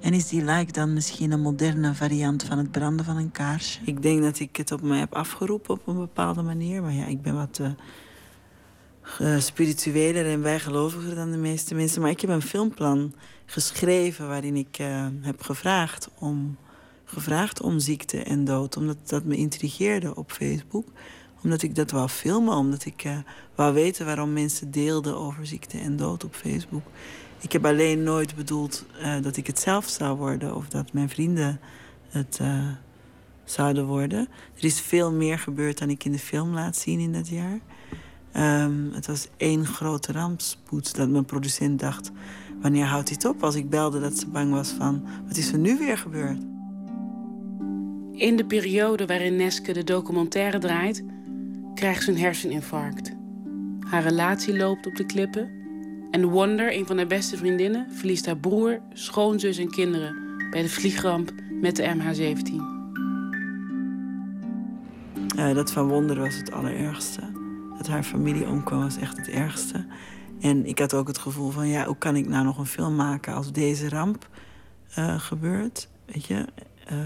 En 0.00 0.14
is 0.14 0.28
die 0.28 0.44
like 0.44 0.72
dan 0.72 0.92
misschien 0.92 1.30
een 1.30 1.40
moderne 1.40 1.94
variant 1.94 2.42
van 2.42 2.58
het 2.58 2.70
branden 2.70 3.04
van 3.04 3.16
een 3.16 3.30
kaarsje? 3.30 3.80
Ik 3.84 4.02
denk 4.02 4.22
dat 4.22 4.38
ik 4.40 4.56
het 4.56 4.72
op 4.72 4.82
mij 4.82 4.98
heb 4.98 5.14
afgeroepen 5.14 5.74
op 5.74 5.86
een 5.86 5.98
bepaalde 5.98 6.42
manier. 6.42 6.82
Maar 6.82 6.92
ja, 6.92 7.06
ik 7.06 7.22
ben 7.22 7.34
wat 7.34 7.60
uh, 9.20 9.38
spiritueler 9.38 10.26
en 10.26 10.42
bijgeloviger 10.42 11.14
dan 11.14 11.30
de 11.30 11.36
meeste 11.36 11.74
mensen. 11.74 12.02
Maar 12.02 12.10
ik 12.10 12.20
heb 12.20 12.30
een 12.30 12.42
filmplan 12.42 13.14
geschreven 13.46 14.28
waarin 14.28 14.56
ik 14.56 14.78
uh, 14.80 15.06
heb 15.20 15.42
gevraagd 15.42 16.08
om, 16.18 16.56
gevraagd 17.04 17.60
om 17.60 17.78
ziekte 17.78 18.22
en 18.22 18.44
dood. 18.44 18.76
Omdat 18.76 19.08
dat 19.08 19.24
me 19.24 19.36
intrigeerde 19.36 20.16
op 20.16 20.32
Facebook. 20.32 20.86
Omdat 21.42 21.62
ik 21.62 21.74
dat 21.74 21.90
wou 21.90 22.08
filmen. 22.08 22.56
Omdat 22.56 22.84
ik 22.84 23.04
uh, 23.04 23.16
wou 23.54 23.74
weten 23.74 24.06
waarom 24.06 24.32
mensen 24.32 24.70
deelden 24.70 25.16
over 25.16 25.46
ziekte 25.46 25.78
en 25.78 25.96
dood 25.96 26.24
op 26.24 26.34
Facebook. 26.34 26.84
Ik 27.40 27.52
heb 27.52 27.66
alleen 27.66 28.02
nooit 28.02 28.34
bedoeld 28.34 28.84
uh, 29.00 29.22
dat 29.22 29.36
ik 29.36 29.46
het 29.46 29.58
zelf 29.58 29.88
zou 29.88 30.16
worden 30.16 30.56
of 30.56 30.68
dat 30.68 30.92
mijn 30.92 31.08
vrienden 31.08 31.60
het 32.08 32.38
uh, 32.42 32.68
zouden 33.44 33.86
worden. 33.86 34.28
Er 34.54 34.64
is 34.64 34.80
veel 34.80 35.12
meer 35.12 35.38
gebeurd 35.38 35.78
dan 35.78 35.90
ik 35.90 36.04
in 36.04 36.12
de 36.12 36.18
film 36.18 36.52
laat 36.52 36.76
zien 36.76 37.00
in 37.00 37.12
dat 37.12 37.28
jaar. 37.28 37.58
Um, 38.36 38.90
het 38.92 39.06
was 39.06 39.28
één 39.36 39.66
grote 39.66 40.12
rampspoed 40.12 40.96
dat 40.96 41.08
mijn 41.08 41.24
producent 41.24 41.80
dacht... 41.80 42.10
wanneer 42.60 42.84
houdt 42.84 43.08
dit 43.08 43.24
op? 43.24 43.42
Als 43.42 43.54
ik 43.54 43.70
belde 43.70 44.00
dat 44.00 44.18
ze 44.18 44.28
bang 44.28 44.52
was 44.52 44.68
van... 44.68 45.04
wat 45.26 45.36
is 45.36 45.52
er 45.52 45.58
nu 45.58 45.78
weer 45.78 45.98
gebeurd? 45.98 46.38
In 48.12 48.36
de 48.36 48.44
periode 48.46 49.06
waarin 49.06 49.36
Neske 49.36 49.72
de 49.72 49.84
documentaire 49.84 50.58
draait... 50.58 51.04
krijgt 51.74 52.02
ze 52.02 52.10
een 52.10 52.18
herseninfarct. 52.18 53.12
Haar 53.80 54.02
relatie 54.02 54.56
loopt 54.56 54.86
op 54.86 54.96
de 54.96 55.06
klippen... 55.06 55.60
En 56.12 56.24
Wonder, 56.24 56.72
een 56.76 56.86
van 56.86 56.96
haar 56.96 57.06
beste 57.06 57.36
vriendinnen, 57.36 57.86
verliest 57.90 58.26
haar 58.26 58.36
broer, 58.36 58.80
schoonzus 58.92 59.58
en 59.58 59.70
kinderen 59.70 60.16
bij 60.50 60.62
de 60.62 60.68
vliegramp 60.68 61.32
met 61.60 61.76
de 61.76 61.82
MH17. 61.82 62.54
Uh, 65.36 65.54
dat 65.54 65.72
van 65.72 65.88
Wonder 65.88 66.18
was 66.18 66.34
het 66.34 66.52
allerergste. 66.52 67.20
Dat 67.76 67.86
haar 67.86 68.02
familie 68.02 68.48
omkwam 68.48 68.80
was 68.80 68.96
echt 68.96 69.16
het 69.16 69.28
ergste. 69.28 69.86
En 70.40 70.66
ik 70.66 70.78
had 70.78 70.94
ook 70.94 71.06
het 71.06 71.18
gevoel 71.18 71.50
van, 71.50 71.68
ja, 71.68 71.84
hoe 71.84 71.98
kan 71.98 72.16
ik 72.16 72.28
nou 72.28 72.44
nog 72.44 72.58
een 72.58 72.66
film 72.66 72.96
maken 72.96 73.34
als 73.34 73.52
deze 73.52 73.88
ramp 73.88 74.28
uh, 74.98 75.20
gebeurt? 75.20 75.88
Weet 76.04 76.24
je? 76.24 76.46
Uh, 76.92 76.98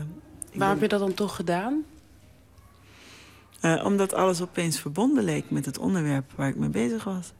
Waar 0.54 0.68
heb 0.68 0.80
je 0.80 0.88
dat 0.88 1.00
dan 1.00 1.14
toch 1.14 1.36
gedaan? 1.36 1.84
Omdat 3.84 4.14
alles 4.14 4.42
opeens 4.42 4.80
verbonden 4.80 5.24
leek 5.24 5.50
met 5.50 5.64
het 5.64 5.78
onderwerp 5.78 6.32
waar 6.36 6.48
ik 6.48 6.56
mee 6.56 6.68
bezig 6.68 7.04
was. 7.04 7.32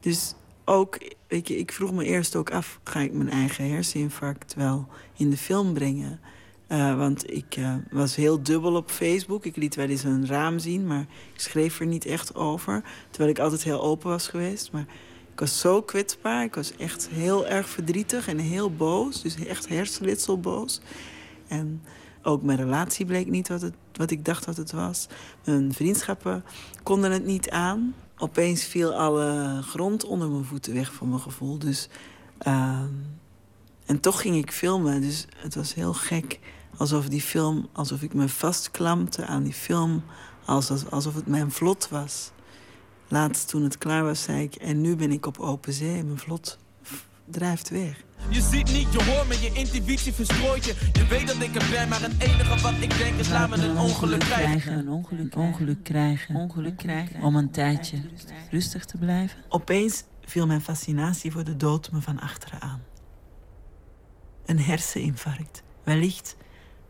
Dus 0.00 0.34
ook, 0.64 0.98
weet 1.28 1.48
je, 1.48 1.58
ik 1.58 1.72
vroeg 1.72 1.92
me 1.92 2.04
eerst 2.04 2.36
ook 2.36 2.50
af... 2.50 2.80
ga 2.84 3.00
ik 3.00 3.12
mijn 3.12 3.30
eigen 3.30 3.70
herseninfarct 3.70 4.54
wel 4.54 4.88
in 5.16 5.30
de 5.30 5.36
film 5.36 5.72
brengen? 5.72 6.20
Uh, 6.68 6.96
want 6.96 7.30
ik 7.30 7.56
uh, 7.56 7.74
was 7.90 8.16
heel 8.16 8.42
dubbel 8.42 8.74
op 8.74 8.90
Facebook. 8.90 9.44
Ik 9.44 9.56
liet 9.56 9.74
wel 9.74 9.88
eens 9.88 10.04
een 10.04 10.26
raam 10.26 10.58
zien, 10.58 10.86
maar 10.86 11.06
ik 11.34 11.40
schreef 11.40 11.80
er 11.80 11.86
niet 11.86 12.06
echt 12.06 12.34
over. 12.34 12.82
Terwijl 13.10 13.30
ik 13.30 13.38
altijd 13.38 13.62
heel 13.62 13.82
open 13.82 14.10
was 14.10 14.28
geweest. 14.28 14.72
Maar 14.72 14.86
ik 15.32 15.40
was 15.40 15.60
zo 15.60 15.82
kwetsbaar. 15.82 16.44
Ik 16.44 16.54
was 16.54 16.76
echt 16.76 17.08
heel 17.08 17.46
erg 17.46 17.68
verdrietig 17.68 18.28
en 18.28 18.38
heel 18.38 18.70
boos. 18.74 19.22
Dus 19.22 19.44
echt 19.44 19.68
hersenlitselboos. 19.68 20.80
En 21.46 21.82
ook 22.22 22.42
mijn 22.42 22.58
relatie 22.58 23.06
bleek 23.06 23.26
niet 23.26 23.48
wat, 23.48 23.60
het, 23.60 23.74
wat 23.92 24.10
ik 24.10 24.24
dacht 24.24 24.44
dat 24.44 24.56
het 24.56 24.72
was. 24.72 25.06
Mijn 25.44 25.72
vriendschappen 25.72 26.44
konden 26.82 27.12
het 27.12 27.24
niet 27.24 27.50
aan 27.50 27.94
opeens 28.18 28.64
viel 28.64 28.94
alle 28.94 29.58
grond 29.62 30.04
onder 30.04 30.28
mijn 30.28 30.44
voeten 30.44 30.74
weg 30.74 30.92
voor 30.92 31.06
mijn 31.06 31.20
gevoel. 31.20 31.58
Dus, 31.58 31.88
uh, 32.46 32.82
en 33.86 34.00
toch 34.00 34.20
ging 34.20 34.36
ik 34.36 34.52
filmen. 34.52 35.00
Dus 35.00 35.26
het 35.36 35.54
was 35.54 35.74
heel 35.74 35.94
gek. 35.94 36.40
Alsof 36.76 37.08
die 37.08 37.20
film, 37.20 37.68
alsof 37.72 38.02
ik 38.02 38.14
me 38.14 38.28
vastklampte 38.28 39.26
aan 39.26 39.42
die 39.42 39.52
film. 39.52 40.02
Alsof, 40.44 40.90
alsof 40.90 41.14
het 41.14 41.26
mijn 41.26 41.50
vlot 41.50 41.88
was. 41.88 42.30
Laatst 43.08 43.48
toen 43.48 43.62
het 43.62 43.78
klaar 43.78 44.04
was, 44.04 44.22
zei 44.22 44.42
ik... 44.42 44.54
en 44.54 44.80
nu 44.80 44.96
ben 44.96 45.12
ik 45.12 45.26
op 45.26 45.38
open 45.38 45.72
zee. 45.72 46.04
Mijn 46.04 46.18
vlot 46.18 46.58
drijft 47.24 47.68
weg. 47.68 48.04
Je 48.30 48.40
ziet 48.40 48.72
niet, 48.72 48.92
je 48.92 49.04
hoort 49.04 49.28
me, 49.28 49.40
je 49.40 49.52
intuïtie 49.52 50.12
verstrooit 50.12 50.64
je. 50.64 50.74
Je 50.92 51.06
weet 51.06 51.26
dat 51.26 51.36
ik 51.40 51.54
er 51.54 51.70
ben, 51.70 51.88
maar 51.88 52.00
het 52.00 52.12
enige 52.18 52.62
wat 52.62 52.72
ik 52.80 52.98
denk 52.98 53.18
is 53.18 53.28
laat 53.28 53.48
me 53.48 53.56
een 53.56 53.78
ongeluk 53.78 54.20
krijgen. 54.20 54.78
Een 54.78 54.88
ongeluk, 54.88 55.36
ongeluk 55.36 55.84
krijgen. 55.84 56.34
Ongeluk 56.34 56.76
krijgen. 56.76 57.22
Om 57.22 57.36
een 57.36 57.50
tijdje 57.50 57.96
rustig 58.50 58.84
te 58.84 58.98
blijven. 58.98 59.38
Opeens 59.48 60.04
viel 60.24 60.46
mijn 60.46 60.60
fascinatie 60.60 61.32
voor 61.32 61.44
de 61.44 61.56
dood 61.56 61.92
me 61.92 62.00
van 62.00 62.20
achteren 62.20 62.60
aan. 62.60 62.82
Een 64.46 64.60
herseninfarct. 64.60 65.62
Wellicht 65.84 66.36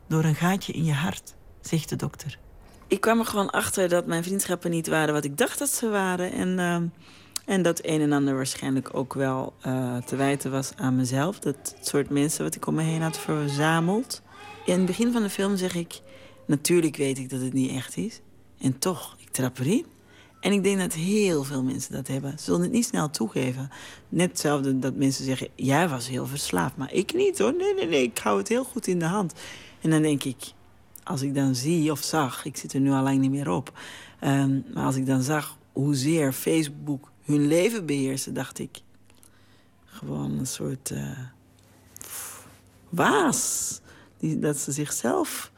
door 0.08 0.24
een 0.24 0.34
gaatje 0.34 0.72
in 0.72 0.84
je 0.84 0.92
hart, 0.92 1.34
zegt 1.60 1.88
de 1.88 1.96
dokter. 1.96 2.38
Ik 2.86 3.00
kwam 3.00 3.18
er 3.18 3.26
gewoon 3.26 3.50
achter 3.50 3.88
dat 3.88 4.06
mijn 4.06 4.24
vriendschappen 4.24 4.70
niet 4.70 4.86
waren 4.86 5.14
wat 5.14 5.24
ik 5.24 5.36
dacht 5.36 5.58
dat 5.58 5.70
ze 5.70 5.88
waren. 5.88 6.32
En... 6.32 6.58
Uh, 6.58 6.76
en 7.48 7.62
dat 7.62 7.80
een 7.82 8.00
en 8.00 8.12
ander 8.12 8.34
waarschijnlijk 8.34 8.94
ook 8.94 9.14
wel 9.14 9.54
uh, 9.66 9.96
te 9.96 10.16
wijten 10.16 10.50
was 10.50 10.72
aan 10.76 10.96
mezelf. 10.96 11.38
Dat 11.38 11.76
soort 11.80 12.10
mensen 12.10 12.44
wat 12.44 12.54
ik 12.54 12.66
om 12.66 12.74
me 12.74 12.82
heen 12.82 13.02
had 13.02 13.18
verzameld. 13.18 14.22
In 14.64 14.76
het 14.76 14.86
begin 14.86 15.12
van 15.12 15.22
de 15.22 15.30
film 15.30 15.56
zeg 15.56 15.74
ik... 15.74 16.00
natuurlijk 16.46 16.96
weet 16.96 17.18
ik 17.18 17.30
dat 17.30 17.40
het 17.40 17.52
niet 17.52 17.70
echt 17.70 17.96
is. 17.96 18.20
En 18.60 18.78
toch, 18.78 19.16
ik 19.18 19.28
trap 19.30 19.58
erin. 19.58 19.86
En 20.40 20.52
ik 20.52 20.62
denk 20.62 20.78
dat 20.78 20.92
heel 20.92 21.44
veel 21.44 21.62
mensen 21.62 21.92
dat 21.92 22.08
hebben. 22.08 22.30
Ze 22.38 22.44
zullen 22.44 22.60
het 22.60 22.72
niet 22.72 22.84
snel 22.84 23.10
toegeven. 23.10 23.70
Net 24.08 24.30
hetzelfde 24.30 24.78
dat 24.78 24.94
mensen 24.94 25.24
zeggen... 25.24 25.48
jij 25.54 25.88
was 25.88 26.08
heel 26.08 26.26
verslaafd, 26.26 26.76
maar 26.76 26.92
ik 26.92 27.14
niet 27.14 27.38
hoor. 27.38 27.54
Nee, 27.54 27.74
nee, 27.74 27.86
nee, 27.86 28.02
ik 28.02 28.18
hou 28.18 28.38
het 28.38 28.48
heel 28.48 28.64
goed 28.64 28.86
in 28.86 28.98
de 28.98 29.04
hand. 29.04 29.32
En 29.80 29.90
dan 29.90 30.02
denk 30.02 30.24
ik... 30.24 30.52
als 31.04 31.22
ik 31.22 31.34
dan 31.34 31.54
zie 31.54 31.90
of 31.90 32.02
zag... 32.02 32.44
ik 32.44 32.56
zit 32.56 32.72
er 32.72 32.80
nu 32.80 32.90
al 32.90 33.02
lang 33.02 33.18
niet 33.18 33.30
meer 33.30 33.50
op... 33.50 33.78
Um, 34.24 34.64
maar 34.74 34.84
als 34.84 34.96
ik 34.96 35.06
dan 35.06 35.22
zag 35.22 35.56
hoezeer 35.72 36.32
Facebook 36.32 37.10
hun 37.28 37.46
leven 37.46 37.86
beheersen, 37.86 38.34
dacht 38.34 38.58
ik. 38.58 38.80
Gewoon 39.84 40.38
een 40.38 40.46
soort 40.46 40.90
uh, 40.90 41.18
waas. 42.88 43.80
Die, 44.18 44.38
dat 44.38 44.56
ze 44.56 44.72
zichzelf. 44.72 45.52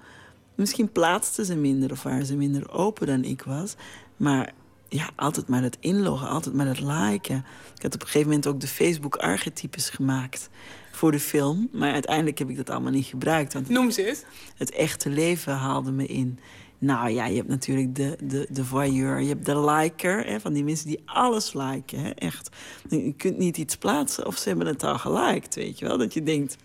Misschien 0.55 0.93
plaatsten 0.93 1.45
ze 1.45 1.57
minder 1.57 1.91
of 1.91 2.03
waren 2.03 2.27
ze 2.27 2.37
minder 2.37 2.71
open 2.71 3.07
dan 3.07 3.25
ik 3.25 3.43
was. 3.43 3.75
Maar 4.17 4.53
ja, 4.89 5.11
altijd 5.17 5.49
maar 5.49 5.63
het 5.63 5.77
inloggen, 5.81 6.29
altijd 6.29 6.55
maar 6.55 6.67
het 6.67 6.81
liken. 6.81 7.45
Ik 7.77 7.83
had 7.83 7.95
op 7.95 8.01
een 8.01 8.07
gegeven 8.07 8.29
moment 8.29 8.47
ook 8.47 8.61
de 8.61 8.69
Facebook-archetypes 8.69 9.91
gemaakt 9.91 10.51
voor 10.91 11.13
de 11.13 11.21
film. 11.21 11.69
Maar 11.73 11.93
uiteindelijk 11.93 12.39
heb 12.39 12.51
ik 12.51 12.57
dat 12.57 12.71
allemaal 12.71 12.93
niet 12.93 13.07
gebruikt. 13.07 13.53
Want 13.53 13.69
Noem 13.69 13.91
ze 13.91 14.09
eens. 14.09 14.23
Het 14.57 14.71
echte 14.71 15.09
leven 15.09 15.55
haalde 15.55 15.91
me 15.91 16.07
in. 16.07 16.39
Nou 16.81 17.11
ja, 17.11 17.27
je 17.27 17.37
hebt 17.37 17.49
natuurlijk 17.49 17.95
de, 17.95 18.17
de, 18.23 18.47
de 18.51 18.65
voyeur, 18.65 19.21
je 19.21 19.29
hebt 19.29 19.47
de 19.47 19.61
liker, 19.61 20.27
hè, 20.27 20.41
van 20.41 20.53
die 20.53 20.65
mensen 20.65 20.87
die 20.87 21.01
alles 21.05 21.53
liken. 21.53 21.99
Hè, 21.99 22.11
echt. 22.11 22.49
Je 22.89 23.15
kunt 23.17 23.39
niet 23.39 23.57
iets 23.57 23.77
plaatsen 23.77 24.27
of 24.27 24.37
ze 24.37 24.49
hebben 24.49 24.67
het 24.67 24.83
al 24.85 24.99
geliked, 24.99 25.55
weet 25.55 25.79
je 25.79 25.87
wel. 25.87 25.99
Dat 25.99 26.15
je 26.15 26.23
denkt, 26.23 26.57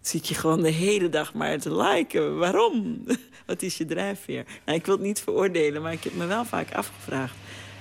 zit 0.00 0.28
je 0.28 0.34
gewoon 0.34 0.62
de 0.62 0.70
hele 0.70 1.08
dag 1.08 1.34
maar 1.34 1.58
te 1.58 1.76
liken. 1.76 2.38
Waarom? 2.38 3.04
Wat 3.46 3.62
is 3.62 3.76
je 3.76 3.84
drijfveer? 3.84 4.46
Nou, 4.64 4.78
ik 4.78 4.86
wil 4.86 4.94
het 4.94 5.04
niet 5.04 5.20
veroordelen, 5.20 5.82
maar 5.82 5.92
ik 5.92 6.04
heb 6.04 6.14
me 6.14 6.26
wel 6.26 6.44
vaak 6.44 6.74
afgevraagd. 6.74 7.34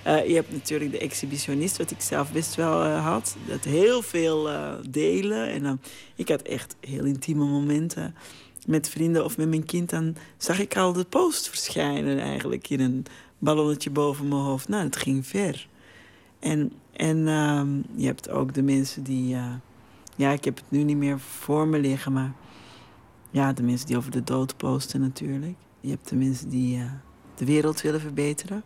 Uh, 0.07 0.27
je 0.27 0.33
hebt 0.33 0.51
natuurlijk 0.51 0.91
de 0.91 0.99
exhibitionist, 0.99 1.77
wat 1.77 1.91
ik 1.91 2.01
zelf 2.01 2.31
best 2.31 2.55
wel 2.55 2.85
uh, 2.85 3.05
had. 3.05 3.35
Dat 3.47 3.63
heel 3.63 4.01
veel 4.01 4.49
uh, 4.49 4.73
delen. 4.89 5.49
En 5.49 5.63
dan, 5.63 5.79
ik 6.15 6.29
had 6.29 6.41
echt 6.41 6.75
heel 6.79 7.03
intieme 7.03 7.45
momenten 7.45 8.15
met 8.65 8.89
vrienden 8.89 9.23
of 9.23 9.37
met 9.37 9.49
mijn 9.49 9.65
kind, 9.65 9.89
dan 9.89 10.15
zag 10.37 10.59
ik 10.59 10.77
al 10.77 10.93
de 10.93 11.03
post 11.03 11.49
verschijnen 11.49 12.19
eigenlijk 12.19 12.69
in 12.69 12.79
een 12.79 13.05
ballonnetje 13.39 13.89
boven 13.89 14.27
mijn 14.27 14.41
hoofd. 14.41 14.67
Nou, 14.67 14.83
het 14.83 14.95
ging 14.95 15.27
ver. 15.27 15.67
En, 16.39 16.71
en 16.91 17.17
uh, 17.17 17.63
je 17.95 18.05
hebt 18.05 18.29
ook 18.29 18.53
de 18.53 18.63
mensen 18.63 19.03
die, 19.03 19.35
uh, 19.35 19.53
ja, 20.15 20.31
ik 20.31 20.45
heb 20.45 20.55
het 20.55 20.65
nu 20.69 20.83
niet 20.83 20.97
meer 20.97 21.19
voor 21.19 21.67
me 21.67 21.79
liggen, 21.79 22.13
maar 22.13 22.33
ja, 23.31 23.53
de 23.53 23.63
mensen 23.63 23.87
die 23.87 23.97
over 23.97 24.11
de 24.11 24.23
dood 24.23 24.57
posten 24.57 25.01
natuurlijk. 25.01 25.55
Je 25.79 25.89
hebt 25.89 26.09
de 26.09 26.15
mensen 26.15 26.49
die 26.49 26.77
uh, 26.77 26.91
de 27.35 27.45
wereld 27.45 27.81
willen 27.81 28.01
verbeteren, 28.01 28.63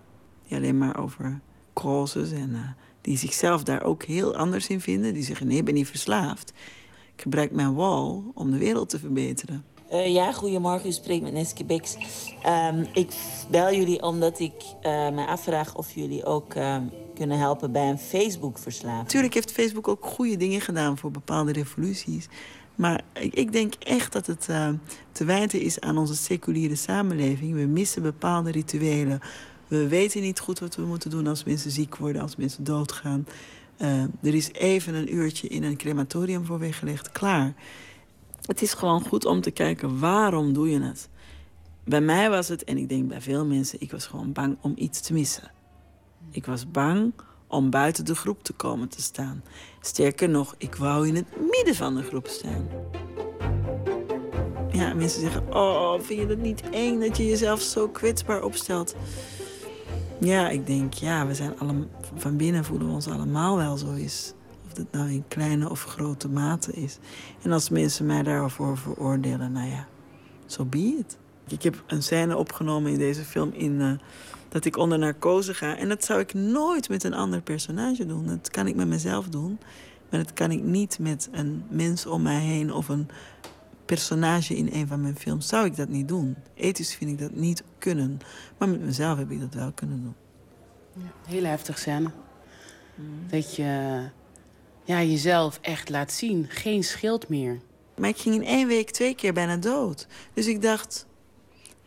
die 0.47 0.57
alleen 0.57 0.77
maar 0.77 0.99
over 0.99 1.39
causes 1.73 2.31
en 2.31 2.49
uh, 2.49 2.59
die 3.01 3.17
zichzelf 3.17 3.63
daar 3.63 3.83
ook 3.83 4.03
heel 4.03 4.35
anders 4.35 4.67
in 4.67 4.81
vinden. 4.81 5.13
Die 5.13 5.23
zeggen: 5.23 5.47
nee, 5.47 5.57
ik 5.57 5.65
ben 5.65 5.73
niet 5.73 5.87
verslaafd. 5.87 6.53
Ik 7.15 7.21
gebruik 7.21 7.51
mijn 7.51 7.73
wall 7.73 8.21
om 8.33 8.51
de 8.51 8.57
wereld 8.57 8.89
te 8.89 8.99
verbeteren. 8.99 9.63
Uh, 9.93 10.13
ja, 10.13 10.31
goedemorgen. 10.31 10.89
U 10.89 10.91
spreekt 10.91 11.23
met 11.23 11.33
Neske 11.33 11.65
Bix. 11.65 11.95
Um, 12.45 12.87
ik 12.93 13.11
bel 13.49 13.73
jullie 13.73 14.01
omdat 14.01 14.39
ik 14.39 14.53
uh, 14.53 15.09
me 15.09 15.25
afvraag 15.25 15.75
of 15.75 15.91
jullie 15.95 16.25
ook 16.25 16.55
uh, 16.55 16.77
kunnen 17.15 17.37
helpen 17.37 17.71
bij 17.71 17.89
een 17.89 17.99
Facebook-verslaving. 17.99 19.03
Natuurlijk 19.03 19.33
heeft 19.33 19.51
Facebook 19.51 19.87
ook 19.87 20.05
goede 20.05 20.37
dingen 20.37 20.61
gedaan 20.61 20.97
voor 20.97 21.11
bepaalde 21.11 21.51
revoluties. 21.51 22.27
Maar 22.75 23.01
ik, 23.13 23.51
denk 23.51 23.73
echt 23.73 24.13
dat 24.13 24.25
het 24.25 24.49
te 25.11 25.25
wijten 25.25 25.61
is 25.61 25.79
aan 25.79 25.97
onze 25.97 26.15
seculiere 26.15 26.75
samenleving. 26.75 27.53
We 27.53 27.65
missen 27.65 28.01
bepaalde 28.01 28.51
rituelen. 28.51 29.19
We 29.67 29.87
weten 29.87 30.21
niet 30.21 30.39
goed 30.39 30.59
wat 30.59 30.75
we 30.75 30.81
moeten 30.81 31.09
doen 31.09 31.27
als 31.27 31.43
mensen 31.43 31.71
ziek 31.71 31.95
worden, 31.95 32.21
als 32.21 32.35
mensen 32.35 32.63
doodgaan. 32.63 33.27
Er 34.21 34.33
is 34.35 34.53
even 34.53 34.93
een 34.93 35.15
uurtje 35.15 35.47
in 35.47 35.63
een 35.63 35.77
crematorium 35.77 36.45
voor 36.45 36.59
weggelegd. 36.59 37.11
Klaar. 37.11 37.53
Het 38.49 38.61
is 38.61 38.73
gewoon 38.73 39.01
goed 39.01 39.25
om 39.25 39.41
te 39.41 39.51
kijken 39.51 39.99
waarom 39.99 40.53
doe 40.53 40.69
je 40.69 40.81
het. 40.81 41.09
Bij 41.83 42.01
mij 42.01 42.29
was 42.29 42.47
het, 42.47 42.63
en 42.63 42.77
ik 42.77 42.89
denk 42.89 43.07
bij 43.07 43.21
veel 43.21 43.45
mensen, 43.45 43.81
ik 43.81 43.91
was 43.91 44.05
gewoon 44.05 44.31
bang 44.31 44.57
om 44.61 44.73
iets 44.75 45.01
te 45.01 45.13
missen. 45.13 45.51
Ik 46.31 46.45
was 46.45 46.71
bang 46.71 47.13
om 47.47 47.69
buiten 47.69 48.05
de 48.05 48.15
groep 48.15 48.43
te 48.43 48.53
komen 48.53 48.89
te 48.89 49.01
staan. 49.01 49.43
Sterker 49.81 50.29
nog, 50.29 50.55
ik 50.57 50.75
wou 50.75 51.07
in 51.07 51.15
het 51.15 51.25
midden 51.51 51.75
van 51.75 51.95
de 51.95 52.03
groep 52.03 52.27
staan. 52.27 52.67
Ja, 54.71 54.93
mensen 54.93 55.21
zeggen: 55.21 55.53
Oh, 55.53 55.99
vind 55.99 56.19
je 56.19 56.27
het 56.27 56.41
niet 56.41 56.69
eng 56.69 56.99
dat 56.99 57.17
je 57.17 57.25
jezelf 57.25 57.61
zo 57.61 57.89
kwetsbaar 57.89 58.43
opstelt? 58.43 58.95
Ja, 60.19 60.49
ik 60.49 60.67
denk, 60.67 60.93
ja, 60.93 61.27
we 61.27 61.33
zijn 61.33 61.59
allemaal, 61.59 61.87
van 62.15 62.37
binnen 62.37 62.65
voelen 62.65 62.87
we 62.87 62.93
ons 62.93 63.07
allemaal 63.07 63.57
wel 63.57 63.77
zo 63.77 63.93
is. 63.93 64.33
Dat 64.79 65.01
nou 65.01 65.11
in 65.11 65.23
kleine 65.27 65.69
of 65.69 65.83
grote 65.83 66.29
mate 66.29 66.71
is. 66.71 66.97
En 67.41 67.51
als 67.51 67.69
mensen 67.69 68.05
mij 68.05 68.23
daarvoor 68.23 68.77
veroordelen, 68.77 69.51
nou 69.51 69.69
ja, 69.69 69.87
zo 70.45 70.61
so 70.61 70.65
be 70.65 70.95
it. 70.99 71.17
Ik 71.47 71.63
heb 71.63 71.83
een 71.87 72.03
scène 72.03 72.37
opgenomen 72.37 72.91
in 72.91 72.97
deze 72.97 73.23
film 73.23 73.51
in, 73.53 73.71
uh, 73.71 73.91
dat 74.49 74.65
ik 74.65 74.77
onder 74.77 74.99
narcose 74.99 75.53
ga. 75.53 75.77
En 75.77 75.89
dat 75.89 76.05
zou 76.05 76.19
ik 76.19 76.33
nooit 76.33 76.89
met 76.89 77.03
een 77.03 77.13
ander 77.13 77.41
personage 77.41 78.05
doen. 78.05 78.25
Dat 78.25 78.49
kan 78.49 78.67
ik 78.67 78.75
met 78.75 78.87
mezelf 78.87 79.27
doen. 79.27 79.59
Maar 80.09 80.19
dat 80.19 80.33
kan 80.33 80.51
ik 80.51 80.63
niet 80.63 80.99
met 80.99 81.29
een 81.31 81.63
mens 81.69 82.05
om 82.05 82.21
mij 82.21 82.39
heen 82.39 82.73
of 82.73 82.89
een 82.89 83.07
personage 83.85 84.55
in 84.55 84.69
een 84.71 84.87
van 84.87 85.01
mijn 85.01 85.17
films. 85.17 85.47
Zou 85.47 85.65
ik 85.65 85.75
dat 85.75 85.89
niet 85.89 86.07
doen. 86.07 86.35
Ethisch 86.53 86.95
vind 86.95 87.11
ik 87.11 87.19
dat 87.19 87.31
niet 87.31 87.63
kunnen. 87.77 88.19
Maar 88.57 88.69
met 88.69 88.81
mezelf 88.81 89.17
heb 89.17 89.31
ik 89.31 89.39
dat 89.39 89.53
wel 89.53 89.71
kunnen 89.71 90.03
doen. 90.03 90.15
Ja, 90.93 91.31
heel 91.31 91.43
heftig 91.43 91.77
scène. 91.77 92.11
Dat 93.29 93.55
je 93.55 94.01
ja, 94.89 95.03
jezelf 95.03 95.59
echt 95.61 95.89
laat 95.89 96.11
zien. 96.11 96.45
Geen 96.49 96.83
schild 96.83 97.27
meer. 97.27 97.59
Maar 97.97 98.09
ik 98.09 98.17
ging 98.17 98.35
in 98.35 98.43
één 98.43 98.67
week 98.67 98.91
twee 98.91 99.15
keer 99.15 99.33
bijna 99.33 99.57
dood. 99.57 100.07
Dus 100.33 100.47
ik 100.47 100.61
dacht, 100.61 101.05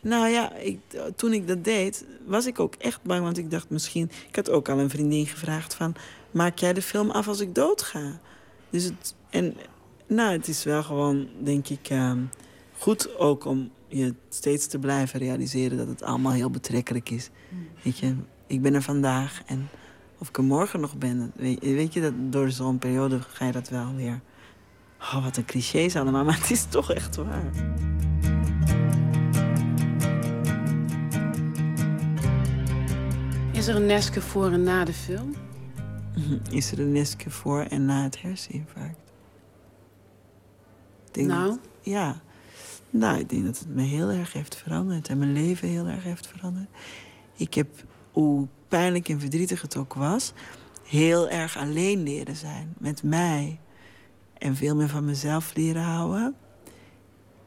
nou 0.01 0.27
ja, 0.27 0.53
ik, 0.55 0.79
toen 1.15 1.33
ik 1.33 1.47
dat 1.47 1.63
deed, 1.63 2.05
was 2.25 2.45
ik 2.45 2.59
ook 2.59 2.75
echt 2.75 3.03
bang. 3.03 3.23
Want 3.23 3.37
ik 3.37 3.51
dacht 3.51 3.69
misschien... 3.69 4.11
Ik 4.27 4.35
had 4.35 4.49
ook 4.49 4.69
al 4.69 4.79
een 4.79 4.89
vriendin 4.89 5.25
gevraagd 5.25 5.75
van... 5.75 5.95
Maak 6.31 6.57
jij 6.57 6.73
de 6.73 6.81
film 6.81 7.11
af 7.11 7.27
als 7.27 7.39
ik 7.39 7.55
dood 7.55 7.81
ga? 7.81 8.19
Dus 8.69 8.83
het... 8.83 9.15
En 9.29 9.55
nou, 10.07 10.31
het 10.31 10.47
is 10.47 10.63
wel 10.63 10.83
gewoon, 10.83 11.27
denk 11.39 11.67
ik, 11.67 11.89
uh, 11.89 12.13
goed 12.77 13.17
ook 13.17 13.45
om 13.45 13.71
je 13.87 14.13
steeds 14.29 14.67
te 14.67 14.79
blijven 14.79 15.19
realiseren... 15.19 15.77
dat 15.77 15.87
het 15.87 16.03
allemaal 16.03 16.31
heel 16.31 16.49
betrekkelijk 16.49 17.09
is. 17.09 17.29
Weet 17.83 17.97
je, 17.97 18.15
ik 18.47 18.61
ben 18.61 18.73
er 18.73 18.81
vandaag 18.81 19.41
en 19.45 19.69
of 20.23 20.29
ik 20.29 20.37
er 20.37 20.43
morgen 20.43 20.79
nog 20.79 20.97
ben... 20.97 21.31
Weet, 21.35 21.59
weet 21.59 21.93
je, 21.93 22.01
dat 22.01 22.13
door 22.15 22.51
zo'n 22.51 22.77
periode 22.77 23.19
ga 23.21 23.45
je 23.45 23.51
dat 23.51 23.69
wel 23.69 23.95
weer... 23.95 24.21
Oh, 24.99 25.23
wat 25.23 25.37
een 25.37 25.45
clichés 25.45 25.95
allemaal, 25.95 26.23
maar 26.25 26.39
het 26.39 26.51
is 26.51 26.65
toch 26.65 26.91
echt 26.91 27.15
waar. 27.15 27.51
Is 33.51 33.67
er 33.67 33.75
een 33.75 33.85
Neske 33.85 34.21
voor 34.21 34.51
en 34.51 34.63
na 34.63 34.85
de 34.85 34.93
film? 34.93 35.33
Is 36.51 36.71
er 36.71 36.79
een 36.79 36.91
Neske 36.91 37.29
voor 37.29 37.61
en 37.61 37.85
na 37.85 38.03
het 38.03 38.21
herseninfarct? 38.21 39.11
Denk 41.11 41.27
Nou? 41.27 41.47
Dat, 41.47 41.59
ja. 41.81 42.21
Nou, 42.89 43.19
ik 43.19 43.29
denk 43.29 43.45
dat 43.45 43.59
het 43.59 43.75
me 43.75 43.81
heel 43.81 44.09
erg 44.09 44.33
heeft 44.33 44.55
veranderd. 44.55 45.09
En 45.09 45.17
mijn 45.17 45.33
leven 45.33 45.67
heel 45.67 45.87
erg 45.87 46.03
heeft 46.03 46.27
veranderd. 46.27 46.67
Ik 47.35 47.53
heb, 47.53 47.67
hoe 48.13 48.47
pijnlijk 48.67 49.09
en 49.09 49.19
verdrietig 49.19 49.61
het 49.61 49.77
ook 49.77 49.93
was... 49.93 50.33
heel 50.83 51.29
erg 51.29 51.57
alleen 51.57 52.03
leren 52.03 52.35
zijn 52.35 52.73
met 52.77 53.03
mij. 53.03 53.59
En 54.37 54.55
veel 54.55 54.75
meer 54.75 54.89
van 54.89 55.05
mezelf 55.05 55.55
leren 55.55 55.83
houden. 55.83 56.35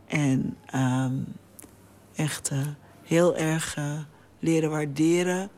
En 0.06 0.56
um, 0.74 1.24
echt 2.14 2.50
uh, 2.50 2.58
heel 3.02 3.36
erg 3.36 3.76
uh, 3.76 3.98
leren 4.38 4.70
waarderen 4.70 5.50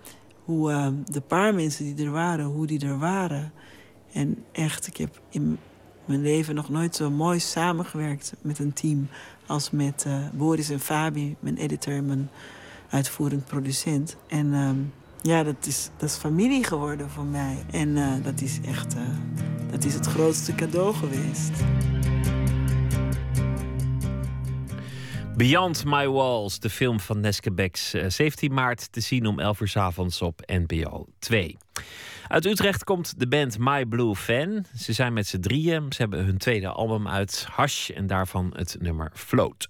hoe 0.44 0.70
uh, 0.70 0.88
de 1.04 1.20
paar 1.20 1.54
mensen 1.54 1.94
die 1.94 2.06
er 2.06 2.12
waren, 2.12 2.44
hoe 2.44 2.66
die 2.66 2.86
er 2.86 2.98
waren. 2.98 3.52
En 4.12 4.44
echt, 4.52 4.86
ik 4.86 4.96
heb 4.96 5.20
in 5.30 5.58
mijn 6.04 6.22
leven 6.22 6.54
nog 6.54 6.68
nooit 6.68 6.94
zo 6.96 7.10
mooi 7.10 7.40
samengewerkt 7.40 8.34
met 8.40 8.58
een 8.58 8.72
team 8.72 9.08
als 9.46 9.70
met 9.70 10.04
uh, 10.06 10.28
Boris 10.32 10.70
en 10.70 10.80
Fabi, 10.80 11.36
mijn 11.40 11.56
editor 11.56 11.94
en 11.94 12.06
mijn 12.06 12.30
uitvoerend 12.90 13.44
producent. 13.44 14.16
En 14.26 14.52
um, 14.52 14.92
ja, 15.22 15.42
dat 15.42 15.66
is, 15.66 15.90
dat 15.96 16.08
is 16.08 16.16
familie 16.16 16.64
geworden 16.64 17.10
voor 17.10 17.24
mij. 17.24 17.64
En 17.70 17.88
uh, 17.88 18.12
dat 18.22 18.40
is 18.40 18.60
echt 18.66 18.96
dat 19.70 19.84
is 19.84 19.94
het 19.94 20.06
grootste 20.06 20.54
cadeau 20.54 20.94
geweest. 20.94 21.50
Beyond 25.36 25.84
My 25.84 26.08
Walls, 26.08 26.58
de 26.58 26.70
film 26.70 27.00
van 27.00 27.20
Neske 27.20 27.52
Becks. 27.52 27.90
17 27.90 28.54
maart 28.54 28.92
te 28.92 29.00
zien 29.00 29.26
om 29.26 29.38
11 29.38 29.60
uur 29.60 29.68
s 29.68 29.76
avonds 29.76 30.22
op 30.22 30.40
NPO 30.46 31.06
2. 31.18 31.56
Uit 32.28 32.46
Utrecht 32.46 32.84
komt 32.84 33.18
de 33.18 33.28
band 33.28 33.58
My 33.58 33.84
Blue 33.84 34.16
Fan. 34.16 34.64
Ze 34.76 34.92
zijn 34.92 35.12
met 35.12 35.26
z'n 35.26 35.40
drieën. 35.40 35.92
Ze 35.92 36.00
hebben 36.00 36.24
hun 36.24 36.38
tweede 36.38 36.68
album 36.68 37.08
uit, 37.08 37.46
Hash, 37.50 37.90
en 37.90 38.06
daarvan 38.06 38.52
het 38.56 38.76
nummer 38.80 39.10
Float. 39.14 39.68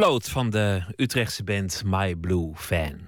Float 0.00 0.28
van 0.28 0.50
de 0.50 0.82
Utrechtse 0.96 1.44
band 1.44 1.82
My 1.84 2.16
Blue 2.16 2.52
Fan. 2.54 2.98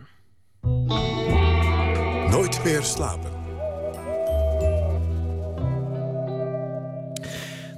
Nooit 2.30 2.64
meer 2.64 2.82
slapen. 2.82 3.30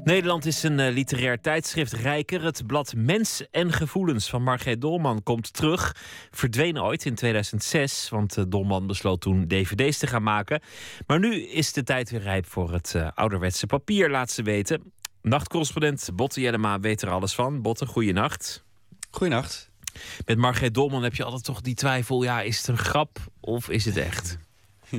Nederland 0.04 0.46
is 0.46 0.62
een 0.62 0.78
uh, 0.78 0.92
literair 0.92 1.40
tijdschrift 1.40 1.92
rijker. 1.92 2.44
Het 2.44 2.66
blad 2.66 2.94
Mens 2.96 3.46
en 3.50 3.72
Gevoelens 3.72 4.28
van 4.28 4.42
Margreet 4.42 4.80
Dolman 4.80 5.22
komt 5.22 5.52
terug. 5.52 5.96
Verdween 6.30 6.80
ooit 6.80 7.04
in 7.04 7.14
2006, 7.14 8.08
want 8.08 8.36
uh, 8.36 8.44
Dolman 8.48 8.86
besloot 8.86 9.20
toen 9.20 9.48
dvd's 9.48 9.98
te 9.98 10.06
gaan 10.06 10.22
maken. 10.22 10.60
Maar 11.06 11.18
nu 11.18 11.42
is 11.42 11.72
de 11.72 11.82
tijd 11.82 12.10
weer 12.10 12.22
rijp 12.22 12.46
voor 12.46 12.72
het 12.72 12.92
uh, 12.96 13.08
ouderwetse 13.14 13.66
papier, 13.66 14.10
laat 14.10 14.30
ze 14.30 14.42
weten. 14.42 14.92
Nachtcorrespondent 15.22 16.08
Botte 16.14 16.40
Jellema 16.40 16.80
weet 16.80 17.02
er 17.02 17.10
alles 17.10 17.34
van. 17.34 17.62
Botte, 17.62 17.86
goeienacht. 17.86 18.64
Goeienacht. 19.14 19.70
Met 20.26 20.38
Margreet 20.38 20.74
Dolman 20.74 21.02
heb 21.02 21.14
je 21.14 21.24
altijd 21.24 21.44
toch 21.44 21.60
die 21.60 21.74
twijfel: 21.74 22.22
ja, 22.22 22.40
is 22.40 22.56
het 22.56 22.66
een 22.68 22.78
grap 22.78 23.18
of 23.40 23.68
is 23.68 23.84
het 23.84 23.96
echt? 23.96 24.38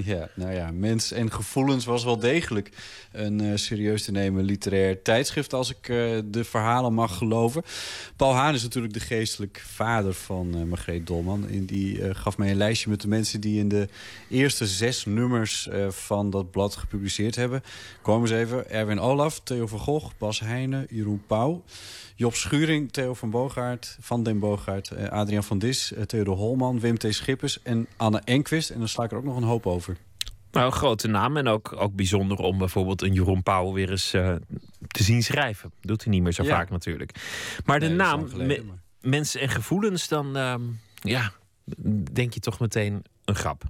Ja, 0.15 0.29
nou 0.33 0.53
ja, 0.53 0.71
Mens 0.71 1.11
en 1.11 1.31
Gevoelens 1.31 1.85
was 1.85 2.03
wel 2.03 2.19
degelijk 2.19 2.69
een 3.11 3.43
uh, 3.43 3.51
serieus 3.55 4.03
te 4.03 4.11
nemen 4.11 4.43
literair 4.43 5.01
tijdschrift... 5.01 5.53
als 5.53 5.69
ik 5.69 5.87
uh, 5.87 6.19
de 6.25 6.43
verhalen 6.43 6.93
mag 6.93 7.17
geloven. 7.17 7.63
Paul 8.15 8.33
Haan 8.33 8.53
is 8.53 8.63
natuurlijk 8.63 8.93
de 8.93 8.99
geestelijk 8.99 9.63
vader 9.65 10.13
van 10.13 10.57
uh, 10.57 10.63
Margreet 10.63 11.07
Dolman. 11.07 11.47
En 11.49 11.65
die 11.65 12.13
gaf 12.13 12.37
mij 12.37 12.51
een 12.51 12.57
lijstje 12.57 12.89
met 12.89 13.01
de 13.01 13.07
mensen 13.07 13.41
die 13.41 13.59
in 13.59 13.67
de 13.67 13.87
eerste 14.29 14.67
zes 14.67 15.05
nummers 15.05 15.69
van 15.89 16.29
dat 16.29 16.51
blad 16.51 16.75
gepubliceerd 16.75 17.35
hebben. 17.35 17.63
Kom 18.01 18.21
eens 18.21 18.31
even. 18.31 18.69
Erwin 18.69 18.99
Olaf, 18.99 19.39
Theo 19.39 19.67
van 19.67 19.79
Gogh, 19.79 20.11
Bas 20.17 20.39
Heijnen, 20.39 20.87
Jeroen 20.89 21.23
Pauw... 21.27 21.63
Job 22.17 22.35
Schuring, 22.35 22.91
Theo 22.91 23.13
van 23.13 23.29
Boogaard, 23.29 23.97
Van 23.99 24.23
den 24.23 24.39
Boogaard, 24.39 25.09
Adriaan 25.09 25.43
van 25.43 25.59
Dis, 25.59 25.93
Theodor 26.05 26.35
Holman, 26.35 26.79
Wim 26.79 26.97
T. 26.97 27.07
Schippers 27.09 27.61
en 27.63 27.87
Anne 27.97 28.21
Enquist. 28.23 28.69
En 28.69 28.79
dan 28.79 28.87
sla 28.87 29.03
ik 29.03 29.11
er 29.11 29.17
ook 29.17 29.23
nog 29.23 29.37
een 29.37 29.43
hoop 29.43 29.67
over. 29.67 29.84
Nou, 30.51 30.65
een 30.65 30.71
grote 30.71 31.07
naam 31.07 31.37
en 31.37 31.47
ook, 31.47 31.75
ook 31.77 31.95
bijzonder 31.95 32.37
om 32.37 32.57
bijvoorbeeld 32.57 33.01
een 33.01 33.13
Jeroen 33.13 33.43
Pauw 33.43 33.73
weer 33.73 33.89
eens 33.89 34.13
uh, 34.13 34.35
te 34.87 35.03
zien 35.03 35.23
schrijven. 35.23 35.71
Doet 35.81 36.03
hij 36.03 36.13
niet 36.13 36.21
meer 36.21 36.31
zo 36.31 36.43
ja. 36.43 36.49
vaak 36.49 36.69
natuurlijk. 36.69 37.11
Maar 37.65 37.79
de 37.79 37.89
naam 37.89 38.29
geleden, 38.29 38.65
maar... 38.65 38.83
Mensen 39.01 39.41
en 39.41 39.49
Gevoelens, 39.49 40.07
dan 40.07 40.37
uh, 40.37 40.55
ja, 40.93 41.31
denk 42.11 42.33
je 42.33 42.39
toch 42.39 42.59
meteen 42.59 43.03
een 43.25 43.35
grap. 43.35 43.63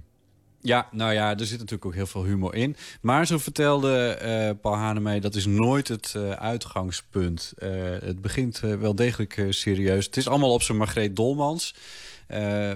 Ja, 0.60 0.88
nou 0.90 1.12
ja, 1.12 1.30
er 1.30 1.46
zit 1.46 1.58
natuurlijk 1.58 1.84
ook 1.84 1.94
heel 1.94 2.06
veel 2.06 2.24
humor 2.24 2.54
in. 2.54 2.76
Maar 3.00 3.26
zo 3.26 3.38
vertelde 3.38 4.18
uh, 4.22 4.60
Paul 4.60 4.76
Hane 4.76 5.00
mij, 5.00 5.20
dat 5.20 5.34
is 5.34 5.46
nooit 5.46 5.88
het 5.88 6.14
uh, 6.16 6.30
uitgangspunt. 6.30 7.54
Uh, 7.58 7.70
het 8.00 8.20
begint 8.20 8.58
wel 8.58 8.94
degelijk 8.94 9.46
serieus. 9.48 10.06
Het 10.06 10.16
is 10.16 10.28
allemaal 10.28 10.52
op 10.52 10.62
zijn 10.62 10.78
Margreet 10.78 11.16
Dolmans. 11.16 11.74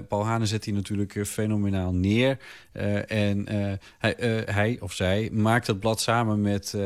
Paul 0.08 0.24
Hane 0.24 0.46
zet 0.46 0.62
die 0.62 0.72
natuurlijk 0.74 1.26
fenomenaal 1.26 1.92
neer. 1.92 2.38
en 3.06 3.46
hij, 3.98 4.14
hij, 4.44 4.78
of 4.80 4.92
zij 4.92 5.30
maakt 5.32 5.66
het 5.66 5.80
blad 5.80 6.00
samen 6.00 6.40
met... 6.40 6.76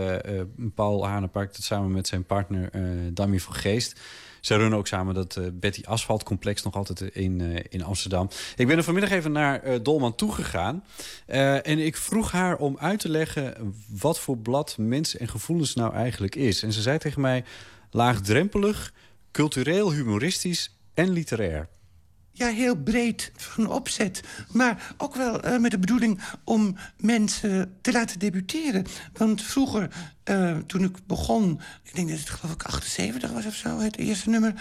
Paul 0.75 1.07
Hane 1.07 1.29
het 1.33 1.63
samen 1.63 1.93
met 1.93 2.07
zijn 2.07 2.25
partner 2.25 2.71
Dami 3.15 3.41
van 3.41 3.55
Geest... 3.55 4.01
Ze 4.45 4.57
runnen 4.57 4.79
ook 4.79 4.87
samen 4.87 5.15
dat 5.15 5.41
Betty 5.53 5.83
Asphalt 5.85 6.23
complex 6.23 6.63
nog 6.63 6.75
altijd 6.75 7.01
in, 7.01 7.41
in 7.69 7.85
Amsterdam. 7.85 8.29
Ik 8.57 8.67
ben 8.67 8.77
er 8.77 8.83
vanmiddag 8.83 9.13
even 9.13 9.33
naar 9.33 9.67
uh, 9.67 9.75
Dolman 9.83 10.15
toegegaan. 10.15 10.85
en 11.27 11.79
ik 11.79 11.97
vroeg 11.97 12.31
haar 12.31 12.57
om 12.57 12.79
uit 12.79 13.01
te 13.01 13.09
leggen 13.09 13.75
wat 13.89 14.21
voor 14.21 14.39
blad 14.39 14.77
Mensen 14.79 15.21
en 15.21 15.29
Gevoelens 15.29 15.75
nou 15.75 15.95
eigenlijk 15.95 16.35
is. 16.35 16.63
En 16.63 16.73
ze 16.73 16.83
zei 16.83 16.99
tegen 16.99 17.21
mij 17.21 17.45
laagdrempelig, 17.91 18.93
cultureel, 19.31 19.93
humoristisch 19.93 20.79
en 20.95 21.11
literair 21.11 21.69
ja, 22.37 22.49
heel 22.49 22.75
breed 22.75 23.33
van 23.37 23.71
opzet. 23.71 24.21
Maar 24.53 24.95
ook 24.97 25.15
wel 25.15 25.47
uh, 25.47 25.59
met 25.59 25.71
de 25.71 25.79
bedoeling 25.79 26.21
om 26.45 26.77
mensen 26.97 27.79
te 27.81 27.93
laten 27.93 28.19
debuteren. 28.19 28.87
Want 29.13 29.43
vroeger, 29.43 29.89
uh, 30.25 30.57
toen 30.57 30.85
ik 30.85 31.07
begon... 31.07 31.61
ik 31.83 31.95
denk 31.95 32.09
dat 32.09 32.19
het 32.19 32.31
geloof 32.31 32.55
ik 32.55 32.63
78 32.63 33.31
was 33.31 33.47
of 33.47 33.55
zo, 33.55 33.79
het 33.79 33.97
eerste 33.97 34.29
nummer... 34.31 34.55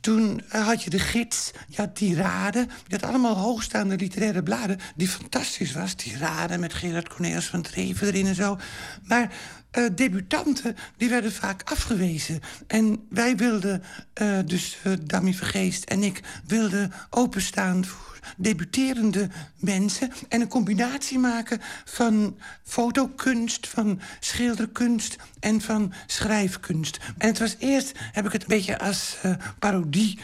Toen 0.00 0.42
uh, 0.54 0.66
had 0.66 0.82
je 0.82 0.90
de 0.90 0.98
gids, 0.98 1.50
je 1.68 1.76
had 1.76 1.96
Tirade. 1.96 2.66
Je 2.86 2.96
had 2.96 3.02
allemaal 3.02 3.36
hoogstaande 3.36 3.96
literaire 3.96 4.42
bladen... 4.42 4.78
die 4.96 5.08
fantastisch 5.08 5.72
was. 5.72 5.94
Tirade 5.94 6.58
met 6.58 6.74
Gerard 6.74 7.08
Cornelis 7.08 7.46
van 7.46 7.62
Treven 7.62 8.06
erin 8.06 8.26
en 8.26 8.34
zo. 8.34 8.58
Maar 9.02 9.32
uh, 9.78 9.86
debutanten 9.94 10.76
die 10.96 11.08
werden 11.08 11.32
vaak 11.32 11.62
afgewezen. 11.64 12.40
En 12.66 13.06
wij 13.08 13.36
wilden, 13.36 13.82
uh, 14.22 14.38
dus 14.44 14.78
uh, 14.86 14.92
Dami 15.02 15.34
Vergeest 15.34 15.84
en 15.84 16.02
ik, 16.02 16.20
wilden 16.46 16.92
openstaan 17.10 17.84
voor 17.84 18.18
debuterende 18.36 19.28
mensen... 19.58 20.12
en 20.28 20.40
een 20.40 20.48
combinatie 20.48 21.18
maken 21.18 21.60
van 21.84 22.38
fotokunst, 22.62 23.68
van 23.68 24.00
schilderkunst... 24.20 25.16
en 25.40 25.60
van 25.60 25.92
schrijfkunst. 26.06 26.98
En 27.18 27.28
het 27.28 27.38
was 27.38 27.56
eerst, 27.58 27.92
heb 28.12 28.26
ik 28.26 28.32
het 28.32 28.42
een 28.42 28.48
beetje 28.48 28.78
als 28.78 29.16
parodie... 29.58 30.18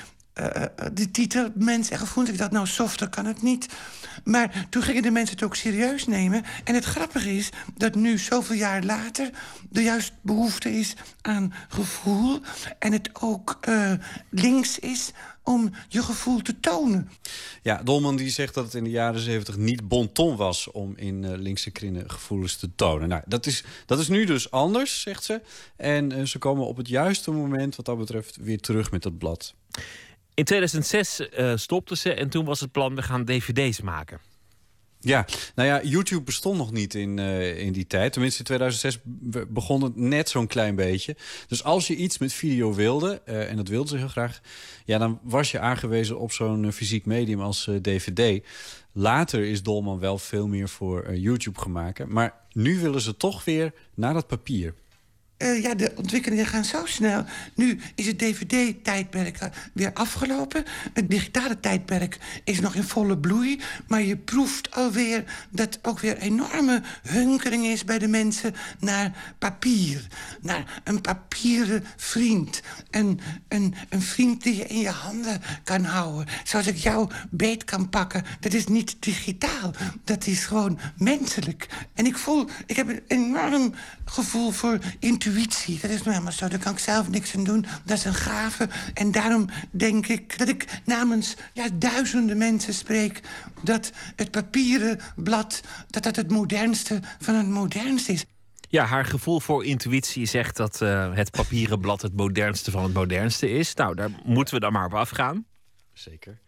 de 0.93 1.11
titel, 1.13 1.49
Mens 1.55 1.91
en 1.91 1.99
Gevoelens. 1.99 2.33
Ik 2.33 2.39
dacht, 2.39 2.51
nou, 2.51 2.67
softer 2.67 3.09
kan 3.09 3.27
het 3.27 3.43
niet... 3.43 3.67
Maar 4.25 4.67
toen 4.71 4.83
gingen 4.83 5.03
de 5.03 5.11
mensen 5.11 5.35
het 5.35 5.45
ook 5.45 5.57
serieus 5.57 6.07
nemen. 6.07 6.45
En 6.65 6.75
het 6.75 6.85
grappige 6.85 7.37
is 7.37 7.49
dat 7.77 7.95
nu, 7.95 8.19
zoveel 8.19 8.57
jaar 8.57 8.83
later... 8.83 9.31
er 9.73 9.83
juist 9.83 10.13
behoefte 10.21 10.73
is 10.79 10.95
aan 11.21 11.53
gevoel. 11.69 12.41
En 12.79 12.93
het 12.93 13.11
ook 13.21 13.59
links 14.31 14.79
is 14.79 15.13
om 15.43 15.71
je 15.89 16.03
gevoel 16.03 16.43
te 16.43 16.61
tonen. 16.61 17.11
Ja, 17.63 17.83
Dolman 17.83 18.17
die 18.17 18.31
zegt 18.31 18.55
dat 18.55 18.65
het 18.65 18.75
in 18.75 18.85
de 18.85 18.91
jaren 18.91 19.21
zeventig 19.21 19.57
niet 19.57 19.89
bon 19.89 20.13
ton 20.13 20.37
was... 20.37 20.71
om 20.71 20.93
in 20.97 21.23
uh, 21.23 21.31
linkse 21.37 21.71
kringen 21.71 22.11
gevoelens 22.11 22.57
te 22.57 22.75
tonen. 22.75 23.09
Nou, 23.09 23.23
dat 23.27 23.47
is, 23.47 23.65
dat 23.87 23.99
is 23.99 24.09
nu 24.09 24.25
dus 24.25 24.51
anders, 24.51 25.01
zegt 25.01 25.25
ze. 25.25 25.41
En 25.77 26.29
ze 26.29 26.39
komen 26.39 26.67
op 26.67 26.77
het 26.77 26.89
juiste 26.89 27.31
moment 27.31 27.77
wat 27.77 27.87
dat 27.87 27.99
betreft 27.99 28.37
weer 28.37 28.61
terug 28.61 28.91
met 28.91 29.03
dat 29.03 29.19
blad. 29.19 29.55
In 30.41 30.47
2006 30.47 31.21
uh, 31.21 31.53
stopten 31.57 31.97
ze 31.97 32.15
en 32.15 32.29
toen 32.29 32.45
was 32.45 32.61
het 32.61 32.73
plan, 32.73 32.95
we 32.95 33.03
gaan 33.03 33.25
dvd's 33.25 33.81
maken. 33.81 34.21
Ja, 35.01 35.27
nou 35.55 35.69
ja, 35.69 35.83
YouTube 35.83 36.23
bestond 36.23 36.59
nog 36.59 36.73
niet 36.73 36.95
in, 36.95 37.19
uh, 37.19 37.59
in 37.59 37.73
die 37.73 37.87
tijd. 37.87 38.13
Tenminste, 38.13 38.39
in 38.39 38.45
2006 38.45 38.99
begon 39.49 39.83
het 39.83 39.97
net 39.97 40.29
zo'n 40.29 40.47
klein 40.47 40.75
beetje. 40.75 41.17
Dus 41.49 41.65
als 41.65 41.87
je 41.87 41.97
iets 41.97 42.19
met 42.19 42.33
video 42.33 42.75
wilde, 42.75 43.23
uh, 43.27 43.51
en 43.51 43.57
dat 43.57 43.69
wilden 43.69 43.89
ze 43.89 43.97
heel 43.97 44.09
graag... 44.09 44.41
ja, 44.85 44.99
dan 44.99 45.21
was 45.23 45.51
je 45.51 45.59
aangewezen 45.59 46.19
op 46.19 46.33
zo'n 46.33 46.73
fysiek 46.73 47.07
medium 47.07 47.41
als 47.41 47.71
DVD. 47.83 48.47
Later 48.93 49.45
is 49.45 49.63
Dolman 49.63 49.99
wel 49.99 50.19
veel 50.19 50.47
meer 50.47 50.69
voor 50.69 51.15
YouTube 51.15 51.61
gemaakt. 51.61 52.07
Maar 52.07 52.35
nu 52.53 52.81
willen 52.81 53.01
ze 53.01 53.17
toch 53.17 53.45
weer 53.45 53.73
naar 53.95 54.15
dat 54.15 54.27
papier. 54.27 54.75
Uh, 55.43 55.63
ja, 55.63 55.75
de 55.75 55.93
ontwikkelingen 55.97 56.47
gaan 56.47 56.65
zo 56.65 56.87
snel. 56.87 57.25
Nu 57.55 57.81
is 57.95 58.07
het 58.07 58.19
dvd-tijdperk 58.19 59.39
weer 59.73 59.93
afgelopen. 59.93 60.65
Het 60.93 61.11
digitale 61.11 61.61
tijdperk 61.61 62.19
is 62.45 62.61
nog 62.61 62.75
in 62.75 62.83
volle 62.83 63.19
bloei. 63.19 63.61
Maar 63.89 64.03
je 64.03 64.17
proeft 64.17 64.71
alweer 64.71 65.25
dat 65.51 65.79
ook 65.83 66.01
weer 66.01 66.19
enorme 66.19 66.83
hunkering 67.03 67.67
is... 67.67 67.85
bij 67.85 67.99
de 67.99 68.09
mensen 68.09 68.55
naar 68.79 69.35
papier. 69.39 70.07
Naar 70.41 70.81
een 70.85 71.01
papieren 71.01 71.85
vriend. 71.97 72.61
Een, 72.91 73.21
een, 73.49 73.75
een 73.89 74.03
vriend 74.03 74.43
die 74.43 74.57
je 74.57 74.67
in 74.67 74.79
je 74.79 74.91
handen 74.91 75.41
kan 75.65 75.85
houden. 75.85 76.27
Zoals 76.45 76.67
ik 76.67 76.77
jou 76.77 77.11
beet 77.31 77.65
kan 77.65 77.89
pakken. 77.89 78.25
Dat 78.41 78.53
is 78.53 78.67
niet 78.67 78.97
digitaal. 79.01 79.75
Dat 80.05 80.27
is 80.27 80.45
gewoon 80.45 80.79
menselijk. 80.97 81.69
En 81.95 82.07
ik 82.07 82.17
voel... 82.17 82.49
Ik 82.67 82.77
heb 82.77 82.89
een 82.89 83.03
enorm 83.07 83.75
gevoel 84.05 84.51
voor 84.51 84.79
intuïtie 84.99 85.29
intuïtie. 85.31 85.79
Dat 85.81 85.91
is 85.91 85.97
nou 85.97 86.11
helemaal 86.11 86.33
zo. 86.33 86.49
Daar 86.49 86.59
kan 86.59 86.73
ik 86.73 86.79
zelf 86.79 87.09
niks 87.09 87.37
aan 87.37 87.45
doen. 87.45 87.67
Dat 87.85 87.97
is 87.97 88.05
een 88.05 88.15
gave. 88.15 88.69
En 88.95 89.13
daarom 89.13 89.49
denk 89.71 90.07
ik 90.07 90.39
dat 90.39 90.49
ik 90.49 90.81
namens 90.85 91.35
ja, 91.53 91.69
duizenden 91.75 92.39
mensen 92.39 92.75
spreek... 92.75 93.21
dat 93.63 93.93
het 94.17 94.31
papieren 94.31 95.01
blad 95.17 95.61
dat 95.87 96.03
dat 96.03 96.17
het 96.17 96.31
modernste 96.31 97.01
van 97.19 97.35
het 97.35 97.49
modernste 97.49 98.13
is. 98.13 98.25
Ja, 98.69 98.85
haar 98.85 99.05
gevoel 99.05 99.41
voor 99.41 99.65
intuïtie 99.65 100.27
zegt 100.27 100.57
dat 100.57 100.81
uh, 100.81 101.15
het 101.15 101.31
papieren 101.31 101.81
blad 101.81 102.03
het 102.03 102.17
modernste 102.17 102.71
van 102.71 102.83
het 102.83 102.93
modernste 102.93 103.51
is. 103.51 103.75
Nou, 103.75 103.95
daar 103.95 104.11
moeten 104.25 104.55
we 104.55 104.61
dan 104.61 104.73
maar 104.73 104.87
op 104.87 104.95
afgaan. 104.95 105.45
Zeker. 105.93 106.41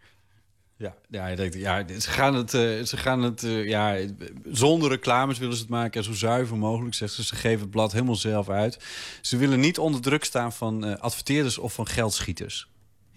Ja, 0.83 0.95
ja, 1.09 1.45
ja 1.51 1.99
ze 1.99 2.09
gaan 2.09 2.35
het, 2.35 2.53
eh, 2.53 2.61
ze 2.83 2.97
gaan 2.97 3.21
het 3.21 3.43
eh, 3.43 3.67
ja, 3.67 3.97
zonder 4.51 4.89
reclames 4.89 5.37
willen 5.37 5.55
ze 5.55 5.61
het 5.61 5.69
maken. 5.69 5.99
En 5.99 6.03
zo 6.03 6.13
zuiver 6.13 6.57
mogelijk, 6.57 6.95
zegt 6.95 7.13
ze. 7.13 7.23
Ze 7.23 7.35
geven 7.35 7.61
het 7.61 7.69
blad 7.69 7.91
helemaal 7.91 8.15
zelf 8.15 8.49
uit. 8.49 8.77
Ze 9.21 9.37
willen 9.37 9.59
niet 9.59 9.77
onder 9.77 10.01
druk 10.01 10.23
staan 10.23 10.53
van 10.53 10.85
eh, 10.85 10.95
adverteerders 10.95 11.57
of 11.57 11.73
van 11.73 11.87
geldschieters. 11.87 12.67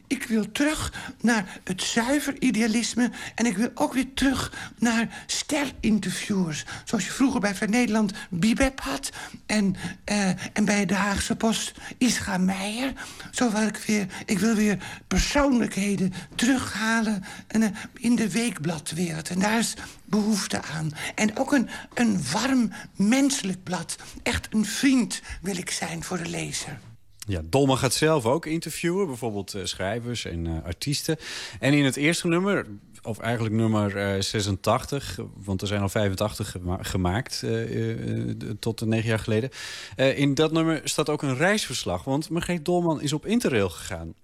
Ik 0.07 0.24
wil 0.24 0.53
terug 0.53 0.93
naar 1.20 1.61
het 1.65 1.83
zuiver 1.83 2.43
idealisme. 2.43 3.11
En 3.35 3.47
ik 3.47 3.57
wil 3.57 3.70
ook 3.74 3.93
weer 3.93 4.15
terug 4.15 4.53
naar 4.78 5.24
sterinterviewers. 5.27 6.65
Zoals 6.85 7.05
je 7.05 7.11
vroeger 7.11 7.41
bij 7.41 7.55
Van 7.55 7.70
Nederland 7.70 8.12
Bibep 8.31 8.81
had. 8.81 9.11
En, 9.47 9.77
eh, 10.05 10.28
en 10.28 10.65
bij 10.65 10.87
de 10.87 10.95
Haagse 10.95 11.37
Post 11.37 11.73
Ischa 11.99 12.39
Meijer. 12.39 12.93
Zo 13.31 13.51
ik 13.57 13.77
weer... 13.77 14.07
Ik 14.27 14.39
wil 14.39 14.55
weer 14.55 14.78
persoonlijkheden 15.09 16.12
terughalen 16.35 17.24
en, 17.47 17.62
eh, 17.62 17.69
in 17.95 18.16
de 18.16 18.31
weekbladwereld. 18.31 19.28
En 19.28 19.39
daar 19.39 19.59
is 19.59 19.74
behoefte 20.05 20.62
aan. 20.62 20.93
En 21.15 21.37
ook 21.37 21.53
een, 21.53 21.69
een 21.95 22.23
warm 22.33 22.73
menselijk 22.97 23.62
blad. 23.62 23.97
Echt 24.23 24.47
een 24.51 24.65
vriend 24.65 25.20
wil 25.41 25.57
ik 25.57 25.70
zijn 25.70 26.05
voor 26.05 26.19
de 26.19 26.28
lezer. 26.28 26.78
Ja, 27.27 27.40
Dolman 27.44 27.78
gaat 27.78 27.94
zelf 27.94 28.27
ook 28.27 28.47
interviewen, 28.47 29.07
bijvoorbeeld 29.07 29.55
eh, 29.55 29.65
schrijvers 29.65 30.24
en 30.24 30.47
eh, 30.47 30.65
artiesten. 30.65 31.16
En 31.61 31.73
in 31.73 31.85
het 31.85 31.97
eerste 31.97 32.28
nummer, 32.28 32.66
of 33.03 33.19
eigenlijk 33.19 33.55
nummer 33.55 33.97
eh, 33.97 34.20
86, 34.20 35.19
want 35.44 35.61
er 35.61 35.66
zijn 35.66 35.81
al 35.81 35.89
85 35.89 36.51
gema- 36.51 36.82
gemaakt 36.82 37.43
eh, 37.44 37.90
eh, 38.28 38.36
tot 38.59 38.81
negen 38.81 39.09
jaar 39.09 39.19
geleden. 39.19 39.51
Eh, 39.97 40.19
in 40.19 40.35
dat 40.35 40.53
nummer 40.53 40.81
staat 40.85 41.09
ook 41.09 41.23
een 41.23 41.36
reisverslag, 41.36 42.05
want 42.05 42.31
Margreet 42.31 42.65
Dolman 42.65 43.01
is 43.01 43.12
op 43.12 43.27
Interrail 43.27 43.69
gegaan. 43.69 44.15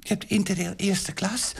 Je 0.00 0.08
hebt 0.08 0.24
Interrail 0.24 0.74
eerste 0.76 1.12
klas. 1.12 1.52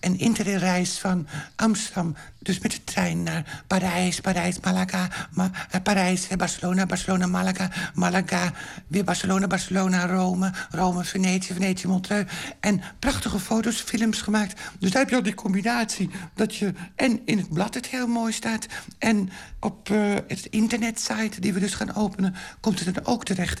Een 0.00 0.18
Interrailreis 0.18 0.98
van 0.98 1.26
Amsterdam, 1.56 2.16
dus 2.38 2.58
met 2.58 2.70
de 2.70 2.84
trein 2.84 3.22
naar 3.22 3.62
Parijs, 3.66 4.20
Parijs, 4.20 4.60
Malaga, 4.60 5.08
Ma 5.32 5.50
eh, 5.70 5.80
Parijs, 5.82 6.26
Barcelona, 6.36 6.86
Barcelona, 6.86 7.26
Malaga, 7.26 7.70
Malaga, 7.94 8.52
weer 8.86 9.04
Barcelona, 9.04 9.46
Barcelona, 9.46 10.06
Rome, 10.06 10.52
Rome, 10.70 11.04
Venetië, 11.04 11.52
Venetië, 11.52 11.86
Montreux. 11.86 12.32
En 12.60 12.82
prachtige 12.98 13.38
foto's, 13.38 13.80
films 13.80 14.20
gemaakt. 14.20 14.60
Dus 14.78 14.90
daar 14.90 15.00
heb 15.00 15.10
je 15.10 15.16
al 15.16 15.22
die 15.22 15.34
combinatie 15.34 16.10
dat 16.34 16.56
je 16.56 16.72
en 16.94 17.20
in 17.24 17.38
het 17.38 17.52
blad 17.52 17.74
het 17.74 17.86
heel 17.86 18.06
mooi 18.06 18.32
staat 18.32 18.66
en 18.98 19.30
op 19.60 19.90
eh, 19.90 20.14
het 20.28 20.46
internetsite 20.46 21.40
die 21.40 21.52
we 21.52 21.60
dus 21.60 21.74
gaan 21.74 21.94
openen, 21.94 22.34
komt 22.60 22.84
het 22.84 22.96
er 22.96 23.06
ook 23.06 23.24
terecht. 23.24 23.60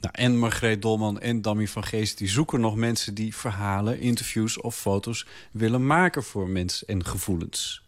Nou, 0.00 0.14
en 0.18 0.38
Margreet 0.38 0.82
Dolman 0.82 1.20
en 1.20 1.42
Dammy 1.42 1.66
van 1.68 1.84
Geest 1.84 2.18
die 2.18 2.28
zoeken 2.28 2.60
nog 2.60 2.76
mensen 2.76 3.14
die 3.14 3.34
verhalen, 3.34 4.00
interviews 4.00 4.60
of 4.60 4.76
foto's 4.76 5.26
willen 5.50 5.86
maken 5.86 6.24
voor 6.24 6.48
mensen 6.48 6.86
en 6.86 7.04
gevoelens. 7.06 7.82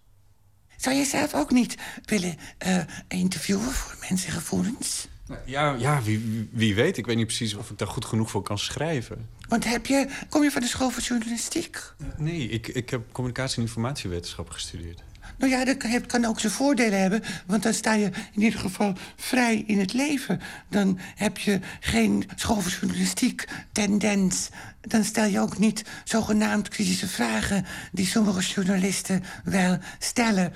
Zou 0.76 0.96
je 0.96 1.04
zelf 1.04 1.34
ook 1.34 1.50
niet 1.50 1.74
willen 2.04 2.36
eh, 2.58 2.78
interviewen 3.08 3.70
voor 3.72 3.96
mensengevoelens? 4.08 5.08
Ja, 5.46 5.74
ja 5.78 6.02
wie, 6.02 6.18
wie- 6.18 6.48
wie 6.52 6.74
weet. 6.74 6.96
Ik 6.96 7.06
weet 7.06 7.16
niet 7.16 7.26
precies 7.26 7.54
of 7.54 7.70
ik 7.70 7.78
daar 7.78 7.88
goed 7.88 8.04
genoeg 8.04 8.30
voor 8.30 8.42
kan 8.42 8.58
schrijven. 8.58 9.28
Want 9.48 9.64
heb 9.64 9.86
je, 9.86 10.08
kom 10.28 10.42
je 10.42 10.50
van 10.50 10.60
de 10.62 10.68
school 10.68 10.90
voor 10.90 11.02
journalistiek? 11.02 11.82
Nee, 12.16 12.48
ik, 12.48 12.68
ik 12.68 12.90
heb 12.90 13.12
communicatie- 13.12 13.56
en 13.56 13.62
informatiewetenschap 13.62 14.50
gestudeerd. 14.50 15.02
Nou 15.40 15.52
ja, 15.52 15.64
dat 15.64 16.06
kan, 16.06 16.24
ook 16.24 16.40
zijn 16.40 16.52
voordelen 16.52 17.00
hebben. 17.00 17.22
Want 17.46 17.62
dan 17.62 17.74
sta 17.74 17.92
je 17.92 18.10
in 18.32 18.42
ieder 18.42 18.60
geval 18.60 18.94
vrij 19.16 19.64
in 19.66 19.78
het 19.78 19.92
leven. 19.92 20.40
Dan 20.68 20.98
heb 21.14 21.38
je 21.38 21.60
geen 21.80 22.28
school 22.34 22.60
voor 22.60 22.72
journalistiek 22.80 23.48
tendens. 23.72 24.48
Dan 24.80 25.04
stel 25.04 25.24
je 25.24 25.40
ook 25.40 25.58
niet 25.58 25.84
zogenaamd 26.04 26.68
kritische 26.68 27.08
vragen... 27.08 27.66
die 27.92 28.06
sommige 28.06 28.40
journalisten 28.40 29.24
wel 29.44 29.78
stellen. 29.98 30.52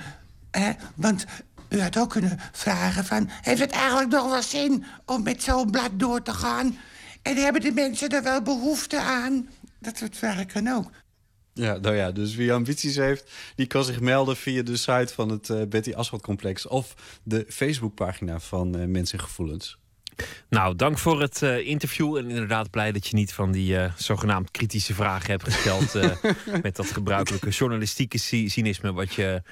Hè? 0.51 0.73
Want 0.94 1.24
u 1.69 1.81
had 1.81 1.97
ook 1.97 2.11
kunnen 2.11 2.39
vragen 2.52 3.05
van... 3.05 3.31
heeft 3.43 3.61
het 3.61 3.73
eigenlijk 3.73 4.11
nog 4.11 4.31
wel 4.31 4.43
zin 4.43 4.85
om 5.05 5.23
met 5.23 5.43
zo'n 5.43 5.70
blad 5.70 5.90
door 5.93 6.23
te 6.23 6.32
gaan? 6.32 6.77
En 7.23 7.36
hebben 7.36 7.61
de 7.61 7.73
mensen 7.73 8.09
er 8.09 8.23
wel 8.23 8.43
behoefte 8.43 9.01
aan? 9.01 9.48
Dat 9.78 9.98
soort 9.98 10.16
vragen 10.16 10.47
kan 10.47 10.69
ook. 10.69 10.90
Ja, 11.55 11.76
nou 11.76 11.97
ja, 11.97 12.10
dus 12.12 12.35
wie 12.35 12.52
ambities 12.52 12.97
heeft, 12.97 13.31
die 13.56 13.66
kan 13.66 13.85
zich 13.85 14.01
melden 14.01 14.36
via 14.36 14.62
de 14.62 14.76
site 14.76 15.09
van 15.14 15.28
het 15.28 15.51
eh, 15.51 15.62
Betty 15.68 15.93
Asphalt 15.93 16.22
Complex 16.22 16.66
of 16.66 16.94
de 17.22 17.44
Facebookpagina 17.48 18.40
van 18.40 18.90
Mensen 18.90 19.18
en 19.18 19.24
Gevoelens. 19.24 19.78
Nou, 20.48 20.76
dank 20.76 20.98
voor 20.98 21.20
het 21.20 21.43
eh, 21.43 21.66
interview. 21.66 22.16
En 22.16 22.28
inderdaad 22.31 22.70
blij 22.70 22.93
dat 22.93 23.06
je 23.06 23.16
niet 23.16 23.32
van 23.32 23.52
die 23.52 23.76
zogenaamd 23.97 24.51
kritische 24.51 24.94
vragen 24.94 25.31
hebt 25.31 25.44
gesteld. 25.44 25.94
met 26.62 26.76
dat 26.76 26.86
gebruikelijke 26.86 27.51
journalistieke 27.51 28.18
cy- 28.18 28.48
cynisme. 28.48 28.93
wat 28.93 29.14
je 29.14 29.43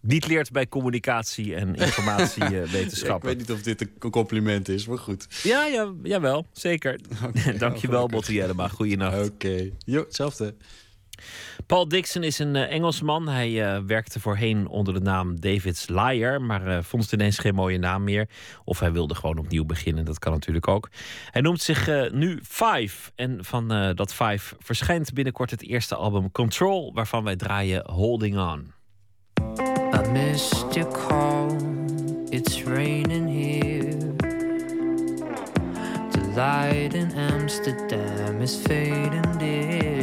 niet 0.00 0.26
leert 0.26 0.50
bij 0.50 0.68
communicatie 0.68 1.54
en 1.54 1.74
informatiewetenschappen. 1.86 3.30
ik 3.30 3.36
weet 3.36 3.48
niet 3.48 3.56
of 3.56 3.62
dit 3.62 3.80
een 3.80 4.10
compliment 4.10 4.68
is, 4.68 4.86
maar 4.86 4.98
goed. 4.98 5.26
Ja, 5.42 5.66
ja 5.66 5.92
jawel, 6.02 6.46
zeker. 6.52 7.00
Dankjewel, 7.58 8.06
Botte 8.08 8.32
Jellema. 8.32 8.68
Goeienacht. 8.68 9.28
Oké, 9.30 9.70
jo, 9.84 10.00
hetzelfde. 10.00 10.54
Paul 11.66 11.88
Dixon 11.88 12.22
is 12.22 12.38
een 12.38 12.56
eh, 12.56 12.72
Engelsman. 12.72 13.28
Hij 13.28 13.74
eh, 13.74 13.82
werkte 13.86 14.20
voorheen 14.20 14.66
onder 14.66 14.94
de 14.94 15.00
naam 15.00 15.40
David's 15.40 15.88
Liar, 15.88 16.42
maar 16.42 16.66
eh, 16.66 16.82
vond 16.82 17.02
het 17.02 17.12
ineens 17.12 17.38
geen 17.38 17.54
mooie 17.54 17.78
naam 17.78 18.04
meer. 18.04 18.28
Of 18.64 18.80
hij 18.80 18.92
wilde 18.92 19.14
gewoon 19.14 19.38
opnieuw 19.38 19.64
beginnen, 19.64 20.04
dat 20.04 20.18
kan 20.18 20.32
natuurlijk 20.32 20.68
ook. 20.68 20.88
Hij 21.30 21.40
noemt 21.40 21.60
zich 21.60 22.10
nu 22.12 22.40
Five. 22.48 23.10
En 23.14 23.44
van 23.44 23.68
dat 23.94 24.14
Five 24.14 24.56
verschijnt 24.58 25.12
binnenkort 25.12 25.50
het 25.50 25.62
eerste 25.62 25.94
album 25.94 26.30
Control, 26.32 26.92
waarvan 26.94 27.24
wij 27.24 27.36
draaien 27.36 27.90
Holding 27.90 28.38
On. 28.38 28.72
I 29.94 30.08
missed 30.08 30.74
your 30.74 30.92
call. 30.92 31.56
It's 32.30 32.62
raining 32.62 33.28
here. 33.28 34.16
The 36.10 36.32
light 36.34 36.94
in 36.94 37.12
Amsterdam 37.12 38.40
is 38.40 38.56
fading 38.56 39.38
dear. 39.38 40.01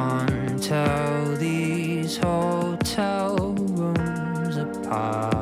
Can't 0.00 0.62
tell 0.62 1.36
these 1.36 2.16
hotel 2.16 3.36
rooms 3.52 4.56
apart. 4.56 5.39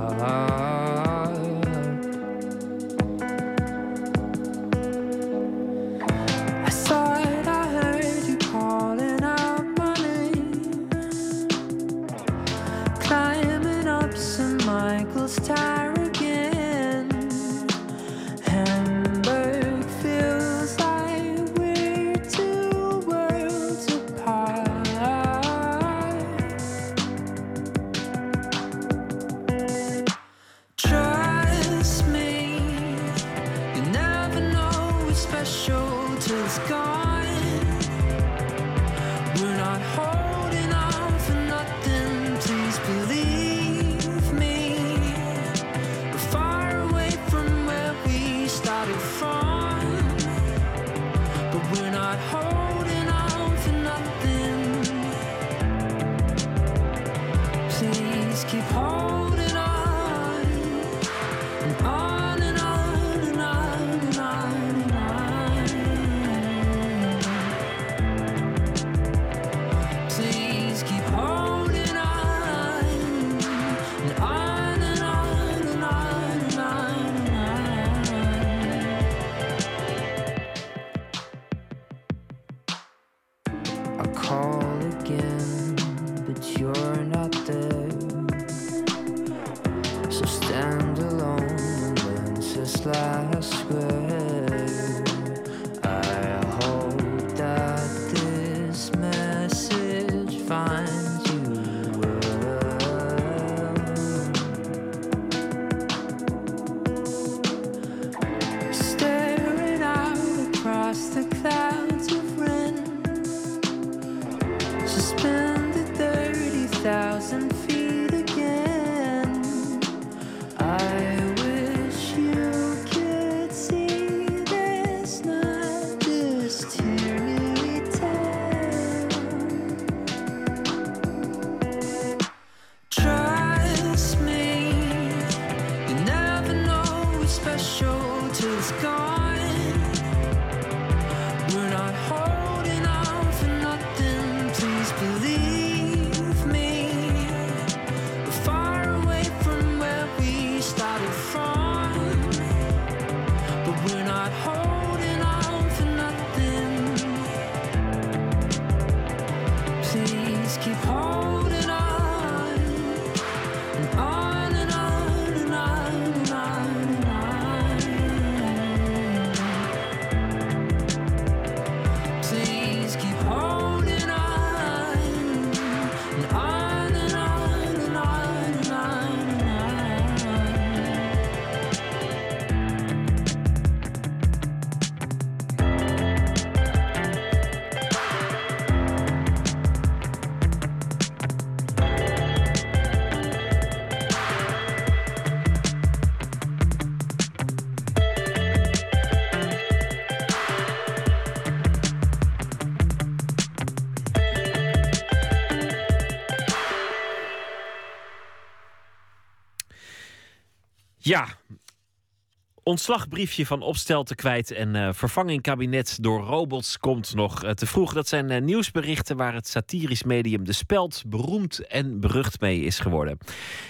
Ontslagbriefje 212.69 213.47
van 213.47 213.63
Opstelten 213.63 214.17
kwijt 214.17 214.51
en 214.51 214.75
eh, 214.75 214.89
vervanging 214.93 215.43
kabinet 215.43 215.99
door 216.01 216.21
robots 216.21 216.79
komt 216.79 217.15
nog 217.15 217.45
eh, 217.45 217.51
te 217.51 217.67
vroeg. 217.67 217.93
Dat 217.93 218.09
zijn 218.09 218.31
eh, 218.31 218.41
nieuwsberichten 218.41 219.17
waar 219.17 219.35
het 219.35 219.49
satirisch 219.49 220.03
medium 220.03 220.45
De 220.45 220.53
Speld 220.53 221.03
beroemd 221.07 221.67
en 221.67 222.01
berucht 222.01 222.41
mee 222.41 222.61
is 222.61 222.79
geworden. 222.79 223.19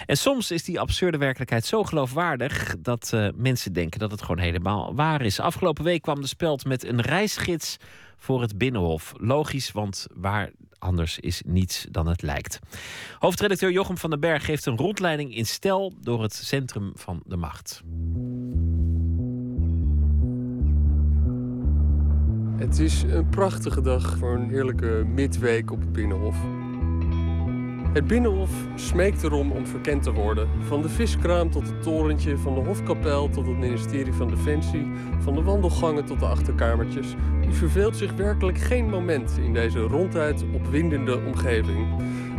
En 0.07 0.17
soms 0.17 0.51
is 0.51 0.65
die 0.65 0.81
absurde 0.81 1.19
werkelijkheid 1.19 1.67
zo 1.67 1.85
geloofwaardig 1.85 2.75
dat 2.79 3.13
mensen 3.35 3.73
denken 3.73 3.99
dat 4.01 4.11
het 4.11 4.21
gewoon 4.21 4.39
helemaal 4.39 4.95
waar 4.95 5.23
is. 5.23 5.41
Afgelopen 5.41 5.85
week 5.85 6.03
kwam 6.03 6.21
De 6.21 6.27
Speld 6.27 6.65
met 6.65 6.85
een 6.85 7.01
reisgids 7.01 7.77
voor 8.17 8.41
het 8.41 8.59
Binnenhof. 8.59 9.13
Logisch, 9.17 9.73
want 9.73 10.07
waar 10.15 10.51
anders 10.79 11.19
is 11.19 11.43
niets 11.47 11.87
dan 11.91 12.07
het 12.07 12.23
lijkt. 12.23 12.59
Hoofdredacteur 13.19 13.71
Jochem 13.71 13.99
van 13.99 14.11
den 14.11 14.21
Berg 14.21 14.45
geeft 14.45 14.67
een 14.67 14.77
rondleiding 14.77 15.37
in 15.37 15.47
stijl 15.47 15.93
door 16.01 16.23
het 16.23 16.35
centrum 16.35 16.93
van 16.95 17.23
de 17.27 17.37
macht. 17.37 17.83
Het 22.59 22.79
is 22.79 23.03
een 23.03 23.29
prachtige 23.29 23.81
dag 23.81 24.17
voor 24.19 24.35
een 24.35 24.49
heerlijke 24.49 25.05
midweek 25.15 25.71
op 25.71 25.81
het 25.81 25.93
Binnenhof. 25.93 26.37
Het 27.93 28.07
Binnenhof 28.07 28.51
smeekt 28.75 29.23
erom 29.23 29.53
om 29.53 29.67
verkend 29.67 30.03
te 30.03 30.13
worden. 30.13 30.49
Van 30.61 30.83
de 30.83 30.89
viskraam 30.89 31.51
tot 31.51 31.69
het 31.69 31.83
torentje, 31.83 32.39
van 32.39 32.55
de 32.55 32.61
hofkapel 32.61 33.29
tot 33.29 33.47
het 33.47 33.59
ministerie 33.59 34.13
van 34.13 34.29
Defensie, 34.29 34.87
van 35.19 35.35
de 35.35 35.43
wandelgangen 35.43 36.05
tot 36.05 36.21
de 36.21 36.27
achterkamertjes. 36.27 37.15
U 37.49 37.53
verveelt 37.53 37.97
zich 37.97 38.13
werkelijk 38.13 38.59
geen 38.59 38.91
moment 38.91 39.39
in 39.45 39.53
deze 39.53 39.81
ronduit 39.81 40.45
opwindende 40.55 41.21
omgeving. 41.27 41.87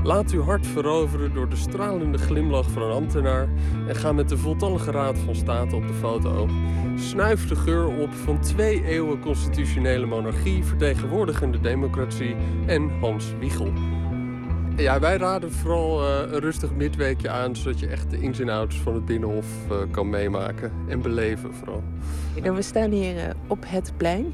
Laat 0.04 0.32
uw 0.32 0.44
hart 0.44 0.68
veroveren 0.68 1.34
door 1.34 1.50
de 1.50 1.56
stralende 1.56 2.18
glimlach 2.18 2.70
van 2.70 2.82
een 2.82 2.92
ambtenaar 2.92 3.48
en 3.88 3.96
ga 3.96 4.12
met 4.12 4.30
de 4.30 4.38
voltallige 4.38 4.92
raad 4.92 5.18
van 5.18 5.36
state 5.36 5.76
op 5.76 5.88
de 5.88 5.94
foto. 5.94 6.48
Snuif 6.96 7.48
de 7.48 7.56
geur 7.56 7.88
op 7.88 8.14
van 8.14 8.40
twee 8.40 8.86
eeuwen 8.86 9.20
constitutionele 9.20 10.06
monarchie, 10.06 10.64
vertegenwoordigende 10.64 11.60
democratie 11.60 12.36
en 12.66 13.00
Hans 13.00 13.34
Wiegel. 13.40 13.72
Ja, 14.76 15.00
wij 15.00 15.18
raden 15.18 15.52
vooral 15.52 16.04
eh, 16.04 16.32
een 16.32 16.40
rustig 16.40 16.74
midweekje 16.74 17.30
aan, 17.30 17.56
zodat 17.56 17.80
je 17.80 17.88
echt 17.88 18.10
de 18.10 18.22
ins 18.22 18.40
en 18.40 18.50
outs 18.50 18.78
van 18.78 18.94
het 18.94 19.06
Binnenhof 19.06 19.46
eh, 19.70 19.78
kan 19.92 20.10
meemaken 20.10 20.72
en 20.88 21.02
beleven 21.02 21.54
vooral. 21.54 21.84
We 22.56 22.62
staan 22.62 22.92
hier 22.92 23.18
eh, 23.18 23.30
op 23.48 23.64
het 23.68 23.94
plein. 23.98 24.34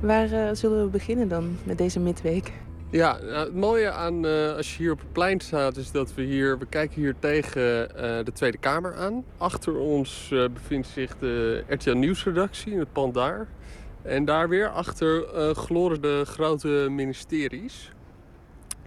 Waar 0.00 0.56
zullen 0.56 0.84
we 0.84 0.90
beginnen 0.90 1.28
dan 1.28 1.56
met 1.64 1.78
deze 1.78 2.00
midweek? 2.00 2.52
Ja, 2.90 3.18
nou, 3.18 3.34
het 3.34 3.54
mooie 3.54 3.90
aan 3.90 4.26
eh, 4.26 4.56
als 4.56 4.76
je 4.76 4.82
hier 4.82 4.92
op 4.92 4.98
het 4.98 5.12
plein 5.12 5.40
staat 5.40 5.76
is 5.76 5.90
dat 5.90 6.14
we 6.14 6.22
hier, 6.22 6.58
we 6.58 6.66
kijken 6.66 7.00
hier 7.00 7.14
tegen 7.18 7.96
eh, 7.96 8.24
de 8.24 8.32
Tweede 8.32 8.58
Kamer 8.58 8.94
aan. 8.94 9.24
Achter 9.38 9.76
ons 9.78 10.28
eh, 10.32 10.44
bevindt 10.52 10.88
zich 10.88 11.18
de 11.18 11.64
RTL 11.68 11.96
Nieuwsredactie 11.96 12.72
in 12.72 12.78
het 12.78 12.92
pand 12.92 13.14
daar. 13.14 13.46
En 14.02 14.24
daar 14.24 14.48
weer 14.48 14.68
achter 14.68 15.24
gloren 15.54 16.02
de 16.02 16.22
grote 16.24 16.86
ministeries. 16.90 17.92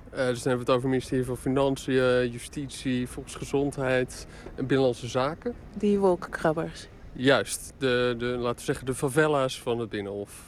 Dus 0.09 0.17
dan 0.17 0.25
hebben 0.25 0.43
we 0.43 0.57
het 0.59 0.69
over 0.69 0.81
het 0.81 0.83
ministerie 0.83 1.25
van 1.25 1.37
Financiën, 1.37 2.29
Justitie, 2.29 3.07
Volksgezondheid 3.07 4.27
en 4.55 4.65
Binnenlandse 4.65 5.07
Zaken. 5.07 5.53
Die 5.77 5.99
wolkenkrabbers. 5.99 6.87
Juist, 7.13 7.73
de, 7.77 8.15
de, 8.17 8.25
laten 8.25 8.57
we 8.57 8.63
zeggen 8.63 8.85
de 8.85 8.93
favela's 8.93 9.61
van 9.61 9.79
het 9.79 9.89
Binnenhof. 9.89 10.43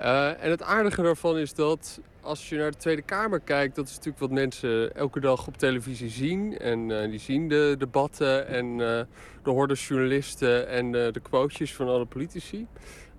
Eh, 0.00 0.44
en 0.44 0.50
het 0.50 0.62
aardige 0.62 1.02
daarvan 1.02 1.38
is 1.38 1.54
dat 1.54 2.00
als 2.20 2.48
je 2.48 2.56
naar 2.56 2.70
de 2.70 2.76
Tweede 2.76 3.02
Kamer 3.02 3.40
kijkt, 3.40 3.74
dat 3.74 3.86
is 3.86 3.94
natuurlijk 3.94 4.18
wat 4.18 4.30
mensen 4.30 4.94
elke 4.94 5.20
dag 5.20 5.46
op 5.46 5.56
televisie 5.56 6.08
zien. 6.08 6.58
En 6.58 7.02
eh, 7.02 7.10
die 7.10 7.18
zien 7.18 7.48
de 7.48 7.74
debatten 7.78 8.46
en 8.46 8.66
eh, 8.70 9.00
de 9.42 9.50
horde 9.50 9.74
journalisten 9.74 10.68
en 10.68 10.92
de 10.92 11.20
quotejes 11.22 11.74
van 11.74 11.88
alle 11.88 12.04
politici. 12.04 12.66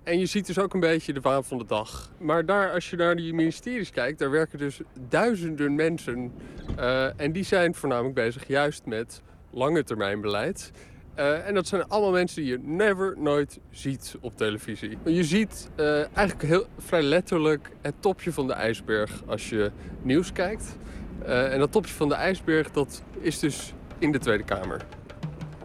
En 0.02 0.18
je 0.18 0.26
ziet 0.26 0.46
dus 0.46 0.58
ook 0.58 0.74
een 0.74 0.80
beetje 0.80 1.12
de 1.12 1.20
waan 1.20 1.44
van 1.44 1.58
de 1.58 1.64
dag. 1.64 2.12
Maar 2.18 2.46
daar, 2.46 2.70
als 2.70 2.90
je 2.90 2.96
naar 2.96 3.16
die 3.16 3.34
ministeries 3.34 3.90
kijkt, 3.90 4.18
daar 4.18 4.30
werken 4.30 4.58
dus 4.58 4.80
duizenden 5.08 5.74
mensen. 5.74 6.32
En 7.16 7.32
die 7.32 7.44
zijn 7.44 7.74
voornamelijk 7.74 8.14
bezig 8.14 8.46
juist 8.46 8.86
met 8.86 9.22
lange 9.50 9.84
termijn 9.84 10.20
beleid. 10.20 10.72
Eh, 11.14 11.46
en 11.46 11.54
dat 11.54 11.66
zijn 11.66 11.88
allemaal 11.88 12.10
mensen 12.10 12.42
die 12.42 12.50
je 12.50 12.58
never, 12.62 13.14
nooit 13.18 13.58
ziet 13.70 14.16
op 14.20 14.36
televisie. 14.36 14.98
Je 15.04 15.24
ziet 15.24 15.70
eh, 15.76 16.16
eigenlijk 16.16 16.42
heel, 16.48 16.66
vrij 16.78 17.02
letterlijk 17.02 17.70
het 17.80 17.94
topje 18.00 18.32
van 18.32 18.46
de 18.46 18.52
ijsberg 18.52 19.22
als 19.26 19.48
je 19.48 19.70
nieuws 20.02 20.32
kijkt. 20.32 20.76
Eh, 21.24 21.52
en 21.52 21.58
dat 21.58 21.72
topje 21.72 21.94
van 21.94 22.08
de 22.08 22.14
ijsberg, 22.14 22.70
dat 22.70 23.02
is 23.20 23.38
dus 23.38 23.72
in 23.98 24.12
de 24.12 24.18
Tweede 24.18 24.44
Kamer. 24.44 24.80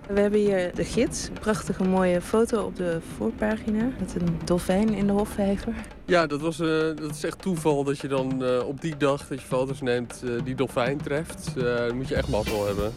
We 0.08 0.20
hebben 0.20 0.40
hier 0.40 0.76
de 0.76 0.84
gids. 0.84 1.28
Een 1.28 1.34
prachtige 1.34 1.84
mooie 1.84 2.22
foto 2.22 2.64
op 2.64 2.76
de 2.76 3.00
voorpagina. 3.16 3.90
Met 4.00 4.16
een 4.16 4.40
dolfijn 4.46 4.94
in 4.94 5.08
de 5.08 5.14
hofvijver. 5.14 5.74
Ja, 6.06 6.28
dat, 6.28 6.42
was, 6.42 6.58
dat 6.58 7.10
is 7.12 7.24
echt 7.24 7.42
toeval 7.42 7.84
dat 7.84 8.00
je 8.00 8.08
dan 8.08 8.44
op 8.64 8.82
die 8.82 8.98
dag 8.98 9.28
dat 9.28 9.42
je 9.42 9.48
foto's 9.48 9.82
neemt 9.82 10.24
die 10.44 10.56
dolfijn 10.56 10.98
treft. 10.98 11.54
Dan 11.56 11.96
moet 11.96 12.08
je 12.08 12.16
echt 12.16 12.28
mazzel 12.28 12.66
hebben. 12.66 12.94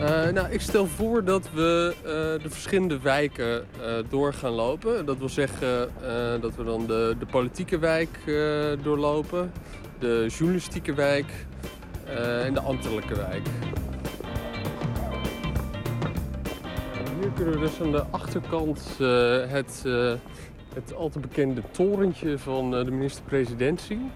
Eh, 0.00 0.28
nou, 0.28 0.50
ik 0.50 0.60
stel 0.60 0.86
voor 0.86 1.24
dat 1.24 1.50
we 1.54 1.94
eh, 1.96 2.42
de 2.42 2.50
verschillende 2.50 3.00
wijken 3.00 3.56
eh, 3.56 3.92
door 4.08 4.32
gaan 4.32 4.52
lopen. 4.52 5.06
Dat 5.06 5.18
wil 5.18 5.28
zeggen 5.28 5.88
dat 6.40 6.54
we 6.56 6.64
dan 6.64 6.86
de, 6.86 7.16
de 7.18 7.26
politieke 7.26 7.78
wijk 7.78 8.18
doorlopen, 8.82 9.52
de 9.98 10.26
journalistieke 10.28 10.94
wijk 10.94 11.46
en 12.44 12.54
de 12.54 12.60
ambtelijke 12.60 13.14
wijk. 13.14 13.46
Hier 17.20 17.30
kunnen 17.34 17.54
we 17.54 17.60
dus 17.60 17.80
aan 17.80 17.92
de 17.92 18.04
achterkant 18.10 18.98
het, 19.48 19.84
het 20.74 20.94
al 20.94 21.08
te 21.08 21.18
bekende 21.18 21.62
torentje 21.70 22.38
van 22.38 22.70
de 22.70 22.90
minister-president 22.90 23.80
zien. 23.80 24.10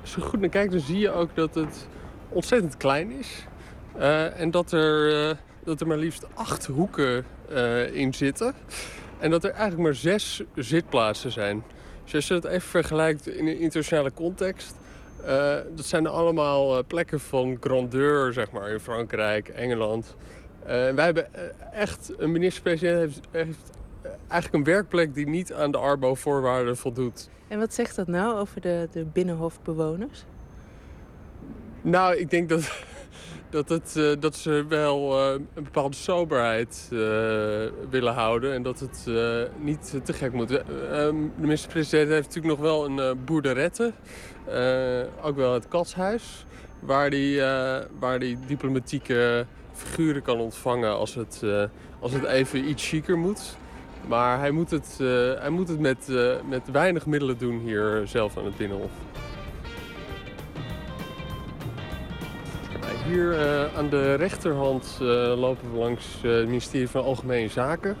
Als 0.00 0.14
je 0.14 0.20
goed 0.20 0.40
naar 0.40 0.48
kijkt, 0.48 0.72
dan 0.72 0.80
zie 0.80 0.98
je 0.98 1.10
ook 1.10 1.34
dat 1.34 1.54
het 1.54 1.88
ontzettend 2.34 2.76
klein 2.76 3.10
is. 3.10 3.46
Eh, 3.96 4.40
en 4.40 4.50
dat 4.50 4.72
er, 4.72 5.28
eh, 5.28 5.36
dat 5.64 5.80
er 5.80 5.86
maar 5.86 5.96
liefst 5.96 6.26
acht 6.34 6.66
hoeken 6.66 7.24
eh, 7.48 7.94
in 7.94 8.14
zitten. 8.14 8.54
En 9.18 9.30
dat 9.30 9.44
er 9.44 9.50
eigenlijk 9.50 9.82
maar 9.82 9.94
zes 9.94 10.42
zitplaatsen 10.54 11.32
zijn. 11.32 11.62
Dus 12.04 12.14
als 12.14 12.28
je 12.28 12.34
dat 12.34 12.44
even 12.44 12.68
vergelijkt 12.68 13.26
in 13.26 13.46
een 13.46 13.58
internationale 13.58 14.12
context... 14.12 14.74
dat 15.74 15.84
zijn 15.84 16.06
allemaal 16.06 16.84
plekken 16.84 17.20
van 17.20 17.56
grandeur, 17.60 18.32
zeg 18.32 18.50
maar, 18.50 18.70
in 18.70 18.80
Frankrijk, 18.80 19.48
Engeland. 19.48 20.16
Wij 20.64 21.04
hebben 21.04 21.26
echt, 21.72 22.12
een 22.16 22.32
minister-president 22.32 22.98
heeft, 22.98 23.20
heeft 23.30 23.70
eigenlijk 24.28 24.54
een 24.54 24.72
werkplek 24.72 25.14
die 25.14 25.28
niet 25.28 25.52
aan 25.52 25.70
de 25.70 25.78
Arbo-voorwaarden 25.78 26.76
voldoet. 26.76 27.28
En 27.48 27.58
wat 27.58 27.74
zegt 27.74 27.96
dat 27.96 28.06
nou 28.06 28.38
over 28.38 28.60
de, 28.60 28.88
de 28.92 29.04
binnenhofbewoners? 29.04 30.24
Nou, 31.84 32.16
ik 32.16 32.30
denk 32.30 32.48
dat, 32.48 32.70
dat, 33.50 33.68
het, 33.68 33.96
eh, 33.96 34.10
dat 34.20 34.36
ze 34.36 34.64
wel 34.68 35.18
eh, 35.18 35.32
een 35.54 35.64
bepaalde 35.64 35.96
soberheid 35.96 36.88
eh, 36.92 36.98
willen 37.90 38.12
houden. 38.12 38.52
En 38.52 38.62
dat 38.62 38.80
het 38.80 39.06
niet 39.58 40.00
te 40.04 40.12
gek 40.12 40.32
moet. 40.32 40.50
Eh, 40.50 40.58
ehm, 40.58 41.14
de 41.14 41.40
minister-president 41.40 42.10
heeft 42.10 42.26
natuurlijk 42.26 42.60
nog 42.60 42.70
wel 42.70 42.84
een 42.84 43.24
boerderette. 43.24 43.92
ook 45.22 45.36
wel 45.36 45.54
het 45.54 45.68
katshuis. 45.68 46.46
Waar 46.80 47.10
die, 47.10 47.40
waar 47.98 48.18
die 48.18 48.38
diplomatieke 48.46 49.46
figuren 49.72 50.22
kan 50.22 50.38
ontvangen 50.38 50.96
als 50.96 51.14
het, 51.14 51.42
als 52.00 52.12
het 52.12 52.24
even 52.24 52.68
iets 52.68 52.88
chiquer 52.88 53.18
moet. 53.18 53.56
Maar 54.06 54.38
hij 54.38 54.50
moet 54.50 54.70
het, 54.70 54.98
hij 55.38 55.50
moet 55.50 55.68
het 55.68 55.80
met, 55.80 56.08
met 56.48 56.70
weinig 56.72 57.06
middelen 57.06 57.38
doen 57.38 57.58
hier 57.58 58.02
zelf 58.04 58.38
aan 58.38 58.44
het 58.44 58.56
Binnenhof. 58.56 58.90
Hier 63.06 63.38
eh, 63.38 63.76
aan 63.76 63.88
de 63.88 64.14
rechterhand 64.14 64.98
eh, 65.00 65.06
lopen 65.36 65.72
we 65.72 65.78
langs 65.78 66.06
eh, 66.22 66.30
het 66.30 66.46
ministerie 66.46 66.88
van 66.88 67.02
Algemene 67.04 67.48
Zaken. 67.48 67.96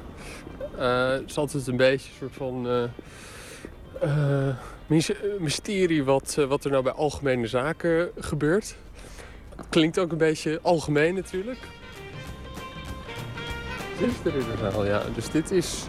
Het 0.76 1.22
is 1.26 1.36
altijd 1.36 1.66
een 1.66 1.76
beetje 1.76 2.10
een 2.10 2.30
soort 2.30 2.34
van 2.34 2.90
mysterie 5.38 6.04
wat, 6.04 6.34
wat 6.48 6.64
er 6.64 6.70
nou 6.70 6.82
bij 6.82 6.92
Algemene 6.92 7.46
Zaken 7.46 8.10
gebeurt. 8.18 8.76
Klinkt 9.68 9.98
ook 9.98 10.12
een 10.12 10.18
beetje 10.18 10.58
algemeen 10.62 11.14
natuurlijk. 11.14 11.58
Dit 13.98 14.34
is 14.34 14.86
ja. 14.86 15.02
Dus 15.14 15.30
dit 15.30 15.50
is... 15.50 15.84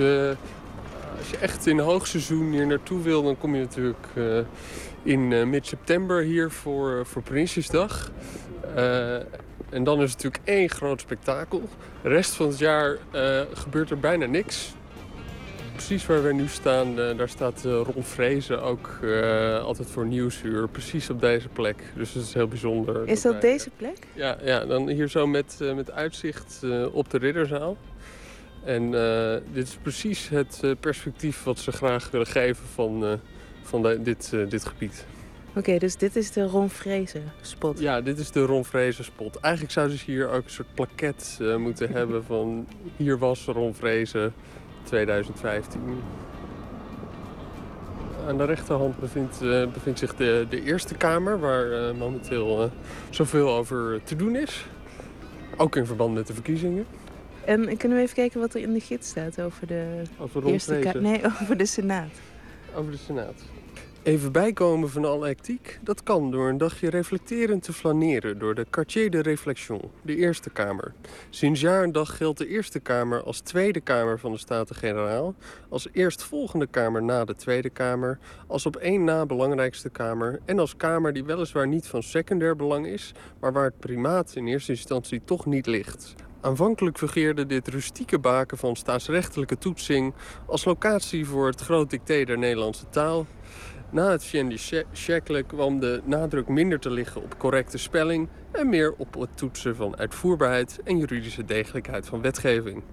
als 1.17 1.29
je 1.29 1.37
echt 1.39 1.67
in 1.67 1.79
hoogseizoen 1.79 2.51
hier 2.51 2.67
naartoe 2.67 3.01
wil, 3.01 3.23
dan 3.23 3.37
kom 3.37 3.55
je 3.55 3.61
natuurlijk 3.61 4.07
in 5.03 5.49
mid-september 5.49 6.21
hier 6.21 6.51
voor, 6.51 7.05
voor 7.05 7.21
Prinsjesdag. 7.21 8.11
Eh, 8.75 9.15
en 9.69 9.83
dan 9.83 10.01
is 10.01 10.11
het 10.11 10.23
natuurlijk 10.23 10.49
één 10.49 10.69
groot 10.69 11.01
spektakel. 11.01 11.61
De 12.01 12.09
rest 12.09 12.31
van 12.33 12.47
het 12.47 12.57
jaar 12.57 12.97
eh, 13.11 13.41
gebeurt 13.53 13.89
er 13.89 13.99
bijna 13.99 14.25
niks. 14.25 14.73
Precies 15.71 16.05
waar 16.05 16.23
we 16.23 16.33
nu 16.33 16.47
staan, 16.47 16.99
eh, 16.99 17.17
daar 17.17 17.29
staat 17.29 17.61
Ron 17.63 18.03
Vrezen 18.03 18.61
ook 18.61 18.89
altijd 19.61 19.89
voor 19.91 20.05
Nieuwsuur. 20.05 20.67
Precies 20.67 21.09
op 21.09 21.21
deze 21.21 21.47
plek. 21.47 21.83
Dus 21.95 22.13
dat 22.13 22.23
is 22.23 22.33
heel 22.33 22.47
bijzonder. 22.47 23.07
Is 23.07 23.21
dat 23.21 23.41
deze 23.41 23.69
plek? 23.77 23.97
ja, 24.13 24.37
ja, 24.43 24.65
dan 24.65 24.89
hier 24.89 25.07
zo 25.07 25.27
met, 25.27 25.57
met 25.75 25.91
uitzicht 25.91 26.61
op 26.91 27.09
de 27.09 27.17
Ridderzaal. 27.17 27.77
En 28.63 28.91
dit 29.53 29.67
is 29.67 29.77
precies 29.81 30.29
het 30.29 30.61
perspectief 30.79 31.43
wat 31.43 31.59
ze 31.59 31.71
graag 31.71 32.11
willen 32.11 32.27
geven 32.27 32.65
van, 32.73 33.19
van 33.63 33.81
de- 33.81 34.01
dit, 34.01 34.31
dit 34.49 34.65
gebied. 34.65 35.05
Oké, 35.57 35.77
dus 35.77 35.95
dit 35.95 36.15
is 36.15 36.31
de 36.31 36.43
Ron 36.43 36.69
Vrezen 36.69 37.31
spot. 37.41 37.79
Ja, 37.79 38.01
dit 38.01 38.17
is 38.17 38.31
de 38.31 38.41
Ron 38.41 38.65
Vrezen 38.65 39.03
spot. 39.03 39.35
Eigenlijk 39.39 39.73
zouden 39.73 39.97
ze 39.97 40.05
hier 40.05 40.29
ook 40.29 40.43
een 40.43 40.49
soort 40.49 40.73
plaket 40.73 41.37
eh, 41.41 41.55
moeten 41.55 41.91
hebben 41.91 42.23
van... 42.23 42.67
hier 42.95 43.17
was 43.17 43.45
Ron 43.45 43.73
Vrezen 43.73 44.33
2015. 44.83 45.81
Aan 48.27 48.37
de 48.37 48.45
rechterhand 48.45 48.99
bevindt, 48.99 49.41
eh, 49.41 49.67
bevindt 49.73 49.99
zich 49.99 50.15
de, 50.15 50.45
de 50.49 50.63
Eerste 50.63 50.95
Kamer... 50.95 51.39
waar 51.39 51.71
eh, 51.71 51.93
momenteel 51.93 52.71
zoveel 53.09 53.49
over 53.49 54.01
te 54.03 54.15
doen 54.15 54.35
is. 54.35 54.65
Ook 55.57 55.75
in 55.75 55.85
verband 55.85 56.13
met 56.13 56.27
de 56.27 56.33
verkiezingen. 56.33 56.85
En 57.45 57.77
kunnen 57.77 57.97
we 57.97 58.03
even 58.03 58.15
kijken 58.15 58.39
wat 58.39 58.53
er 58.53 58.61
in 58.61 58.73
de 58.73 58.79
gids 58.79 59.07
staat 59.07 59.41
over 59.41 59.67
de 59.67 60.01
Over 60.17 60.41
Ron 60.41 60.59
Vrezen. 60.59 61.01
Nee, 61.01 61.21
over 61.41 61.57
de 61.57 61.65
Senaat. 61.65 62.11
Over 62.75 62.91
de 62.91 62.97
Senaat. 62.97 63.54
Even 64.05 64.31
bijkomen 64.31 64.89
van 64.89 65.05
alle 65.05 65.27
hectiek, 65.27 65.79
dat 65.83 66.03
kan 66.03 66.31
door 66.31 66.49
een 66.49 66.57
dagje 66.57 66.89
reflecterend 66.89 67.63
te 67.63 67.73
flaneren 67.73 68.39
door 68.39 68.55
de 68.55 68.65
Quartier 68.69 69.09
de 69.09 69.21
Réflexion, 69.21 69.81
de 70.01 70.15
Eerste 70.15 70.49
Kamer. 70.49 70.93
Sinds 71.29 71.61
jaar 71.61 71.83
en 71.83 71.91
dag 71.91 72.17
geldt 72.17 72.37
de 72.37 72.47
Eerste 72.47 72.79
Kamer 72.79 73.23
als 73.23 73.39
Tweede 73.39 73.79
Kamer 73.81 74.19
van 74.19 74.31
de 74.31 74.37
Staten-Generaal, 74.37 75.35
als 75.69 75.87
eerstvolgende 75.91 76.67
Kamer 76.67 77.03
na 77.03 77.25
de 77.25 77.35
Tweede 77.35 77.69
Kamer, 77.69 78.19
als 78.47 78.65
op 78.65 78.75
één 78.75 79.03
na 79.03 79.25
belangrijkste 79.25 79.89
Kamer 79.89 80.39
en 80.45 80.59
als 80.59 80.75
Kamer 80.75 81.13
die 81.13 81.23
weliswaar 81.23 81.67
niet 81.67 81.87
van 81.87 82.03
secundair 82.03 82.55
belang 82.55 82.87
is, 82.87 83.13
maar 83.39 83.53
waar 83.53 83.65
het 83.65 83.79
primaat 83.79 84.35
in 84.35 84.47
eerste 84.47 84.71
instantie 84.71 85.21
toch 85.25 85.45
niet 85.45 85.65
ligt. 85.65 86.15
Aanvankelijk 86.41 86.97
fungeerde 86.97 87.45
dit 87.45 87.67
rustieke 87.67 88.19
baken 88.19 88.57
van 88.57 88.75
staatsrechtelijke 88.75 89.57
toetsing 89.57 90.13
als 90.45 90.65
locatie 90.65 91.25
voor 91.25 91.47
het 91.47 91.61
groot 91.61 91.89
dicté 91.89 92.23
der 92.23 92.37
Nederlandse 92.37 92.89
taal. 92.89 93.25
Na 93.89 94.09
het 94.11 94.23
Vienne 94.23 94.57
siècle 94.91 95.43
kwam 95.43 95.79
de 95.79 96.01
nadruk 96.03 96.47
minder 96.47 96.79
te 96.79 96.89
liggen 96.89 97.21
op 97.21 97.37
correcte 97.37 97.77
spelling 97.77 98.27
en 98.51 98.69
meer 98.69 98.93
op 98.97 99.13
het 99.13 99.37
toetsen 99.37 99.75
van 99.75 99.97
uitvoerbaarheid 99.97 100.79
en 100.83 100.97
juridische 100.97 101.45
degelijkheid 101.45 102.07
van 102.07 102.21
wetgeving. 102.21 102.83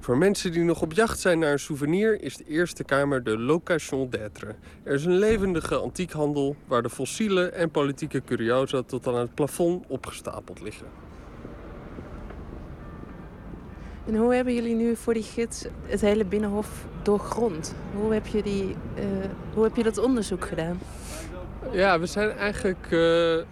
Voor 0.00 0.18
mensen 0.18 0.52
die 0.52 0.62
nog 0.62 0.82
op 0.82 0.92
jacht 0.92 1.18
zijn 1.18 1.38
naar 1.38 1.52
een 1.52 1.58
souvenir 1.58 2.22
is 2.22 2.36
de 2.36 2.44
Eerste 2.44 2.84
Kamer 2.84 3.22
de 3.22 3.38
location 3.38 4.10
d'être. 4.10 4.54
Er 4.82 4.94
is 4.94 5.04
een 5.04 5.18
levendige 5.18 5.76
antiekhandel 5.76 6.56
waar 6.66 6.82
de 6.82 6.90
fossiele 6.90 7.48
en 7.48 7.70
politieke 7.70 8.22
curiosa 8.24 8.82
tot 8.82 9.06
aan 9.06 9.14
het 9.14 9.34
plafond 9.34 9.84
opgestapeld 9.88 10.60
liggen. 10.60 11.05
En 14.06 14.16
hoe 14.16 14.34
hebben 14.34 14.54
jullie 14.54 14.74
nu 14.74 14.96
voor 14.96 15.14
die 15.14 15.22
gids 15.22 15.64
het 15.86 16.00
hele 16.00 16.24
Binnenhof 16.24 16.68
doorgrond? 17.02 17.74
Hoe 17.94 18.12
heb 18.12 18.26
je, 18.26 18.42
die, 18.42 18.76
eh, 18.94 19.04
hoe 19.54 19.64
heb 19.64 19.76
je 19.76 19.82
dat 19.82 19.98
onderzoek 19.98 20.44
gedaan? 20.44 20.78
Ja, 21.72 22.00
we 22.00 22.06
zijn 22.06 22.30
eigenlijk. 22.30 22.86
eh, 22.90 23.38
eh, 23.38 23.44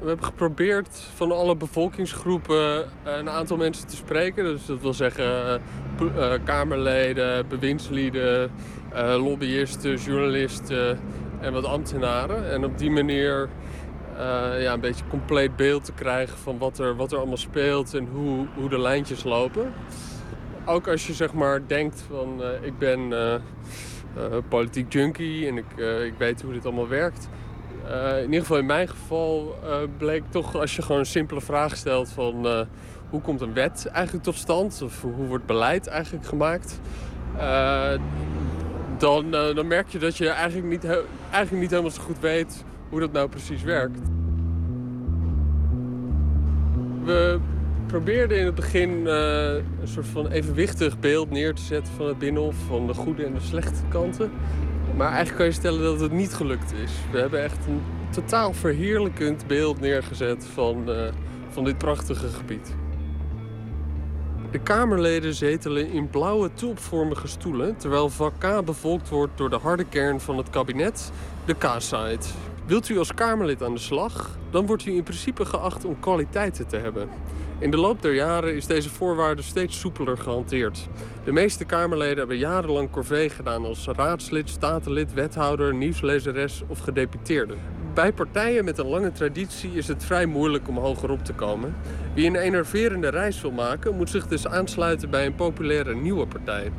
we 0.00 0.06
hebben 0.06 0.24
geprobeerd 0.24 0.88
van 1.14 1.32
alle 1.32 1.56
bevolkingsgroepen 1.56 2.84
een 3.04 3.28
aantal 3.28 3.56
mensen 3.56 3.86
te 3.88 3.96
spreken. 3.96 4.44
Dus 4.44 4.66
dat 4.66 4.80
wil 4.80 4.94
zeggen 4.94 5.60
Kamerleden, 6.44 7.48
bewindslieden, 7.48 8.50
lobbyisten, 8.94 9.96
journalisten 9.96 10.98
en 11.40 11.52
wat 11.52 11.64
ambtenaren. 11.64 12.50
En 12.50 12.64
op 12.64 12.78
die 12.78 12.90
manier 12.90 13.48
ja, 14.60 14.72
een 14.72 14.80
beetje 14.80 15.04
compleet 15.08 15.56
beeld 15.56 15.84
te 15.84 15.92
krijgen 15.92 16.38
van 16.38 16.58
wat 16.58 16.78
er, 16.78 16.96
wat 16.96 17.12
er 17.12 17.18
allemaal 17.18 17.36
speelt 17.36 17.94
en 17.94 18.06
hoe, 18.12 18.46
hoe 18.54 18.68
de 18.68 18.78
lijntjes 18.78 19.24
lopen. 19.24 19.72
Ook 20.64 20.88
als 20.88 21.06
je 21.06 21.12
zeg 21.14 21.32
maar 21.32 21.60
denkt 21.66 22.04
van 22.10 22.42
eh, 22.42 22.66
ik 22.66 22.78
ben 22.78 23.12
eh, 23.12 23.34
eh, 23.34 23.40
politiek 24.48 24.92
junkie 24.92 25.46
en 25.48 25.56
ik, 25.56 25.64
eh, 25.76 26.04
ik 26.04 26.14
weet 26.18 26.42
hoe 26.42 26.52
dit 26.52 26.64
allemaal 26.64 26.88
werkt. 26.88 27.28
Eh, 27.88 28.16
in 28.18 28.24
ieder 28.24 28.40
geval 28.40 28.58
in 28.58 28.66
mijn 28.66 28.88
geval 28.88 29.58
eh, 29.64 29.76
bleek 29.98 30.22
toch 30.30 30.56
als 30.56 30.76
je 30.76 30.82
gewoon 30.82 30.98
een 31.00 31.06
simpele 31.06 31.40
vraag 31.40 31.76
stelt 31.76 32.08
van 32.08 32.46
eh, 32.46 32.60
hoe 33.10 33.20
komt 33.20 33.40
een 33.40 33.54
wet 33.54 33.86
eigenlijk 33.92 34.24
tot 34.24 34.34
stand 34.34 34.82
of 34.82 35.02
hoe 35.02 35.26
wordt 35.26 35.46
beleid 35.46 35.86
eigenlijk 35.86 36.26
gemaakt. 36.26 36.80
eh, 37.38 37.92
dan, 38.98 39.34
eh, 39.34 39.54
dan 39.54 39.66
merk 39.66 39.88
je 39.88 39.98
dat 39.98 40.16
je 40.16 40.28
eigenlijk 40.28 40.66
niet, 40.68 40.84
eigenlijk 41.30 41.62
niet 41.62 41.70
helemaal 41.70 41.90
zo 41.90 42.02
goed 42.02 42.20
weet 42.20 42.64
hoe 42.88 43.00
dat 43.00 43.12
nou 43.12 43.28
precies 43.28 43.62
werkt. 43.62 43.98
We 47.04 47.38
probeerden 47.86 48.38
in 48.38 48.44
het 48.44 48.54
begin 48.54 49.06
eh, 49.06 49.54
een 49.54 49.88
soort 49.88 50.06
van 50.06 50.28
evenwichtig 50.28 50.98
beeld 51.00 51.30
neer 51.30 51.54
te 51.54 51.62
zetten 51.62 51.92
van 51.94 52.06
het 52.06 52.18
Binnenhof, 52.18 52.56
van 52.66 52.86
de 52.86 52.94
goede 52.94 53.24
en 53.24 53.34
de 53.34 53.40
slechte 53.40 53.82
kanten. 53.88 54.30
Maar 54.96 55.08
eigenlijk 55.08 55.36
kan 55.36 55.46
je 55.46 55.52
stellen 55.52 55.82
dat 55.82 56.00
het 56.00 56.12
niet 56.12 56.34
gelukt 56.34 56.72
is. 56.72 56.92
We 57.12 57.18
hebben 57.18 57.42
echt 57.42 57.66
een 57.66 57.80
totaal 58.10 58.52
verheerlijkend 58.52 59.46
beeld 59.46 59.80
neergezet 59.80 60.46
van, 60.46 60.90
eh, 60.90 61.12
van 61.48 61.64
dit 61.64 61.78
prachtige 61.78 62.28
gebied. 62.28 62.76
De 64.50 64.58
Kamerleden 64.58 65.34
zetelen 65.34 65.90
in 65.90 66.10
blauwe 66.10 66.50
tulpvormige 66.54 67.28
stoelen, 67.28 67.76
terwijl 67.76 68.08
vak 68.08 68.32
K 68.38 68.64
bevolkt 68.64 69.08
wordt 69.08 69.38
door 69.38 69.50
de 69.50 69.58
harde 69.58 69.84
kern 69.84 70.20
van 70.20 70.36
het 70.36 70.50
kabinet, 70.50 71.12
de 71.44 71.54
K-side. 71.54 72.24
Wilt 72.68 72.88
u 72.88 72.98
als 72.98 73.14
Kamerlid 73.14 73.62
aan 73.62 73.74
de 73.74 73.80
slag, 73.80 74.38
dan 74.50 74.66
wordt 74.66 74.86
u 74.86 74.92
in 74.92 75.02
principe 75.02 75.44
geacht 75.44 75.84
om 75.84 76.00
kwaliteiten 76.00 76.66
te 76.66 76.76
hebben. 76.76 77.08
In 77.58 77.70
de 77.70 77.76
loop 77.76 78.02
der 78.02 78.14
jaren 78.14 78.54
is 78.54 78.66
deze 78.66 78.90
voorwaarde 78.90 79.42
steeds 79.42 79.80
soepeler 79.80 80.18
gehanteerd. 80.18 80.88
De 81.24 81.32
meeste 81.32 81.64
Kamerleden 81.64 82.18
hebben 82.18 82.36
jarenlang 82.36 82.90
corvée 82.90 83.30
gedaan 83.30 83.64
als 83.64 83.86
raadslid, 83.86 84.48
statenlid, 84.48 85.12
wethouder, 85.12 85.74
nieuwslezeres 85.74 86.62
of 86.66 86.78
gedeputeerde. 86.78 87.54
Bij 87.94 88.12
partijen 88.12 88.64
met 88.64 88.78
een 88.78 88.88
lange 88.88 89.12
traditie 89.12 89.72
is 89.72 89.88
het 89.88 90.04
vrij 90.04 90.26
moeilijk 90.26 90.68
om 90.68 90.78
hogerop 90.78 91.24
te 91.24 91.32
komen. 91.32 91.76
Wie 92.14 92.26
een 92.26 92.36
enerverende 92.36 93.08
reis 93.08 93.40
wil 93.40 93.52
maken, 93.52 93.96
moet 93.96 94.10
zich 94.10 94.26
dus 94.26 94.46
aansluiten 94.46 95.10
bij 95.10 95.26
een 95.26 95.34
populaire 95.34 95.94
nieuwe 95.94 96.26
partij. 96.26 96.72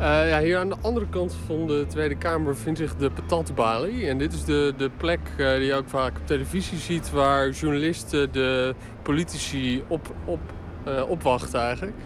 Eh, 0.00 0.28
ja, 0.28 0.40
hier 0.40 0.58
aan 0.58 0.68
de 0.68 0.76
andere 0.80 1.06
kant 1.08 1.34
van 1.46 1.66
de 1.66 1.84
Tweede 1.88 2.16
Kamer 2.16 2.52
bevindt 2.52 2.78
zich 2.78 2.96
de 2.96 3.10
patatbalie. 3.10 4.08
En 4.08 4.18
dit 4.18 4.32
is 4.32 4.44
de, 4.44 4.74
de 4.76 4.90
plek 4.96 5.20
eh, 5.36 5.54
die 5.54 5.64
je 5.64 5.74
ook 5.74 5.88
vaak 5.88 6.16
op 6.16 6.26
televisie 6.26 6.78
ziet... 6.78 7.10
waar 7.10 7.50
journalisten 7.50 8.32
de 8.32 8.74
politici 9.02 9.82
op, 9.88 10.14
op, 10.24 10.40
eh, 10.84 11.02
opwachten 11.08 11.60
eigenlijk. 11.60 11.96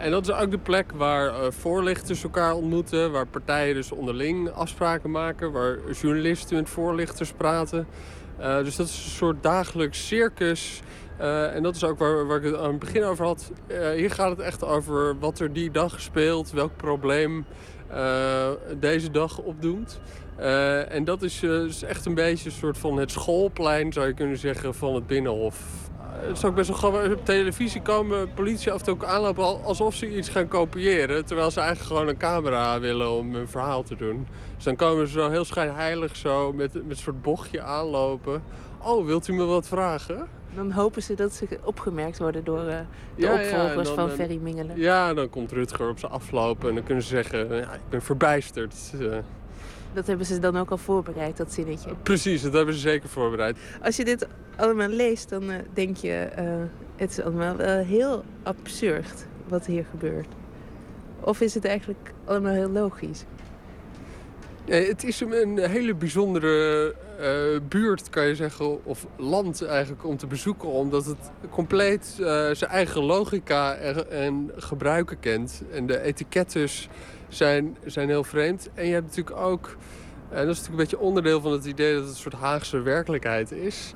En 0.00 0.10
dat 0.10 0.28
is 0.28 0.34
ook 0.34 0.50
de 0.50 0.58
plek 0.58 0.92
waar 0.92 1.52
voorlichters 1.52 2.22
elkaar 2.22 2.54
ontmoeten... 2.54 3.12
waar 3.12 3.26
partijen 3.26 3.74
dus 3.74 3.92
onderling 3.92 4.50
afspraken 4.50 5.10
maken... 5.10 5.52
waar 5.52 5.78
journalisten 6.02 6.56
met 6.56 6.68
voorlichters 6.68 7.32
praten. 7.32 7.86
Dus 8.38 8.76
dat 8.76 8.86
is 8.86 9.04
een 9.04 9.10
soort 9.10 9.42
dagelijks 9.42 10.06
circus... 10.06 10.82
Eh, 11.18 11.54
en 11.54 11.62
dat 11.62 11.74
is 11.74 11.84
ook 11.84 11.98
waar, 11.98 12.26
waar 12.26 12.36
ik 12.36 12.44
het 12.44 12.56
aan 12.56 12.70
het 12.70 12.78
begin 12.78 13.04
over 13.04 13.24
had. 13.24 13.50
Eh, 13.66 13.90
hier 13.90 14.10
gaat 14.10 14.30
het 14.30 14.40
echt 14.40 14.64
over 14.64 15.18
wat 15.18 15.38
er 15.38 15.52
die 15.52 15.70
dag 15.70 16.00
speelt, 16.00 16.50
welk 16.50 16.76
probleem 16.76 17.44
eh, 17.88 18.48
deze 18.76 19.10
dag 19.10 19.38
opdoemt. 19.38 20.00
En 20.88 21.04
dat 21.04 21.22
is, 21.22 21.42
is 21.42 21.82
echt 21.82 22.06
een 22.06 22.14
beetje 22.14 22.48
een 22.48 22.56
soort 22.56 22.78
van 22.78 22.96
het 22.98 23.10
schoolplein, 23.10 23.92
zou 23.92 24.06
je 24.06 24.14
kunnen 24.14 24.38
zeggen, 24.38 24.74
van 24.74 24.94
het 24.94 25.06
Binnenhof. 25.06 25.60
Het 26.00 26.36
is 26.36 26.44
ook 26.44 26.54
best 26.54 26.80
wel. 26.80 27.12
Op 27.12 27.24
televisie 27.24 27.82
komen 27.82 28.32
politie 28.34 28.72
af 28.72 28.78
en 28.78 28.84
toe 28.84 29.06
aanlopen 29.06 29.44
al- 29.44 29.60
alsof 29.64 29.94
ze 29.94 30.16
iets 30.16 30.28
gaan 30.28 30.48
kopiëren. 30.48 31.24
Terwijl 31.24 31.50
ze 31.50 31.60
eigenlijk 31.60 31.90
gewoon 31.90 32.08
een 32.08 32.16
camera 32.16 32.80
willen 32.80 33.10
om 33.10 33.34
hun 33.34 33.48
verhaal 33.48 33.82
te 33.82 33.96
doen. 33.96 34.26
Dus 34.54 34.64
dan 34.64 34.76
komen 34.76 35.06
ze 35.06 35.12
zo 35.12 35.30
heel 35.30 35.44
schijnheilig 35.44 36.16
zo 36.16 36.52
met, 36.52 36.74
met 36.74 36.84
een 36.88 36.96
soort 36.96 37.22
bochtje 37.22 37.62
aanlopen. 37.62 38.42
Oh, 38.82 39.06
wilt 39.06 39.28
u 39.28 39.32
me 39.32 39.44
wat 39.44 39.68
vragen? 39.68 40.37
Dan 40.54 40.70
hopen 40.70 41.02
ze 41.02 41.14
dat 41.14 41.32
ze 41.32 41.46
opgemerkt 41.64 42.18
worden 42.18 42.44
door 42.44 42.58
eh, 42.66 42.78
de 43.14 43.22
Ja, 43.22 43.32
opvolgers 43.34 43.86
dan- 43.88 43.94
van 43.96 44.08
en- 44.10 44.14
Ferry 44.16 44.36
Mingelen. 44.42 44.78
Ja, 44.78 45.14
dan 45.14 45.30
komt 45.30 45.52
Rutger 45.52 45.88
op 45.88 45.98
ze 45.98 46.06
aflopen 46.08 46.68
en 46.68 46.74
dan 46.74 46.84
kunnen 46.84 47.02
ze 47.04 47.08
zeggen... 47.08 47.54
Ja, 47.56 47.72
ik 47.72 47.80
ben 47.88 48.02
verbijsterd. 48.02 48.74
Eh, 49.00 49.16
Dat 49.92 50.06
hebben 50.06 50.26
ze 50.26 50.38
dan 50.38 50.56
ook 50.56 50.70
al 50.70 50.76
voorbereid, 50.78 51.36
dat 51.36 51.52
zinnetje. 51.52 51.90
precies, 52.02 52.42
dat 52.42 52.52
hebben 52.52 52.74
ze 52.74 52.80
zeker 52.80 53.08
voorbereid. 53.08 53.58
Als 53.82 53.96
je 53.96 54.04
dit 54.04 54.26
allemaal 54.56 54.88
leest, 54.88 55.28
dan 55.28 55.50
eh, 55.50 55.56
denk 55.72 55.96
je... 55.96 56.12
eh, 56.12 56.44
het 56.96 57.10
is 57.10 57.20
allemaal 57.22 57.56
wel 57.56 57.76
heel 57.84 58.24
absurd 58.42 59.26
wat 59.48 59.66
hier 59.66 59.84
gebeurt. 59.90 60.26
Of 61.20 61.40
is 61.40 61.54
het 61.54 61.64
eigenlijk 61.64 62.12
allemaal 62.24 62.52
heel 62.52 62.70
logisch? 62.70 63.24
Nee, 64.68 64.88
het 64.88 65.04
is 65.04 65.20
een, 65.20 65.58
hele 65.58 65.94
bijzondere 65.94 66.94
eh, 67.18 67.60
buurt, 67.68 68.10
kan 68.10 68.26
je 68.26 68.34
zeggen, 68.34 68.84
of 68.84 69.06
land 69.16 69.64
eigenlijk 69.64 70.04
om 70.04 70.16
te 70.16 70.26
bezoeken. 70.26 70.68
Omdat 70.68 71.04
het 71.04 71.30
compleet 71.50 72.16
eh, 72.20 72.26
zijn 72.52 72.70
eigen 72.70 73.02
logica 73.02 73.74
en, 73.74 74.10
en 74.10 74.50
gebruiken 74.56 75.20
kent. 75.20 75.62
En 75.72 75.86
de 75.86 76.00
etikettes 76.00 76.88
zijn, 77.28 77.76
zijn 77.84 78.08
heel 78.08 78.24
vreemd. 78.24 78.68
En 78.74 78.86
je 78.86 78.92
hebt 78.92 79.06
natuurlijk 79.06 79.36
ook, 79.36 79.76
en 80.30 80.46
dat 80.46 80.54
is 80.54 80.60
natuurlijk 80.60 80.68
een 80.68 80.76
beetje 80.76 80.98
onderdeel 80.98 81.40
van 81.40 81.52
het 81.52 81.64
idee 81.64 81.92
dat 81.92 82.02
het 82.02 82.10
een 82.10 82.16
soort 82.16 82.34
Haagse 82.34 82.80
werkelijkheid 82.80 83.52
is. 83.52 83.94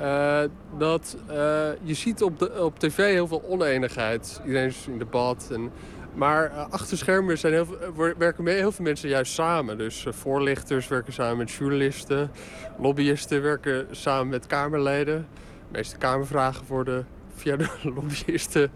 eh, 0.00 0.40
dat 0.78 1.16
eh, 1.26 1.36
je 1.82 1.94
ziet 1.94 2.22
op, 2.22 2.38
de, 2.38 2.62
op 2.62 2.78
tv 2.78 2.96
heel 2.96 3.26
veel 3.26 3.42
oneenigheid. 3.48 4.40
Iedereen 4.46 4.68
is 4.68 4.86
in 4.86 4.98
debat. 4.98 5.48
En, 5.52 5.70
maar 6.16 6.50
eh, 6.50 6.70
achter 6.70 6.98
schermen 6.98 7.38
zijn 7.38 7.52
heel, 7.52 7.66
veel- 7.66 7.80
eh, 7.80 7.88
wer- 7.96 8.18
werken 8.18 8.46
heel 8.46 8.72
veel 8.72 8.84
mensen 8.84 9.08
juist 9.08 9.32
samen. 9.32 9.78
Dus 9.78 10.06
eh, 10.06 10.12
voorlichters 10.12 10.88
werken 10.88 11.12
samen 11.12 11.36
met 11.36 11.50
journalisten. 11.50 12.30
Lobbyisten 12.78 13.42
werken 13.42 13.86
samen 13.90 14.28
met 14.28 14.46
Kamerleden. 14.46 15.26
De 15.34 15.78
meeste 15.78 15.96
Kamervragen 15.96 16.66
worden 16.66 17.06
via 17.34 17.56
de 17.56 17.68
lobbyisten 17.94 18.70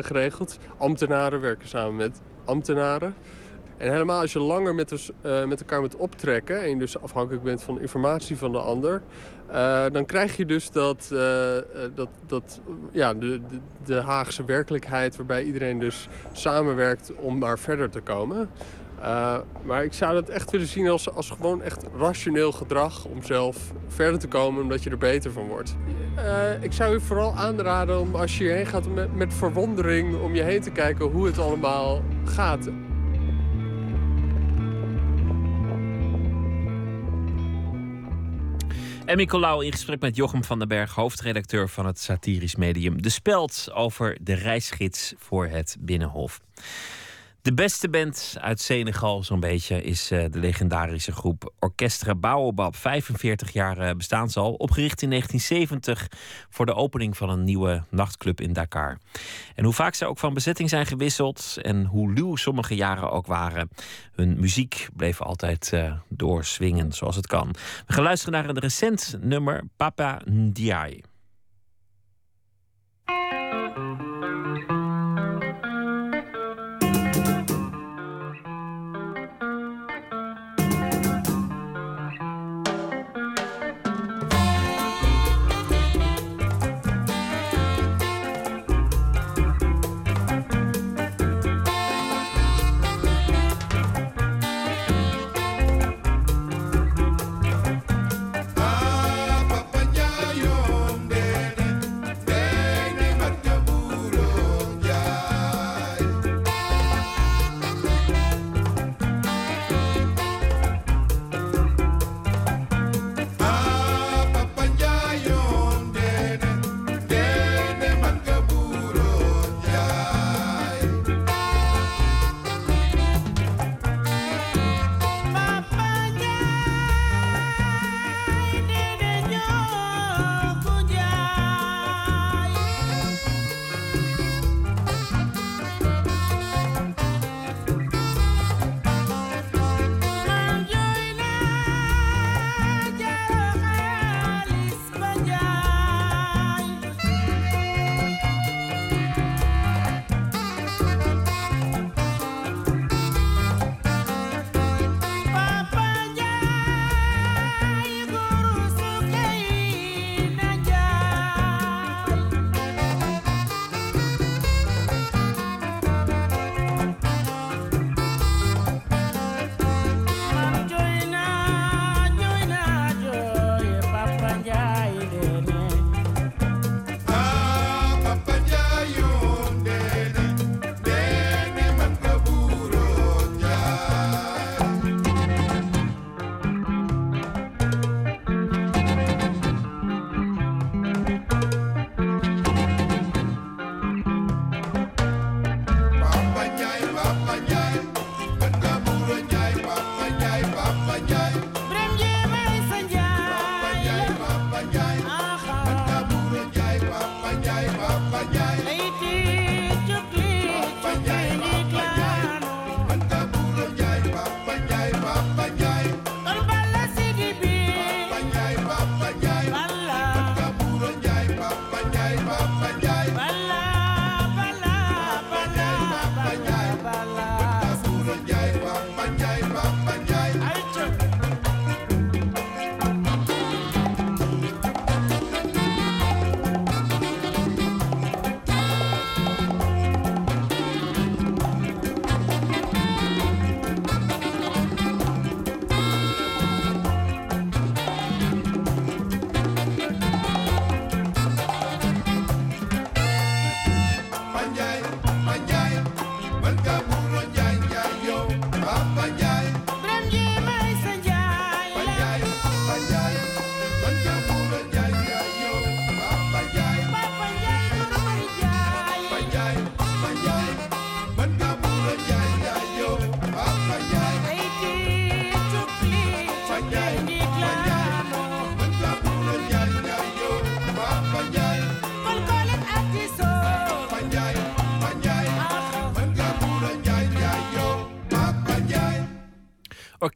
geregeld. 0.00 0.58
Ambtenaren 0.78 1.40
werken 1.40 1.68
samen 1.68 1.96
met 1.96 2.20
ambtenaren. 2.44 3.14
En 3.76 3.92
helemaal 3.92 4.20
als 4.20 4.32
je 4.32 4.38
langer 4.38 4.74
met, 4.74 4.88
dus, 4.88 5.10
met 5.22 5.60
elkaar 5.60 5.80
moet 5.80 5.96
optrekken... 5.96 6.62
en 6.62 6.68
je 6.68 6.76
dus 6.76 7.00
afhankelijk 7.00 7.42
bent 7.42 7.62
van 7.62 7.80
informatie 7.80 8.36
van 8.36 8.52
de 8.52 8.58
ander... 8.58 9.02
eh, 9.46 9.84
dan 9.92 10.06
krijg 10.06 10.36
je 10.36 10.46
dus 10.46 10.70
dat, 10.70 11.10
eh, 11.12 11.56
dat, 11.94 12.08
dat 12.26 12.60
ja, 12.92 13.14
de, 13.14 13.40
de, 13.48 13.58
de 13.84 14.00
Haagse 14.00 14.44
werkelijkheid... 14.44 15.16
waarbij 15.16 15.42
iedereen 15.42 15.78
dus 15.78 16.08
samenwerkt 16.32 17.12
om 17.16 17.38
maar 17.38 17.58
verder 17.58 17.90
te 17.90 18.00
komen. 18.00 18.50
Maar 19.62 19.84
ik 19.84 19.92
zou 19.92 20.14
dat 20.14 20.28
echt 20.28 20.50
willen 20.50 20.66
zien 20.66 20.88
als, 20.88 21.10
als 21.10 21.30
gewoon 21.30 21.62
echt 21.62 21.84
rationeel 21.98 22.52
gedrag... 22.52 23.04
om 23.04 23.22
zelf 23.22 23.72
verder 23.88 24.20
te 24.20 24.28
komen 24.28 24.62
omdat 24.62 24.82
je 24.82 24.90
er 24.90 24.98
beter 24.98 25.32
van 25.32 25.46
wordt. 25.46 25.76
Ik 26.60 26.72
zou 26.72 26.92
je 26.92 27.00
vooral 27.00 27.34
aanraden 27.34 28.00
om 28.00 28.14
als 28.14 28.38
je 28.38 28.44
hierheen 28.44 28.66
gaat... 28.66 28.88
met, 28.88 29.14
met 29.14 29.34
verwondering 29.34 30.20
om 30.22 30.34
je 30.34 30.42
heen 30.42 30.60
te 30.60 30.70
kijken 30.70 31.06
hoe 31.06 31.26
het 31.26 31.38
allemaal 31.38 32.02
gaat. 32.24 32.68
Emmy 39.04 39.26
Colau 39.26 39.64
in 39.64 39.72
gesprek 39.72 40.00
met 40.00 40.16
Jochem 40.16 40.44
van 40.44 40.58
den 40.58 40.68
Berg, 40.68 40.94
hoofdredacteur 40.94 41.68
van 41.68 41.86
het 41.86 41.98
satirisch 41.98 42.56
medium 42.56 43.02
De 43.02 43.08
Speld, 43.08 43.68
over 43.72 44.16
de 44.20 44.34
reisgids 44.34 45.14
voor 45.18 45.46
het 45.46 45.76
Binnenhof. 45.80 46.40
De 47.44 47.54
beste 47.54 47.88
band 47.88 48.36
uit 48.40 48.60
Senegal, 48.60 49.22
zo'n 49.22 49.40
beetje, 49.40 49.82
is 49.82 50.10
eh, 50.10 50.24
de 50.30 50.38
legendarische 50.38 51.12
groep 51.12 51.52
Orchestra 51.58 52.14
Baobab. 52.14 52.76
45 52.76 53.52
jaar 53.52 53.78
eh, 53.78 53.96
bestaan 53.96 54.30
ze 54.30 54.40
opgericht 54.40 55.02
in 55.02 55.08
1970 55.10 56.08
voor 56.50 56.66
de 56.66 56.74
opening 56.74 57.16
van 57.16 57.30
een 57.30 57.44
nieuwe 57.44 57.82
nachtclub 57.90 58.40
in 58.40 58.52
Dakar. 58.52 58.98
En 59.54 59.64
hoe 59.64 59.72
vaak 59.72 59.94
ze 59.94 60.06
ook 60.06 60.18
van 60.18 60.34
bezetting 60.34 60.68
zijn 60.68 60.86
gewisseld 60.86 61.56
en 61.62 61.84
hoe 61.84 62.12
luw 62.12 62.36
sommige 62.36 62.74
jaren 62.74 63.10
ook 63.10 63.26
waren, 63.26 63.68
hun 64.12 64.40
muziek 64.40 64.88
bleef 64.96 65.20
altijd 65.20 65.72
eh, 65.72 65.92
doorswingen 66.08 66.92
zoals 66.92 67.16
het 67.16 67.26
kan. 67.26 67.54
We 67.86 67.92
gaan 67.92 68.04
luisteren 68.04 68.34
naar 68.34 68.48
een 68.48 68.58
recent 68.58 69.18
nummer, 69.20 69.62
Papa 69.76 70.20
Ndiaye, 70.24 71.02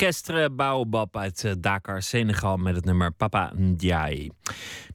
Orkestre 0.01 0.51
Baobab 0.51 1.17
uit 1.17 1.45
eh, 1.45 1.53
Dakar, 1.59 2.03
Senegal 2.03 2.57
met 2.57 2.75
het 2.75 2.85
nummer 2.85 3.13
Papa 3.13 3.53
Ndiaye. 3.57 4.31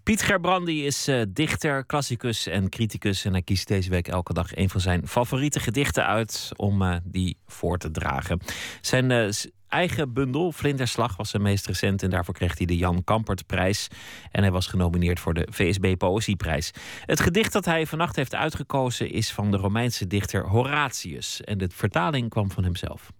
Piet 0.04 0.22
Gerbrandi 0.22 0.86
is 0.86 1.08
eh, 1.08 1.22
dichter, 1.30 1.86
klassicus 1.86 2.48
en 2.48 2.70
criticus. 2.70 3.26
En 3.26 3.32
hij 3.32 3.42
kiest 3.42 3.68
deze 3.68 3.90
week 3.90 4.08
elke 4.08 4.34
dag 4.34 4.56
een 4.56 4.70
van 4.70 4.82
zijn 4.82 5.08
favoriete 5.08 5.60
gedichten 5.60 6.06
uit 6.06 6.52
om 6.56 6.82
eh, 6.82 6.96
die 7.04 7.38
voor 7.46 7.78
te 7.78 7.92
dragen. 7.92 8.40
Zijn 8.82 9.34
eigen 9.68 10.14
bundel, 10.14 10.52
Vlinderslag, 10.52 11.18
was 11.18 11.30
zijn 11.30 11.42
meest 11.42 11.68
recent. 11.68 12.04
En 12.04 12.10
daarvoor 12.10 12.34
kreeg 12.34 12.58
hij 12.58 12.66
de 12.66 12.78
Jan 12.78 13.04
Kampertprijs. 13.04 13.88
En 14.32 14.42
hij 14.42 14.52
was 14.52 14.68
genomineerd 14.68 15.20
voor 15.20 15.34
de 15.34 15.48
VSB 15.52 15.98
Poëzieprijs. 15.98 16.72
Het 17.06 17.20
gedicht 17.20 17.54
dat 17.54 17.66
hij 17.66 17.86
vannacht 17.86 18.16
heeft 18.16 18.36
uitgekozen 18.36 19.12
is 19.12 19.32
van 19.32 19.52
de 19.52 19.58
Romeinse 19.58 20.08
dichter 20.08 20.48
Horatius. 20.48 21.42
En 21.42 21.58
de 21.58 21.70
vertaling 21.70 22.30
kwam 22.30 22.52
van 22.52 22.64
hemzelf. 22.64 23.12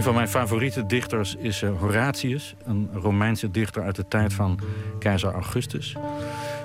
Een 0.00 0.06
van 0.06 0.14
mijn 0.14 0.28
favoriete 0.28 0.86
dichters 0.86 1.34
is 1.34 1.62
eh, 1.62 1.70
Horatius, 1.78 2.54
een 2.64 2.90
Romeinse 2.92 3.50
dichter 3.50 3.82
uit 3.82 3.96
de 3.96 4.08
tijd 4.08 4.32
van 4.32 4.60
keizer 4.98 5.32
Augustus, 5.32 5.96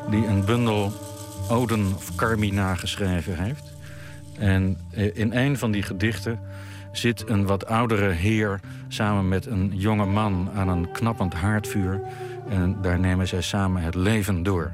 die 0.09 0.25
een 0.25 0.45
bundel 0.45 0.93
Oden 1.49 1.93
of 1.95 2.15
Carmina 2.15 2.75
geschreven 2.75 3.43
heeft. 3.43 3.73
En 4.37 4.77
eh, 4.91 5.17
in 5.17 5.33
een 5.33 5.57
van 5.57 5.71
die 5.71 5.81
gedichten 5.81 6.39
zit 6.91 7.29
een 7.29 7.45
wat 7.45 7.65
oudere 7.65 8.09
heer 8.09 8.59
samen 8.87 9.27
met 9.27 9.45
een 9.45 9.71
jonge 9.73 10.05
man 10.05 10.49
aan 10.55 10.67
een 10.67 10.91
knappend 10.91 11.33
haardvuur. 11.33 12.01
En 12.49 12.77
daar 12.81 12.99
nemen 12.99 13.27
zij 13.27 13.41
samen 13.41 13.81
het 13.81 13.95
leven 13.95 14.43
door. 14.43 14.71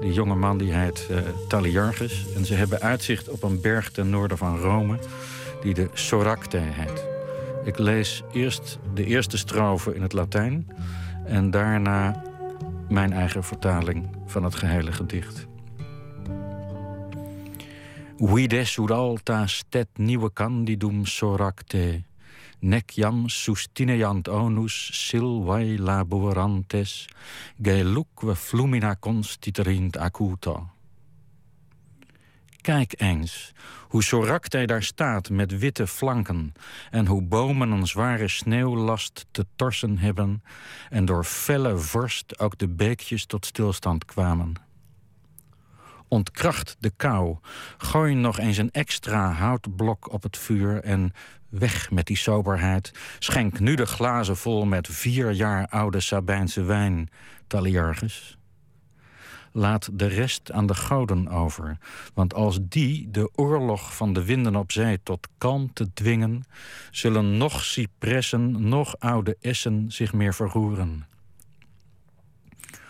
Die 0.00 0.12
jonge 0.12 0.34
man 0.34 0.58
die 0.58 0.72
heet 0.72 1.06
eh 1.10 1.16
Taliarchus. 1.48 2.26
En 2.36 2.44
ze 2.44 2.54
hebben 2.54 2.80
uitzicht 2.80 3.28
op 3.28 3.42
een 3.42 3.60
berg 3.60 3.90
ten 3.90 4.10
noorden 4.10 4.38
van 4.38 4.58
Rome... 4.58 4.98
die 5.62 5.74
de 5.74 5.88
Soracte 5.92 6.58
heet. 6.58 7.19
Ik 7.64 7.78
lees 7.78 8.22
eerst 8.32 8.78
de 8.94 9.04
eerste 9.04 9.36
strofe 9.36 9.94
in 9.94 10.02
het 10.02 10.12
Latijn... 10.12 10.68
en 11.24 11.50
daarna 11.50 12.22
mijn 12.88 13.12
eigen 13.12 13.44
vertaling 13.44 14.08
van 14.26 14.44
het 14.44 14.54
gehele 14.54 14.92
gedicht. 14.92 15.46
Vides 18.18 18.76
ud 18.76 18.90
alta 18.90 19.46
stet 19.46 19.88
nieuwe 19.94 20.32
candidum 20.32 21.06
soracte... 21.06 22.02
nec 22.58 22.90
jam 22.90 23.28
sustineant 23.28 24.28
onus 24.28 25.08
silvae 25.08 25.78
laborantes... 25.78 27.08
geluque 27.62 28.36
flumina 28.36 28.96
constituerint 29.00 29.96
acuto. 29.96 30.68
Kijk 32.60 32.94
eens 32.96 33.52
hoe 33.90 34.02
Soracte 34.02 34.64
daar 34.64 34.82
staat 34.82 35.30
met 35.30 35.58
witte 35.58 35.86
flanken... 35.86 36.52
en 36.90 37.06
hoe 37.06 37.22
bomen 37.22 37.70
een 37.70 37.86
zware 37.86 38.28
sneeuwlast 38.28 39.26
te 39.30 39.46
torsen 39.56 39.98
hebben... 39.98 40.42
en 40.88 41.04
door 41.04 41.24
felle 41.24 41.76
vorst 41.76 42.38
ook 42.38 42.58
de 42.58 42.68
beekjes 42.68 43.26
tot 43.26 43.46
stilstand 43.46 44.04
kwamen. 44.04 44.52
Ontkracht 46.08 46.76
de 46.80 46.90
kou, 46.96 47.36
gooi 47.78 48.14
nog 48.14 48.38
eens 48.38 48.56
een 48.56 48.70
extra 48.70 49.32
houtblok 49.32 50.12
op 50.12 50.22
het 50.22 50.38
vuur... 50.38 50.82
en 50.82 51.12
weg 51.48 51.90
met 51.90 52.06
die 52.06 52.16
soberheid. 52.16 52.92
Schenk 53.18 53.60
nu 53.60 53.74
de 53.74 53.86
glazen 53.86 54.36
vol 54.36 54.64
met 54.64 54.88
vier 54.88 55.30
jaar 55.30 55.66
oude 55.66 56.00
Sabijnse 56.00 56.62
wijn, 56.62 57.08
Taliarchus. 57.46 58.39
Laat 59.52 59.88
de 59.92 60.06
rest 60.06 60.52
aan 60.52 60.66
de 60.66 60.74
goden 60.74 61.28
over. 61.28 61.78
Want 62.14 62.34
als 62.34 62.58
die 62.62 63.10
de 63.10 63.30
oorlog 63.34 63.96
van 63.96 64.12
de 64.12 64.24
winden 64.24 64.56
op 64.56 64.72
zee 64.72 65.02
tot 65.02 65.28
kalmte 65.38 65.92
dwingen, 65.92 66.44
zullen 66.90 67.36
nog 67.36 67.64
cipressen, 67.64 68.68
nog 68.68 68.98
oude 68.98 69.36
essen 69.40 69.92
zich 69.92 70.12
meer 70.12 70.34
verroeren. 70.34 71.06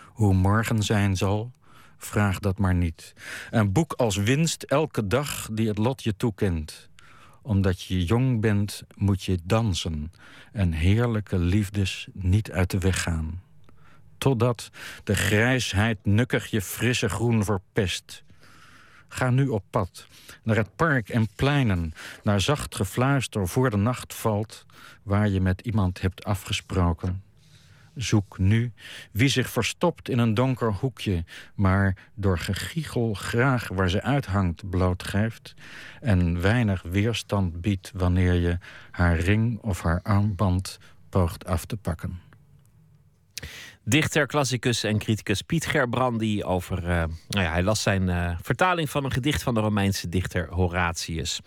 Hoe 0.05 0.33
morgen 0.33 0.83
zijn 0.83 1.17
zal, 1.17 1.51
vraag 1.97 2.39
dat 2.39 2.57
maar 2.57 2.75
niet. 2.75 3.13
Een 3.49 3.71
boek 3.71 3.93
als 3.93 4.15
winst 4.15 4.63
elke 4.63 5.07
dag 5.07 5.49
die 5.51 5.67
het 5.67 5.77
lot 5.77 6.03
je 6.03 6.15
toekent. 6.15 6.89
Omdat 7.41 7.81
je 7.81 8.05
jong 8.05 8.41
bent, 8.41 8.83
moet 8.95 9.23
je 9.23 9.39
dansen 9.43 10.11
en 10.51 10.71
heerlijke 10.71 11.37
liefdes 11.37 12.07
niet 12.13 12.51
uit 12.51 12.71
de 12.71 12.77
weg 12.77 13.01
gaan 13.01 13.41
totdat 14.21 14.69
de 15.03 15.15
grijsheid 15.15 15.97
nukkig 16.03 16.47
je 16.47 16.61
frisse 16.61 17.09
groen 17.09 17.43
verpest. 17.43 18.23
Ga 19.07 19.29
nu 19.29 19.47
op 19.47 19.63
pad, 19.69 20.07
naar 20.43 20.55
het 20.55 20.75
park 20.75 21.09
en 21.09 21.27
pleinen, 21.35 21.93
naar 22.23 22.41
zacht 22.41 22.75
gefluister 22.75 23.47
voor 23.47 23.69
de 23.69 23.77
nacht 23.77 24.13
valt, 24.13 24.65
waar 25.03 25.29
je 25.29 25.41
met 25.41 25.61
iemand 25.61 26.01
hebt 26.01 26.23
afgesproken. 26.23 27.23
Zoek 27.95 28.37
nu 28.37 28.73
wie 29.11 29.29
zich 29.29 29.49
verstopt 29.49 30.09
in 30.09 30.17
een 30.17 30.33
donker 30.33 30.73
hoekje, 30.73 31.23
maar 31.55 31.97
door 32.15 32.39
gegiegel 32.39 33.13
graag 33.13 33.67
waar 33.67 33.89
ze 33.89 34.01
uithangt 34.01 34.69
blootgeeft 34.69 35.53
en 35.99 36.41
weinig 36.41 36.81
weerstand 36.81 37.61
biedt 37.61 37.91
wanneer 37.93 38.33
je 38.33 38.57
haar 38.91 39.19
ring 39.19 39.59
of 39.59 39.81
haar 39.81 39.99
armband 40.01 40.79
poogt 41.09 41.45
af 41.45 41.65
te 41.65 41.77
pakken. 41.77 42.29
Dichter, 43.83 44.25
klassicus 44.25 44.83
en 44.83 44.97
criticus 44.97 45.41
Piet 45.41 45.65
Gerbrandi 45.65 46.43
over. 46.43 46.77
eh, 46.77 47.03
nou 47.27 47.45
ja, 47.45 47.51
hij 47.51 47.63
las 47.63 47.81
zijn 47.81 48.09
eh, 48.09 48.31
vertaling 48.41 48.89
van 48.89 49.03
een 49.03 49.11
gedicht 49.11 49.43
van 49.43 49.53
de 49.53 49.59
Romeinse 49.59 50.09
dichter 50.09 50.47
Horatius. 50.49 51.39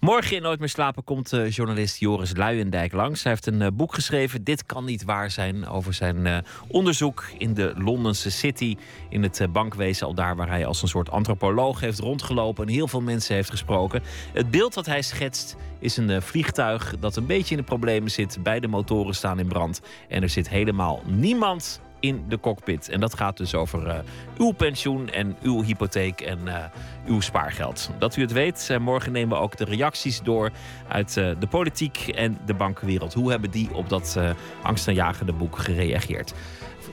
Morgen 0.00 0.36
in 0.36 0.42
Nooit 0.42 0.58
meer 0.58 0.68
slapen 0.68 1.04
komt 1.04 1.32
eh, 1.32 1.50
journalist 1.50 1.98
Joris 1.98 2.36
Luijendijk 2.36 2.92
langs. 2.92 3.22
Hij 3.22 3.32
heeft 3.32 3.46
een 3.46 3.76
boek 3.76 3.94
geschreven, 3.94 4.44
Dit 4.44 4.66
kan 4.66 4.84
niet 4.84 5.04
waar 5.04 5.30
zijn, 5.30 5.66
over 5.66 5.94
zijn 5.94 6.44
onderzoek 6.68 7.24
in 7.38 7.54
de 7.54 7.72
Londense 7.76 8.30
City, 8.30 8.76
in 9.08 9.22
het 9.22 9.46
bankwezen, 9.52 10.06
al 10.06 10.14
daar 10.14 10.36
waar 10.36 10.48
hij 10.48 10.66
als 10.66 10.82
een 10.82 10.88
soort 10.88 11.10
antropoloog 11.10 11.80
heeft 11.80 11.98
rondgelopen 11.98 12.66
en 12.66 12.72
heel 12.72 12.88
veel 12.88 13.00
mensen 13.00 13.34
heeft 13.34 13.50
gesproken. 13.50 14.02
Het 14.32 14.50
beeld 14.50 14.74
dat 14.74 14.86
hij 14.86 15.02
schetst 15.02 15.56
is 15.78 15.96
een 15.96 16.22
vliegtuig 16.22 16.94
dat 16.98 17.16
een 17.16 17.26
beetje 17.26 17.54
in 17.54 17.60
de 17.60 17.66
problemen 17.66 18.10
zit. 18.10 18.42
Beide 18.42 18.68
motoren 18.68 19.14
staan 19.14 19.38
in 19.38 19.48
brand 19.48 19.80
en 20.08 20.22
er 20.22 20.28
zit 20.28 20.48
helemaal 20.48 21.02
niemand 21.06 21.69
in 22.00 22.24
de 22.28 22.40
cockpit. 22.40 22.88
En 22.88 23.00
dat 23.00 23.14
gaat 23.14 23.36
dus 23.36 23.54
over 23.54 23.86
eh, 23.86 23.98
uw 24.38 24.50
pensioen 24.50 25.10
en 25.10 25.36
uw 25.42 25.62
hypotheek 25.62 26.20
en 26.20 26.48
eh, 26.48 26.64
uw 27.06 27.20
spaargeld. 27.20 27.90
Dat 27.98 28.16
u 28.16 28.22
het 28.22 28.32
weet, 28.32 28.66
eh, 28.70 28.78
morgen 28.78 29.12
nemen 29.12 29.36
we 29.36 29.42
ook 29.42 29.56
de 29.56 29.64
reacties 29.64 30.20
door 30.22 30.50
uit 30.88 31.14
de 31.14 31.46
politiek 31.50 32.08
en 32.08 32.38
de 32.46 32.54
bankenwereld. 32.54 33.14
Hoe 33.14 33.30
hebben 33.30 33.50
die 33.50 33.74
op 33.74 33.88
dat 33.88 34.18
angstaanjagende 34.62 35.32
boek 35.32 35.58
gereageerd? 35.58 36.34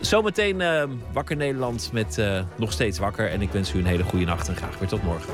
Zometeen 0.02 0.64
Wakker 1.14 1.36
Nederland 1.36 1.90
met 1.94 2.22
Nog 2.58 2.72
Steeds 2.72 3.00
Wakker. 3.00 3.30
En 3.30 3.42
ik 3.42 3.52
wens 3.52 3.74
u 3.74 3.80
een 3.80 3.86
hele 3.86 4.04
goede 4.04 4.26
nacht 4.26 4.48
en 4.48 4.56
graag 4.56 4.80
weer 4.80 4.88
tot 4.88 5.04
morgen. 5.04 5.34